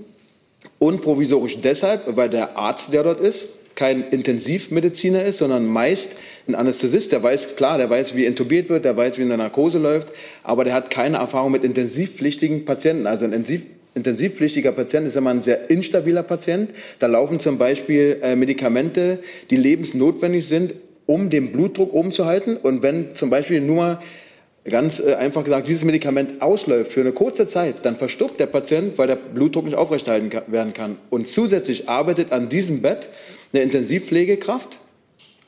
Und 0.79 1.01
provisorisch 1.01 1.57
deshalb, 1.61 2.17
weil 2.17 2.29
der 2.29 2.57
Arzt, 2.57 2.91
der 2.91 3.03
dort 3.03 3.21
ist, 3.21 3.47
kein 3.75 4.03
Intensivmediziner 4.09 5.23
ist, 5.23 5.39
sondern 5.39 5.65
meist 5.65 6.15
ein 6.47 6.55
Anästhesist. 6.55 7.11
Der 7.11 7.21
weiß, 7.21 7.55
klar, 7.55 7.77
der 7.77 7.89
weiß, 7.89 8.15
wie 8.15 8.25
intubiert 8.25 8.69
wird, 8.69 8.85
der 8.85 8.97
weiß, 8.97 9.17
wie 9.17 9.21
eine 9.21 9.37
Narkose 9.37 9.77
läuft, 9.77 10.09
aber 10.43 10.63
der 10.63 10.73
hat 10.73 10.89
keine 10.89 11.17
Erfahrung 11.17 11.51
mit 11.51 11.63
intensivpflichtigen 11.63 12.65
Patienten. 12.65 13.07
Also 13.07 13.25
ein 13.25 13.33
Intensiv 13.33 13.63
intensivpflichtiger 13.95 14.73
Patient 14.73 15.07
ist 15.07 15.15
immer 15.15 15.29
ein 15.29 15.41
sehr 15.41 15.69
instabiler 15.69 16.21
Patient. 16.21 16.69
Da 16.99 17.07
laufen 17.07 17.39
zum 17.39 17.57
Beispiel 17.57 18.19
äh, 18.21 18.35
Medikamente, 18.35 19.19
die 19.49 19.55
lebensnotwendig 19.55 20.45
sind, 20.45 20.73
um 21.05 21.29
den 21.29 21.51
Blutdruck 21.51 21.93
oben 21.93 22.11
zu 22.11 22.25
halten. 22.25 22.57
Und 22.57 22.81
wenn 22.81 23.13
zum 23.15 23.29
Beispiel 23.29 23.61
nur 23.61 23.99
ganz 24.63 24.99
äh, 24.99 25.13
einfach 25.15 25.43
gesagt, 25.43 25.67
dieses 25.67 25.83
Medikament 25.83 26.41
ausläuft 26.41 26.91
für 26.91 27.01
eine 27.01 27.11
kurze 27.11 27.47
Zeit, 27.47 27.85
dann 27.85 27.95
verstirbt 27.95 28.39
der 28.39 28.47
Patient, 28.47 28.97
weil 28.97 29.07
der 29.07 29.15
Blutdruck 29.15 29.65
nicht 29.65 29.75
aufrechterhalten 29.75 30.31
werden 30.47 30.73
kann. 30.73 30.97
Und 31.09 31.27
zusätzlich 31.27 31.87
arbeitet 31.87 32.31
an 32.31 32.49
diesem 32.49 32.81
Bett 32.81 33.09
eine 33.53 33.63
Intensivpflegekraft, 33.63 34.79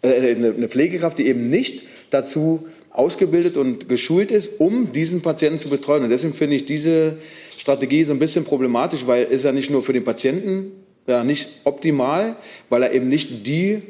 äh, 0.04 0.36
eine 0.36 0.68
Pflegekraft, 0.68 1.18
die 1.18 1.28
eben 1.28 1.50
nicht 1.50 1.84
dazu 2.10 2.68
ausgebildet 2.92 3.58
und 3.58 3.90
geschult 3.90 4.32
ist, 4.32 4.60
um 4.60 4.92
diesen 4.92 5.22
Patienten 5.22 5.60
zu 5.60 5.70
betreuen. 5.70 6.04
Und 6.04 6.10
deswegen 6.10 6.34
finde 6.34 6.56
ich 6.56 6.66
diese 6.66 7.14
Strategie 7.58 8.04
so 8.04 8.12
ein 8.12 8.20
bisschen 8.20 8.44
problematisch, 8.44 9.06
weil 9.06 9.26
ist 9.26 9.46
ja 9.46 9.52
nicht 9.52 9.70
nur 9.70 9.84
für 9.84 9.94
den 9.94 10.04
Patienten 10.04 10.72
ja, 11.06 11.24
nicht 11.24 11.50
optimal, 11.64 12.38
weil 12.70 12.84
er 12.84 12.94
eben 12.94 13.08
nicht 13.08 13.46
die 13.46 13.84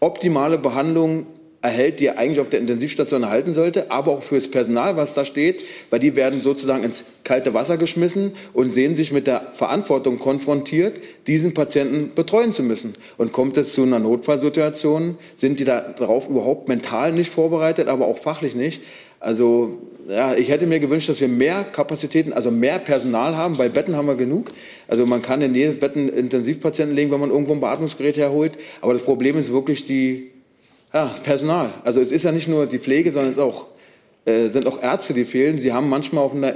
optimale 0.00 0.58
Behandlung 0.58 1.26
erhält, 1.62 2.00
die 2.00 2.06
er 2.06 2.18
eigentlich 2.18 2.40
auf 2.40 2.48
der 2.48 2.60
Intensivstation 2.60 3.24
erhalten 3.24 3.52
sollte, 3.54 3.90
aber 3.90 4.12
auch 4.12 4.22
fürs 4.22 4.48
Personal, 4.48 4.96
was 4.96 5.14
da 5.14 5.24
steht, 5.24 5.64
weil 5.90 5.98
die 5.98 6.14
werden 6.14 6.42
sozusagen 6.42 6.84
ins 6.84 7.04
kalte 7.24 7.54
Wasser 7.54 7.76
geschmissen 7.76 8.32
und 8.52 8.72
sehen 8.72 8.94
sich 8.94 9.12
mit 9.12 9.26
der 9.26 9.52
Verantwortung 9.54 10.18
konfrontiert, 10.18 11.00
diesen 11.26 11.54
Patienten 11.54 12.12
betreuen 12.14 12.52
zu 12.52 12.62
müssen. 12.62 12.94
Und 13.16 13.32
kommt 13.32 13.56
es 13.56 13.72
zu 13.72 13.82
einer 13.82 13.98
Notfallsituation, 13.98 15.18
sind 15.34 15.58
die 15.58 15.64
darauf 15.64 16.28
überhaupt 16.28 16.68
mental 16.68 17.12
nicht 17.12 17.30
vorbereitet, 17.30 17.88
aber 17.88 18.06
auch 18.06 18.18
fachlich 18.18 18.54
nicht. 18.54 18.82
Also 19.18 19.78
ja, 20.08 20.34
ich 20.34 20.48
hätte 20.48 20.66
mir 20.66 20.78
gewünscht, 20.78 21.08
dass 21.08 21.20
wir 21.20 21.28
mehr 21.28 21.64
Kapazitäten, 21.64 22.32
also 22.32 22.50
mehr 22.50 22.78
Personal 22.78 23.36
haben, 23.36 23.58
weil 23.58 23.70
Betten 23.70 23.96
haben 23.96 24.06
wir 24.06 24.14
genug. 24.14 24.50
Also 24.86 25.04
man 25.04 25.22
kann 25.22 25.42
in 25.42 25.54
jedes 25.54 25.78
Bett 25.78 25.96
einen 25.96 26.08
Intensivpatienten 26.08 26.94
legen, 26.94 27.10
wenn 27.10 27.20
man 27.20 27.30
irgendwo 27.30 27.52
ein 27.52 27.60
Beatmungsgerät 27.60 28.16
herholt. 28.16 28.52
Aber 28.80 28.92
das 28.92 29.02
Problem 29.02 29.36
ist 29.38 29.52
wirklich 29.52 29.84
die 29.84 30.30
ja, 30.92 31.12
Personal. 31.24 31.74
Also 31.84 32.00
es 32.00 32.12
ist 32.12 32.24
ja 32.24 32.32
nicht 32.32 32.48
nur 32.48 32.66
die 32.66 32.78
Pflege, 32.78 33.10
sondern 33.10 33.30
es 33.30 33.36
ist 33.36 33.42
auch, 33.42 33.66
äh, 34.24 34.48
sind 34.48 34.68
auch 34.68 34.80
Ärzte, 34.82 35.12
die 35.12 35.24
fehlen. 35.24 35.58
Sie 35.58 35.72
haben 35.72 35.88
manchmal 35.88 36.24
auf 36.24 36.34
einer, 36.34 36.54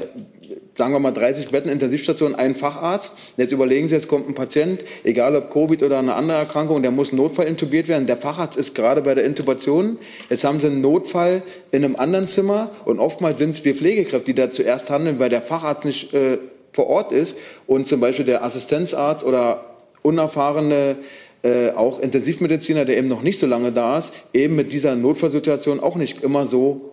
sagen 0.76 0.92
wir 0.92 1.00
mal, 1.00 1.10
30 1.10 1.50
Betten 1.50 1.70
Intensivstation 1.70 2.34
einen 2.34 2.54
Facharzt. 2.54 3.14
Jetzt 3.36 3.52
überlegen 3.52 3.88
Sie, 3.88 3.94
jetzt 3.94 4.08
kommt 4.08 4.28
ein 4.28 4.34
Patient, 4.34 4.84
egal 5.04 5.36
ob 5.36 5.50
Covid 5.50 5.82
oder 5.82 5.98
eine 5.98 6.14
andere 6.14 6.38
Erkrankung, 6.38 6.82
der 6.82 6.90
muss 6.90 7.12
notfallintubiert 7.12 7.88
werden. 7.88 8.06
Der 8.06 8.16
Facharzt 8.16 8.56
ist 8.56 8.74
gerade 8.74 9.02
bei 9.02 9.14
der 9.14 9.24
Intubation. 9.24 9.98
Jetzt 10.28 10.44
haben 10.44 10.60
Sie 10.60 10.68
einen 10.68 10.80
Notfall 10.80 11.42
in 11.70 11.84
einem 11.84 11.96
anderen 11.96 12.26
Zimmer 12.26 12.72
und 12.84 12.98
oftmals 12.98 13.38
sind 13.38 13.50
es 13.50 13.64
wir 13.64 13.74
Pflegekräfte, 13.74 14.26
die 14.26 14.34
da 14.34 14.50
zuerst 14.50 14.90
handeln, 14.90 15.18
weil 15.18 15.28
der 15.28 15.42
Facharzt 15.42 15.84
nicht 15.84 16.14
äh, 16.14 16.38
vor 16.72 16.86
Ort 16.86 17.12
ist 17.12 17.36
und 17.66 17.88
zum 17.88 18.00
Beispiel 18.00 18.24
der 18.24 18.44
Assistenzarzt 18.44 19.24
oder 19.24 19.76
unerfahrene 20.02 20.96
äh, 21.42 21.70
auch 21.70 22.00
Intensivmediziner, 22.00 22.84
der 22.84 22.98
eben 22.98 23.08
noch 23.08 23.22
nicht 23.22 23.38
so 23.38 23.46
lange 23.46 23.72
da 23.72 23.98
ist, 23.98 24.12
eben 24.32 24.56
mit 24.56 24.72
dieser 24.72 24.94
Notfallsituation 24.94 25.80
auch 25.80 25.96
nicht 25.96 26.22
immer 26.22 26.46
so 26.46 26.92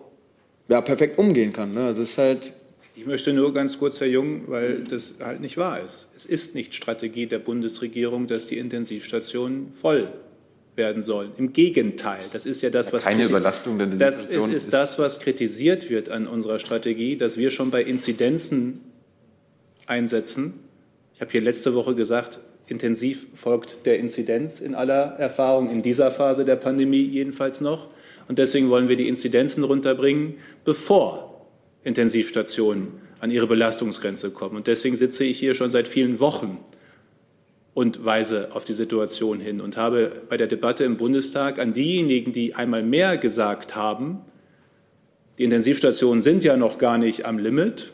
ja, 0.68 0.80
perfekt 0.80 1.18
umgehen 1.18 1.52
kann. 1.52 1.74
Ne? 1.74 1.86
Also 1.86 2.02
es 2.02 2.12
ist 2.12 2.18
halt 2.18 2.52
ich 2.98 3.06
möchte 3.06 3.32
nur 3.32 3.54
ganz 3.54 3.78
kurz, 3.78 4.00
Herr 4.00 4.08
Jung, 4.08 4.48
weil 4.48 4.82
das 4.82 5.16
halt 5.22 5.40
nicht 5.40 5.56
wahr 5.56 5.80
ist. 5.84 6.08
Es 6.16 6.26
ist 6.26 6.56
nicht 6.56 6.74
Strategie 6.74 7.26
der 7.26 7.38
Bundesregierung, 7.38 8.26
dass 8.26 8.48
die 8.48 8.58
Intensivstationen 8.58 9.72
voll 9.72 10.12
werden 10.74 11.00
sollen. 11.00 11.30
Im 11.36 11.52
Gegenteil, 11.52 12.24
das 12.32 12.44
ist 12.44 12.60
ja 12.60 12.70
das, 12.70 12.92
was 12.92 13.04
keine 13.04 13.24
Überlastung 13.24 13.78
der 13.78 13.86
das 13.86 14.24
ist, 14.24 14.32
ist, 14.32 14.48
ist 14.48 14.72
das, 14.72 14.98
was 14.98 15.20
kritisiert 15.20 15.90
wird 15.90 16.08
an 16.08 16.26
unserer 16.26 16.58
Strategie, 16.58 17.16
dass 17.16 17.38
wir 17.38 17.52
schon 17.52 17.70
bei 17.70 17.84
Inzidenzen 17.84 18.80
einsetzen. 19.86 20.54
Ich 21.14 21.20
habe 21.20 21.30
hier 21.30 21.40
letzte 21.40 21.74
Woche 21.74 21.94
gesagt, 21.94 22.40
intensiv 22.66 23.28
folgt 23.32 23.86
der 23.86 24.00
Inzidenz 24.00 24.58
in 24.58 24.74
aller 24.74 25.14
Erfahrung, 25.18 25.70
in 25.70 25.82
dieser 25.82 26.10
Phase 26.10 26.44
der 26.44 26.56
Pandemie 26.56 27.04
jedenfalls 27.04 27.60
noch. 27.60 27.90
Und 28.26 28.38
deswegen 28.38 28.70
wollen 28.70 28.88
wir 28.88 28.96
die 28.96 29.06
Inzidenzen 29.06 29.62
runterbringen, 29.62 30.34
bevor 30.64 31.27
Intensivstationen 31.88 32.88
an 33.20 33.30
ihre 33.30 33.46
Belastungsgrenze 33.46 34.30
kommen. 34.30 34.56
Und 34.56 34.66
deswegen 34.66 34.94
sitze 34.94 35.24
ich 35.24 35.38
hier 35.38 35.54
schon 35.54 35.70
seit 35.70 35.88
vielen 35.88 36.20
Wochen 36.20 36.58
und 37.74 38.04
weise 38.04 38.50
auf 38.52 38.64
die 38.64 38.72
Situation 38.72 39.40
hin 39.40 39.60
und 39.60 39.76
habe 39.76 40.22
bei 40.28 40.36
der 40.36 40.46
Debatte 40.46 40.84
im 40.84 40.96
Bundestag 40.96 41.58
an 41.58 41.72
diejenigen, 41.72 42.32
die 42.32 42.54
einmal 42.54 42.82
mehr 42.82 43.16
gesagt 43.16 43.74
haben, 43.74 44.20
die 45.38 45.44
Intensivstationen 45.44 46.20
sind 46.20 46.44
ja 46.44 46.56
noch 46.56 46.78
gar 46.78 46.98
nicht 46.98 47.24
am 47.24 47.38
Limit, 47.38 47.92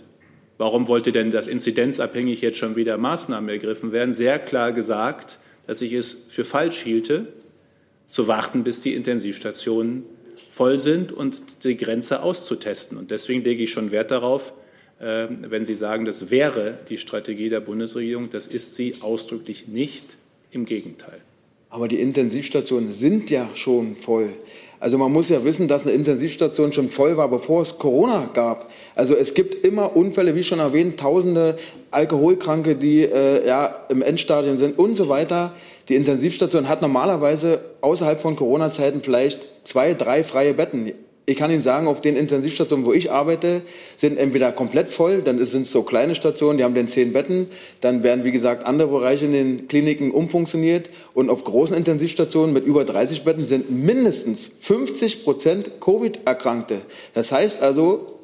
warum 0.56 0.88
wollte 0.88 1.12
denn 1.12 1.30
das 1.30 1.46
inzidenzabhängig 1.46 2.40
jetzt 2.40 2.58
schon 2.58 2.76
wieder 2.76 2.96
Maßnahmen 2.96 3.50
ergriffen 3.50 3.92
werden, 3.92 4.14
sehr 4.14 4.38
klar 4.38 4.72
gesagt, 4.72 5.38
dass 5.66 5.82
ich 5.82 5.92
es 5.92 6.26
für 6.28 6.44
falsch 6.44 6.78
hielte, 6.78 7.28
zu 8.06 8.28
warten, 8.28 8.64
bis 8.64 8.80
die 8.80 8.94
Intensivstationen 8.94 10.04
voll 10.54 10.78
sind 10.78 11.12
und 11.12 11.64
die 11.64 11.76
Grenze 11.76 12.22
auszutesten. 12.22 12.96
Und 12.96 13.10
deswegen 13.10 13.42
lege 13.42 13.64
ich 13.64 13.72
schon 13.72 13.90
Wert 13.90 14.10
darauf, 14.10 14.52
äh, 15.00 15.26
wenn 15.28 15.64
Sie 15.64 15.74
sagen, 15.74 16.04
das 16.04 16.30
wäre 16.30 16.78
die 16.88 16.98
Strategie 16.98 17.48
der 17.48 17.60
Bundesregierung, 17.60 18.30
das 18.30 18.46
ist 18.46 18.74
sie 18.74 18.94
ausdrücklich 19.00 19.68
nicht. 19.68 20.16
Im 20.52 20.66
Gegenteil. 20.66 21.20
Aber 21.68 21.88
die 21.88 21.98
Intensivstationen 21.98 22.88
sind 22.88 23.28
ja 23.28 23.50
schon 23.54 23.96
voll. 23.96 24.28
Also 24.78 24.98
man 24.98 25.10
muss 25.10 25.28
ja 25.30 25.42
wissen, 25.42 25.66
dass 25.66 25.82
eine 25.82 25.90
Intensivstation 25.90 26.72
schon 26.72 26.90
voll 26.90 27.16
war, 27.16 27.28
bevor 27.28 27.62
es 27.62 27.76
Corona 27.76 28.30
gab. 28.32 28.70
Also 28.94 29.16
es 29.16 29.34
gibt 29.34 29.66
immer 29.66 29.96
Unfälle, 29.96 30.36
wie 30.36 30.44
schon 30.44 30.60
erwähnt, 30.60 31.00
tausende 31.00 31.56
Alkoholkranke, 31.90 32.76
die 32.76 33.02
äh, 33.02 33.44
ja, 33.44 33.86
im 33.88 34.02
Endstadium 34.02 34.58
sind 34.58 34.78
und 34.78 34.94
so 34.94 35.08
weiter. 35.08 35.54
Die 35.88 35.96
Intensivstation 35.96 36.68
hat 36.68 36.82
normalerweise 36.82 37.60
außerhalb 37.80 38.20
von 38.20 38.36
Corona-Zeiten 38.36 39.00
vielleicht 39.02 39.40
zwei, 39.64 39.94
drei 39.94 40.24
freie 40.24 40.54
Betten. 40.54 40.92
Ich 41.26 41.36
kann 41.36 41.50
Ihnen 41.50 41.62
sagen, 41.62 41.86
auf 41.86 42.02
den 42.02 42.16
Intensivstationen, 42.16 42.84
wo 42.84 42.92
ich 42.92 43.10
arbeite, 43.10 43.62
sind 43.96 44.18
entweder 44.18 44.52
komplett 44.52 44.90
voll, 44.90 45.22
dann 45.22 45.42
sind 45.42 45.62
es 45.62 45.72
so 45.72 45.82
kleine 45.82 46.14
Stationen, 46.14 46.58
die 46.58 46.64
haben 46.64 46.74
dann 46.74 46.86
zehn 46.86 47.14
Betten, 47.14 47.48
dann 47.80 48.02
werden, 48.02 48.24
wie 48.24 48.30
gesagt, 48.30 48.66
andere 48.66 48.88
Bereiche 48.88 49.24
in 49.24 49.32
den 49.32 49.68
Kliniken 49.68 50.10
umfunktioniert 50.10 50.90
und 51.14 51.30
auf 51.30 51.42
großen 51.44 51.74
Intensivstationen 51.74 52.52
mit 52.52 52.66
über 52.66 52.84
30 52.84 53.24
Betten 53.24 53.46
sind 53.46 53.70
mindestens 53.70 54.50
50 54.60 55.24
Prozent 55.24 55.80
Covid-Erkrankte. 55.80 56.82
Das 57.14 57.32
heißt 57.32 57.62
also, 57.62 58.20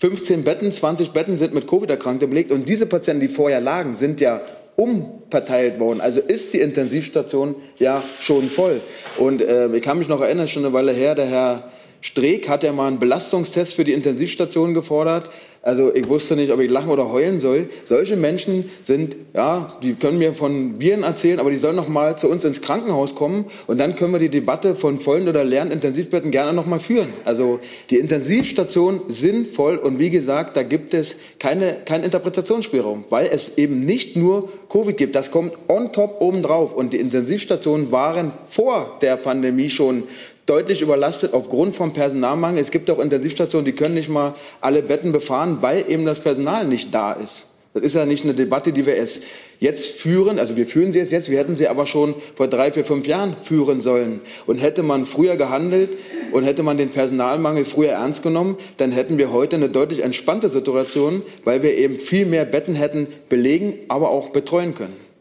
15 0.00 0.42
Betten, 0.42 0.72
20 0.72 1.10
Betten 1.10 1.38
sind 1.38 1.54
mit 1.54 1.68
Covid-Erkrankten 1.68 2.28
belegt 2.28 2.50
und 2.50 2.68
diese 2.68 2.86
Patienten, 2.86 3.20
die 3.20 3.28
vorher 3.28 3.60
lagen, 3.60 3.94
sind 3.94 4.20
ja 4.20 4.40
umverteilt 4.76 5.78
worden. 5.78 6.00
Also 6.00 6.20
ist 6.20 6.52
die 6.52 6.60
Intensivstation 6.60 7.56
ja 7.78 8.02
schon 8.20 8.48
voll. 8.48 8.80
Und 9.18 9.42
äh, 9.42 9.74
ich 9.74 9.82
kann 9.82 9.98
mich 9.98 10.08
noch 10.08 10.20
erinnern, 10.20 10.48
schon 10.48 10.64
eine 10.64 10.72
Weile 10.72 10.92
her, 10.92 11.14
der 11.14 11.26
Herr 11.26 11.72
Streeck 12.00 12.48
hat 12.48 12.64
ja 12.64 12.72
mal 12.72 12.88
einen 12.88 12.98
Belastungstest 12.98 13.74
für 13.74 13.84
die 13.84 13.92
Intensivstation 13.92 14.74
gefordert. 14.74 15.30
Also 15.64 15.94
ich 15.94 16.08
wusste 16.08 16.34
nicht, 16.34 16.50
ob 16.50 16.58
ich 16.58 16.68
lachen 16.68 16.90
oder 16.90 17.12
heulen 17.12 17.38
soll. 17.38 17.68
Solche 17.84 18.16
Menschen 18.16 18.68
sind, 18.82 19.14
ja, 19.32 19.78
die 19.80 19.94
können 19.94 20.18
mir 20.18 20.32
von 20.32 20.80
Viren 20.80 21.04
erzählen, 21.04 21.38
aber 21.38 21.52
die 21.52 21.56
sollen 21.56 21.76
noch 21.76 21.88
mal 21.88 22.18
zu 22.18 22.28
uns 22.28 22.44
ins 22.44 22.62
Krankenhaus 22.62 23.14
kommen 23.14 23.44
und 23.68 23.78
dann 23.78 23.94
können 23.94 24.12
wir 24.12 24.18
die 24.18 24.28
Debatte 24.28 24.74
von 24.74 24.98
vollen 24.98 25.28
oder 25.28 25.44
leeren 25.44 25.70
Intensivbetten 25.70 26.32
gerne 26.32 26.52
noch 26.52 26.66
mal 26.66 26.80
führen. 26.80 27.12
Also 27.24 27.60
die 27.90 27.98
Intensivstationen 27.98 29.02
sind 29.06 29.54
voll 29.54 29.76
und 29.76 30.00
wie 30.00 30.10
gesagt, 30.10 30.56
da 30.56 30.64
gibt 30.64 30.94
es 30.94 31.16
keine, 31.38 31.76
keinen 31.84 32.02
Interpretationsspielraum, 32.02 33.04
weil 33.08 33.28
es 33.32 33.56
eben 33.56 33.84
nicht 33.86 34.16
nur 34.16 34.48
Covid 34.68 34.96
gibt. 34.96 35.14
Das 35.14 35.30
kommt 35.30 35.56
on 35.68 35.92
top 35.92 36.20
obendrauf 36.20 36.74
und 36.74 36.92
die 36.92 36.96
Intensivstationen 36.98 37.92
waren 37.92 38.32
vor 38.48 38.98
der 39.00 39.16
Pandemie 39.16 39.70
schon 39.70 40.04
deutlich 40.46 40.82
überlastet 40.82 41.34
aufgrund 41.34 41.76
vom 41.76 41.92
Personalmangel. 41.92 42.60
Es 42.60 42.70
gibt 42.70 42.90
auch 42.90 42.98
Intensivstationen, 42.98 43.64
die 43.64 43.72
können 43.72 43.94
nicht 43.94 44.08
mal 44.08 44.34
alle 44.60 44.82
Betten 44.82 45.12
befahren, 45.12 45.58
weil 45.60 45.84
eben 45.88 46.04
das 46.04 46.20
Personal 46.20 46.66
nicht 46.66 46.94
da 46.94 47.12
ist. 47.12 47.46
Das 47.74 47.82
ist 47.82 47.94
ja 47.94 48.04
nicht 48.04 48.24
eine 48.24 48.34
Debatte, 48.34 48.70
die 48.72 48.84
wir 48.84 48.96
erst 48.96 49.22
jetzt 49.58 49.86
führen. 49.92 50.38
Also 50.38 50.56
wir 50.56 50.66
führen 50.66 50.92
sie 50.92 50.98
jetzt 50.98 51.10
jetzt. 51.10 51.30
Wir 51.30 51.38
hätten 51.38 51.56
sie 51.56 51.68
aber 51.68 51.86
schon 51.86 52.14
vor 52.34 52.46
drei, 52.46 52.70
vier, 52.70 52.84
fünf 52.84 53.06
Jahren 53.06 53.34
führen 53.42 53.80
sollen. 53.80 54.20
Und 54.46 54.58
hätte 54.58 54.82
man 54.82 55.06
früher 55.06 55.36
gehandelt 55.36 55.96
und 56.32 56.44
hätte 56.44 56.62
man 56.62 56.76
den 56.76 56.90
Personalmangel 56.90 57.64
früher 57.64 57.92
ernst 57.92 58.22
genommen, 58.22 58.56
dann 58.76 58.92
hätten 58.92 59.16
wir 59.16 59.32
heute 59.32 59.56
eine 59.56 59.70
deutlich 59.70 60.00
entspannte 60.00 60.50
Situation, 60.50 61.22
weil 61.44 61.62
wir 61.62 61.74
eben 61.78 61.96
viel 61.96 62.26
mehr 62.26 62.44
Betten 62.44 62.74
hätten 62.74 63.06
belegen, 63.30 63.78
aber 63.88 64.10
auch 64.10 64.30
betreuen 64.30 64.74
können. 64.74 65.11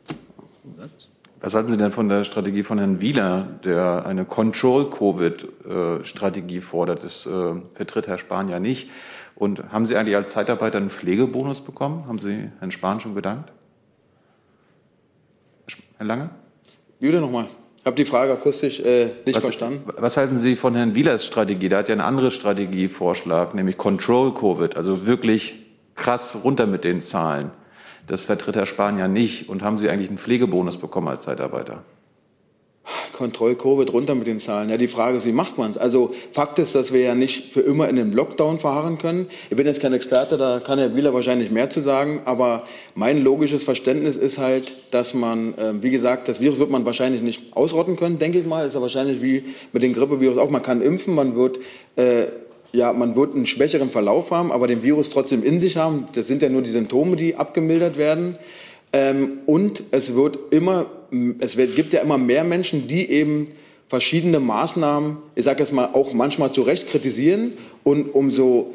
Was 1.41 1.53
halten 1.55 1.71
Sie 1.71 1.77
denn 1.77 1.91
von 1.91 2.07
der 2.07 2.23
Strategie 2.23 2.61
von 2.61 2.77
Herrn 2.77 3.01
Wieler, 3.01 3.47
der 3.65 4.05
eine 4.05 4.25
Control-Covid-Strategie 4.25 6.61
fordert? 6.61 7.03
Das 7.03 7.25
äh, 7.25 7.55
vertritt 7.73 8.07
Herr 8.07 8.19
Spahn 8.19 8.47
ja 8.47 8.59
nicht. 8.59 8.91
Und 9.33 9.71
haben 9.71 9.87
Sie 9.87 9.97
eigentlich 9.97 10.15
als 10.15 10.33
Zeitarbeiter 10.33 10.77
einen 10.77 10.91
Pflegebonus 10.91 11.61
bekommen? 11.61 12.05
Haben 12.07 12.19
Sie 12.19 12.51
Herrn 12.59 12.69
Spahn 12.69 12.99
schon 12.99 13.15
bedankt? 13.15 13.51
Herr 15.97 16.05
Lange? 16.05 16.29
Wieder 16.99 17.19
nochmal. 17.19 17.47
Ich 17.77 17.85
habe 17.87 17.95
die 17.95 18.05
Frage 18.05 18.33
akustisch 18.33 18.79
äh, 18.79 19.05
nicht 19.25 19.35
was, 19.35 19.45
verstanden. 19.45 19.81
Was 19.97 20.17
halten 20.17 20.37
Sie 20.37 20.55
von 20.55 20.75
Herrn 20.75 20.93
Wielers 20.93 21.25
Strategie? 21.25 21.69
Der 21.69 21.79
hat 21.79 21.89
ja 21.89 21.95
eine 21.95 22.03
andere 22.03 22.29
Strategievorschlag, 22.29 23.55
nämlich 23.55 23.79
Control 23.79 24.35
Covid, 24.35 24.77
also 24.77 25.07
wirklich 25.07 25.55
krass 25.95 26.37
runter 26.43 26.67
mit 26.67 26.83
den 26.83 27.01
Zahlen. 27.01 27.49
Das 28.07 28.25
vertritt 28.25 28.55
Herr 28.55 28.65
Spahn 28.65 28.97
ja 28.97 29.07
nicht. 29.07 29.49
Und 29.49 29.63
haben 29.63 29.77
Sie 29.77 29.89
eigentlich 29.89 30.09
einen 30.09 30.17
Pflegebonus 30.17 30.77
bekommen 30.77 31.07
als 31.07 31.23
Zeitarbeiter? 31.23 31.83
Kontroll-Covid 33.13 33.93
runter 33.93 34.15
mit 34.15 34.25
den 34.25 34.39
Zahlen. 34.39 34.69
Ja, 34.69 34.77
die 34.77 34.87
Frage 34.87 35.17
ist, 35.17 35.25
wie 35.25 35.31
macht 35.31 35.57
man 35.57 35.69
es? 35.69 35.77
Also 35.77 36.11
Fakt 36.31 36.57
ist, 36.57 36.73
dass 36.73 36.91
wir 36.91 37.01
ja 37.01 37.13
nicht 37.13 37.53
für 37.53 37.61
immer 37.61 37.87
in 37.87 37.95
den 37.95 38.11
Lockdown 38.11 38.57
verharren 38.57 38.97
können. 38.97 39.27
Ich 39.51 39.55
bin 39.55 39.67
jetzt 39.67 39.79
kein 39.79 39.93
Experte, 39.93 40.37
da 40.37 40.59
kann 40.59 40.79
Herr 40.79 40.95
Wieler 40.95 41.13
wahrscheinlich 41.13 41.51
mehr 41.51 41.69
zu 41.69 41.81
sagen. 41.81 42.21
Aber 42.25 42.63
mein 42.95 43.23
logisches 43.23 43.63
Verständnis 43.63 44.17
ist 44.17 44.39
halt, 44.39 44.75
dass 44.89 45.13
man, 45.13 45.53
äh, 45.57 45.83
wie 45.83 45.91
gesagt, 45.91 46.27
das 46.27 46.39
Virus 46.39 46.57
wird 46.57 46.71
man 46.71 46.85
wahrscheinlich 46.85 47.21
nicht 47.21 47.55
ausrotten 47.55 47.95
können, 47.95 48.17
denke 48.17 48.39
ich 48.39 48.45
mal. 48.47 48.65
Ist 48.65 48.73
ja 48.73 48.81
wahrscheinlich 48.81 49.21
wie 49.21 49.45
mit 49.71 49.83
dem 49.83 49.93
Grippevirus 49.93 50.39
auch. 50.39 50.49
Man 50.49 50.63
kann 50.63 50.81
impfen, 50.81 51.13
man 51.13 51.35
wird 51.35 51.59
äh, 51.97 52.25
ja, 52.73 52.93
man 52.93 53.15
wird 53.15 53.35
einen 53.35 53.45
schwächeren 53.45 53.89
Verlauf 53.89 54.31
haben, 54.31 54.51
aber 54.51 54.67
den 54.67 54.83
Virus 54.83 55.09
trotzdem 55.09 55.43
in 55.43 55.59
sich 55.59 55.77
haben. 55.77 56.07
Das 56.13 56.27
sind 56.27 56.41
ja 56.41 56.49
nur 56.49 56.61
die 56.61 56.69
Symptome, 56.69 57.15
die 57.15 57.35
abgemildert 57.35 57.97
werden. 57.97 58.37
Ähm, 58.93 59.39
und 59.45 59.83
es 59.91 60.15
wird 60.15 60.37
immer, 60.51 60.85
es 61.39 61.57
wird, 61.57 61.75
gibt 61.75 61.93
ja 61.93 62.01
immer 62.01 62.17
mehr 62.17 62.43
Menschen, 62.43 62.87
die 62.87 63.09
eben 63.09 63.49
verschiedene 63.87 64.39
Maßnahmen, 64.39 65.17
ich 65.35 65.43
sage 65.43 65.59
jetzt 65.59 65.73
mal 65.73 65.89
auch 65.93 66.13
manchmal 66.13 66.53
zu 66.53 66.61
Recht 66.61 66.87
kritisieren 66.87 67.53
und 67.83 68.13
umso 68.15 68.73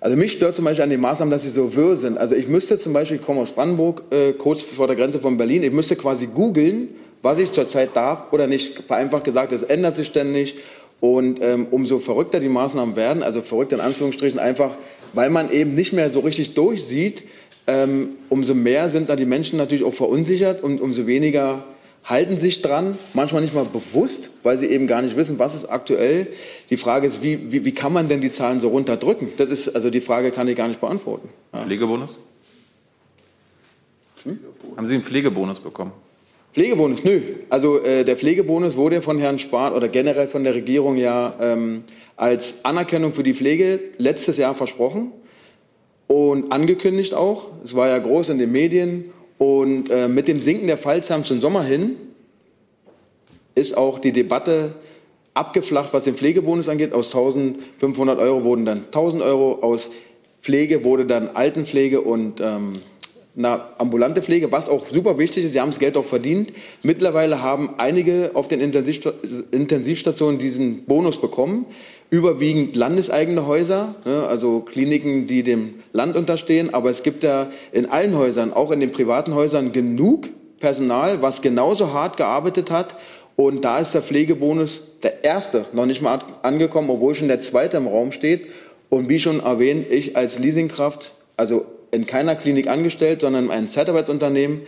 also 0.00 0.16
mich 0.16 0.32
stört 0.32 0.54
zum 0.54 0.64
Beispiel 0.64 0.84
an 0.84 0.90
den 0.90 1.00
Maßnahmen, 1.00 1.30
dass 1.30 1.42
sie 1.42 1.50
so 1.50 1.74
wirr 1.74 1.96
sind. 1.96 2.18
Also 2.18 2.36
ich 2.36 2.46
müsste 2.46 2.78
zum 2.78 2.92
Beispiel, 2.92 3.16
ich 3.16 3.22
komme 3.22 3.40
aus 3.40 3.50
Brandenburg, 3.50 4.04
äh, 4.10 4.32
kurz 4.32 4.62
vor 4.62 4.86
der 4.86 4.94
Grenze 4.94 5.18
von 5.18 5.36
Berlin, 5.36 5.64
ich 5.64 5.72
müsste 5.72 5.96
quasi 5.96 6.28
googeln, 6.28 6.90
was 7.20 7.38
ich 7.40 7.50
zurzeit 7.50 7.96
darf 7.96 8.32
oder 8.32 8.46
nicht. 8.46 8.84
Vereinfacht 8.86 9.24
gesagt, 9.24 9.50
es 9.50 9.62
ändert 9.62 9.96
sich 9.96 10.06
ständig 10.06 10.54
und 11.00 11.40
ähm, 11.42 11.66
umso 11.70 11.98
verrückter 11.98 12.40
die 12.40 12.48
Maßnahmen 12.48 12.96
werden, 12.96 13.22
also 13.22 13.42
verrückt 13.42 13.72
in 13.72 13.80
Anführungsstrichen 13.80 14.38
einfach, 14.38 14.76
weil 15.12 15.30
man 15.30 15.50
eben 15.50 15.74
nicht 15.74 15.92
mehr 15.92 16.12
so 16.12 16.20
richtig 16.20 16.54
durchsieht, 16.54 17.22
ähm, 17.66 18.10
umso 18.28 18.54
mehr 18.54 18.88
sind 18.90 19.08
da 19.08 19.16
die 19.16 19.26
Menschen 19.26 19.58
natürlich 19.58 19.84
auch 19.84 19.94
verunsichert 19.94 20.62
und 20.62 20.80
umso 20.80 21.06
weniger 21.06 21.64
halten 22.04 22.38
sich 22.38 22.62
dran, 22.62 22.96
manchmal 23.12 23.42
nicht 23.42 23.54
mal 23.54 23.66
bewusst, 23.66 24.30
weil 24.42 24.56
sie 24.56 24.66
eben 24.66 24.86
gar 24.86 25.02
nicht 25.02 25.16
wissen, 25.16 25.38
was 25.38 25.54
ist 25.54 25.66
aktuell. 25.66 26.28
Die 26.70 26.78
Frage 26.78 27.06
ist, 27.06 27.22
wie, 27.22 27.52
wie, 27.52 27.64
wie 27.66 27.72
kann 27.72 27.92
man 27.92 28.08
denn 28.08 28.22
die 28.22 28.30
Zahlen 28.30 28.60
so 28.60 28.68
runterdrücken? 28.68 29.28
Das 29.36 29.50
ist, 29.50 29.68
also 29.68 29.90
die 29.90 30.00
Frage 30.00 30.30
kann 30.30 30.48
ich 30.48 30.56
gar 30.56 30.68
nicht 30.68 30.80
beantworten. 30.80 31.28
Ja. 31.52 31.60
Pflegebonus? 31.60 32.18
Hm? 34.24 34.38
Haben 34.76 34.86
Sie 34.86 34.94
einen 34.94 35.02
Pflegebonus 35.02 35.60
bekommen? 35.60 35.92
Pflegebonus, 36.52 37.04
nö. 37.04 37.20
Also 37.50 37.82
äh, 37.82 38.04
der 38.04 38.16
Pflegebonus 38.16 38.76
wurde 38.76 39.02
von 39.02 39.18
Herrn 39.18 39.38
Spahn 39.38 39.74
oder 39.74 39.88
generell 39.88 40.28
von 40.28 40.44
der 40.44 40.54
Regierung 40.54 40.96
ja 40.96 41.34
ähm, 41.40 41.84
als 42.16 42.64
Anerkennung 42.64 43.12
für 43.12 43.22
die 43.22 43.34
Pflege 43.34 43.80
letztes 43.98 44.38
Jahr 44.38 44.54
versprochen 44.54 45.12
und 46.08 46.50
angekündigt 46.50 47.14
auch. 47.14 47.50
Es 47.62 47.76
war 47.76 47.88
ja 47.88 47.98
groß 47.98 48.30
in 48.30 48.38
den 48.38 48.50
Medien. 48.50 49.12
Und 49.36 49.88
äh, 49.90 50.08
mit 50.08 50.26
dem 50.26 50.40
Sinken 50.40 50.66
der 50.66 50.78
Fallzahlen 50.78 51.22
zum 51.22 51.38
Sommer 51.38 51.62
hin 51.62 51.96
ist 53.54 53.76
auch 53.76 54.00
die 54.00 54.12
Debatte 54.12 54.74
abgeflacht, 55.34 55.92
was 55.92 56.04
den 56.04 56.14
Pflegebonus 56.14 56.68
angeht. 56.68 56.92
Aus 56.92 57.06
1500 57.06 58.18
Euro 58.18 58.42
wurden 58.42 58.64
dann 58.64 58.86
1000 58.86 59.22
Euro. 59.22 59.60
Aus 59.62 59.90
Pflege 60.42 60.84
wurde 60.84 61.06
dann 61.06 61.28
Altenpflege 61.28 62.00
und 62.00 62.40
ähm, 62.40 62.74
eine 63.38 63.60
ambulante 63.78 64.20
Pflege, 64.20 64.50
was 64.50 64.68
auch 64.68 64.86
super 64.88 65.16
wichtig 65.16 65.44
ist. 65.44 65.52
Sie 65.52 65.60
haben 65.60 65.70
das 65.70 65.78
Geld 65.78 65.96
auch 65.96 66.04
verdient. 66.04 66.52
Mittlerweile 66.82 67.40
haben 67.40 67.70
einige 67.78 68.32
auf 68.34 68.48
den 68.48 68.60
Intensivstationen 68.60 70.38
diesen 70.38 70.84
Bonus 70.84 71.20
bekommen. 71.20 71.66
Überwiegend 72.10 72.74
landeseigene 72.74 73.46
Häuser, 73.46 73.88
ne, 74.04 74.26
also 74.26 74.60
Kliniken, 74.60 75.26
die 75.26 75.42
dem 75.42 75.74
Land 75.92 76.16
unterstehen. 76.16 76.74
Aber 76.74 76.90
es 76.90 77.02
gibt 77.02 77.22
ja 77.22 77.50
in 77.70 77.86
allen 77.86 78.16
Häusern, 78.16 78.52
auch 78.52 78.72
in 78.72 78.80
den 78.80 78.90
privaten 78.90 79.34
Häusern, 79.34 79.72
genug 79.72 80.28
Personal, 80.58 81.22
was 81.22 81.40
genauso 81.40 81.92
hart 81.92 82.16
gearbeitet 82.16 82.70
hat. 82.70 82.96
Und 83.36 83.64
da 83.64 83.78
ist 83.78 83.92
der 83.92 84.02
Pflegebonus 84.02 84.82
der 85.04 85.22
erste 85.22 85.66
noch 85.72 85.86
nicht 85.86 86.02
mal 86.02 86.18
angekommen, 86.42 86.90
obwohl 86.90 87.14
schon 87.14 87.28
der 87.28 87.40
zweite 87.40 87.76
im 87.76 87.86
Raum 87.86 88.10
steht. 88.10 88.46
Und 88.88 89.08
wie 89.08 89.20
schon 89.20 89.38
erwähnt, 89.38 89.92
ich 89.92 90.16
als 90.16 90.40
Leasingkraft, 90.40 91.12
also 91.36 91.66
in 91.90 92.06
keiner 92.06 92.36
Klinik 92.36 92.68
angestellt, 92.68 93.20
sondern 93.22 93.46
in 93.46 93.50
einem 93.50 93.68
Zeitarbeitsunternehmen. 93.68 94.62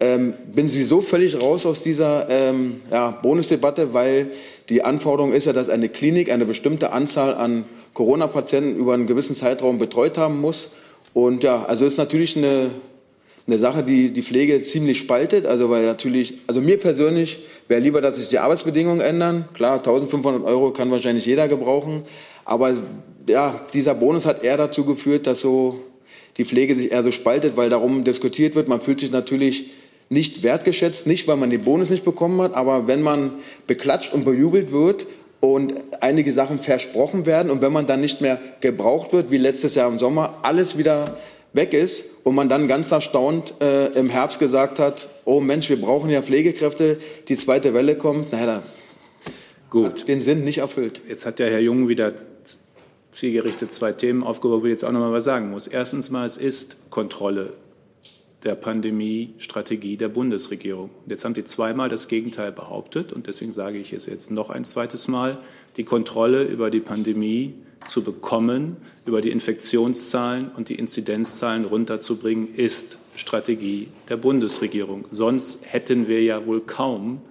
Ähm, 0.00 0.34
bin 0.52 0.68
sowieso 0.68 1.00
völlig 1.00 1.40
raus 1.40 1.64
aus 1.66 1.80
dieser 1.80 2.28
ähm, 2.28 2.80
ja, 2.90 3.10
Bonusdebatte, 3.10 3.94
weil 3.94 4.32
die 4.68 4.82
Anforderung 4.82 5.32
ist 5.32 5.46
ja, 5.46 5.52
dass 5.52 5.68
eine 5.68 5.88
Klinik 5.88 6.30
eine 6.32 6.46
bestimmte 6.46 6.90
Anzahl 6.92 7.34
an 7.34 7.64
Corona-Patienten 7.92 8.76
über 8.76 8.94
einen 8.94 9.06
gewissen 9.06 9.36
Zeitraum 9.36 9.78
betreut 9.78 10.18
haben 10.18 10.40
muss. 10.40 10.68
Und 11.12 11.44
ja, 11.44 11.64
also 11.64 11.86
ist 11.86 11.96
natürlich 11.96 12.36
eine, 12.36 12.70
eine 13.46 13.58
Sache, 13.58 13.84
die 13.84 14.12
die 14.12 14.22
Pflege 14.22 14.60
ziemlich 14.62 14.98
spaltet. 14.98 15.46
Also 15.46 15.70
weil 15.70 15.86
natürlich, 15.86 16.38
also 16.48 16.60
mir 16.60 16.78
persönlich 16.78 17.44
wäre 17.68 17.80
lieber, 17.80 18.00
dass 18.00 18.16
sich 18.16 18.28
die 18.28 18.40
Arbeitsbedingungen 18.40 19.00
ändern. 19.00 19.48
Klar, 19.54 19.78
1500 19.78 20.44
Euro 20.44 20.72
kann 20.72 20.90
wahrscheinlich 20.90 21.24
jeder 21.24 21.46
gebrauchen. 21.46 22.02
Aber 22.44 22.74
ja, 23.28 23.60
dieser 23.72 23.94
Bonus 23.94 24.26
hat 24.26 24.42
eher 24.42 24.56
dazu 24.56 24.84
geführt, 24.84 25.28
dass 25.28 25.40
so 25.40 25.80
die 26.36 26.44
Pflege 26.44 26.74
sich 26.74 26.92
eher 26.92 27.02
so 27.02 27.10
spaltet, 27.10 27.56
weil 27.56 27.70
darum 27.70 28.04
diskutiert 28.04 28.54
wird. 28.54 28.68
Man 28.68 28.80
fühlt 28.80 29.00
sich 29.00 29.10
natürlich 29.10 29.70
nicht 30.08 30.42
wertgeschätzt, 30.42 31.06
nicht 31.06 31.26
weil 31.28 31.36
man 31.36 31.50
den 31.50 31.62
Bonus 31.62 31.90
nicht 31.90 32.04
bekommen 32.04 32.40
hat, 32.42 32.54
aber 32.54 32.86
wenn 32.86 33.02
man 33.02 33.32
beklatscht 33.66 34.12
und 34.12 34.24
bejubelt 34.24 34.70
wird 34.70 35.06
und 35.40 35.74
einige 36.00 36.32
Sachen 36.32 36.58
versprochen 36.58 37.26
werden 37.26 37.50
und 37.50 37.62
wenn 37.62 37.72
man 37.72 37.86
dann 37.86 38.00
nicht 38.00 38.20
mehr 38.20 38.38
gebraucht 38.60 39.12
wird, 39.12 39.30
wie 39.30 39.38
letztes 39.38 39.74
Jahr 39.74 39.88
im 39.88 39.98
Sommer, 39.98 40.38
alles 40.42 40.76
wieder 40.76 41.18
weg 41.52 41.72
ist 41.72 42.04
und 42.24 42.34
man 42.34 42.48
dann 42.48 42.68
ganz 42.68 42.90
erstaunt 42.90 43.54
äh, 43.60 43.86
im 43.98 44.10
Herbst 44.10 44.38
gesagt 44.38 44.78
hat, 44.78 45.08
oh 45.24 45.40
Mensch, 45.40 45.68
wir 45.68 45.80
brauchen 45.80 46.10
ja 46.10 46.20
Pflegekräfte, 46.20 46.98
die 47.28 47.36
zweite 47.36 47.72
Welle 47.74 47.96
kommt, 47.96 48.32
naja, 48.32 48.62
Gut. 49.70 50.06
den 50.08 50.20
Sinn 50.20 50.44
nicht 50.44 50.58
erfüllt. 50.58 51.00
Jetzt 51.08 51.26
hat 51.26 51.38
der 51.38 51.50
Herr 51.50 51.60
Jung 51.60 51.88
wieder 51.88 52.12
zielgerichtet 53.14 53.70
zwei 53.70 53.92
Themen 53.92 54.22
aufgeworfen, 54.22 54.62
wo 54.62 54.66
ich 54.66 54.72
jetzt 54.72 54.84
auch 54.84 54.92
noch 54.92 55.00
mal 55.00 55.12
was 55.12 55.24
sagen 55.24 55.50
muss. 55.50 55.66
Erstens 55.66 56.10
mal, 56.10 56.26
es 56.26 56.36
ist 56.36 56.90
Kontrolle 56.90 57.52
der 58.42 58.56
Pandemie-Strategie 58.56 59.96
der 59.96 60.08
Bundesregierung. 60.08 60.90
Und 61.04 61.10
jetzt 61.10 61.24
haben 61.24 61.34
Sie 61.34 61.44
zweimal 61.44 61.88
das 61.88 62.08
Gegenteil 62.08 62.52
behauptet 62.52 63.12
und 63.12 63.26
deswegen 63.26 63.52
sage 63.52 63.78
ich 63.78 63.92
es 63.92 64.06
jetzt 64.06 64.30
noch 64.30 64.50
ein 64.50 64.64
zweites 64.64 65.08
Mal. 65.08 65.38
Die 65.76 65.84
Kontrolle 65.84 66.42
über 66.42 66.70
die 66.70 66.80
Pandemie 66.80 67.54
zu 67.86 68.02
bekommen, 68.02 68.76
über 69.06 69.20
die 69.20 69.30
Infektionszahlen 69.30 70.50
und 70.56 70.68
die 70.68 70.74
Inzidenzzahlen 70.74 71.64
runterzubringen, 71.64 72.54
ist 72.54 72.98
Strategie 73.14 73.88
der 74.08 74.16
Bundesregierung. 74.16 75.06
Sonst 75.10 75.60
hätten 75.66 76.08
wir 76.08 76.22
ja 76.22 76.46
wohl 76.46 76.60
kaum 76.60 77.22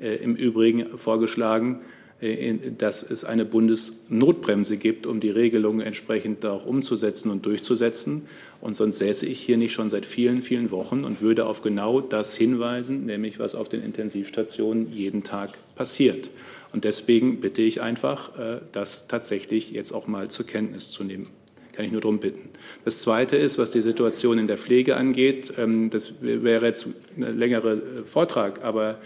äh, 0.00 0.14
im 0.16 0.34
Übrigen 0.34 0.96
vorgeschlagen, 0.96 1.80
dass 2.20 3.08
es 3.08 3.24
eine 3.24 3.44
Bundesnotbremse 3.44 4.76
gibt, 4.76 5.06
um 5.06 5.20
die 5.20 5.30
Regelungen 5.30 5.80
entsprechend 5.80 6.44
auch 6.44 6.66
umzusetzen 6.66 7.30
und 7.30 7.46
durchzusetzen. 7.46 8.22
Und 8.60 8.74
sonst 8.74 8.98
säße 8.98 9.24
ich 9.24 9.38
hier 9.38 9.56
nicht 9.56 9.72
schon 9.72 9.88
seit 9.88 10.04
vielen, 10.04 10.42
vielen 10.42 10.72
Wochen 10.72 11.04
und 11.04 11.22
würde 11.22 11.46
auf 11.46 11.62
genau 11.62 12.00
das 12.00 12.34
hinweisen, 12.34 13.06
nämlich 13.06 13.38
was 13.38 13.54
auf 13.54 13.68
den 13.68 13.84
Intensivstationen 13.84 14.92
jeden 14.92 15.22
Tag 15.22 15.58
passiert. 15.76 16.30
Und 16.72 16.82
deswegen 16.82 17.40
bitte 17.40 17.62
ich 17.62 17.82
einfach, 17.82 18.36
äh, 18.36 18.60
das 18.72 19.06
tatsächlich 19.06 19.70
jetzt 19.70 19.92
auch 19.92 20.08
mal 20.08 20.28
zur 20.28 20.44
Kenntnis 20.44 20.90
zu 20.90 21.04
nehmen. 21.04 21.28
Kann 21.72 21.84
ich 21.84 21.92
nur 21.92 22.00
darum 22.00 22.18
bitten. 22.18 22.48
Das 22.84 23.00
Zweite 23.00 23.36
ist, 23.36 23.58
was 23.58 23.70
die 23.70 23.80
Situation 23.80 24.38
in 24.38 24.48
der 24.48 24.58
Pflege 24.58 24.96
angeht. 24.96 25.54
Ähm, 25.56 25.88
das 25.90 26.14
wäre 26.20 26.66
jetzt 26.66 26.88
ein 27.16 27.38
längerer 27.38 27.74
äh, 27.74 28.04
Vortrag, 28.04 28.64
aber 28.64 28.98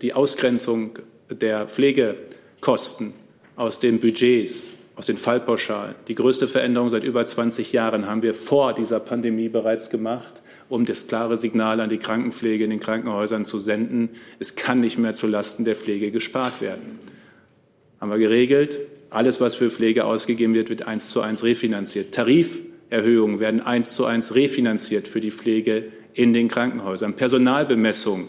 die 0.00 0.14
Ausgrenzung 0.14 1.00
der 1.30 1.66
Pflegekosten 1.66 3.14
aus 3.56 3.78
den 3.78 4.00
Budgets, 4.00 4.72
aus 4.96 5.06
den 5.06 5.16
Fallpauschalen. 5.16 5.94
Die 6.08 6.14
größte 6.14 6.48
Veränderung 6.48 6.88
seit 6.88 7.04
über 7.04 7.24
20 7.24 7.72
Jahren 7.72 8.06
haben 8.06 8.22
wir 8.22 8.34
vor 8.34 8.72
dieser 8.72 9.00
Pandemie 9.00 9.48
bereits 9.48 9.90
gemacht, 9.90 10.42
um 10.68 10.84
das 10.84 11.06
klare 11.06 11.36
Signal 11.36 11.80
an 11.80 11.88
die 11.88 11.98
Krankenpflege 11.98 12.64
in 12.64 12.70
den 12.70 12.80
Krankenhäusern 12.80 13.44
zu 13.44 13.58
senden. 13.58 14.10
Es 14.38 14.56
kann 14.56 14.80
nicht 14.80 14.98
mehr 14.98 15.12
zulasten 15.12 15.64
der 15.64 15.76
Pflege 15.76 16.10
gespart 16.10 16.60
werden. 16.60 16.98
Haben 18.00 18.10
wir 18.10 18.18
geregelt. 18.18 18.78
Alles, 19.10 19.40
was 19.40 19.54
für 19.54 19.70
Pflege 19.70 20.04
ausgegeben 20.04 20.54
wird, 20.54 20.68
wird 20.68 20.86
eins 20.86 21.10
zu 21.10 21.20
eins 21.20 21.42
refinanziert. 21.42 22.12
Tariferhöhungen 22.12 23.40
werden 23.40 23.60
eins 23.60 23.94
zu 23.94 24.04
eins 24.04 24.34
refinanziert 24.34 25.08
für 25.08 25.20
die 25.20 25.30
Pflege 25.30 25.84
in 26.12 26.32
den 26.32 26.48
Krankenhäusern. 26.48 27.14
Personalbemessung, 27.14 28.28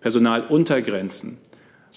Personaluntergrenzen, 0.00 1.38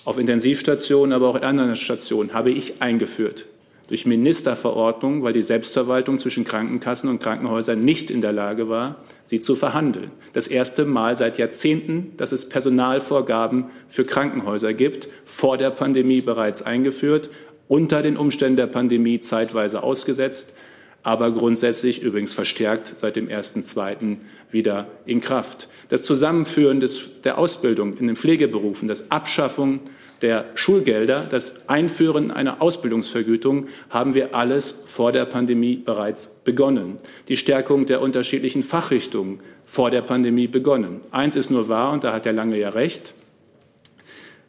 auf 0.06 0.18
Intensivstationen, 0.20 1.14
aber 1.14 1.28
auch 1.28 1.36
in 1.36 1.44
anderen 1.44 1.76
Stationen 1.76 2.34
habe 2.34 2.52
ich 2.52 2.82
eingeführt. 2.82 3.48
Durch 3.88 4.06
Ministerverordnung, 4.08 5.22
weil 5.22 5.34
die 5.34 5.44
Selbstverwaltung 5.44 6.18
zwischen 6.18 6.44
Krankenkassen 6.44 7.08
und 7.10 7.22
Krankenhäusern 7.22 7.82
nicht 7.82 8.10
in 8.10 8.22
der 8.22 8.32
Lage 8.32 8.68
war, 8.68 8.96
sie 9.24 9.40
zu 9.40 9.56
verhandeln. 9.56 10.10
Das 10.34 10.48
erste 10.48 10.86
Mal 10.86 11.18
seit 11.18 11.38
Jahrzehnten, 11.38 12.14
dass 12.18 12.32
es 12.32 12.50
Personalvorgaben 12.50 13.66
für 13.88 14.06
Krankenhäuser 14.06 14.74
gibt, 14.74 15.08
vor 15.26 15.58
der 15.58 15.70
Pandemie 15.70 16.22
bereits 16.22 16.64
eingeführt, 16.64 17.30
unter 17.68 18.02
den 18.02 18.18
Umständen 18.18 18.58
der 18.58 18.68
Pandemie 18.68 19.20
zeitweise 19.20 19.84
ausgesetzt, 19.84 20.56
aber 21.04 21.32
grundsätzlich 21.32 22.02
übrigens 22.02 22.34
verstärkt 22.34 22.98
seit 22.98 23.16
dem 23.16 23.28
1.2. 23.28 24.18
wieder 24.50 24.88
in 25.06 25.22
Kraft. 25.22 25.70
Das 25.90 26.02
Zusammenführen 26.02 26.80
des, 26.80 27.22
der 27.24 27.38
Ausbildung 27.38 27.96
in 27.98 28.08
den 28.08 28.16
Pflegeberufen, 28.16 28.88
das 28.88 29.12
Abschaffung 29.12 29.82
der 30.26 30.46
Schulgelder, 30.56 31.24
das 31.30 31.70
Einführen 31.70 32.32
einer 32.32 32.60
Ausbildungsvergütung 32.60 33.68
haben 33.92 34.16
wir 34.16 34.34
alles 34.34 34.84
vor 34.88 35.12
der 35.12 35.26
Pandemie 35.26 35.76
bereits 35.76 36.42
begonnen. 36.44 36.98
Die 37.28 37.38
Stärkung 37.38 37.86
der 37.86 38.02
unterschiedlichen 38.02 38.64
Fachrichtungen 38.64 39.42
vor 39.66 39.92
der 39.92 40.02
Pandemie 40.02 40.48
begonnen. 40.48 41.02
Eins 41.12 41.36
ist 41.36 41.52
nur 41.52 41.70
wahr, 41.70 41.94
und 41.94 42.04
da 42.04 42.12
hat 42.12 42.26
der 42.26 42.34
Lange 42.34 42.58
ja 42.58 42.70
recht. 42.70 43.14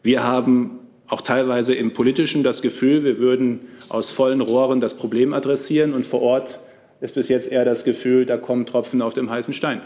Wir 0.02 0.24
haben 0.24 0.78
auch 1.08 1.20
teilweise 1.20 1.74
im 1.74 1.92
Politischen 1.92 2.42
das 2.42 2.62
Gefühl, 2.62 3.04
wir 3.04 3.18
würden 3.18 3.60
aus 3.90 4.10
vollen 4.10 4.40
Rohren 4.40 4.80
das 4.80 4.94
Problem 4.94 5.34
adressieren 5.34 5.92
und 5.92 6.06
vor 6.06 6.22
Ort 6.22 6.58
ist 7.02 7.14
bis 7.14 7.28
jetzt 7.28 7.52
eher 7.52 7.66
das 7.66 7.84
Gefühl, 7.84 8.24
da 8.24 8.38
kommen 8.38 8.64
Tropfen 8.64 9.02
auf 9.02 9.12
dem 9.12 9.28
heißen 9.28 9.52
Stein 9.52 9.82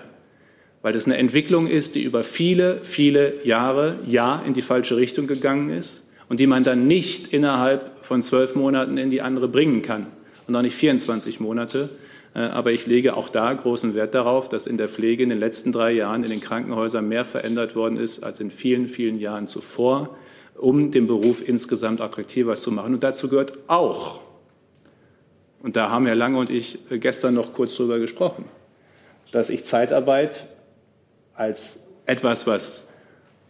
weil 0.82 0.92
das 0.92 1.06
eine 1.06 1.18
Entwicklung 1.18 1.66
ist, 1.66 1.94
die 1.94 2.02
über 2.02 2.22
viele, 2.22 2.80
viele 2.82 3.44
Jahre, 3.44 3.98
ja, 4.06 4.42
in 4.46 4.54
die 4.54 4.62
falsche 4.62 4.96
Richtung 4.96 5.26
gegangen 5.26 5.70
ist 5.70 6.06
und 6.28 6.40
die 6.40 6.46
man 6.46 6.62
dann 6.62 6.86
nicht 6.86 7.32
innerhalb 7.32 8.04
von 8.04 8.22
zwölf 8.22 8.54
Monaten 8.54 8.96
in 8.96 9.10
die 9.10 9.20
andere 9.20 9.48
bringen 9.48 9.82
kann 9.82 10.06
und 10.46 10.56
auch 10.56 10.62
nicht 10.62 10.74
24 10.74 11.40
Monate. 11.40 11.90
Äh, 12.34 12.40
aber 12.40 12.72
ich 12.72 12.86
lege 12.86 13.16
auch 13.16 13.28
da 13.28 13.52
großen 13.52 13.94
Wert 13.94 14.14
darauf, 14.14 14.48
dass 14.48 14.66
in 14.66 14.78
der 14.78 14.88
Pflege 14.88 15.22
in 15.22 15.28
den 15.28 15.40
letzten 15.40 15.72
drei 15.72 15.92
Jahren 15.92 16.24
in 16.24 16.30
den 16.30 16.40
Krankenhäusern 16.40 17.06
mehr 17.06 17.24
verändert 17.24 17.76
worden 17.76 17.98
ist 17.98 18.22
als 18.22 18.40
in 18.40 18.50
vielen, 18.50 18.88
vielen 18.88 19.18
Jahren 19.18 19.46
zuvor, 19.46 20.16
um 20.56 20.90
den 20.90 21.06
Beruf 21.06 21.46
insgesamt 21.46 22.00
attraktiver 22.00 22.56
zu 22.56 22.70
machen. 22.70 22.94
Und 22.94 23.02
dazu 23.02 23.28
gehört 23.28 23.58
auch, 23.66 24.20
und 25.62 25.76
da 25.76 25.90
haben 25.90 26.06
Herr 26.06 26.14
Lange 26.14 26.38
und 26.38 26.48
ich 26.48 26.78
gestern 26.90 27.34
noch 27.34 27.52
kurz 27.52 27.76
darüber 27.76 27.98
gesprochen, 27.98 28.44
dass 29.30 29.50
ich 29.50 29.64
Zeitarbeit 29.64 30.46
als 31.40 31.84
etwas, 32.04 32.46
was 32.46 32.86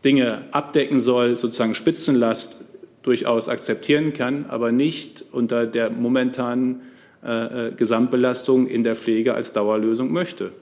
Dinge 0.05 0.45
abdecken 0.53 1.01
soll, 1.01 1.37
sozusagen 1.37 1.75
Spitzenlast 1.75 2.65
durchaus 3.03 3.49
akzeptieren 3.49 4.13
kann, 4.13 4.47
aber 4.49 4.71
nicht 4.71 5.25
unter 5.33 5.67
der 5.67 5.91
momentanen 5.91 6.83
äh, 7.25 7.69
äh, 7.69 7.73
Gesamtbelastung 7.73 8.69
in 8.69 8.85
der 8.85 8.95
Pflege 8.95 9.35
als 9.35 9.53
Dauerlösung 9.53 10.13
möchte. 10.13 10.53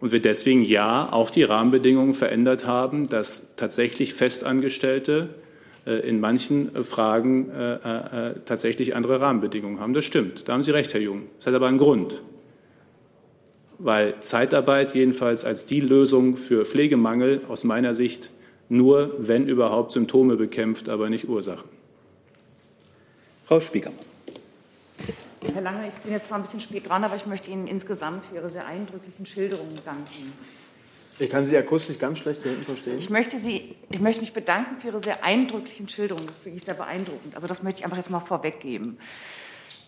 Und 0.00 0.10
wir 0.10 0.20
deswegen 0.20 0.64
ja 0.64 1.12
auch 1.12 1.30
die 1.30 1.44
Rahmenbedingungen 1.44 2.14
verändert 2.14 2.66
haben, 2.66 3.06
dass 3.08 3.54
tatsächlich 3.54 4.12
Festangestellte 4.12 5.28
äh, 5.86 6.08
in 6.08 6.18
manchen 6.18 6.72
Fragen 6.84 7.50
äh, 7.50 7.74
äh, 7.74 8.34
tatsächlich 8.44 8.96
andere 8.96 9.20
Rahmenbedingungen 9.20 9.78
haben. 9.78 9.94
Das 9.94 10.04
stimmt. 10.04 10.48
Da 10.48 10.54
haben 10.54 10.64
Sie 10.64 10.72
recht, 10.72 10.92
Herr 10.92 11.00
Jung. 11.00 11.22
Das 11.38 11.46
hat 11.46 11.54
aber 11.54 11.68
einen 11.68 11.78
Grund 11.78 12.20
weil 13.82 14.20
Zeitarbeit 14.20 14.94
jedenfalls 14.94 15.44
als 15.44 15.66
die 15.66 15.80
Lösung 15.80 16.36
für 16.36 16.64
Pflegemangel 16.64 17.42
aus 17.48 17.64
meiner 17.64 17.94
Sicht 17.94 18.30
nur, 18.68 19.14
wenn 19.18 19.48
überhaupt, 19.48 19.92
Symptome 19.92 20.36
bekämpft, 20.36 20.88
aber 20.88 21.10
nicht 21.10 21.28
Ursachen. 21.28 21.68
Frau 23.44 23.60
Spiekermann. 23.60 23.98
Herr 25.52 25.60
Lange, 25.60 25.88
ich 25.88 25.94
bin 25.94 26.12
jetzt 26.12 26.28
zwar 26.28 26.38
ein 26.38 26.42
bisschen 26.42 26.60
spät 26.60 26.88
dran, 26.88 27.02
aber 27.02 27.16
ich 27.16 27.26
möchte 27.26 27.50
Ihnen 27.50 27.66
insgesamt 27.66 28.24
für 28.24 28.36
Ihre 28.36 28.48
sehr 28.48 28.64
eindrücklichen 28.64 29.26
Schilderungen 29.26 29.78
danken. 29.84 30.32
Ich 31.18 31.28
kann 31.28 31.46
Sie 31.46 31.56
akustisch 31.56 31.98
ganz 31.98 32.18
schlecht 32.20 32.42
hier 32.42 32.52
hinten 32.52 32.66
verstehen. 32.66 32.98
Ich 32.98 33.10
möchte, 33.10 33.38
Sie, 33.38 33.74
ich 33.90 34.00
möchte 34.00 34.20
mich 34.20 34.32
bedanken 34.32 34.80
für 34.80 34.88
Ihre 34.88 35.00
sehr 35.00 35.24
eindrücklichen 35.24 35.88
Schilderungen. 35.88 36.26
Das 36.26 36.36
ist 36.36 36.44
wirklich 36.44 36.64
sehr 36.64 36.74
beeindruckend. 36.74 37.34
Also 37.34 37.48
das 37.48 37.62
möchte 37.62 37.80
ich 37.80 37.84
einfach 37.84 37.98
jetzt 37.98 38.10
mal 38.10 38.20
vorweggeben. 38.20 38.96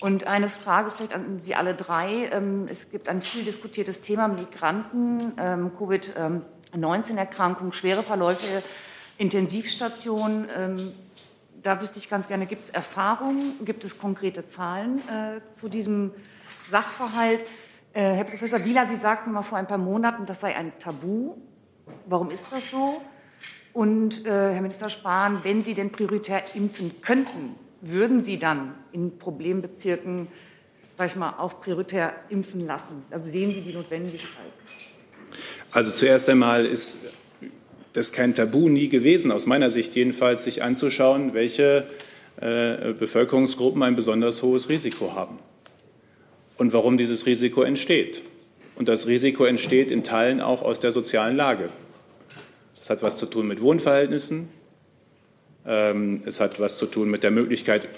Und 0.05 0.26
eine 0.26 0.51
Frage 0.51 0.90
vielleicht 0.90 1.14
an 1.14 1.40
Sie 1.40 1.55
alle 1.55 1.74
drei. 1.74 2.28
Ähm, 2.31 2.68
es 2.70 2.90
gibt 2.90 3.09
ein 3.09 3.22
viel 3.22 3.43
diskutiertes 3.43 4.02
Thema 4.02 4.28
Migranten, 4.28 5.32
ähm, 5.39 5.72
Covid-19-Erkrankung, 5.78 7.72
schwere 7.72 8.02
Verläufe, 8.02 8.62
Intensivstationen. 9.16 10.47
Ähm, 10.55 10.93
da 11.62 11.81
wüsste 11.81 11.98
ich 11.98 12.10
ganz 12.10 12.28
gerne, 12.28 12.44
gibt 12.44 12.64
es 12.64 12.70
Erfahrungen, 12.70 13.64
gibt 13.64 13.82
es 13.82 13.97
konkrete 13.98 14.44
Zahlen 14.44 14.98
äh, 15.09 15.40
zu 15.52 15.70
diesem 15.70 16.10
Sachverhalt? 16.70 17.47
Äh, 17.94 18.02
Herr 18.02 18.24
Professor 18.24 18.59
Bieler, 18.59 18.86
Sie 18.86 18.97
sagten 18.97 19.32
mal 19.32 19.40
vor 19.40 19.56
ein 19.56 19.66
paar 19.66 19.78
Monaten, 19.78 20.26
das 20.26 20.40
sei 20.40 20.55
ein 20.55 20.78
Tabu. 20.78 21.36
Warum 22.05 22.31
ist 22.31 22.48
das 22.51 22.70
so? 22.70 23.01
Und 23.72 24.26
äh, 24.26 24.52
Herr 24.52 24.60
Minister 24.60 24.90
Spahn, 24.90 25.43
wenn 25.44 25.62
Sie 25.62 25.72
denn 25.72 25.90
prioritär 25.93 26.43
impfen 26.55 27.01
könnten, 27.01 27.56
würden 27.90 28.23
Sie 28.23 28.39
dann 28.39 28.74
in 28.93 29.19
Problembezirken 29.19 30.28
sag 30.97 31.09
ich 31.11 31.16
mal, 31.16 31.35
auch 31.39 31.61
prioritär 31.61 32.15
impfen 32.28 32.66
lassen? 32.66 33.05
Also 33.11 33.31
sehen 33.31 33.52
Sie 33.52 33.61
die 33.61 33.73
Notwendigkeit? 33.73 34.52
Also 35.70 35.90
zuerst 35.90 36.28
einmal 36.31 36.66
ist 36.66 37.12
das 37.93 38.12
kein 38.12 38.35
Tabu 38.35 38.69
nie 38.69 38.89
gewesen, 38.89 39.32
aus 39.32 39.47
meiner 39.47 39.70
Sicht 39.70 39.94
jedenfalls, 39.94 40.44
sich 40.44 40.62
anzuschauen, 40.62 41.35
welche 41.35 41.86
äh, 42.40 42.93
Bevölkerungsgruppen 42.93 43.82
ein 43.82 43.97
besonders 43.97 44.43
hohes 44.43 44.69
Risiko 44.69 45.15
haben 45.15 45.39
und 46.59 46.73
warum 46.73 46.97
dieses 46.97 47.27
Risiko 47.27 47.62
entsteht. 47.62 48.23
Und 48.77 48.89
das 48.89 49.06
Risiko 49.06 49.44
entsteht 49.44 49.93
in 49.93 50.02
Teilen 50.02 50.40
auch 50.40 50.62
aus 50.62 50.81
der 50.81 50.90
sozialen 50.90 51.36
Lage. 51.36 51.69
Es 52.81 52.90
hat 52.90 53.02
was 53.02 53.16
zu 53.16 53.27
tun 53.27 53.47
mit 53.47 53.61
Wohnverhältnissen. 53.62 54.48
Ähm, 55.66 56.23
es 56.27 56.41
hat 56.41 56.61
was 56.61 56.78
zu 56.78 56.86
tun 56.86 57.11
mit 57.11 57.23
der 57.23 57.31
Möglichkeit, 57.31 57.89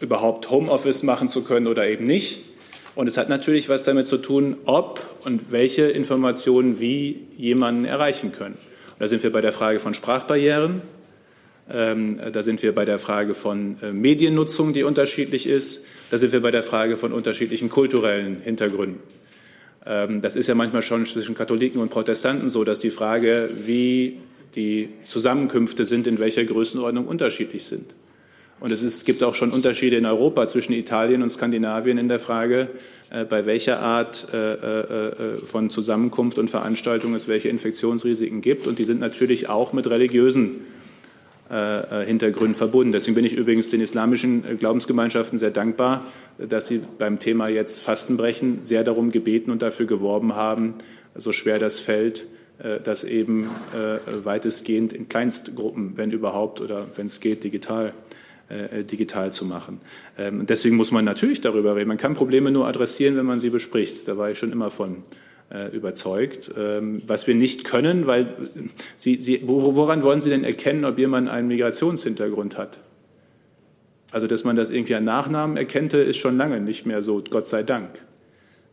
überhaupt 0.00 0.50
Homeoffice 0.50 1.02
machen 1.02 1.28
zu 1.28 1.42
können 1.42 1.66
oder 1.66 1.86
eben 1.86 2.04
nicht. 2.04 2.42
Und 2.94 3.08
es 3.08 3.16
hat 3.18 3.28
natürlich 3.28 3.68
was 3.68 3.82
damit 3.82 4.06
zu 4.06 4.18
tun, 4.18 4.56
ob 4.64 5.00
und 5.24 5.52
welche 5.52 5.84
Informationen 5.84 6.80
wie 6.80 7.26
jemanden 7.36 7.84
erreichen 7.84 8.32
können. 8.32 8.54
Und 8.54 9.00
da 9.00 9.06
sind 9.06 9.22
wir 9.22 9.30
bei 9.30 9.42
der 9.42 9.52
Frage 9.52 9.80
von 9.80 9.92
Sprachbarrieren. 9.92 10.80
Ähm, 11.68 12.20
da 12.32 12.42
sind 12.42 12.62
wir 12.62 12.74
bei 12.74 12.84
der 12.84 12.98
Frage 12.98 13.34
von 13.34 13.76
äh, 13.82 13.92
Mediennutzung, 13.92 14.72
die 14.72 14.84
unterschiedlich 14.84 15.46
ist. 15.46 15.84
Da 16.10 16.16
sind 16.16 16.32
wir 16.32 16.40
bei 16.40 16.50
der 16.50 16.62
Frage 16.62 16.96
von 16.96 17.12
unterschiedlichen 17.12 17.68
kulturellen 17.68 18.40
Hintergründen. 18.42 19.00
Ähm, 19.84 20.20
das 20.20 20.36
ist 20.36 20.46
ja 20.46 20.54
manchmal 20.54 20.82
schon 20.82 21.04
zwischen 21.06 21.34
Katholiken 21.34 21.80
und 21.80 21.90
Protestanten 21.90 22.48
so, 22.48 22.64
dass 22.64 22.80
die 22.80 22.90
Frage, 22.90 23.50
wie 23.64 24.18
die 24.54 24.88
Zusammenkünfte 25.04 25.84
sind, 25.84 26.06
in 26.06 26.18
welcher 26.18 26.44
Größenordnung 26.44 27.06
unterschiedlich 27.06 27.64
sind. 27.64 27.94
Und 28.58 28.72
es 28.72 28.82
ist, 28.82 29.04
gibt 29.04 29.22
auch 29.22 29.34
schon 29.34 29.50
Unterschiede 29.50 29.96
in 29.96 30.06
Europa 30.06 30.46
zwischen 30.46 30.72
Italien 30.72 31.22
und 31.22 31.28
Skandinavien 31.28 31.98
in 31.98 32.08
der 32.08 32.18
Frage, 32.18 32.70
äh, 33.10 33.24
bei 33.24 33.44
welcher 33.44 33.80
Art 33.80 34.28
äh, 34.32 34.54
äh, 34.54 35.46
von 35.46 35.68
Zusammenkunft 35.68 36.38
und 36.38 36.48
Veranstaltung 36.48 37.14
es 37.14 37.28
welche 37.28 37.48
Infektionsrisiken 37.48 38.40
gibt. 38.40 38.66
Und 38.66 38.78
die 38.78 38.84
sind 38.84 39.00
natürlich 39.00 39.48
auch 39.48 39.72
mit 39.72 39.88
religiösen 39.88 40.64
Hintergründen 41.48 42.56
verbunden. 42.56 42.90
Deswegen 42.90 43.14
bin 43.14 43.24
ich 43.24 43.34
übrigens 43.34 43.68
den 43.68 43.80
islamischen 43.80 44.58
Glaubensgemeinschaften 44.58 45.38
sehr 45.38 45.52
dankbar, 45.52 46.04
dass 46.38 46.66
sie 46.66 46.80
beim 46.98 47.20
Thema 47.20 47.46
jetzt 47.46 47.84
Fastenbrechen 47.84 48.64
sehr 48.64 48.82
darum 48.82 49.12
gebeten 49.12 49.52
und 49.52 49.62
dafür 49.62 49.86
geworben 49.86 50.34
haben, 50.34 50.74
so 51.14 51.30
schwer 51.30 51.60
das 51.60 51.78
fällt, 51.78 52.26
das 52.58 53.04
eben 53.04 53.50
weitestgehend 54.24 54.92
in 54.94 55.08
Kleinstgruppen, 55.08 55.96
wenn 55.96 56.10
überhaupt 56.10 56.60
oder 56.60 56.86
wenn 56.96 57.06
es 57.06 57.20
geht, 57.20 57.44
digital 57.44 57.92
äh, 58.48 58.84
digital 58.84 59.32
zu 59.32 59.44
machen. 59.44 59.80
Ähm, 60.16 60.46
deswegen 60.46 60.76
muss 60.76 60.92
man 60.92 61.04
natürlich 61.04 61.40
darüber 61.40 61.74
reden. 61.74 61.88
Man 61.88 61.98
kann 61.98 62.14
Probleme 62.14 62.52
nur 62.52 62.68
adressieren, 62.68 63.16
wenn 63.16 63.26
man 63.26 63.40
sie 63.40 63.50
bespricht. 63.50 64.06
Da 64.06 64.16
war 64.16 64.30
ich 64.30 64.38
schon 64.38 64.52
immer 64.52 64.70
von 64.70 64.98
äh, 65.50 65.74
überzeugt. 65.74 66.52
Ähm, 66.56 67.02
was 67.08 67.26
wir 67.26 67.34
nicht 67.34 67.64
können, 67.64 68.06
weil 68.06 68.32
Sie, 68.96 69.16
Sie, 69.16 69.42
woran 69.46 70.04
wollen 70.04 70.20
Sie 70.20 70.30
denn 70.30 70.44
erkennen, 70.44 70.84
ob 70.84 70.96
jemand 70.96 71.28
einen 71.28 71.48
Migrationshintergrund 71.48 72.56
hat? 72.56 72.78
Also, 74.12 74.28
dass 74.28 74.44
man 74.44 74.54
das 74.54 74.70
irgendwie 74.70 74.94
an 74.94 75.04
Nachnamen 75.04 75.56
erkennte, 75.56 75.98
ist 75.98 76.18
schon 76.18 76.36
lange 76.36 76.60
nicht 76.60 76.86
mehr 76.86 77.02
so, 77.02 77.24
Gott 77.28 77.48
sei 77.48 77.64
Dank. 77.64 78.00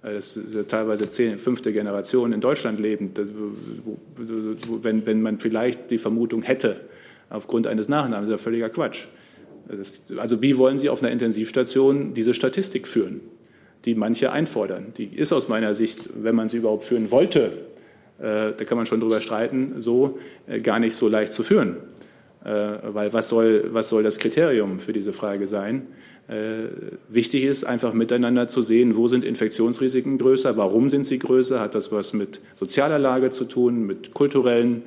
Äh, 0.04 0.14
das 0.14 0.38
ist 0.38 0.70
teilweise 0.70 1.08
zehn, 1.08 1.40
fünfte 1.40 1.74
Generation 1.74 2.34
in 2.34 2.42
Deutschland 2.42 2.80
lebend, 2.80 3.20
wenn, 4.82 5.06
wenn 5.06 5.22
man 5.22 5.40
vielleicht 5.40 5.90
die 5.92 5.98
Vermutung 5.98 6.44
hätte, 6.44 6.82
aufgrund 7.30 7.68
eines 7.68 7.90
Nachnamens, 7.90 8.30
das 8.30 8.36
ist 8.36 8.42
ja 8.42 8.44
völliger 8.44 8.70
Quatsch. 8.70 9.08
Also 10.18 10.42
wie 10.42 10.58
wollen 10.58 10.78
Sie 10.78 10.90
auf 10.90 11.02
einer 11.02 11.12
Intensivstation 11.12 12.14
diese 12.14 12.34
Statistik 12.34 12.88
führen, 12.88 13.22
die 13.86 13.96
manche 13.96 14.32
einfordern? 14.32 14.94
Die 14.98 15.06
ist 15.06 15.32
aus 15.32 15.48
meiner 15.48 15.74
Sicht, 15.74 16.10
wenn 16.22 16.36
man 16.36 16.50
sie 16.50 16.58
überhaupt 16.58 16.84
führen 16.84 17.12
wollte, 17.12 17.66
äh, 18.20 18.52
da 18.56 18.66
kann 18.66 18.78
man 18.78 18.86
schon 18.86 19.00
drüber 19.00 19.22
streiten, 19.22 19.76
so 19.78 20.20
äh, 20.48 20.60
gar 20.60 20.80
nicht 20.80 20.96
so 20.96 21.08
leicht 21.08 21.34
zu 21.34 21.44
führen. 21.44 21.78
Weil 22.46 23.14
was 23.14 23.30
soll, 23.30 23.70
was 23.72 23.88
soll 23.88 24.04
das 24.04 24.20
Kriterium 24.20 24.82
für 24.82 24.92
diese 24.92 25.14
Frage 25.14 25.48
sein? 25.48 25.88
Wichtig 27.10 27.44
ist 27.44 27.66
einfach 27.66 27.94
miteinander 27.94 28.48
zu 28.48 28.62
sehen, 28.62 28.96
wo 28.96 29.10
sind 29.10 29.26
Infektionsrisiken 29.26 30.18
größer, 30.18 30.56
warum 30.56 30.88
sind 30.88 31.06
sie 31.06 31.20
größer, 31.20 31.60
hat 31.60 31.76
das 31.76 31.92
was 31.92 32.14
mit 32.14 32.40
sozialer 32.56 32.98
Lage 32.98 33.30
zu 33.30 33.44
tun, 33.44 33.86
mit 33.86 34.14
kulturellen 34.14 34.84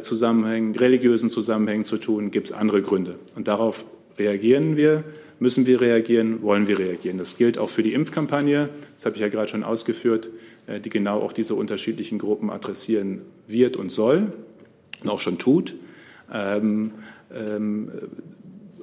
Zusammenhängen, 0.00 0.74
religiösen 0.74 1.30
Zusammenhängen 1.30 1.84
zu 1.84 1.96
tun, 1.96 2.32
gibt 2.32 2.48
es 2.48 2.52
andere 2.52 2.82
Gründe. 2.82 3.20
Und 3.36 3.46
darauf 3.46 3.84
Reagieren 4.20 4.76
wir? 4.76 5.02
Müssen 5.38 5.64
wir 5.64 5.80
reagieren? 5.80 6.42
Wollen 6.42 6.68
wir 6.68 6.78
reagieren? 6.78 7.16
Das 7.16 7.38
gilt 7.38 7.56
auch 7.56 7.70
für 7.70 7.82
die 7.82 7.94
Impfkampagne. 7.94 8.68
Das 8.94 9.06
habe 9.06 9.16
ich 9.16 9.22
ja 9.22 9.28
gerade 9.28 9.48
schon 9.48 9.64
ausgeführt, 9.64 10.28
äh, 10.66 10.78
die 10.78 10.90
genau 10.90 11.20
auch 11.20 11.32
diese 11.32 11.54
unterschiedlichen 11.54 12.18
Gruppen 12.18 12.50
adressieren 12.50 13.22
wird 13.46 13.78
und 13.78 13.88
soll 13.88 14.34
und 15.02 15.08
auch 15.08 15.20
schon 15.20 15.38
tut. 15.38 15.74
Ähm, 16.30 16.92
ähm, 17.34 17.90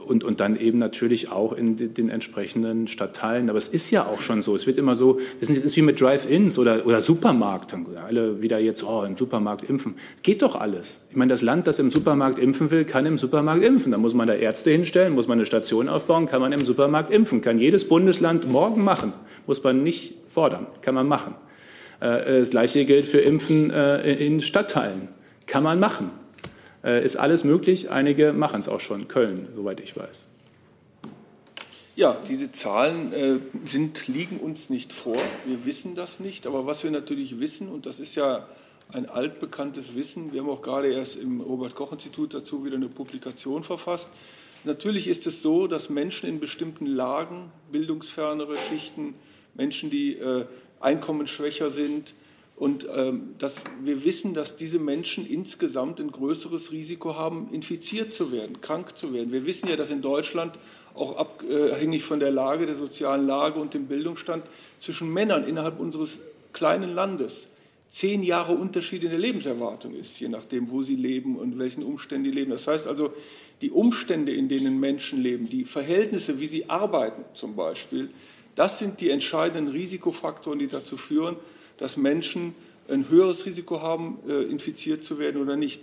und, 0.07 0.23
und 0.23 0.39
dann 0.39 0.59
eben 0.59 0.77
natürlich 0.77 1.31
auch 1.31 1.53
in 1.53 1.93
den 1.93 2.09
entsprechenden 2.09 2.87
Stadtteilen. 2.87 3.49
Aber 3.49 3.57
es 3.57 3.67
ist 3.67 3.91
ja 3.91 4.05
auch 4.05 4.21
schon 4.21 4.41
so. 4.41 4.55
Es 4.55 4.65
wird 4.65 4.77
immer 4.77 4.95
so, 4.95 5.19
wissen 5.39 5.53
Sie, 5.53 5.59
es 5.59 5.65
ist 5.65 5.77
wie 5.77 5.81
mit 5.81 5.99
Drive-Ins 5.99 6.57
oder, 6.57 6.85
oder 6.85 7.01
Supermarkt. 7.01 7.75
Alle 8.07 8.41
wieder 8.41 8.59
jetzt, 8.59 8.83
oh, 8.83 9.03
im 9.03 9.17
Supermarkt 9.17 9.69
impfen. 9.69 9.95
Geht 10.23 10.41
doch 10.41 10.55
alles. 10.55 11.05
Ich 11.09 11.15
meine, 11.15 11.31
das 11.31 11.41
Land, 11.41 11.67
das 11.67 11.79
im 11.79 11.91
Supermarkt 11.91 12.39
impfen 12.39 12.71
will, 12.71 12.85
kann 12.85 13.05
im 13.05 13.17
Supermarkt 13.17 13.63
impfen. 13.63 13.91
Da 13.91 13.97
muss 13.97 14.13
man 14.13 14.27
da 14.27 14.33
Ärzte 14.33 14.71
hinstellen, 14.71 15.13
muss 15.13 15.27
man 15.27 15.37
eine 15.37 15.45
Station 15.45 15.89
aufbauen, 15.89 16.25
kann 16.25 16.41
man 16.41 16.51
im 16.51 16.63
Supermarkt 16.63 17.11
impfen. 17.11 17.41
Kann 17.41 17.57
jedes 17.57 17.87
Bundesland 17.87 18.49
morgen 18.49 18.83
machen. 18.83 19.13
Muss 19.45 19.63
man 19.63 19.83
nicht 19.83 20.15
fordern, 20.27 20.67
kann 20.81 20.95
man 20.95 21.07
machen. 21.07 21.35
Äh, 21.99 22.39
das 22.39 22.49
Gleiche 22.49 22.85
gilt 22.85 23.05
für 23.05 23.19
Impfen 23.19 23.71
äh, 23.71 24.13
in 24.13 24.39
Stadtteilen. 24.39 25.09
Kann 25.45 25.63
man 25.63 25.79
machen. 25.79 26.11
Äh, 26.87 27.03
ist 27.03 27.17
alles 27.17 27.43
möglich. 27.43 27.91
Einige 27.91 28.31
machen 28.31 28.61
es 28.61 28.69
auch 28.69 28.79
schon. 28.79 29.09
Köln, 29.09 29.49
soweit 29.53 29.81
ich 29.81 29.97
weiß. 29.97 30.27
Ja, 31.97 32.17
diese 32.29 32.51
Zahlen 32.53 33.11
äh, 33.11 33.39
sind, 33.65 34.07
liegen 34.07 34.37
uns 34.37 34.69
nicht 34.69 34.93
vor. 34.93 35.17
Wir 35.45 35.65
wissen 35.65 35.95
das 35.95 36.21
nicht. 36.21 36.47
Aber 36.47 36.65
was 36.65 36.85
wir 36.85 36.91
natürlich 36.91 37.39
wissen, 37.39 37.67
und 37.67 37.85
das 37.85 37.99
ist 37.99 38.15
ja 38.15 38.47
ein 38.93 39.09
altbekanntes 39.09 39.95
Wissen, 39.95 40.31
wir 40.31 40.39
haben 40.39 40.49
auch 40.49 40.61
gerade 40.61 40.87
erst 40.93 41.17
im 41.17 41.41
Robert-Koch-Institut 41.41 42.33
dazu 42.33 42.63
wieder 42.63 42.77
eine 42.77 42.87
Publikation 42.87 43.63
verfasst. 43.63 44.09
Natürlich 44.63 45.09
ist 45.09 45.27
es 45.27 45.41
so, 45.41 45.67
dass 45.67 45.89
Menschen 45.89 46.29
in 46.29 46.39
bestimmten 46.39 46.85
Lagen, 46.85 47.51
bildungsfernere 47.69 48.57
Schichten, 48.57 49.15
Menschen, 49.55 49.89
die 49.89 50.13
äh, 50.13 50.45
einkommensschwächer 50.79 51.69
sind, 51.69 52.13
und 52.57 52.87
ähm, 52.95 53.35
dass 53.37 53.63
wir 53.83 54.03
wissen, 54.03 54.33
dass 54.33 54.55
diese 54.55 54.79
Menschen 54.79 55.27
insgesamt 55.27 55.99
ein 55.99 56.11
größeres 56.11 56.71
Risiko 56.71 57.15
haben, 57.15 57.49
infiziert 57.51 58.11
zu 58.11 58.31
werden, 58.31 58.61
krank 58.61 58.97
zu 58.97 59.13
werden. 59.13 59.31
Wir 59.31 59.45
wissen 59.45 59.69
ja, 59.69 59.75
dass 59.75 59.91
in 59.91 60.01
Deutschland 60.01 60.57
auch 60.95 61.17
abhängig 61.17 62.03
von 62.03 62.19
der 62.19 62.31
Lage, 62.31 62.65
der 62.65 62.73
sozialen 62.73 63.27
Lage 63.27 63.59
und 63.59 63.75
dem 63.75 63.85
Bildungsstand 63.85 64.43
zwischen 64.79 65.13
Männern 65.13 65.43
innerhalb 65.43 65.79
unseres 65.79 66.19
kleinen 66.51 66.95
Landes 66.95 67.49
zehn 67.89 68.23
Jahre 68.23 68.53
Unterschied 68.53 69.03
in 69.03 69.11
der 69.11 69.19
Lebenserwartung 69.19 69.93
ist, 69.93 70.19
je 70.19 70.27
nachdem, 70.27 70.71
wo 70.71 70.81
sie 70.81 70.95
leben 70.95 71.37
und 71.37 71.59
welchen 71.59 71.83
Umständen 71.83 72.25
die 72.25 72.31
leben. 72.31 72.49
Das 72.49 72.67
heißt 72.67 72.87
also, 72.87 73.13
die 73.61 73.69
Umstände, 73.69 74.33
in 74.33 74.49
denen 74.49 74.79
Menschen 74.79 75.21
leben, 75.21 75.47
die 75.47 75.65
Verhältnisse, 75.65 76.39
wie 76.39 76.47
sie 76.47 76.69
arbeiten 76.69 77.23
zum 77.33 77.55
Beispiel, 77.55 78.09
das 78.55 78.79
sind 78.79 78.99
die 78.99 79.11
entscheidenden 79.11 79.71
Risikofaktoren, 79.71 80.57
die 80.57 80.67
dazu 80.67 80.97
führen, 80.97 81.35
dass 81.77 81.97
Menschen 81.97 82.55
ein 82.89 83.09
höheres 83.09 83.45
Risiko 83.45 83.81
haben, 83.81 84.19
äh, 84.27 84.43
infiziert 84.43 85.03
zu 85.03 85.19
werden 85.19 85.41
oder 85.41 85.55
nicht. 85.55 85.81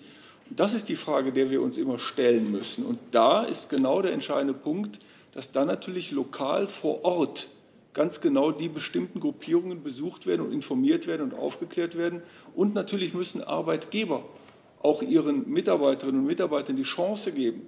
das 0.51 0.75
ist 0.75 0.91
die 0.91 0.97
Frage, 0.97 1.33
der 1.33 1.51
wir 1.51 1.63
uns 1.63 1.79
immer 1.79 1.99
stellen 1.99 2.53
müssen. 2.53 2.85
Und 2.85 2.99
da 3.13 3.45
ist 3.45 3.71
genau 3.71 4.03
der 4.03 4.13
entscheidende 4.13 4.53
Punkt, 4.53 5.01
dass 5.33 5.53
dann 5.53 5.67
natürlich 5.67 6.11
lokal 6.11 6.67
vor 6.67 7.05
Ort 7.05 7.49
ganz 7.95 8.21
genau 8.21 8.51
die 8.51 8.69
bestimmten 8.69 9.21
Gruppierungen 9.21 9.83
besucht 9.83 10.27
werden 10.27 10.43
und 10.43 10.53
informiert 10.53 11.07
werden 11.07 11.23
und 11.23 11.35
aufgeklärt 11.35 11.97
werden. 11.97 12.23
Und 12.55 12.75
natürlich 12.75 13.15
müssen 13.15 13.43
Arbeitgeber 13.43 14.25
auch 14.83 15.01
ihren 15.01 15.49
Mitarbeiterinnen 15.49 16.21
und 16.21 16.27
Mitarbeitern 16.27 16.77
die 16.77 16.83
Chance 16.83 17.33
geben, 17.33 17.63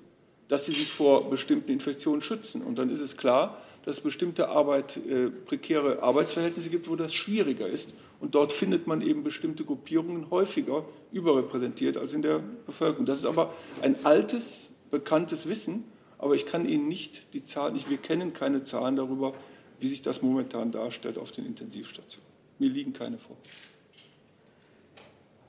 dass 0.49 0.67
sie 0.67 0.75
sich 0.75 0.93
vor 0.93 1.31
bestimmten 1.31 1.73
Infektionen 1.73 2.21
schützen. 2.21 2.63
Und 2.63 2.79
dann 2.79 2.91
ist 2.91 3.01
es 3.01 3.17
klar, 3.17 3.57
dass 3.87 3.99
es 3.99 4.03
bestimmte 4.03 4.49
Arbeit, 4.49 4.97
äh, 4.97 5.31
prekäre 5.31 6.03
Arbeitsverhältnisse 6.03 6.71
gibt, 6.71 6.91
wo 6.91 6.97
das 6.97 7.15
schwieriger 7.15 7.69
ist. 7.69 7.95
Und 8.21 8.35
dort 8.35 8.53
findet 8.53 8.89
man 8.89 9.01
eben 9.01 9.23
bestimmte 9.23 9.65
Gruppierungen 9.65 10.29
häufiger 10.29 10.85
überrepräsentiert 11.13 11.97
als 11.97 12.13
in 12.13 12.21
der 12.21 12.41
Bevölkerung. 12.67 13.07
Das 13.07 13.19
ist 13.19 13.27
aber 13.27 13.55
ein 13.83 14.05
altes, 14.05 14.75
bekanntes 14.91 15.49
Wissen, 15.49 15.85
aber 16.19 16.35
ich 16.35 16.47
kann 16.47 16.69
Ihnen 16.69 16.89
nicht 16.89 17.33
die 17.33 17.45
Zahlen, 17.45 17.79
wir 17.89 17.99
kennen 17.99 18.33
keine 18.33 18.65
Zahlen 18.65 18.97
darüber, 18.97 19.35
wie 19.79 19.89
sich 19.89 20.03
das 20.03 20.21
momentan 20.21 20.73
darstellt 20.73 21.17
auf 21.17 21.31
den 21.31 21.47
Intensivstationen. 21.47 22.29
Mir 22.59 22.71
liegen 22.71 22.93
keine 22.93 23.19
vor. 23.19 23.37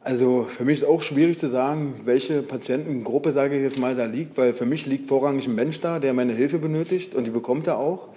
Also 0.02 0.44
für 0.44 0.64
mich 0.64 0.82
ist 0.82 0.84
auch 0.86 1.02
schwierig 1.02 1.40
zu 1.40 1.48
sagen, 1.48 2.02
welche 2.06 2.44
Patientengruppe, 2.44 3.32
sage 3.32 3.58
ich 3.58 3.64
jetzt 3.64 3.80
mal, 3.80 3.96
da 3.96 4.06
liegt, 4.06 4.38
weil 4.38 4.54
für 4.54 4.66
mich 4.66 4.86
liegt 4.86 5.08
vorrangig 5.08 5.48
ein 5.48 5.56
Mensch 5.56 5.80
da, 5.80 6.00
der 6.00 6.14
meine 6.14 6.34
Hilfe 6.34 6.60
benötigt 6.60 7.16
und 7.16 7.26
die 7.26 7.32
bekommt 7.32 7.66
er 7.66 7.80
auch. 7.80 8.10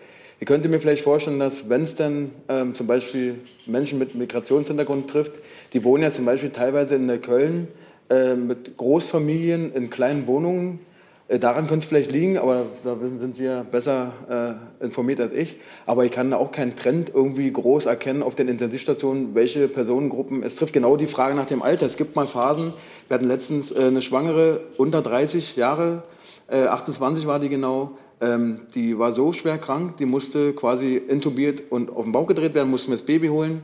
Ich 0.43 0.47
könnte 0.47 0.71
mir 0.71 0.81
vielleicht 0.81 1.05
vorstellen, 1.05 1.39
dass 1.39 1.69
wenn 1.69 1.83
es 1.83 1.97
dann 1.97 2.31
ähm, 2.49 2.75
zum 2.75 2.87
Beispiel 2.87 3.41
Menschen 3.67 3.99
mit 3.99 4.15
Migrationshintergrund 4.15 5.11
trifft, 5.11 5.35
die 5.75 5.85
wohnen 5.85 6.03
ja 6.03 6.11
zum 6.11 6.25
Beispiel 6.25 6.49
teilweise 6.49 6.95
in 6.95 7.21
Köln 7.21 7.69
äh, 8.09 8.35
mit 8.37 8.79
Großfamilien 8.79 9.75
in 9.75 9.91
kleinen 9.91 10.27
Wohnungen, 10.27 10.81
äh, 11.29 11.39
daran 11.39 11.67
könnte 11.67 11.81
es 11.81 11.85
vielleicht 11.85 12.11
liegen, 12.11 12.39
aber 12.39 12.65
da 12.85 12.97
sind 13.19 13.37
Sie 13.37 13.45
ja 13.45 13.65
besser 13.65 14.59
äh, 14.81 14.85
informiert 14.85 15.21
als 15.21 15.35
ich. 15.35 15.57
Aber 15.85 16.07
ich 16.07 16.11
kann 16.11 16.31
da 16.31 16.39
auch 16.39 16.53
keinen 16.53 16.75
Trend 16.75 17.13
irgendwie 17.15 17.53
groß 17.53 17.85
erkennen 17.85 18.23
auf 18.23 18.35
den 18.35 18.49
Intensivstationen, 18.49 19.35
welche 19.35 19.69
Personengruppen 19.69 20.43
es 20.43 20.57
trifft. 20.57 20.73
Genau 20.73 20.97
die 20.97 21.07
Frage 21.07 21.35
nach 21.35 21.47
dem 21.47 21.61
Alter. 21.61 21.85
Es 21.85 21.99
gibt 21.99 22.17
mal 22.17 22.27
Phasen. 22.27 22.73
Wir 23.09 23.17
hatten 23.17 23.29
letztens 23.29 23.73
äh, 23.73 23.85
eine 23.85 24.01
Schwangere 24.01 24.63
unter 24.79 25.03
30 25.03 25.57
Jahre, 25.57 26.03
äh, 26.51 26.65
28 26.65 27.27
war 27.27 27.39
die 27.41 27.51
genau. 27.51 27.99
Ähm, 28.21 28.61
die 28.75 28.99
war 28.99 29.13
so 29.13 29.33
schwer 29.33 29.59
krank, 29.59 29.97
die 29.97 30.07
musste 30.07 30.53
quasi 30.53 30.97
intubiert 30.97 31.63
und 31.71 31.91
auf 31.91 32.05
den 32.05 32.13
Bauch 32.13 32.27
gedreht 32.27 32.55
werden, 32.55 32.71
mussten 32.71 32.91
wir 32.91 32.97
das 32.97 33.07
Baby 33.07 33.29
holen 33.29 33.63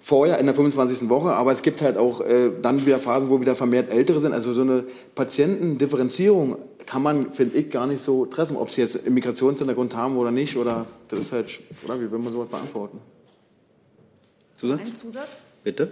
vorher 0.00 0.38
in 0.38 0.46
der 0.46 0.54
25. 0.54 1.08
Woche, 1.08 1.32
aber 1.32 1.50
es 1.50 1.62
gibt 1.62 1.82
halt 1.82 1.96
auch 1.96 2.20
äh, 2.20 2.52
dann 2.62 2.86
wieder 2.86 3.00
Phasen, 3.00 3.28
wo 3.28 3.40
wieder 3.40 3.56
vermehrt 3.56 3.90
Ältere 3.90 4.20
sind. 4.20 4.32
Also 4.32 4.52
so 4.52 4.62
eine 4.62 4.84
Patientendifferenzierung 5.16 6.58
kann 6.86 7.02
man, 7.02 7.32
finde 7.32 7.58
ich, 7.58 7.70
gar 7.70 7.88
nicht 7.88 8.00
so 8.00 8.24
treffen, 8.26 8.56
ob 8.56 8.70
sie 8.70 8.82
jetzt 8.82 9.04
einen 9.04 9.14
Migrationshintergrund 9.14 9.96
haben 9.96 10.16
oder 10.16 10.30
nicht. 10.30 10.56
Oder 10.56 10.86
das 11.08 11.18
ist 11.18 11.32
halt, 11.32 11.60
oder 11.84 12.00
wie 12.00 12.08
will 12.08 12.20
man 12.20 12.32
sowas 12.32 12.48
beantworten? 12.48 13.00
Zusatz? 14.56 14.80
Ein 14.80 14.96
Zusatz? 14.96 15.28
Bitte. 15.64 15.90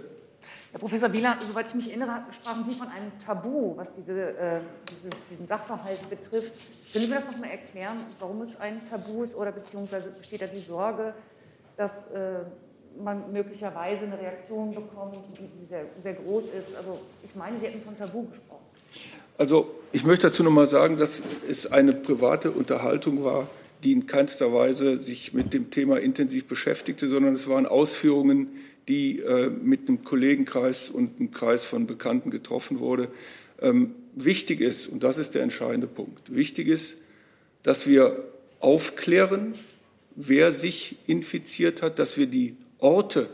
Herr 0.75 0.81
Professor 0.81 1.13
Wieler, 1.13 1.39
soweit 1.47 1.67
ich 1.69 1.73
mich 1.73 1.87
erinnere, 1.87 2.25
sprachen 2.33 2.65
Sie 2.65 2.73
von 2.73 2.89
einem 2.89 3.09
Tabu, 3.25 3.77
was 3.77 3.93
diese, 3.93 4.31
äh, 4.37 4.59
dieses, 4.89 5.17
diesen 5.31 5.47
Sachverhalt 5.47 6.09
betrifft. 6.09 6.51
Können 6.91 7.05
Sie 7.05 7.09
mir 7.09 7.15
das 7.15 7.27
noch 7.27 7.37
mal 7.37 7.47
erklären, 7.47 7.95
warum 8.19 8.41
es 8.41 8.59
ein 8.59 8.81
Tabu 8.89 9.23
ist 9.23 9.35
oder 9.35 9.53
beziehungsweise 9.53 10.09
besteht 10.09 10.41
da 10.41 10.47
die 10.47 10.59
Sorge, 10.59 11.13
dass 11.77 12.07
äh, 12.07 12.39
man 13.01 13.31
möglicherweise 13.31 14.03
eine 14.03 14.19
Reaktion 14.19 14.75
bekommt, 14.75 15.15
die 15.39 15.63
sehr, 15.63 15.85
sehr 16.03 16.15
groß 16.15 16.43
ist. 16.43 16.75
Also 16.77 16.99
ich 17.23 17.33
meine, 17.37 17.57
Sie 17.57 17.67
hätten 17.67 17.81
von 17.81 17.97
Tabu 17.97 18.23
gesprochen. 18.23 18.65
Also 19.37 19.71
ich 19.93 20.03
möchte 20.03 20.27
dazu 20.27 20.43
noch 20.43 20.51
mal 20.51 20.67
sagen, 20.67 20.97
dass 20.97 21.23
es 21.47 21.71
eine 21.71 21.93
private 21.93 22.51
Unterhaltung 22.51 23.23
war, 23.23 23.47
die 23.85 23.93
in 23.93 24.07
keinster 24.07 24.51
Weise 24.51 24.97
sich 24.97 25.33
mit 25.33 25.53
dem 25.53 25.71
Thema 25.71 26.01
intensiv 26.01 26.49
beschäftigte, 26.49 27.07
sondern 27.07 27.33
es 27.33 27.47
waren 27.47 27.65
Ausführungen, 27.65 28.49
die 28.87 29.19
äh, 29.19 29.49
mit 29.49 29.87
einem 29.87 30.03
Kollegenkreis 30.03 30.89
und 30.89 31.19
einem 31.19 31.31
Kreis 31.31 31.65
von 31.65 31.87
Bekannten 31.87 32.29
getroffen 32.29 32.79
wurde. 32.79 33.09
Ähm, 33.61 33.95
wichtig 34.13 34.61
ist, 34.61 34.87
und 34.87 35.03
das 35.03 35.17
ist 35.17 35.35
der 35.35 35.43
entscheidende 35.43 35.87
Punkt, 35.87 36.35
wichtig 36.35 36.67
ist, 36.67 36.99
dass 37.63 37.87
wir 37.87 38.23
aufklären, 38.59 39.53
wer 40.15 40.51
sich 40.51 40.97
infiziert 41.07 41.81
hat, 41.81 41.99
dass 41.99 42.17
wir 42.17 42.27
die 42.27 42.55
Orte 42.79 43.29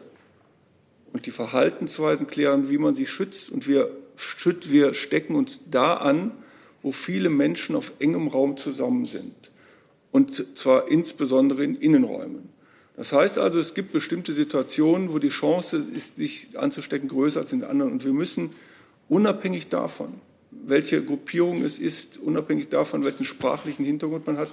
und 1.13 1.25
die 1.25 1.31
Verhaltensweisen 1.31 2.27
klären, 2.27 2.69
wie 2.69 2.77
man 2.77 2.95
sie 2.95 3.05
schützt. 3.05 3.51
Und 3.51 3.67
wir, 3.67 3.91
wir 4.67 4.93
stecken 4.93 5.35
uns 5.35 5.69
da 5.69 5.95
an, 5.95 6.31
wo 6.81 6.91
viele 6.91 7.29
Menschen 7.29 7.75
auf 7.75 7.91
engem 7.99 8.27
Raum 8.27 8.57
zusammen 8.57 9.05
sind. 9.05 9.51
Und 10.11 10.57
zwar 10.57 10.87
insbesondere 10.87 11.63
in 11.63 11.75
Innenräumen. 11.75 12.49
Das 13.01 13.13
heißt 13.13 13.39
also, 13.39 13.57
es 13.57 13.73
gibt 13.73 13.93
bestimmte 13.93 14.31
Situationen, 14.31 15.11
wo 15.11 15.17
die 15.17 15.29
Chance 15.29 15.83
ist, 15.95 16.17
sich 16.17 16.49
anzustecken, 16.55 17.09
größer 17.09 17.39
als 17.39 17.51
in 17.51 17.63
anderen. 17.63 17.93
Und 17.93 18.05
wir 18.05 18.13
müssen 18.13 18.51
unabhängig 19.09 19.69
davon, 19.69 20.13
welche 20.51 21.03
Gruppierung 21.03 21.63
es 21.63 21.79
ist, 21.79 22.19
unabhängig 22.19 22.69
davon, 22.69 23.03
welchen 23.03 23.25
sprachlichen 23.25 23.83
Hintergrund 23.83 24.27
man 24.27 24.37
hat, 24.37 24.51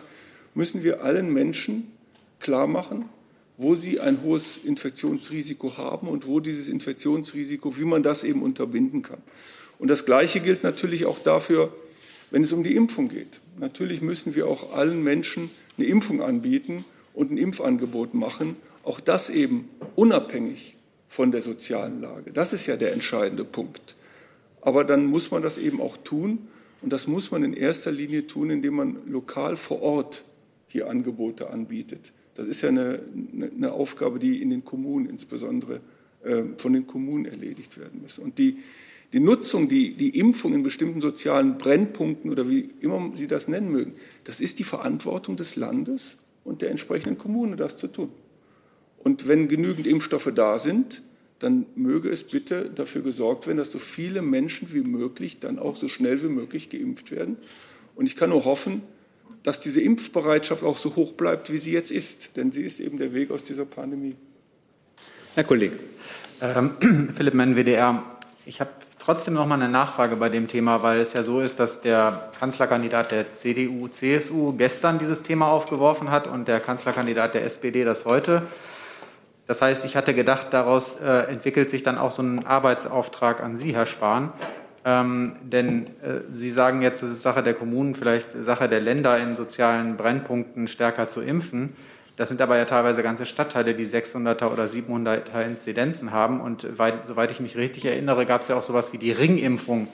müssen 0.55 0.83
wir 0.83 1.03
allen 1.03 1.31
Menschen 1.31 1.93
klar 2.41 2.66
machen, 2.66 3.11
wo 3.59 3.75
sie 3.75 4.01
ein 4.01 4.23
hohes 4.23 4.57
Infektionsrisiko 4.65 5.77
haben 5.77 6.09
und 6.09 6.27
wo 6.27 6.41
dieses 6.41 6.70
Infektionsrisiko, 6.70 7.77
wie 7.77 7.85
man 7.85 8.03
das 8.03 8.25
eben 8.25 8.41
unterbinden 8.41 9.03
kann. 9.03 9.20
Und 9.79 9.89
das 9.89 10.07
Gleiche 10.07 10.41
gilt 10.41 10.62
natürlich 10.62 11.05
auch 11.05 11.19
dafür, 11.19 11.70
wenn 12.31 12.45
es 12.45 12.53
um 12.53 12.65
die 12.65 12.77
Impfung 12.77 13.11
geht. 13.11 13.41
Natürlich 13.59 14.01
müssen 14.01 14.35
wir 14.35 14.47
auch 14.47 14.73
allen 14.73 15.05
Menschen 15.05 15.51
eine 15.77 15.87
Impfung 15.87 16.23
anbieten 16.23 16.87
und 17.19 17.32
ein 17.32 17.36
Impfangebot 17.36 18.15
machen. 18.15 18.57
Auch 18.85 19.01
das 19.01 19.28
eben 19.28 19.69
unabhängig 19.97 20.77
von 21.09 21.32
der 21.32 21.43
sozialen 21.43 22.01
Lage. 22.01 22.32
Das 22.32 22.53
ist 22.53 22.66
ja 22.66 22.77
der 22.77 22.93
entscheidende 22.93 23.45
Punkt. 23.45 23.97
Aber 24.61 24.85
dann 24.85 25.07
muss 25.07 25.32
man 25.32 25.43
das 25.43 25.59
eben 25.59 25.81
auch 25.81 25.97
tun. 25.97 26.47
Und 26.81 26.93
das 26.93 27.09
muss 27.09 27.32
man 27.32 27.43
in 27.43 27.55
erster 27.55 27.90
Linie 27.90 28.28
tun, 28.28 28.51
indem 28.51 28.74
man 28.77 28.99
lokal 29.09 29.57
vor 29.57 29.82
Ort 29.82 30.24
hier 30.69 30.89
Angebote 30.89 31.51
anbietet. 31.51 32.12
Das 32.36 32.47
ist 32.47 32.62
ja 32.62 32.69
eine, 32.69 33.01
eine 33.57 33.73
Aufgabe, 33.73 34.20
die 34.20 34.40
in 34.40 34.51
den 34.51 34.65
Kommunen 34.65 35.11
insbesondere 35.11 35.81
äh, 36.23 36.45
von 36.57 36.73
den 36.73 36.86
Kommunen 36.86 37.24
erledigt 37.24 37.78
werden 37.78 38.01
muss. 38.01 38.20
Und 38.20 38.39
die, 38.39 38.59
die 39.12 39.19
Nutzung, 39.19 39.69
die, 39.69 39.95
die 39.95 40.16
Impfung 40.16 40.55
in 40.55 40.62
bestimmten 40.62 41.01
sozialen 41.01 41.59
Brennpunkten 41.59 42.31
oder 42.31 42.49
wie 42.49 42.70
immer 42.81 43.11
Sie 43.16 43.27
das 43.27 43.49
nennen 43.49 43.73
mögen, 43.73 43.95
das 44.23 44.40
ist 44.40 44.61
die 44.61 44.65
Verantwortung 44.65 45.36
des 45.36 45.57
Landes 45.57 46.16
und 46.44 46.62
der 46.62 46.70
entsprechenden 46.70 47.19
Kommune, 47.19 47.56
das 47.56 47.77
zu 47.77 47.89
tun. 47.89 48.10
Und 48.98 49.28
wenn 49.28 49.48
genügend 49.48 49.86
Impfstoffe 49.86 50.31
da 50.35 50.59
sind, 50.59 51.02
dann 51.39 51.66
möge 51.77 52.10
es 52.10 52.24
bitte 52.24 52.70
dafür 52.74 53.02
gesorgt 53.02 53.47
werden, 53.47 53.59
dass 53.59 53.70
so 53.70 53.78
viele 53.78 54.23
Menschen 54.23 54.73
wie 54.73 54.81
möglich 54.81 55.39
dann 55.39 55.59
auch 55.59 55.77
so 55.77 55.89
schnell 55.89 56.23
wie 56.23 56.28
möglich 56.28 56.69
geimpft 56.69 57.12
werden. 57.12 57.36
Und 57.94 58.06
ich 58.06 58.16
kann 58.16 58.31
nur 58.31 58.44
hoffen, 58.44 58.82
dass 59.44 59.60
diese 59.60 59.81
Impfbereitschaft 59.81 60.65
auch 60.65 60.77
so 60.77 60.97
hoch 60.97 61.12
bleibt, 61.12 61.52
wie 61.52 61.59
sie 61.59 61.73
jetzt 61.73 61.93
ist. 61.93 62.36
Denn 62.36 62.51
sie 62.51 62.62
ist 62.62 62.81
eben 62.81 62.98
der 62.98 63.15
Weg 63.15 63.31
aus 63.31 63.44
dieser 63.44 63.65
Pandemie. 63.65 64.16
Herr 65.35 65.44
Kollege. 65.44 65.78
Ähm, 66.40 67.10
Philipp 67.15 67.35
Menn, 67.35 67.55
WDR. 67.56 68.19
Ich 68.47 68.60
habe 68.60 68.70
trotzdem 69.09 69.32
noch 69.32 69.47
mal 69.47 69.55
eine 69.55 69.70
Nachfrage 69.70 70.16
bei 70.16 70.28
dem 70.28 70.48
Thema, 70.48 70.82
weil 70.82 71.01
es 71.01 71.14
ja 71.14 71.22
so 71.22 71.40
ist, 71.40 71.59
dass 71.59 71.80
der 71.80 72.28
Kanzlerkandidat 72.39 73.10
der 73.10 73.35
CDU, 73.35 73.89
CSU 73.89 74.52
gestern 74.52 74.98
dieses 74.98 75.22
Thema 75.22 75.48
aufgeworfen 75.48 76.10
hat 76.10 76.26
und 76.26 76.47
der 76.47 76.60
Kanzlerkandidat 76.60 77.32
der 77.32 77.47
SPD 77.47 77.85
das 77.85 78.05
heute. 78.05 78.43
Das 79.47 79.62
heißt, 79.62 79.82
ich 79.86 79.97
hatte 79.97 80.12
gedacht, 80.12 80.48
daraus 80.51 81.01
äh, 81.01 81.20
entwickelt 81.30 81.70
sich 81.70 81.82
dann 81.82 81.97
auch 81.97 82.10
so 82.10 82.20
ein 82.20 82.44
Arbeitsauftrag 82.44 83.43
an 83.43 83.56
Sie, 83.56 83.74
Herr 83.74 83.86
Spahn. 83.86 84.30
Ähm, 84.85 85.36
denn 85.43 85.86
äh, 86.02 86.20
Sie 86.30 86.51
sagen 86.51 86.82
jetzt, 86.82 87.02
es 87.02 87.10
ist 87.10 87.22
Sache 87.22 87.43
der 87.43 87.55
Kommunen, 87.55 87.94
vielleicht 87.94 88.32
Sache 88.44 88.68
der 88.68 88.82
Länder 88.82 89.16
in 89.16 89.36
sozialen 89.36 89.97
Brennpunkten 89.97 90.68
stärker 90.68 91.09
zu 91.09 91.22
impfen. 91.22 91.74
Das 92.19 92.28
sind 92.28 92.40
aber 92.40 92.59
ja 92.59 92.65
teilweise 92.65 93.05
ganze 93.05 93.27
Stadtteile, 93.27 93.74
die 93.74 93.86
600er 93.86 94.53
oder 94.53 94.65
700er 94.65 95.40
Inzidenzen 95.43 96.11
haben. 96.11 96.40
Und 96.40 96.77
weit, 96.77 97.07
soweit 97.07 97.31
ich 97.31 97.39
mich 97.39 97.57
richtig 97.57 97.85
erinnere, 97.85 98.27
gab 98.27 98.43
es 98.43 98.49
ja 98.49 98.57
auch 98.57 98.65
sowas 98.65 98.93
wie 98.93 98.99
die 98.99 99.12
Ringimpfung. 99.12 99.86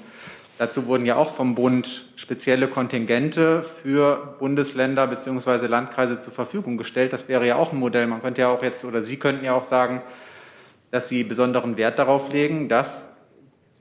Dazu 0.57 0.87
wurden 0.87 1.05
ja 1.05 1.17
auch 1.17 1.35
vom 1.35 1.55
Bund 1.55 2.07
spezielle 2.17 2.69
Kontingente 2.69 3.63
für 3.63 4.37
Bundesländer 4.39 5.07
bzw. 5.07 5.67
Landkreise 5.67 6.19
zur 6.19 6.33
Verfügung 6.33 6.79
gestellt. 6.79 7.13
Das 7.13 7.29
wäre 7.29 7.47
ja 7.47 7.57
auch 7.57 7.73
ein 7.73 7.79
Modell. 7.79 8.07
Man 8.07 8.23
könnte 8.23 8.41
ja 8.41 8.49
auch 8.49 8.63
jetzt, 8.63 8.87
oder 8.87 9.03
Sie 9.03 9.19
könnten 9.19 9.45
ja 9.45 9.53
auch 9.53 9.65
sagen, 9.65 10.01
dass 10.91 11.11
Sie 11.11 11.25
besonderen 11.25 11.77
Wert 11.77 11.99
darauf 11.99 12.33
legen, 12.33 12.71
dass 12.71 13.11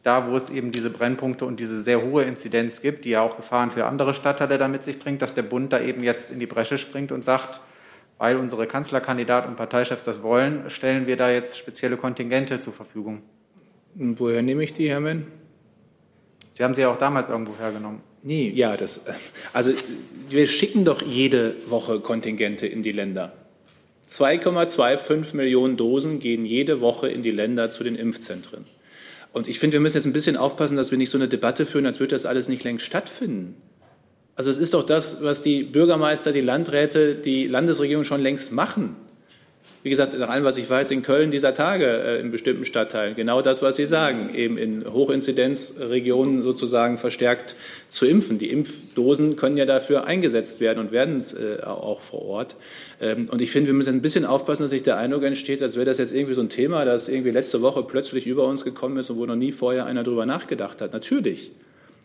da, 0.03 0.29
wo 0.29 0.35
es 0.35 0.49
eben 0.49 0.73
diese 0.73 0.89
Brennpunkte 0.89 1.45
und 1.45 1.61
diese 1.61 1.81
sehr 1.81 2.01
hohe 2.01 2.23
Inzidenz 2.23 2.81
gibt, 2.81 3.05
die 3.05 3.11
ja 3.11 3.21
auch 3.21 3.37
Gefahren 3.37 3.71
für 3.71 3.85
andere 3.85 4.13
Stadtteile 4.13 4.57
damit 4.57 4.83
sich 4.83 4.99
bringt, 4.99 5.21
dass 5.21 5.33
der 5.33 5.43
Bund 5.43 5.71
da 5.71 5.79
eben 5.79 6.03
jetzt 6.03 6.29
in 6.29 6.39
die 6.39 6.45
Bresche 6.45 6.77
springt 6.77 7.13
und 7.13 7.23
sagt, 7.23 7.61
weil 8.23 8.37
unsere 8.37 8.67
Kanzlerkandidaten 8.67 9.49
und 9.49 9.57
Parteichefs 9.57 10.03
das 10.03 10.23
wollen, 10.23 10.69
stellen 10.69 11.07
wir 11.07 11.17
da 11.17 11.29
jetzt 11.29 11.57
spezielle 11.57 11.97
Kontingente 11.97 12.61
zur 12.61 12.71
Verfügung. 12.71 13.21
Und 13.99 14.17
woher 14.17 14.41
nehme 14.41 14.63
ich 14.63 14.73
die, 14.73 14.89
Herr 14.89 15.01
Menn? 15.01 15.27
Sie 16.51 16.63
haben 16.63 16.73
sie 16.73 16.79
ja 16.79 16.89
auch 16.89 16.95
damals 16.95 17.27
irgendwo 17.27 17.57
hergenommen. 17.57 17.99
Nee, 18.21 18.49
ja, 18.55 18.77
das, 18.77 19.01
also 19.51 19.71
wir 20.29 20.47
schicken 20.47 20.85
doch 20.85 21.01
jede 21.01 21.57
Woche 21.69 21.99
Kontingente 21.99 22.65
in 22.65 22.81
die 22.81 22.93
Länder. 22.93 23.33
2,25 24.09 25.35
Millionen 25.35 25.75
Dosen 25.75 26.19
gehen 26.19 26.45
jede 26.45 26.79
Woche 26.79 27.09
in 27.09 27.23
die 27.23 27.31
Länder 27.31 27.69
zu 27.69 27.83
den 27.83 27.97
Impfzentren. 27.97 28.63
Und 29.33 29.49
ich 29.49 29.59
finde, 29.59 29.73
wir 29.73 29.81
müssen 29.81 29.97
jetzt 29.97 30.05
ein 30.05 30.13
bisschen 30.13 30.37
aufpassen, 30.37 30.77
dass 30.77 30.91
wir 30.91 30.97
nicht 30.97 31.09
so 31.09 31.17
eine 31.17 31.27
Debatte 31.27 31.65
führen, 31.65 31.85
als 31.85 31.99
würde 31.99 32.15
das 32.15 32.25
alles 32.25 32.47
nicht 32.47 32.63
längst 32.63 32.85
stattfinden. 32.85 33.57
Also 34.35 34.49
es 34.49 34.57
ist 34.57 34.73
doch 34.73 34.83
das, 34.83 35.23
was 35.23 35.41
die 35.41 35.63
Bürgermeister, 35.63 36.31
die 36.31 36.41
Landräte, 36.41 37.15
die 37.15 37.47
Landesregierung 37.47 38.03
schon 38.03 38.21
längst 38.21 38.51
machen 38.51 38.95
wie 39.83 39.89
gesagt, 39.89 40.17
nach 40.17 40.29
allem, 40.29 40.45
was 40.45 40.57
ich 40.57 40.69
weiß, 40.69 40.91
in 40.91 41.01
Köln 41.01 41.29
dieser 41.29 41.53
Tage 41.53 41.85
äh, 41.85 42.19
in 42.21 42.31
bestimmten 42.31 42.63
Stadtteilen 42.63 43.15
genau 43.15 43.41
das, 43.41 43.61
was 43.61 43.75
Sie 43.75 43.85
sagen, 43.85 44.33
eben 44.33 44.57
in 44.57 44.85
Hochinzidenzregionen 44.91 46.41
sozusagen 46.41 46.97
verstärkt 46.97 47.57
zu 47.89 48.05
impfen. 48.05 48.37
Die 48.37 48.49
Impfdosen 48.49 49.35
können 49.35 49.57
ja 49.57 49.65
dafür 49.65 50.05
eingesetzt 50.05 50.61
werden 50.61 50.79
und 50.79 50.93
werden 50.93 51.17
es 51.17 51.33
äh, 51.33 51.57
auch 51.65 51.99
vor 51.99 52.21
Ort. 52.21 52.55
Ähm, 53.01 53.27
und 53.29 53.41
ich 53.41 53.51
finde, 53.51 53.67
wir 53.67 53.73
müssen 53.73 53.93
ein 53.93 54.01
bisschen 54.01 54.23
aufpassen, 54.23 54.63
dass 54.63 54.71
sich 54.71 54.83
der 54.83 54.95
Eindruck 54.97 55.23
entsteht, 55.23 55.61
als 55.61 55.75
wäre 55.75 55.85
das 55.85 55.97
jetzt 55.97 56.13
irgendwie 56.13 56.33
so 56.33 56.41
ein 56.41 56.49
Thema, 56.49 56.85
das 56.85 57.09
irgendwie 57.09 57.31
letzte 57.31 57.61
Woche 57.61 57.83
plötzlich 57.83 58.25
über 58.25 58.47
uns 58.47 58.63
gekommen 58.63 58.95
ist 58.97 59.09
und 59.09 59.17
wo 59.17 59.25
noch 59.25 59.35
nie 59.35 59.51
vorher 59.51 59.85
einer 59.85 60.03
drüber 60.03 60.25
nachgedacht 60.25 60.81
hat. 60.81 60.93
Natürlich. 60.93 61.51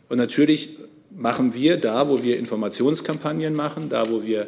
Und 0.09 0.19
natürlich 0.19 0.71
machen 1.19 1.53
wir 1.53 1.77
da, 1.77 2.09
wo 2.09 2.23
wir 2.23 2.39
Informationskampagnen 2.39 3.55
machen, 3.55 3.89
da, 3.89 4.09
wo 4.09 4.23
wir 4.25 4.47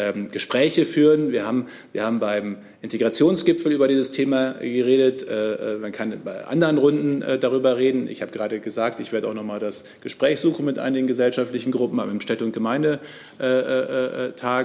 ähm, 0.00 0.30
Gespräche 0.30 0.86
führen. 0.86 1.32
Wir 1.32 1.46
haben, 1.46 1.66
wir 1.92 2.04
haben 2.04 2.20
beim 2.20 2.56
Integrationsgipfel 2.82 3.72
über 3.72 3.88
dieses 3.88 4.10
Thema 4.10 4.52
geredet. 4.52 5.28
Äh, 5.28 5.74
äh, 5.74 5.78
man 5.78 5.92
kann 5.92 6.18
bei 6.24 6.46
anderen 6.46 6.78
Runden 6.78 7.20
äh, 7.20 7.38
darüber 7.38 7.76
reden. 7.76 8.08
Ich 8.08 8.22
habe 8.22 8.32
gerade 8.32 8.58
gesagt, 8.60 9.00
ich 9.00 9.12
werde 9.12 9.28
auch 9.28 9.34
noch 9.34 9.44
mal 9.44 9.60
das 9.60 9.84
Gespräch 10.00 10.40
suchen 10.40 10.64
mit 10.64 10.78
einigen 10.78 11.06
gesellschaftlichen 11.06 11.72
Gruppen, 11.72 12.00
haben 12.00 12.10
im 12.10 12.22
Städte- 12.22 12.44
und 12.44 12.52
Gemeindetag 12.52 13.00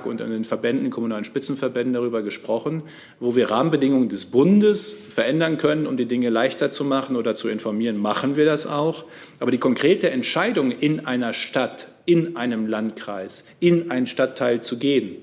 und 0.06 0.22
an 0.22 0.32
den 0.32 0.46
Verbänden, 0.46 0.90
kommunalen 0.92 1.26
Spitzenverbänden 1.26 1.94
darüber 1.94 2.22
gesprochen, 2.22 2.84
wo 3.20 3.36
wir 3.36 3.52
Rahmenbedingungen 3.52 4.08
des 4.08 4.28
Bundes 4.28 4.94
verändern 4.94 5.58
können, 5.58 5.86
um 5.86 5.98
die 5.98 6.06
Dinge 6.06 6.30
leichter 6.30 6.70
zu 6.70 6.86
machen 6.86 7.18
oder 7.18 7.36
zu 7.36 7.50
informieren. 7.50 7.98
Machen 7.98 8.38
wir 8.38 8.46
das 8.46 8.66
auch. 8.66 9.04
Aber 9.40 9.52
die 9.52 9.58
konkrete 9.58 10.10
Entscheidung 10.10 10.72
in 10.72 11.06
einer 11.06 11.34
Stadt, 11.34 11.90
in 12.06 12.38
einem 12.38 12.68
Landkreis, 12.68 13.46
in 13.60 13.92
einen 13.92 14.08
Stadtteil 14.08 14.62
zu 14.62 14.78
gehen, 14.78 15.18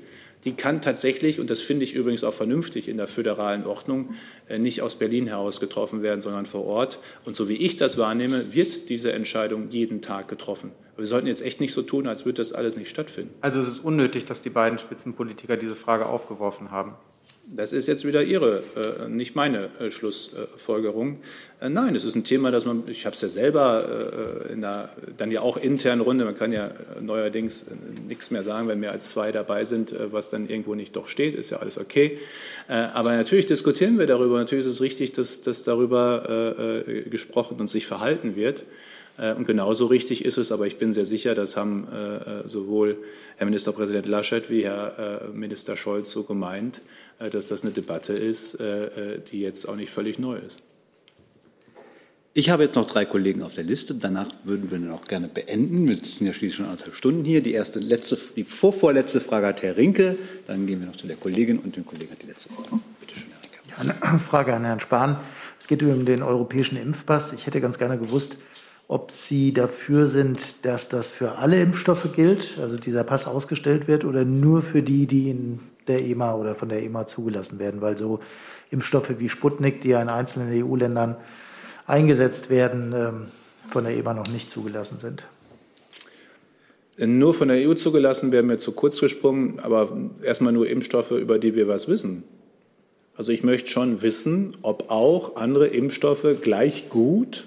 die 0.44 0.52
kann 0.54 0.82
tatsächlich, 0.82 1.38
und 1.38 1.50
das 1.50 1.60
finde 1.60 1.84
ich 1.84 1.94
übrigens 1.94 2.24
auch 2.24 2.34
vernünftig 2.34 2.88
in 2.88 2.96
der 2.96 3.06
föderalen 3.06 3.64
Ordnung, 3.64 4.14
äh, 4.48 4.58
nicht 4.58 4.82
aus 4.82 4.96
Berlin 4.96 5.28
heraus 5.28 5.60
getroffen 5.60 6.02
werden, 6.02 6.20
sondern 6.20 6.46
vor 6.46 6.64
Ort. 6.64 6.98
Und 7.24 7.36
so 7.36 7.48
wie 7.48 7.54
ich 7.54 7.76
das 7.76 7.96
wahrnehme, 7.96 8.52
wird 8.52 8.88
diese 8.88 9.12
Entscheidung 9.12 9.68
jeden 9.70 10.02
Tag 10.02 10.28
getroffen. 10.28 10.72
wir 10.96 11.06
sollten 11.06 11.26
jetzt 11.26 11.42
echt 11.42 11.60
nicht 11.60 11.72
so 11.72 11.82
tun, 11.82 12.06
als 12.06 12.24
würde 12.24 12.36
das 12.36 12.52
alles 12.52 12.76
nicht 12.76 12.90
stattfinden. 12.90 13.32
Also 13.40 13.60
es 13.60 13.68
ist 13.68 13.84
unnötig, 13.84 14.24
dass 14.24 14.42
die 14.42 14.50
beiden 14.50 14.78
Spitzenpolitiker 14.78 15.56
diese 15.56 15.76
Frage 15.76 16.06
aufgeworfen 16.06 16.70
haben. 16.70 16.94
Das 17.44 17.72
ist 17.72 17.88
jetzt 17.88 18.06
wieder 18.06 18.22
Ihre, 18.22 18.62
äh, 18.76 19.08
nicht 19.08 19.34
meine 19.34 19.68
äh, 19.80 19.90
Schlussfolgerung. 19.90 21.18
Äh, 21.60 21.70
nein, 21.70 21.96
es 21.96 22.04
ist 22.04 22.14
ein 22.14 22.22
Thema, 22.22 22.52
das 22.52 22.66
man, 22.66 22.84
ich 22.86 23.04
habe 23.04 23.14
es 23.14 23.20
ja 23.20 23.28
selber 23.28 24.46
in 24.52 24.60
der, 24.60 24.90
dann 25.16 25.30
ja 25.30 25.40
auch 25.40 25.56
internen 25.56 26.02
Runde, 26.02 26.24
man 26.24 26.36
kann 26.36 26.52
ja 26.52 26.72
neuerdings 27.00 27.66
nichts 28.08 28.30
mehr 28.30 28.42
sagen, 28.42 28.68
wenn 28.68 28.80
mehr 28.80 28.92
als 28.92 29.10
zwei 29.10 29.32
dabei 29.32 29.64
sind, 29.64 29.94
was 30.10 30.30
dann 30.30 30.48
irgendwo 30.48 30.74
nicht 30.74 30.94
doch 30.94 31.08
steht, 31.08 31.34
ist 31.34 31.50
ja 31.50 31.58
alles 31.58 31.78
okay. 31.78 32.18
Aber 32.68 33.16
natürlich 33.16 33.46
diskutieren 33.46 33.98
wir 33.98 34.06
darüber, 34.06 34.38
natürlich 34.38 34.64
ist 34.64 34.72
es 34.72 34.80
richtig, 34.80 35.12
dass, 35.12 35.42
dass 35.42 35.64
darüber 35.64 36.82
gesprochen 37.08 37.58
und 37.60 37.68
sich 37.68 37.86
verhalten 37.86 38.36
wird. 38.36 38.64
Und 39.18 39.46
genauso 39.46 39.86
richtig 39.86 40.24
ist 40.24 40.38
es, 40.38 40.50
aber 40.50 40.66
ich 40.66 40.78
bin 40.78 40.92
sehr 40.92 41.04
sicher, 41.04 41.34
das 41.34 41.56
haben 41.56 41.86
sowohl 42.46 42.96
Herr 43.36 43.44
Ministerpräsident 43.44 44.08
Laschet 44.08 44.48
wie 44.48 44.64
Herr 44.64 45.28
Minister 45.32 45.76
Scholz 45.76 46.10
so 46.10 46.22
gemeint, 46.22 46.80
äh, 47.22 47.30
dass 47.30 47.46
das 47.46 47.62
eine 47.62 47.72
Debatte 47.72 48.12
ist, 48.12 48.60
äh, 48.60 49.14
äh, 49.14 49.20
die 49.20 49.40
jetzt 49.40 49.68
auch 49.68 49.76
nicht 49.76 49.90
völlig 49.90 50.18
neu 50.18 50.36
ist. 50.36 50.60
Ich 52.34 52.48
habe 52.48 52.64
jetzt 52.64 52.76
noch 52.76 52.86
drei 52.86 53.04
Kollegen 53.04 53.42
auf 53.42 53.54
der 53.54 53.64
Liste. 53.64 53.94
Danach 53.94 54.28
würden 54.44 54.70
wir 54.70 54.78
dann 54.78 54.90
auch 54.90 55.04
gerne 55.04 55.28
beenden. 55.28 55.86
Wir 55.86 55.96
sind 55.96 56.26
ja 56.26 56.32
schließlich 56.32 56.54
schon 56.54 56.64
anderthalb 56.64 56.94
Stunden 56.94 57.24
hier. 57.24 57.42
Die 57.42 57.52
erste, 57.52 57.78
letzte, 57.78 58.18
die 58.36 58.44
vorvorletzte 58.44 59.20
Frage 59.20 59.48
hat 59.48 59.62
Herr 59.62 59.76
Rinke. 59.76 60.16
Dann 60.46 60.66
gehen 60.66 60.80
wir 60.80 60.86
noch 60.86 60.96
zu 60.96 61.06
der 61.06 61.16
Kollegin 61.16 61.58
und 61.58 61.76
dem 61.76 61.84
Kollegen 61.84 62.10
hat 62.10 62.22
die 62.22 62.26
letzte 62.26 62.48
Frage. 62.48 62.80
Bitte 63.00 63.16
schön, 63.16 63.28
Herr 63.30 63.42
Rinke. 63.42 63.98
Ja, 64.00 64.08
eine 64.08 64.18
Frage 64.20 64.54
an 64.54 64.64
Herrn 64.64 64.80
Spahn. 64.80 65.18
Es 65.58 65.68
geht 65.68 65.82
um 65.82 66.06
den 66.06 66.22
europäischen 66.22 66.76
Impfpass. 66.76 67.34
Ich 67.34 67.46
hätte 67.46 67.60
ganz 67.60 67.78
gerne 67.78 67.98
gewusst, 67.98 68.38
ob 68.88 69.10
Sie 69.10 69.52
dafür 69.52 70.06
sind, 70.06 70.64
dass 70.64 70.88
das 70.88 71.10
für 71.10 71.36
alle 71.38 71.60
Impfstoffe 71.60 72.08
gilt, 72.14 72.58
also 72.60 72.76
dieser 72.76 73.04
Pass 73.04 73.26
ausgestellt 73.26 73.88
wird, 73.88 74.04
oder 74.04 74.24
nur 74.24 74.62
für 74.62 74.82
die, 74.82 75.06
die 75.06 75.30
in 75.30 75.60
der 75.88 76.00
EMA 76.02 76.34
oder 76.34 76.54
von 76.54 76.68
der 76.68 76.82
EMA 76.82 77.06
zugelassen 77.06 77.58
werden, 77.58 77.80
weil 77.80 77.96
so 77.96 78.20
Impfstoffe 78.70 79.18
wie 79.18 79.28
Sputnik, 79.28 79.80
die 79.80 79.88
ja 79.88 80.02
in 80.02 80.08
einzelnen 80.08 80.64
EU-Ländern 80.64 81.16
eingesetzt 81.86 82.50
werden, 82.50 82.92
ähm, 82.94 83.26
von 83.70 83.84
der 83.84 83.96
EMA 83.96 84.14
noch 84.14 84.28
nicht 84.28 84.50
zugelassen 84.50 84.98
sind. 84.98 85.24
Nur 86.98 87.32
von 87.32 87.48
der 87.48 87.66
EU 87.66 87.74
zugelassen 87.74 88.32
wäre 88.32 88.42
mir 88.42 88.58
zu 88.58 88.72
kurz 88.72 89.00
gesprungen, 89.00 89.58
aber 89.60 89.96
erstmal 90.22 90.52
nur 90.52 90.68
Impfstoffe, 90.68 91.12
über 91.12 91.38
die 91.38 91.54
wir 91.54 91.66
was 91.66 91.88
wissen. 91.88 92.24
Also 93.16 93.32
ich 93.32 93.42
möchte 93.42 93.70
schon 93.70 94.02
wissen, 94.02 94.56
ob 94.62 94.90
auch 94.90 95.36
andere 95.36 95.66
Impfstoffe 95.68 96.26
gleich 96.42 96.90
gut 96.90 97.46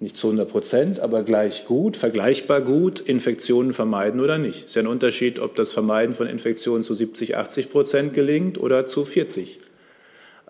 nicht 0.00 0.16
zu 0.16 0.28
100 0.28 0.48
Prozent, 0.48 1.00
aber 1.00 1.22
gleich 1.24 1.64
gut, 1.64 1.96
vergleichbar 1.96 2.60
gut 2.60 3.00
Infektionen 3.00 3.72
vermeiden 3.72 4.20
oder 4.20 4.38
nicht. 4.38 4.60
Es 4.60 4.64
ist 4.66 4.76
ja 4.76 4.82
ein 4.82 4.86
Unterschied, 4.86 5.40
ob 5.40 5.56
das 5.56 5.72
Vermeiden 5.72 6.14
von 6.14 6.28
Infektionen 6.28 6.84
zu 6.84 6.94
70, 6.94 7.36
80 7.36 7.70
Prozent 7.70 8.14
gelingt 8.14 8.58
oder 8.58 8.86
zu 8.86 9.04
40. 9.04 9.58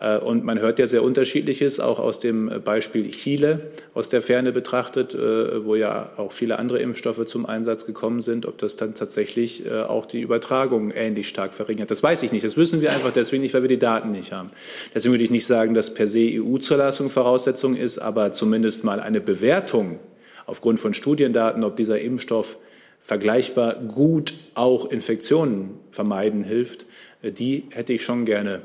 Äh, 0.00 0.18
und 0.18 0.44
man 0.44 0.58
hört 0.60 0.78
ja 0.78 0.86
sehr 0.86 1.02
unterschiedliches, 1.02 1.80
auch 1.80 1.98
aus 1.98 2.20
dem 2.20 2.50
Beispiel 2.64 3.08
Chile 3.10 3.60
aus 3.94 4.08
der 4.08 4.22
Ferne 4.22 4.52
betrachtet, 4.52 5.14
äh, 5.14 5.64
wo 5.64 5.74
ja 5.74 6.10
auch 6.16 6.32
viele 6.32 6.58
andere 6.58 6.78
Impfstoffe 6.78 7.24
zum 7.26 7.46
Einsatz 7.46 7.86
gekommen 7.86 8.22
sind, 8.22 8.46
ob 8.46 8.58
das 8.58 8.76
dann 8.76 8.94
tatsächlich 8.94 9.66
äh, 9.66 9.80
auch 9.82 10.06
die 10.06 10.20
Übertragung 10.20 10.90
ähnlich 10.90 11.28
stark 11.28 11.54
verringert. 11.54 11.90
Das 11.90 12.02
weiß 12.02 12.22
ich 12.22 12.32
nicht. 12.32 12.44
Das 12.44 12.56
wissen 12.56 12.80
wir 12.80 12.92
einfach 12.92 13.12
deswegen 13.12 13.42
nicht, 13.42 13.54
weil 13.54 13.62
wir 13.62 13.68
die 13.68 13.78
Daten 13.78 14.12
nicht 14.12 14.32
haben. 14.32 14.50
Deswegen 14.94 15.12
würde 15.12 15.24
ich 15.24 15.30
nicht 15.30 15.46
sagen, 15.46 15.74
dass 15.74 15.94
per 15.94 16.06
se 16.06 16.28
EU-Zulassung 16.34 17.10
Voraussetzung 17.10 17.74
ist, 17.74 17.98
aber 17.98 18.32
zumindest 18.32 18.84
mal 18.84 19.00
eine 19.00 19.20
Bewertung 19.20 19.98
aufgrund 20.46 20.80
von 20.80 20.94
Studiendaten, 20.94 21.64
ob 21.64 21.76
dieser 21.76 22.00
Impfstoff 22.00 22.58
vergleichbar 23.00 23.76
gut 23.76 24.34
auch 24.54 24.90
Infektionen 24.90 25.78
vermeiden 25.90 26.42
hilft, 26.42 26.86
die 27.22 27.64
hätte 27.70 27.92
ich 27.92 28.04
schon 28.04 28.24
gerne 28.24 28.62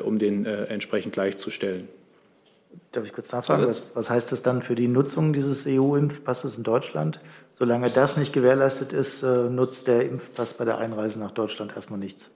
um 0.00 0.18
den 0.18 0.46
äh, 0.46 0.64
entsprechend 0.64 1.12
gleichzustellen. 1.12 1.88
Darf 2.92 3.04
ich 3.04 3.12
kurz 3.12 3.32
nachfragen, 3.32 3.66
was, 3.66 3.94
was 3.96 4.10
heißt 4.10 4.32
das 4.32 4.42
dann 4.42 4.62
für 4.62 4.74
die 4.74 4.88
Nutzung 4.88 5.32
dieses 5.32 5.66
EU-Impfpasses 5.66 6.56
in 6.56 6.62
Deutschland? 6.62 7.20
Solange 7.52 7.90
das 7.90 8.16
nicht 8.16 8.32
gewährleistet 8.32 8.92
ist, 8.92 9.22
äh, 9.22 9.50
nutzt 9.50 9.88
der 9.88 10.08
Impfpass 10.08 10.54
bei 10.54 10.64
der 10.64 10.78
Einreise 10.78 11.20
nach 11.20 11.30
Deutschland 11.30 11.74
erstmal 11.76 11.98
nichts. 11.98 12.30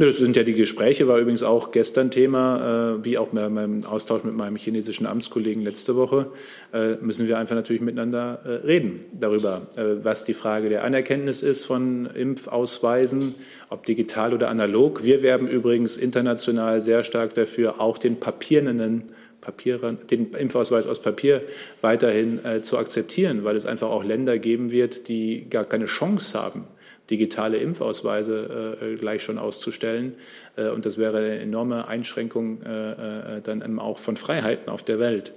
Das 0.00 0.18
sind 0.18 0.36
ja 0.36 0.44
die 0.44 0.54
Gespräche, 0.54 1.08
war 1.08 1.18
übrigens 1.18 1.42
auch 1.42 1.72
gestern 1.72 2.12
Thema, 2.12 2.94
äh, 3.00 3.04
wie 3.04 3.18
auch 3.18 3.30
bei 3.30 3.48
meinem 3.48 3.84
Austausch 3.84 4.22
mit 4.22 4.32
meinem 4.32 4.54
chinesischen 4.54 5.06
Amtskollegen 5.06 5.60
letzte 5.64 5.96
Woche, 5.96 6.30
äh, 6.72 6.94
müssen 7.00 7.26
wir 7.26 7.36
einfach 7.36 7.56
natürlich 7.56 7.82
miteinander 7.82 8.38
äh, 8.44 8.48
reden 8.64 9.00
darüber, 9.12 9.66
was 10.00 10.22
die 10.22 10.34
Frage 10.34 10.68
der 10.68 10.84
Anerkenntnis 10.84 11.42
ist 11.42 11.64
von 11.64 12.06
Impfausweisen, 12.06 13.34
ob 13.70 13.86
digital 13.86 14.34
oder 14.34 14.50
analog. 14.50 15.02
Wir 15.02 15.22
werben 15.22 15.48
übrigens 15.48 15.96
international 15.96 16.80
sehr 16.80 17.02
stark 17.02 17.34
dafür, 17.34 17.80
auch 17.80 17.98
den 17.98 18.20
papierenden 18.20 19.10
Papier, 19.40 19.78
den 20.10 20.32
Impfausweis 20.32 20.86
aus 20.86 21.02
Papier 21.02 21.42
weiterhin 21.80 22.40
zu 22.62 22.78
akzeptieren, 22.78 23.42
weil 23.42 23.56
es 23.56 23.66
einfach 23.66 23.88
auch 23.88 24.04
Länder 24.04 24.38
geben 24.38 24.70
wird, 24.70 25.08
die 25.08 25.46
gar 25.50 25.64
keine 25.64 25.86
Chance 25.86 26.38
haben, 26.38 26.64
digitale 27.10 27.58
Impfausweise 27.58 28.78
äh, 28.80 28.94
gleich 28.96 29.22
schon 29.22 29.38
auszustellen. 29.38 30.14
Äh, 30.56 30.68
und 30.68 30.86
das 30.86 30.98
wäre 30.98 31.18
eine 31.18 31.38
enorme 31.38 31.88
Einschränkung 31.88 32.62
äh, 32.62 33.36
äh 33.36 33.40
dann 33.42 33.78
auch 33.78 33.98
von 33.98 34.16
Freiheiten 34.16 34.68
auf 34.68 34.82
der 34.82 34.98
Welt. 34.98 35.32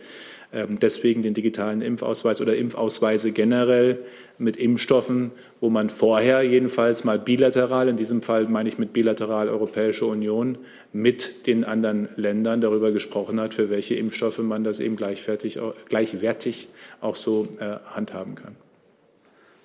Ähm, 0.53 0.77
deswegen 0.79 1.21
den 1.21 1.33
digitalen 1.33 1.81
Impfausweis 1.81 2.41
oder 2.41 2.55
Impfausweise 2.55 3.31
generell 3.31 3.99
mit 4.37 4.57
Impfstoffen, 4.57 5.31
wo 5.61 5.69
man 5.69 5.89
vorher 5.89 6.41
jedenfalls 6.43 7.05
mal 7.05 7.19
bilateral, 7.19 7.87
in 7.87 7.95
diesem 7.95 8.21
Fall 8.21 8.47
meine 8.49 8.67
ich 8.67 8.77
mit 8.77 8.91
bilateral 8.91 9.47
Europäische 9.47 10.05
Union, 10.05 10.57
mit 10.91 11.47
den 11.47 11.63
anderen 11.63 12.09
Ländern 12.17 12.59
darüber 12.59 12.91
gesprochen 12.91 13.39
hat, 13.39 13.53
für 13.53 13.69
welche 13.69 13.95
Impfstoffe 13.95 14.39
man 14.39 14.65
das 14.65 14.81
eben 14.81 14.97
gleichwertig, 14.97 15.57
gleichwertig 15.87 16.67
auch 16.99 17.15
so 17.15 17.47
äh, 17.59 17.77
handhaben 17.95 18.35
kann. 18.35 18.55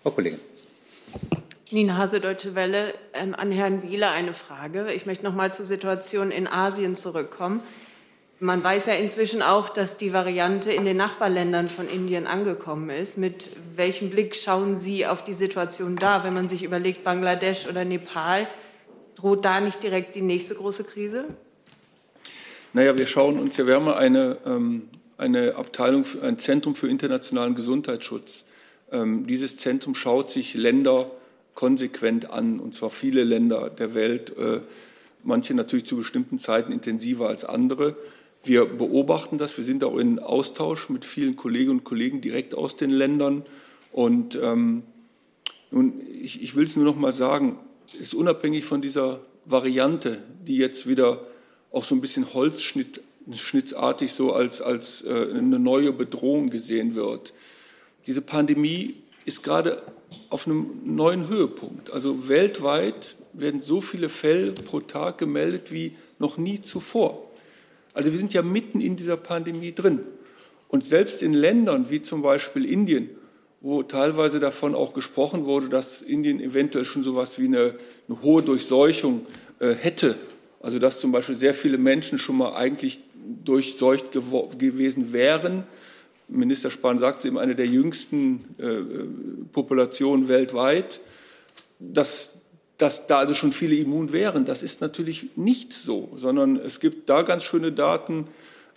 Frau 0.04 0.10
Kollegin. 0.12 0.38
Nina 1.72 1.96
Hase, 1.96 2.20
Deutsche 2.20 2.54
Welle. 2.54 2.94
Ähm, 3.12 3.34
an 3.34 3.50
Herrn 3.50 3.82
Wieler 3.82 4.12
eine 4.12 4.34
Frage. 4.34 4.92
Ich 4.92 5.04
möchte 5.04 5.24
noch 5.24 5.34
mal 5.34 5.52
zur 5.52 5.64
Situation 5.64 6.30
in 6.30 6.46
Asien 6.46 6.96
zurückkommen. 6.96 7.60
Man 8.38 8.62
weiß 8.62 8.86
ja 8.86 8.94
inzwischen 8.94 9.42
auch, 9.42 9.68
dass 9.70 9.96
die 9.96 10.12
Variante 10.12 10.70
in 10.70 10.84
den 10.84 10.96
Nachbarländern 10.96 11.68
von 11.68 11.88
Indien 11.88 12.26
angekommen 12.26 12.90
ist. 12.90 13.18
Mit 13.18 13.50
welchem 13.74 14.10
Blick 14.10 14.36
schauen 14.36 14.76
Sie 14.76 15.06
auf 15.06 15.24
die 15.24 15.32
Situation 15.32 15.96
da, 15.96 16.22
wenn 16.22 16.34
man 16.34 16.48
sich 16.48 16.62
überlegt, 16.62 17.02
Bangladesch 17.02 17.66
oder 17.66 17.84
Nepal? 17.84 18.46
Droht 19.16 19.44
da 19.44 19.60
nicht 19.60 19.82
direkt 19.82 20.14
die 20.14 20.22
nächste 20.22 20.54
große 20.54 20.84
Krise? 20.84 21.24
Naja, 22.74 22.96
wir 22.96 23.06
schauen 23.06 23.40
uns 23.40 23.56
ja, 23.56 23.66
wir 23.66 23.74
haben 23.74 23.88
eine, 23.88 24.36
ähm, 24.46 24.88
eine 25.18 25.56
Abteilung, 25.56 26.04
ein 26.22 26.38
Zentrum 26.38 26.76
für 26.76 26.88
internationalen 26.88 27.54
Gesundheitsschutz. 27.56 28.44
Ähm, 28.92 29.26
dieses 29.26 29.56
Zentrum 29.56 29.94
schaut 29.96 30.30
sich 30.30 30.54
Länder 30.54 31.10
konsequent 31.56 32.30
an, 32.30 32.60
und 32.60 32.74
zwar 32.74 32.90
viele 32.90 33.24
Länder 33.24 33.70
der 33.70 33.94
Welt, 33.94 34.36
äh, 34.38 34.60
manche 35.24 35.54
natürlich 35.54 35.86
zu 35.86 35.96
bestimmten 35.96 36.38
Zeiten 36.38 36.70
intensiver 36.70 37.28
als 37.28 37.44
andere. 37.44 37.96
Wir 38.44 38.64
beobachten 38.66 39.38
das, 39.38 39.56
wir 39.56 39.64
sind 39.64 39.82
auch 39.82 39.96
in 39.96 40.20
Austausch 40.20 40.88
mit 40.88 41.04
vielen 41.04 41.34
Kolleginnen 41.34 41.78
und 41.78 41.84
Kollegen 41.84 42.20
direkt 42.20 42.54
aus 42.54 42.76
den 42.76 42.90
Ländern. 42.90 43.42
Und 43.90 44.38
ähm, 44.40 44.84
nun, 45.72 46.00
ich, 46.22 46.42
ich 46.42 46.54
will 46.54 46.66
es 46.66 46.76
nur 46.76 46.84
noch 46.84 46.94
mal 46.94 47.12
sagen, 47.12 47.58
ist 47.98 48.14
unabhängig 48.14 48.64
von 48.64 48.82
dieser 48.82 49.20
Variante, 49.46 50.22
die 50.46 50.58
jetzt 50.58 50.86
wieder 50.86 51.26
auch 51.72 51.84
so 51.84 51.94
ein 51.94 52.00
bisschen 52.00 52.34
holzschnittartig 52.34 54.12
so 54.12 54.32
als, 54.32 54.60
als 54.60 55.02
äh, 55.02 55.28
eine 55.30 55.58
neue 55.58 55.92
Bedrohung 55.92 56.50
gesehen 56.50 56.94
wird. 56.94 57.32
Diese 58.06 58.20
Pandemie 58.20 58.94
ist 59.24 59.42
gerade 59.42 59.82
auf 60.30 60.46
einem 60.46 60.80
neuen 60.84 61.28
Höhepunkt. 61.28 61.92
Also 61.92 62.28
weltweit 62.28 63.16
werden 63.32 63.60
so 63.60 63.80
viele 63.80 64.08
Fälle 64.08 64.52
pro 64.52 64.80
Tag 64.80 65.18
gemeldet 65.18 65.72
wie 65.72 65.92
noch 66.18 66.38
nie 66.38 66.60
zuvor. 66.60 67.30
Also 67.94 68.12
wir 68.12 68.18
sind 68.18 68.34
ja 68.34 68.42
mitten 68.42 68.80
in 68.80 68.96
dieser 68.96 69.16
Pandemie 69.16 69.72
drin. 69.72 70.00
Und 70.68 70.84
selbst 70.84 71.22
in 71.22 71.32
Ländern 71.32 71.90
wie 71.90 72.02
zum 72.02 72.22
Beispiel 72.22 72.64
Indien, 72.64 73.10
wo 73.60 73.82
teilweise 73.82 74.40
davon 74.40 74.74
auch 74.74 74.92
gesprochen 74.92 75.44
wurde, 75.44 75.68
dass 75.68 76.02
Indien 76.02 76.40
eventuell 76.40 76.84
schon 76.84 77.04
so 77.04 77.12
etwas 77.12 77.38
wie 77.38 77.46
eine, 77.46 77.74
eine 78.08 78.22
hohe 78.22 78.42
Durchseuchung 78.42 79.26
äh, 79.60 79.72
hätte, 79.72 80.16
also 80.60 80.78
dass 80.78 81.00
zum 81.00 81.12
Beispiel 81.12 81.36
sehr 81.36 81.54
viele 81.54 81.78
Menschen 81.78 82.18
schon 82.18 82.36
mal 82.36 82.54
eigentlich 82.54 83.00
durchseucht 83.44 84.12
gewesen 84.12 85.12
wären. 85.12 85.64
Minister 86.28 86.70
Spahn 86.70 86.98
sagt 86.98 87.20
es 87.20 87.24
eben, 87.24 87.38
eine 87.38 87.54
der 87.54 87.66
jüngsten 87.66 88.44
äh, 88.58 89.46
Populationen 89.52 90.28
weltweit, 90.28 91.00
dass, 91.78 92.40
dass 92.78 93.06
da 93.06 93.18
also 93.18 93.34
schon 93.34 93.52
viele 93.52 93.76
immun 93.76 94.12
wären. 94.12 94.44
Das 94.44 94.62
ist 94.62 94.80
natürlich 94.80 95.36
nicht 95.36 95.72
so, 95.72 96.10
sondern 96.16 96.56
es 96.56 96.80
gibt 96.80 97.08
da 97.08 97.22
ganz 97.22 97.44
schöne 97.44 97.72
Daten 97.72 98.26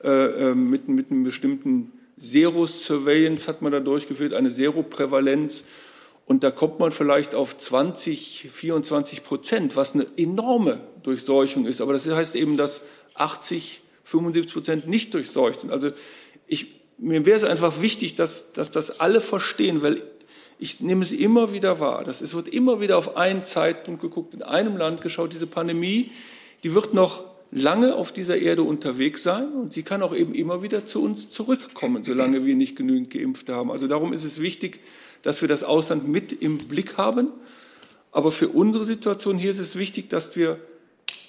äh, 0.04 0.52
äh 0.52 0.56
mit, 0.56 0.88
mit 0.88 1.12
einem 1.12 1.24
bestimmten 1.24 1.92
Zero-Surveillance 2.20 3.48
hat 3.48 3.62
man 3.62 3.72
da 3.72 3.80
durchgeführt, 3.80 4.34
eine 4.34 4.50
Zero-Prävalenz. 4.50 5.66
Und 6.26 6.44
da 6.44 6.52
kommt 6.52 6.80
man 6.80 6.92
vielleicht 6.92 7.34
auf 7.34 7.58
20, 7.58 8.50
24 8.52 9.24
Prozent, 9.24 9.76
was 9.76 9.94
eine 9.94 10.06
enorme 10.16 10.80
Durchseuchung 11.02 11.66
ist. 11.66 11.82
Aber 11.82 11.94
das 11.94 12.08
heißt 12.08 12.36
eben, 12.36 12.56
dass 12.58 12.82
80, 13.16 13.82
75 14.04 14.54
Prozent 14.54 14.88
nicht 14.88 15.14
durchseucht 15.14 15.62
sind. 15.62 15.72
Also 15.72 15.92
ich, 16.46 16.79
mir 17.00 17.26
wäre 17.26 17.38
es 17.38 17.44
einfach 17.44 17.82
wichtig, 17.82 18.16
dass, 18.16 18.52
dass 18.52 18.72
das 18.72 19.00
alle 19.00 19.22
verstehen, 19.22 19.82
weil 19.82 20.04
ich 20.60 20.82
nehme 20.82 21.02
es 21.02 21.14
immer 21.14 21.54
wieder 21.54 21.80
wahr. 21.80 22.04
Das, 22.04 22.22
es 22.22 22.34
wird 22.34 22.50
immer 22.50 22.82
wieder 22.82 22.98
auf 22.98 23.16
einen 23.16 23.44
Zeitpunkt 23.44 24.02
geguckt, 24.02 24.34
in 24.34 24.44
einem 24.44 24.76
Land 24.76 25.02
geschaut. 25.02 25.34
Diese 25.34 25.48
Pandemie, 25.48 26.12
die 26.64 26.74
wird 26.74 26.94
noch 26.94 27.24
lange 27.52 27.96
auf 27.96 28.12
dieser 28.12 28.38
Erde 28.38 28.64
unterwegs 28.64 29.24
sein 29.24 29.54
und 29.54 29.74
sie 29.74 29.84
kann 29.84 30.04
auch 30.04 30.14
eben 30.14 30.34
immer 30.34 30.62
wieder 30.62 30.86
zu 30.86 31.02
uns 31.02 31.30
zurückkommen, 31.30 32.04
solange 32.04 32.46
wir 32.46 32.56
nicht 32.56 32.76
genügend 32.76 33.10
Geimpfte 33.10 33.56
haben. 33.56 33.72
Also 33.72 33.88
darum 33.88 34.14
ist 34.14 34.24
es 34.24 34.42
wichtig, 34.42 34.82
dass 35.24 35.42
wir 35.42 35.48
das 35.48 35.64
Ausland 35.64 36.08
mit 36.08 36.32
im 36.32 36.58
Blick 36.58 36.98
haben. 36.98 37.30
Aber 38.12 38.32
für 38.32 38.50
unsere 38.50 38.84
Situation 38.84 39.38
hier 39.38 39.52
ist 39.52 39.60
es 39.60 39.76
wichtig, 39.78 40.10
dass 40.10 40.36
wir, 40.36 40.60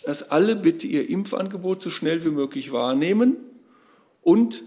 dass 0.04 0.30
alle 0.30 0.56
bitte 0.56 0.86
ihr 0.86 1.08
Impfangebot 1.08 1.80
so 1.80 1.90
schnell 1.90 2.24
wie 2.24 2.30
möglich 2.30 2.72
wahrnehmen 2.72 3.36
und 4.22 4.64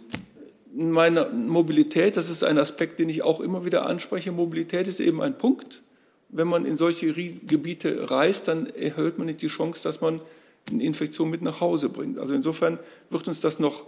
meine 0.75 1.29
Mobilität, 1.31 2.17
das 2.17 2.29
ist 2.29 2.43
ein 2.43 2.57
Aspekt, 2.57 2.99
den 2.99 3.09
ich 3.09 3.23
auch 3.23 3.39
immer 3.39 3.65
wieder 3.65 3.85
anspreche. 3.85 4.31
Mobilität 4.31 4.87
ist 4.87 4.99
eben 4.99 5.21
ein 5.21 5.37
Punkt. 5.37 5.81
Wenn 6.29 6.47
man 6.47 6.65
in 6.65 6.77
solche 6.77 7.13
Gebiete 7.13 8.09
reist, 8.09 8.47
dann 8.47 8.65
erhöht 8.65 9.17
man 9.17 9.27
nicht 9.27 9.41
die 9.41 9.47
Chance, 9.47 9.83
dass 9.83 10.01
man 10.01 10.21
eine 10.71 10.83
Infektion 10.83 11.29
mit 11.29 11.41
nach 11.41 11.61
Hause 11.61 11.89
bringt. 11.89 12.17
Also 12.17 12.33
insofern 12.33 12.79
wird 13.09 13.27
uns 13.27 13.41
das 13.41 13.59
noch 13.59 13.85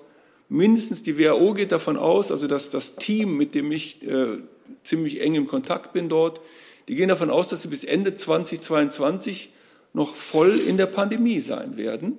mindestens 0.48 1.02
die 1.02 1.18
WHO 1.18 1.54
geht 1.54 1.72
davon 1.72 1.98
aus, 1.98 2.32
also 2.32 2.46
dass 2.48 2.70
das 2.70 2.98
Team, 2.98 3.36
mit 3.36 3.56
dem 3.56 3.72
ich 3.72 4.04
äh, 4.04 4.38
ziemlich 4.84 5.22
eng 5.22 5.36
im 5.36 5.48
Kontakt 5.48 5.94
bin 5.94 6.08
dort, 6.08 6.40
die 6.88 6.96
gehen 6.96 7.10
davon 7.10 7.32
aus, 7.32 7.50
dass 7.50 7.64
sie 7.64 7.68
bis 7.68 7.84
Ende 7.84 8.14
2022 8.14 9.50
noch 9.94 10.16
voll 10.16 10.60
in 10.60 10.78
der 10.78 10.86
Pandemie 10.86 11.40
sein 11.40 11.78
werden. 11.78 12.18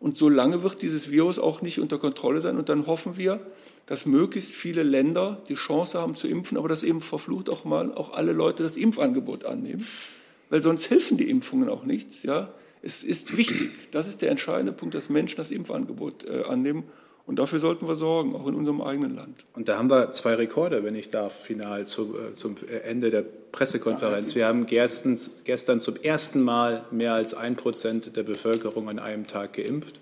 Und 0.00 0.16
so 0.16 0.28
lange 0.28 0.62
wird 0.62 0.82
dieses 0.82 1.10
Virus 1.10 1.38
auch 1.38 1.62
nicht 1.62 1.78
unter 1.78 1.98
Kontrolle 1.98 2.40
sein. 2.40 2.56
Und 2.56 2.68
dann 2.68 2.86
hoffen 2.86 3.16
wir, 3.16 3.40
dass 3.88 4.04
möglichst 4.04 4.52
viele 4.52 4.82
Länder 4.82 5.42
die 5.48 5.54
Chance 5.54 5.98
haben 5.98 6.14
zu 6.14 6.28
impfen, 6.28 6.58
aber 6.58 6.68
dass 6.68 6.82
eben 6.82 7.00
verflucht 7.00 7.48
auch 7.48 7.64
mal 7.64 7.92
auch 7.94 8.12
alle 8.12 8.32
Leute 8.32 8.62
das 8.62 8.76
Impfangebot 8.76 9.46
annehmen, 9.46 9.86
weil 10.50 10.62
sonst 10.62 10.90
helfen 10.90 11.16
die 11.16 11.28
Impfungen 11.28 11.70
auch 11.70 11.84
nichts. 11.84 12.22
Ja, 12.22 12.52
es 12.82 13.02
ist 13.02 13.36
wichtig, 13.36 13.70
das 13.90 14.06
ist 14.06 14.20
der 14.20 14.30
entscheidende 14.30 14.72
Punkt, 14.72 14.94
dass 14.94 15.08
Menschen 15.08 15.38
das 15.38 15.50
Impfangebot 15.50 16.24
äh, 16.28 16.44
annehmen. 16.44 16.84
Und 17.26 17.38
dafür 17.38 17.58
sollten 17.58 17.88
wir 17.88 17.94
sorgen, 17.94 18.34
auch 18.34 18.46
in 18.46 18.54
unserem 18.54 18.80
eigenen 18.80 19.14
Land. 19.14 19.44
Und 19.54 19.68
da 19.68 19.78
haben 19.78 19.90
wir 19.90 20.12
zwei 20.12 20.34
Rekorde, 20.34 20.82
wenn 20.84 20.94
ich 20.94 21.10
darf, 21.10 21.34
final 21.44 21.86
zu, 21.86 22.14
äh, 22.18 22.32
zum 22.34 22.56
Ende 22.84 23.10
der 23.10 23.22
Pressekonferenz. 23.22 24.34
Wir 24.34 24.46
haben 24.46 24.66
gestern, 24.66 25.18
gestern 25.44 25.80
zum 25.80 25.96
ersten 25.96 26.42
Mal 26.42 26.84
mehr 26.90 27.14
als 27.14 27.32
ein 27.32 27.56
Prozent 27.56 28.16
der 28.16 28.22
Bevölkerung 28.22 28.88
an 28.88 28.98
einem 28.98 29.26
Tag 29.26 29.54
geimpft. 29.54 30.00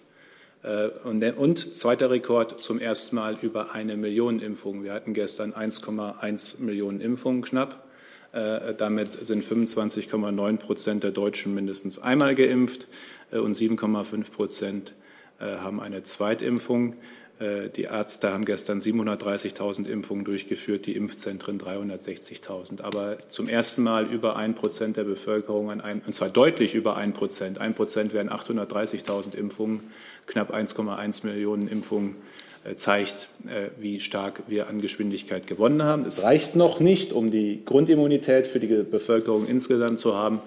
Äh, 0.63 0.89
und, 1.05 1.23
und, 1.37 1.75
zweiter 1.75 2.11
Rekord 2.11 2.61
zum 2.61 2.79
ersten 2.79 3.17
Mal 3.17 3.39
über 3.41 3.73
eine 3.73 3.97
Million 3.97 4.41
Impfungen. 4.41 4.85
Wir 4.85 4.93
hatten 4.93 5.15
gestern 5.15 5.53
1,1 5.53 6.63
Millionen 6.63 7.01
Impfungen 7.01 7.43
knapp. 7.43 7.87
Äh, 8.33 8.75
damit 8.75 9.13
sind 9.13 9.45
25,9 9.45 10.57
Prozent 10.57 11.05
der 11.05 11.13
Deutschen 11.13 11.55
mindestens 11.55 11.99
einmal 11.99 12.35
geimpft 12.35 12.89
äh, 13.31 13.39
und 13.39 13.57
7,5 13.57 14.31
Prozent 14.31 14.95
haben 15.39 15.81
eine 15.81 16.03
Zweitimpfung. 16.03 16.95
Die 17.39 17.83
Ärzte 17.83 18.33
haben 18.33 18.47
gestern 18.47 18.79
730.000 18.79 19.87
Impfungen 19.87 20.25
durchgeführt, 20.25 20.87
die 20.87 20.97
Impfzentren 20.97 21.61
360.000. 21.61 22.81
Aber 22.81 23.19
zum 23.29 23.47
ersten 23.47 23.83
Mal 23.83 24.07
über 24.07 24.37
ein 24.37 24.55
Prozent 24.55 24.97
der 24.97 25.05
Bevölkerung, 25.05 25.71
an 25.71 25.83
einem, 25.83 26.01
und 26.07 26.15
zwar 26.15 26.31
deutlich 26.31 26.75
über 26.75 26.97
ein 26.97 27.13
Prozent. 27.13 27.59
Ein 27.59 27.75
Prozent 27.75 28.15
wären 28.15 28.31
830.000 28.31 29.37
Impfungen, 29.37 29.83
knapp 30.27 30.55
1,1 30.55 31.27
Millionen 31.27 31.69
Impfungen 31.69 32.17
äh, 32.65 32.75
zeigt, 32.77 33.29
äh, 33.47 33.71
wie 33.79 34.01
stark 34.01 34.43
wir 34.49 34.69
an 34.69 34.81
Geschwindigkeit 34.81 35.47
gewonnen 35.47 35.83
haben. 35.83 36.05
Es 36.05 36.23
reicht 36.23 36.57
noch 36.57 36.81
nicht, 36.81 37.13
um 37.13 37.31
die 37.31 37.63
Grundimmunität 37.65 38.47
für 38.47 38.61
die 38.61 38.67
Bevölkerung 38.67 39.47
insgesamt 39.47 39.99
zu 39.99 40.17
haben, 40.17 40.41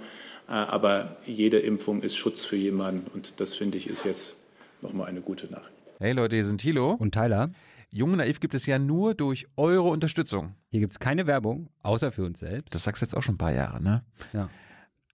äh, 0.47 0.51
aber 0.51 1.17
jede 1.25 1.59
Impfung 1.59 2.01
ist 2.01 2.17
Schutz 2.17 2.45
für 2.45 2.57
jemanden 2.57 3.09
und 3.13 3.39
das 3.39 3.55
finde 3.55 3.77
ich 3.77 3.89
ist 3.89 4.03
jetzt 4.03 4.35
nochmal 4.81 5.07
eine 5.07 5.21
gute 5.21 5.47
Nachricht. 5.47 5.69
Hey 5.99 6.13
Leute, 6.13 6.35
hier 6.35 6.45
sind 6.45 6.59
Thilo 6.59 6.93
und 6.93 7.13
Tyler. 7.13 7.51
Jung 7.91 8.15
Naiv 8.15 8.39
gibt 8.39 8.53
es 8.53 8.65
ja 8.65 8.77
nur 8.77 9.15
durch 9.15 9.47
eure 9.57 9.89
Unterstützung. 9.89 10.55
Hier 10.69 10.79
gibt 10.79 10.93
es 10.93 10.99
keine 10.99 11.25
Werbung, 11.25 11.69
außer 11.81 12.11
für 12.11 12.23
uns 12.23 12.39
selbst. 12.39 12.75
Das 12.75 12.83
sagst 12.83 13.01
du 13.01 13.05
jetzt 13.05 13.15
auch 13.17 13.23
schon 13.23 13.35
ein 13.35 13.39
paar 13.39 13.53
Jahre, 13.53 13.81
ne? 13.81 14.03
Ja. 14.31 14.49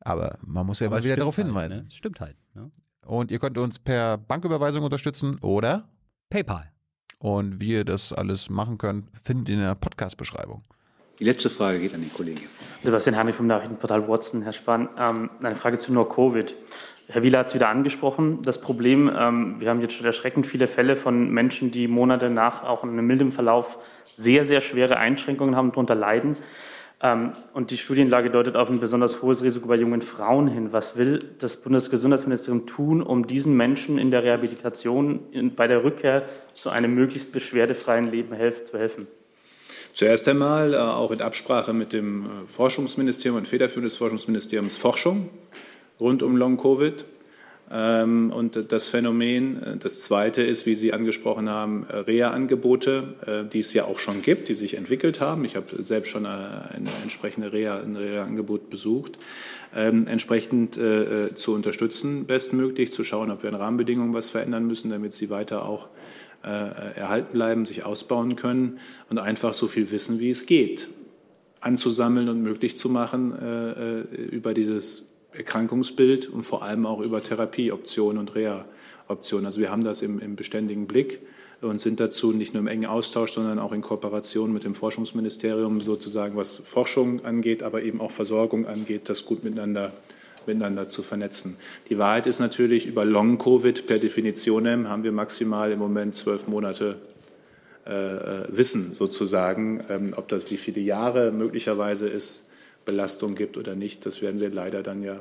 Aber 0.01 0.37
man 0.41 0.65
muss 0.65 0.79
ja 0.81 0.87
Aber 0.87 0.97
mal 0.97 1.03
wieder 1.03 1.15
darauf 1.15 1.37
halt, 1.37 1.47
hinweisen. 1.47 1.83
Ne? 1.83 1.85
Stimmt 1.89 2.19
halt. 2.19 2.35
Ne? 2.53 2.69
Und 3.05 3.31
ihr 3.31 3.39
könnt 3.39 3.57
uns 3.57 3.79
per 3.79 4.17
Banküberweisung 4.17 4.83
unterstützen 4.83 5.37
oder 5.39 5.87
PayPal. 6.29 6.71
Und 7.19 7.61
wie 7.61 7.73
ihr 7.73 7.85
das 7.85 8.11
alles 8.11 8.49
machen 8.49 8.77
könnt, 8.77 9.05
findet 9.21 9.49
ihr 9.49 9.55
in 9.55 9.61
der 9.61 9.75
Podcast-Beschreibung. 9.75 10.63
Die 11.19 11.23
letzte 11.23 11.49
Frage 11.49 11.79
geht 11.79 11.93
an 11.93 12.01
den 12.01 12.13
Kollegen 12.13 12.37
hier 12.37 12.49
vorne. 12.49 12.69
Sebastian 12.83 13.15
Herrlich 13.15 13.35
vom 13.35 13.47
Nachrichtenportal 13.47 14.07
Watson. 14.07 14.41
Herr 14.41 14.51
Spahn, 14.51 14.89
ähm, 14.97 15.29
eine 15.41 15.55
Frage 15.55 15.77
zu 15.77 15.93
nur 15.93 16.09
Covid. 16.09 16.55
Herr 17.07 17.23
Wieler 17.23 17.39
hat 17.39 17.47
es 17.47 17.53
wieder 17.53 17.69
angesprochen. 17.69 18.41
Das 18.41 18.59
Problem, 18.59 19.09
ähm, 19.15 19.59
wir 19.59 19.69
haben 19.69 19.79
jetzt 19.79 19.93
schon 19.93 20.05
erschreckend 20.05 20.47
viele 20.47 20.67
Fälle 20.67 20.97
von 20.97 21.29
Menschen, 21.29 21.71
die 21.71 21.87
Monate 21.87 22.29
nach 22.29 22.63
auch 22.63 22.83
in 22.83 22.89
einem 22.89 23.05
milden 23.05 23.31
Verlauf 23.31 23.77
sehr, 24.15 24.43
sehr 24.43 24.59
schwere 24.59 24.97
Einschränkungen 24.97 25.55
haben, 25.55 25.71
darunter 25.71 25.95
leiden. 25.95 26.35
Ähm, 27.01 27.33
und 27.53 27.71
die 27.71 27.77
Studienlage 27.77 28.29
deutet 28.29 28.55
auf 28.55 28.69
ein 28.69 28.79
besonders 28.79 29.21
hohes 29.21 29.43
Risiko 29.43 29.67
bei 29.67 29.75
jungen 29.75 30.01
Frauen 30.01 30.47
hin. 30.47 30.71
Was 30.71 30.97
will 30.97 31.19
das 31.39 31.57
Bundesgesundheitsministerium 31.57 32.65
tun, 32.65 33.01
um 33.01 33.27
diesen 33.27 33.55
Menschen 33.55 33.97
in 33.97 34.11
der 34.11 34.23
Rehabilitation, 34.23 35.53
bei 35.55 35.67
der 35.67 35.83
Rückkehr 35.83 36.23
zu 36.53 36.69
einem 36.69 36.95
möglichst 36.95 37.31
beschwerdefreien 37.33 38.07
Leben 38.07 38.35
zu 38.65 38.77
helfen? 38.77 39.07
Zuerst 39.93 40.27
einmal 40.27 40.73
äh, 40.73 40.77
auch 40.77 41.11
in 41.11 41.21
Absprache 41.21 41.73
mit 41.73 41.93
dem 41.93 42.25
äh, 42.25 42.45
Forschungsministerium 42.45 43.37
und 43.37 43.47
Federführung 43.47 43.85
des 43.85 43.95
Forschungsministeriums 43.95 44.75
Forschung 44.75 45.29
rund 45.99 46.21
um 46.21 46.35
Long-Covid. 46.35 47.05
Ähm, 47.71 48.31
und 48.31 48.71
das 48.71 48.89
Phänomen, 48.89 49.63
äh, 49.63 49.77
das 49.77 50.01
zweite 50.01 50.43
ist, 50.43 50.65
wie 50.65 50.75
Sie 50.75 50.93
angesprochen 50.93 51.49
haben, 51.49 51.85
äh, 51.89 51.97
Reha-Angebote, 51.97 53.15
äh, 53.25 53.49
die 53.49 53.59
es 53.59 53.73
ja 53.73 53.85
auch 53.85 53.97
schon 53.97 54.21
gibt, 54.21 54.49
die 54.49 54.53
sich 54.53 54.77
entwickelt 54.77 55.19
haben. 55.19 55.45
Ich 55.45 55.55
habe 55.55 55.81
selbst 55.81 56.11
schon 56.11 56.25
ein 56.27 56.87
Reha-Angebot 57.07 58.69
besucht. 58.69 59.17
Ähm, 59.75 60.07
entsprechend 60.07 60.79
zu 61.33 61.53
unterstützen, 61.53 62.25
bestmöglich, 62.25 62.91
zu 62.91 63.03
schauen, 63.03 63.29
ob 63.31 63.43
wir 63.43 63.49
an 63.49 63.55
Rahmenbedingungen 63.55 64.13
was 64.13 64.29
verändern 64.29 64.67
müssen, 64.67 64.89
damit 64.89 65.13
sie 65.13 65.29
weiter 65.29 65.65
auch 65.65 65.89
erhalten 66.43 67.33
bleiben, 67.33 67.65
sich 67.65 67.85
ausbauen 67.85 68.35
können 68.35 68.79
und 69.09 69.17
einfach 69.17 69.53
so 69.53 69.67
viel 69.67 69.91
wissen, 69.91 70.19
wie 70.19 70.29
es 70.29 70.45
geht, 70.45 70.89
anzusammeln 71.59 72.29
und 72.29 72.41
möglich 72.41 72.77
zu 72.77 72.89
machen 72.89 74.05
über 74.31 74.53
dieses 74.53 75.14
Erkrankungsbild 75.35 76.29
und 76.29 76.43
vor 76.43 76.63
allem 76.63 76.85
auch 76.85 76.99
über 77.01 77.21
Therapieoptionen 77.21 78.17
und 78.17 78.35
Reha-Optionen. 78.35 79.45
Also 79.45 79.61
wir 79.61 79.71
haben 79.71 79.83
das 79.83 80.01
im, 80.01 80.19
im, 80.19 80.35
beständigen 80.35 80.87
Blick 80.87 81.19
und 81.61 81.79
sind 81.79 81.99
dazu 81.99 82.31
nicht 82.31 82.53
nur 82.53 82.61
im 82.61 82.67
engen 82.67 82.85
Austausch, 82.85 83.33
sondern 83.33 83.59
auch 83.59 83.71
in 83.71 83.81
Kooperation 83.81 84.53
mit 84.53 84.63
dem 84.63 84.75
Forschungsministerium 84.75 85.81
sozusagen, 85.81 86.35
was 86.35 86.57
Forschung 86.57 87.23
angeht, 87.25 87.63
aber 87.63 87.81
eben 87.83 88.01
auch 88.01 88.11
Versorgung 88.11 88.65
angeht, 88.67 89.09
das 89.09 89.25
gut 89.25 89.43
miteinander 89.43 89.93
miteinander 90.47 90.87
zu 90.87 91.01
vernetzen. 91.01 91.57
Die 91.89 91.97
Wahrheit 91.97 92.27
ist 92.27 92.39
natürlich, 92.39 92.85
über 92.85 93.03
Long-Covid 93.03 93.87
per 93.87 93.97
Definition 93.97 94.87
haben 94.87 95.03
wir 95.03 95.11
maximal 95.11 95.71
im 95.71 95.79
Moment 95.79 96.13
zwölf 96.15 96.47
Monate 96.47 96.97
äh, 97.87 97.91
äh 97.91 98.47
Wissen 98.49 98.93
sozusagen. 98.93 99.83
Ähm, 99.89 100.13
ob 100.15 100.27
das 100.27 100.49
wie 100.51 100.57
viele 100.57 100.81
Jahre 100.81 101.31
möglicherweise 101.31 102.07
ist, 102.07 102.49
Belastung 102.85 103.35
gibt 103.35 103.57
oder 103.57 103.75
nicht, 103.75 104.05
das 104.05 104.21
werden 104.21 104.39
wir 104.39 104.49
leider 104.49 104.83
dann 104.83 105.03
ja 105.03 105.19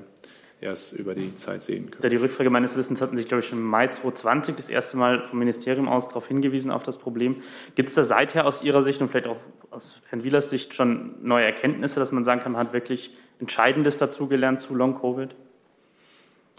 erst 0.60 0.94
über 0.94 1.14
die 1.14 1.34
Zeit 1.34 1.62
sehen 1.62 1.90
können. 1.90 2.10
Die 2.10 2.16
Rückfrage 2.16 2.50
meines 2.50 2.76
Wissens 2.76 3.00
hatten 3.00 3.16
Sie, 3.16 3.24
glaube 3.24 3.40
ich, 3.40 3.46
schon 3.46 3.58
im 3.58 3.66
Mai 3.66 3.88
2020 3.88 4.56
das 4.56 4.70
erste 4.70 4.96
Mal 4.96 5.22
vom 5.24 5.38
Ministerium 5.38 5.88
aus 5.88 6.08
darauf 6.08 6.26
hingewiesen, 6.26 6.70
auf 6.70 6.82
das 6.82 6.98
Problem. 6.98 7.42
Gibt 7.74 7.90
es 7.90 7.94
da 7.94 8.04
seither 8.04 8.46
aus 8.46 8.62
Ihrer 8.62 8.82
Sicht 8.82 9.00
und 9.02 9.10
vielleicht 9.10 9.26
auch 9.26 9.36
aus 9.70 10.00
Herrn 10.08 10.24
Wielers 10.24 10.50
Sicht 10.50 10.74
schon 10.74 11.16
neue 11.22 11.44
Erkenntnisse, 11.44 12.00
dass 12.00 12.12
man 12.12 12.24
sagen 12.24 12.40
kann, 12.40 12.52
man 12.52 12.66
hat 12.66 12.72
wirklich 12.72 13.10
Entscheidendes 13.40 13.96
dazugelernt 13.96 14.60
zu 14.60 14.74
Long-Covid? 14.74 15.34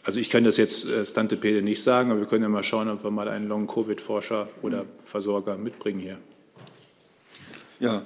Also 0.03 0.19
ich 0.19 0.29
kann 0.29 0.43
das 0.43 0.57
jetzt 0.57 0.85
äh, 0.85 1.03
Stantepede 1.03 1.63
nicht 1.63 1.81
sagen, 1.81 2.11
aber 2.11 2.19
wir 2.19 2.27
können 2.27 2.43
ja 2.43 2.49
mal 2.49 2.63
schauen, 2.63 2.89
ob 2.89 3.03
wir 3.03 3.09
mal 3.09 3.27
einen 3.27 3.47
Long-Covid-Forscher 3.47 4.49
oder 4.61 4.85
Versorger 4.99 5.57
mitbringen 5.57 5.99
hier. 5.99 6.17
Ja, 7.79 8.03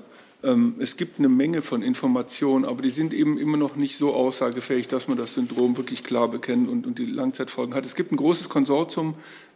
es 0.79 0.95
gibt 0.95 1.19
eine 1.19 1.27
Menge 1.27 1.61
von 1.61 1.81
Informationen, 1.81 2.63
aber 2.63 2.81
die 2.81 2.91
sind 2.91 3.13
eben 3.13 3.37
immer 3.37 3.57
noch 3.57 3.75
nicht 3.75 3.97
so 3.97 4.13
aussagefähig, 4.13 4.87
dass 4.87 5.09
man 5.09 5.17
das 5.17 5.33
Syndrom 5.33 5.75
wirklich 5.75 6.01
klar 6.01 6.29
bekennt 6.29 6.69
und, 6.69 6.87
und 6.87 6.97
die 6.97 7.05
Langzeitfolgen 7.05 7.75
hat. 7.75 7.85
Es 7.85 7.93
gibt 7.93 8.13
ein 8.13 8.15
großes 8.15 8.47
Konsortium, 8.47 9.15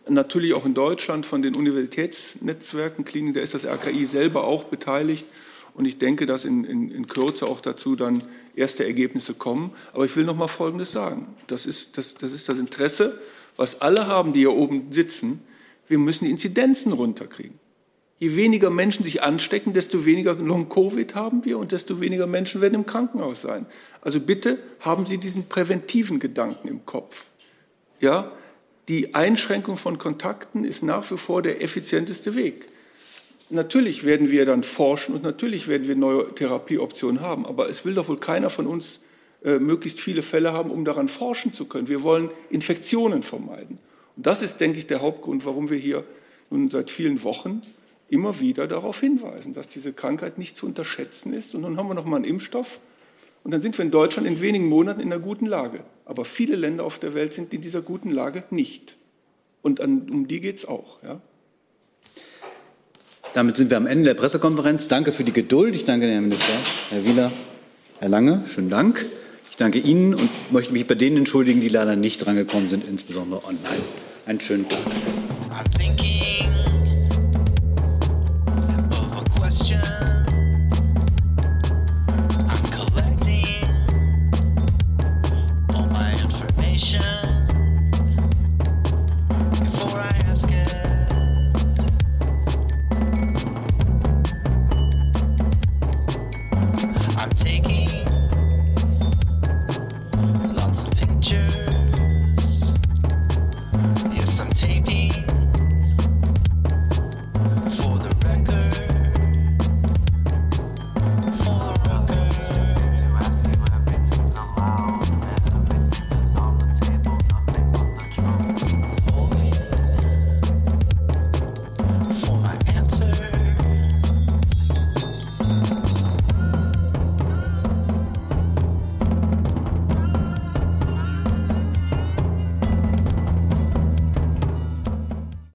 natürlich 0.10 0.54
auch 0.54 0.66
in 0.66 0.74
Deutschland 0.74 1.26
von 1.26 1.42
den 1.42 1.56
Universitätsnetzwerken, 1.56 3.06
Kliniken, 3.06 3.34
da 3.34 3.40
ist 3.40 3.54
das 3.54 3.66
RKI 3.66 4.06
selber 4.06 4.44
auch 4.44 4.66
beteiligt. 4.66 5.26
Und 5.74 5.86
ich 5.86 5.98
denke, 5.98 6.26
dass 6.26 6.44
in, 6.44 6.66
in, 6.66 6.92
in 6.92 7.08
Kürze 7.08 7.48
auch 7.48 7.62
dazu 7.62 7.96
dann 7.96 8.22
erste 8.56 8.86
Ergebnisse 8.86 9.34
kommen. 9.34 9.72
Aber 9.94 10.06
ich 10.06 10.16
will 10.16 10.26
noch 10.26 10.36
mal 10.36 10.48
Folgendes 10.48 10.92
sagen. 10.92 11.28
Das 11.48 11.66
ist 11.66 11.98
das, 11.98 12.14
das 12.16 12.32
ist 12.32 12.48
das 12.50 12.60
Interesse, 12.60 13.20
was 13.56 13.82
alle 13.82 14.08
haben, 14.08 14.34
die 14.34 14.42
hier 14.42 14.54
oben 14.54 14.92
sitzen. 14.92 15.42
Wir 15.88 15.98
müssen 15.98 16.26
die 16.26 16.32
Inzidenzen 16.32 16.92
runterkriegen. 16.92 17.63
Je 18.24 18.38
weniger 18.38 18.70
Menschen 18.70 19.04
sich 19.04 19.22
anstecken, 19.22 19.74
desto 19.74 20.06
weniger 20.06 20.34
Long-Covid 20.34 21.14
haben 21.14 21.44
wir 21.44 21.58
und 21.58 21.74
desto 21.74 22.00
weniger 22.00 22.26
Menschen 22.26 22.62
werden 22.62 22.76
im 22.76 22.86
Krankenhaus 22.86 23.42
sein. 23.42 23.66
Also 24.00 24.22
bitte 24.22 24.60
haben 24.80 25.06
Sie 25.06 25.18
diesen 25.18 25.50
präventiven 25.50 26.20
Gedanken 26.20 26.70
im 26.70 26.86
Kopf. 26.86 27.32
Ja, 28.00 28.32
die 28.88 29.14
Einschränkung 29.14 29.76
von 29.76 29.98
Kontakten 29.98 30.64
ist 30.64 30.84
nach 30.84 31.12
wie 31.12 31.18
vor 31.18 31.42
der 31.42 31.62
effizienteste 31.62 32.34
Weg. 32.34 32.68
Natürlich 33.50 34.06
werden 34.06 34.32
wir 34.32 34.46
dann 34.46 34.64
forschen 34.64 35.14
und 35.16 35.24
natürlich 35.24 35.68
werden 35.68 35.90
wir 35.90 35.98
neue 35.98 36.34
Therapieoptionen 36.34 37.20
haben, 37.20 37.46
aber 37.46 37.70
es 37.70 37.84
will 37.84 37.94
doch 37.94 38.08
wohl 38.08 38.20
keiner 38.20 38.50
von 38.50 38.68
uns 38.68 39.02
äh, 39.44 39.60
möglichst 39.60 40.00
viele 40.00 40.22
Fälle 40.22 40.54
haben, 40.54 40.72
um 40.72 40.86
daran 40.86 41.10
forschen 41.10 41.52
zu 41.52 41.66
können. 41.66 41.90
Wir 41.90 42.04
wollen 42.04 42.30
Infektionen 42.50 43.22
vermeiden. 43.22 43.80
Und 44.16 44.26
das 44.26 44.42
ist, 44.42 44.62
denke 44.62 44.80
ich, 44.80 44.88
der 44.88 45.02
Hauptgrund, 45.02 45.46
warum 45.46 45.70
wir 45.70 45.78
hier 45.78 46.06
nun 46.50 46.72
seit 46.72 46.90
vielen 46.90 47.22
Wochen 47.26 47.62
immer 48.10 48.40
wieder 48.40 48.68
darauf 48.68 49.00
hinweisen, 49.00 49.54
dass 49.54 49.68
diese 49.68 49.94
Krankheit 49.94 50.38
nicht 50.38 50.56
zu 50.56 50.66
unterschätzen 50.66 51.34
ist. 51.34 51.56
Und 51.56 51.62
nun 51.62 51.78
haben 51.78 51.88
wir 51.88 51.96
noch 51.96 52.06
mal 52.06 52.18
einen 52.18 52.26
Impfstoff. 52.26 52.80
Und 53.44 53.52
dann 53.52 53.62
sind 53.62 53.78
wir 53.78 53.84
in 53.84 53.92
Deutschland 53.92 54.28
in 54.28 54.40
wenigen 54.40 54.68
Monaten 54.68 55.02
in 55.02 55.12
einer 55.12 55.22
guten 55.22 55.46
Lage. 55.46 55.84
Aber 56.06 56.26
viele 56.26 56.56
Länder 56.56 56.84
auf 56.84 57.00
der 57.00 57.14
Welt 57.14 57.34
sind 57.34 57.54
in 57.54 57.62
dieser 57.62 57.82
guten 57.82 58.12
Lage 58.12 58.44
nicht. 58.52 58.98
Und 59.62 59.82
an, 59.82 60.10
um 60.10 60.28
die 60.28 60.42
geht 60.42 60.58
es 60.58 60.66
auch. 60.66 61.02
Ja? 61.04 61.22
Damit 63.34 63.58
sind 63.58 63.70
wir 63.70 63.78
am 63.78 63.88
Ende 63.88 64.06
der 64.06 64.14
Pressekonferenz. 64.14 64.88
Danke 64.88 65.12
für 65.12 65.24
die 65.24 65.34
Geduld. 65.34 65.76
Ich 65.76 65.86
danke 65.86 66.08
Herrn 66.08 66.24
Minister, 66.24 66.54
Herr 66.90 67.04
Wieler, 67.06 67.32
Herr 68.00 68.10
Lange. 68.10 68.46
Schönen 68.48 68.70
Dank. 68.70 69.06
Ich 69.50 69.58
danke 69.58 69.80
Ihnen 69.80 70.14
und 70.14 70.30
möchte 70.52 70.74
mich 70.74 70.88
bei 70.88 70.96
denen 70.96 71.18
entschuldigen, 71.18 71.62
die 71.62 71.70
leider 71.70 71.96
nicht 71.96 72.26
drangekommen 72.26 72.70
sind, 72.70 72.88
insbesondere 72.88 73.44
online. 73.46 73.84
Einen 74.26 74.40
schönen 74.40 74.68
Tag. 74.70 74.80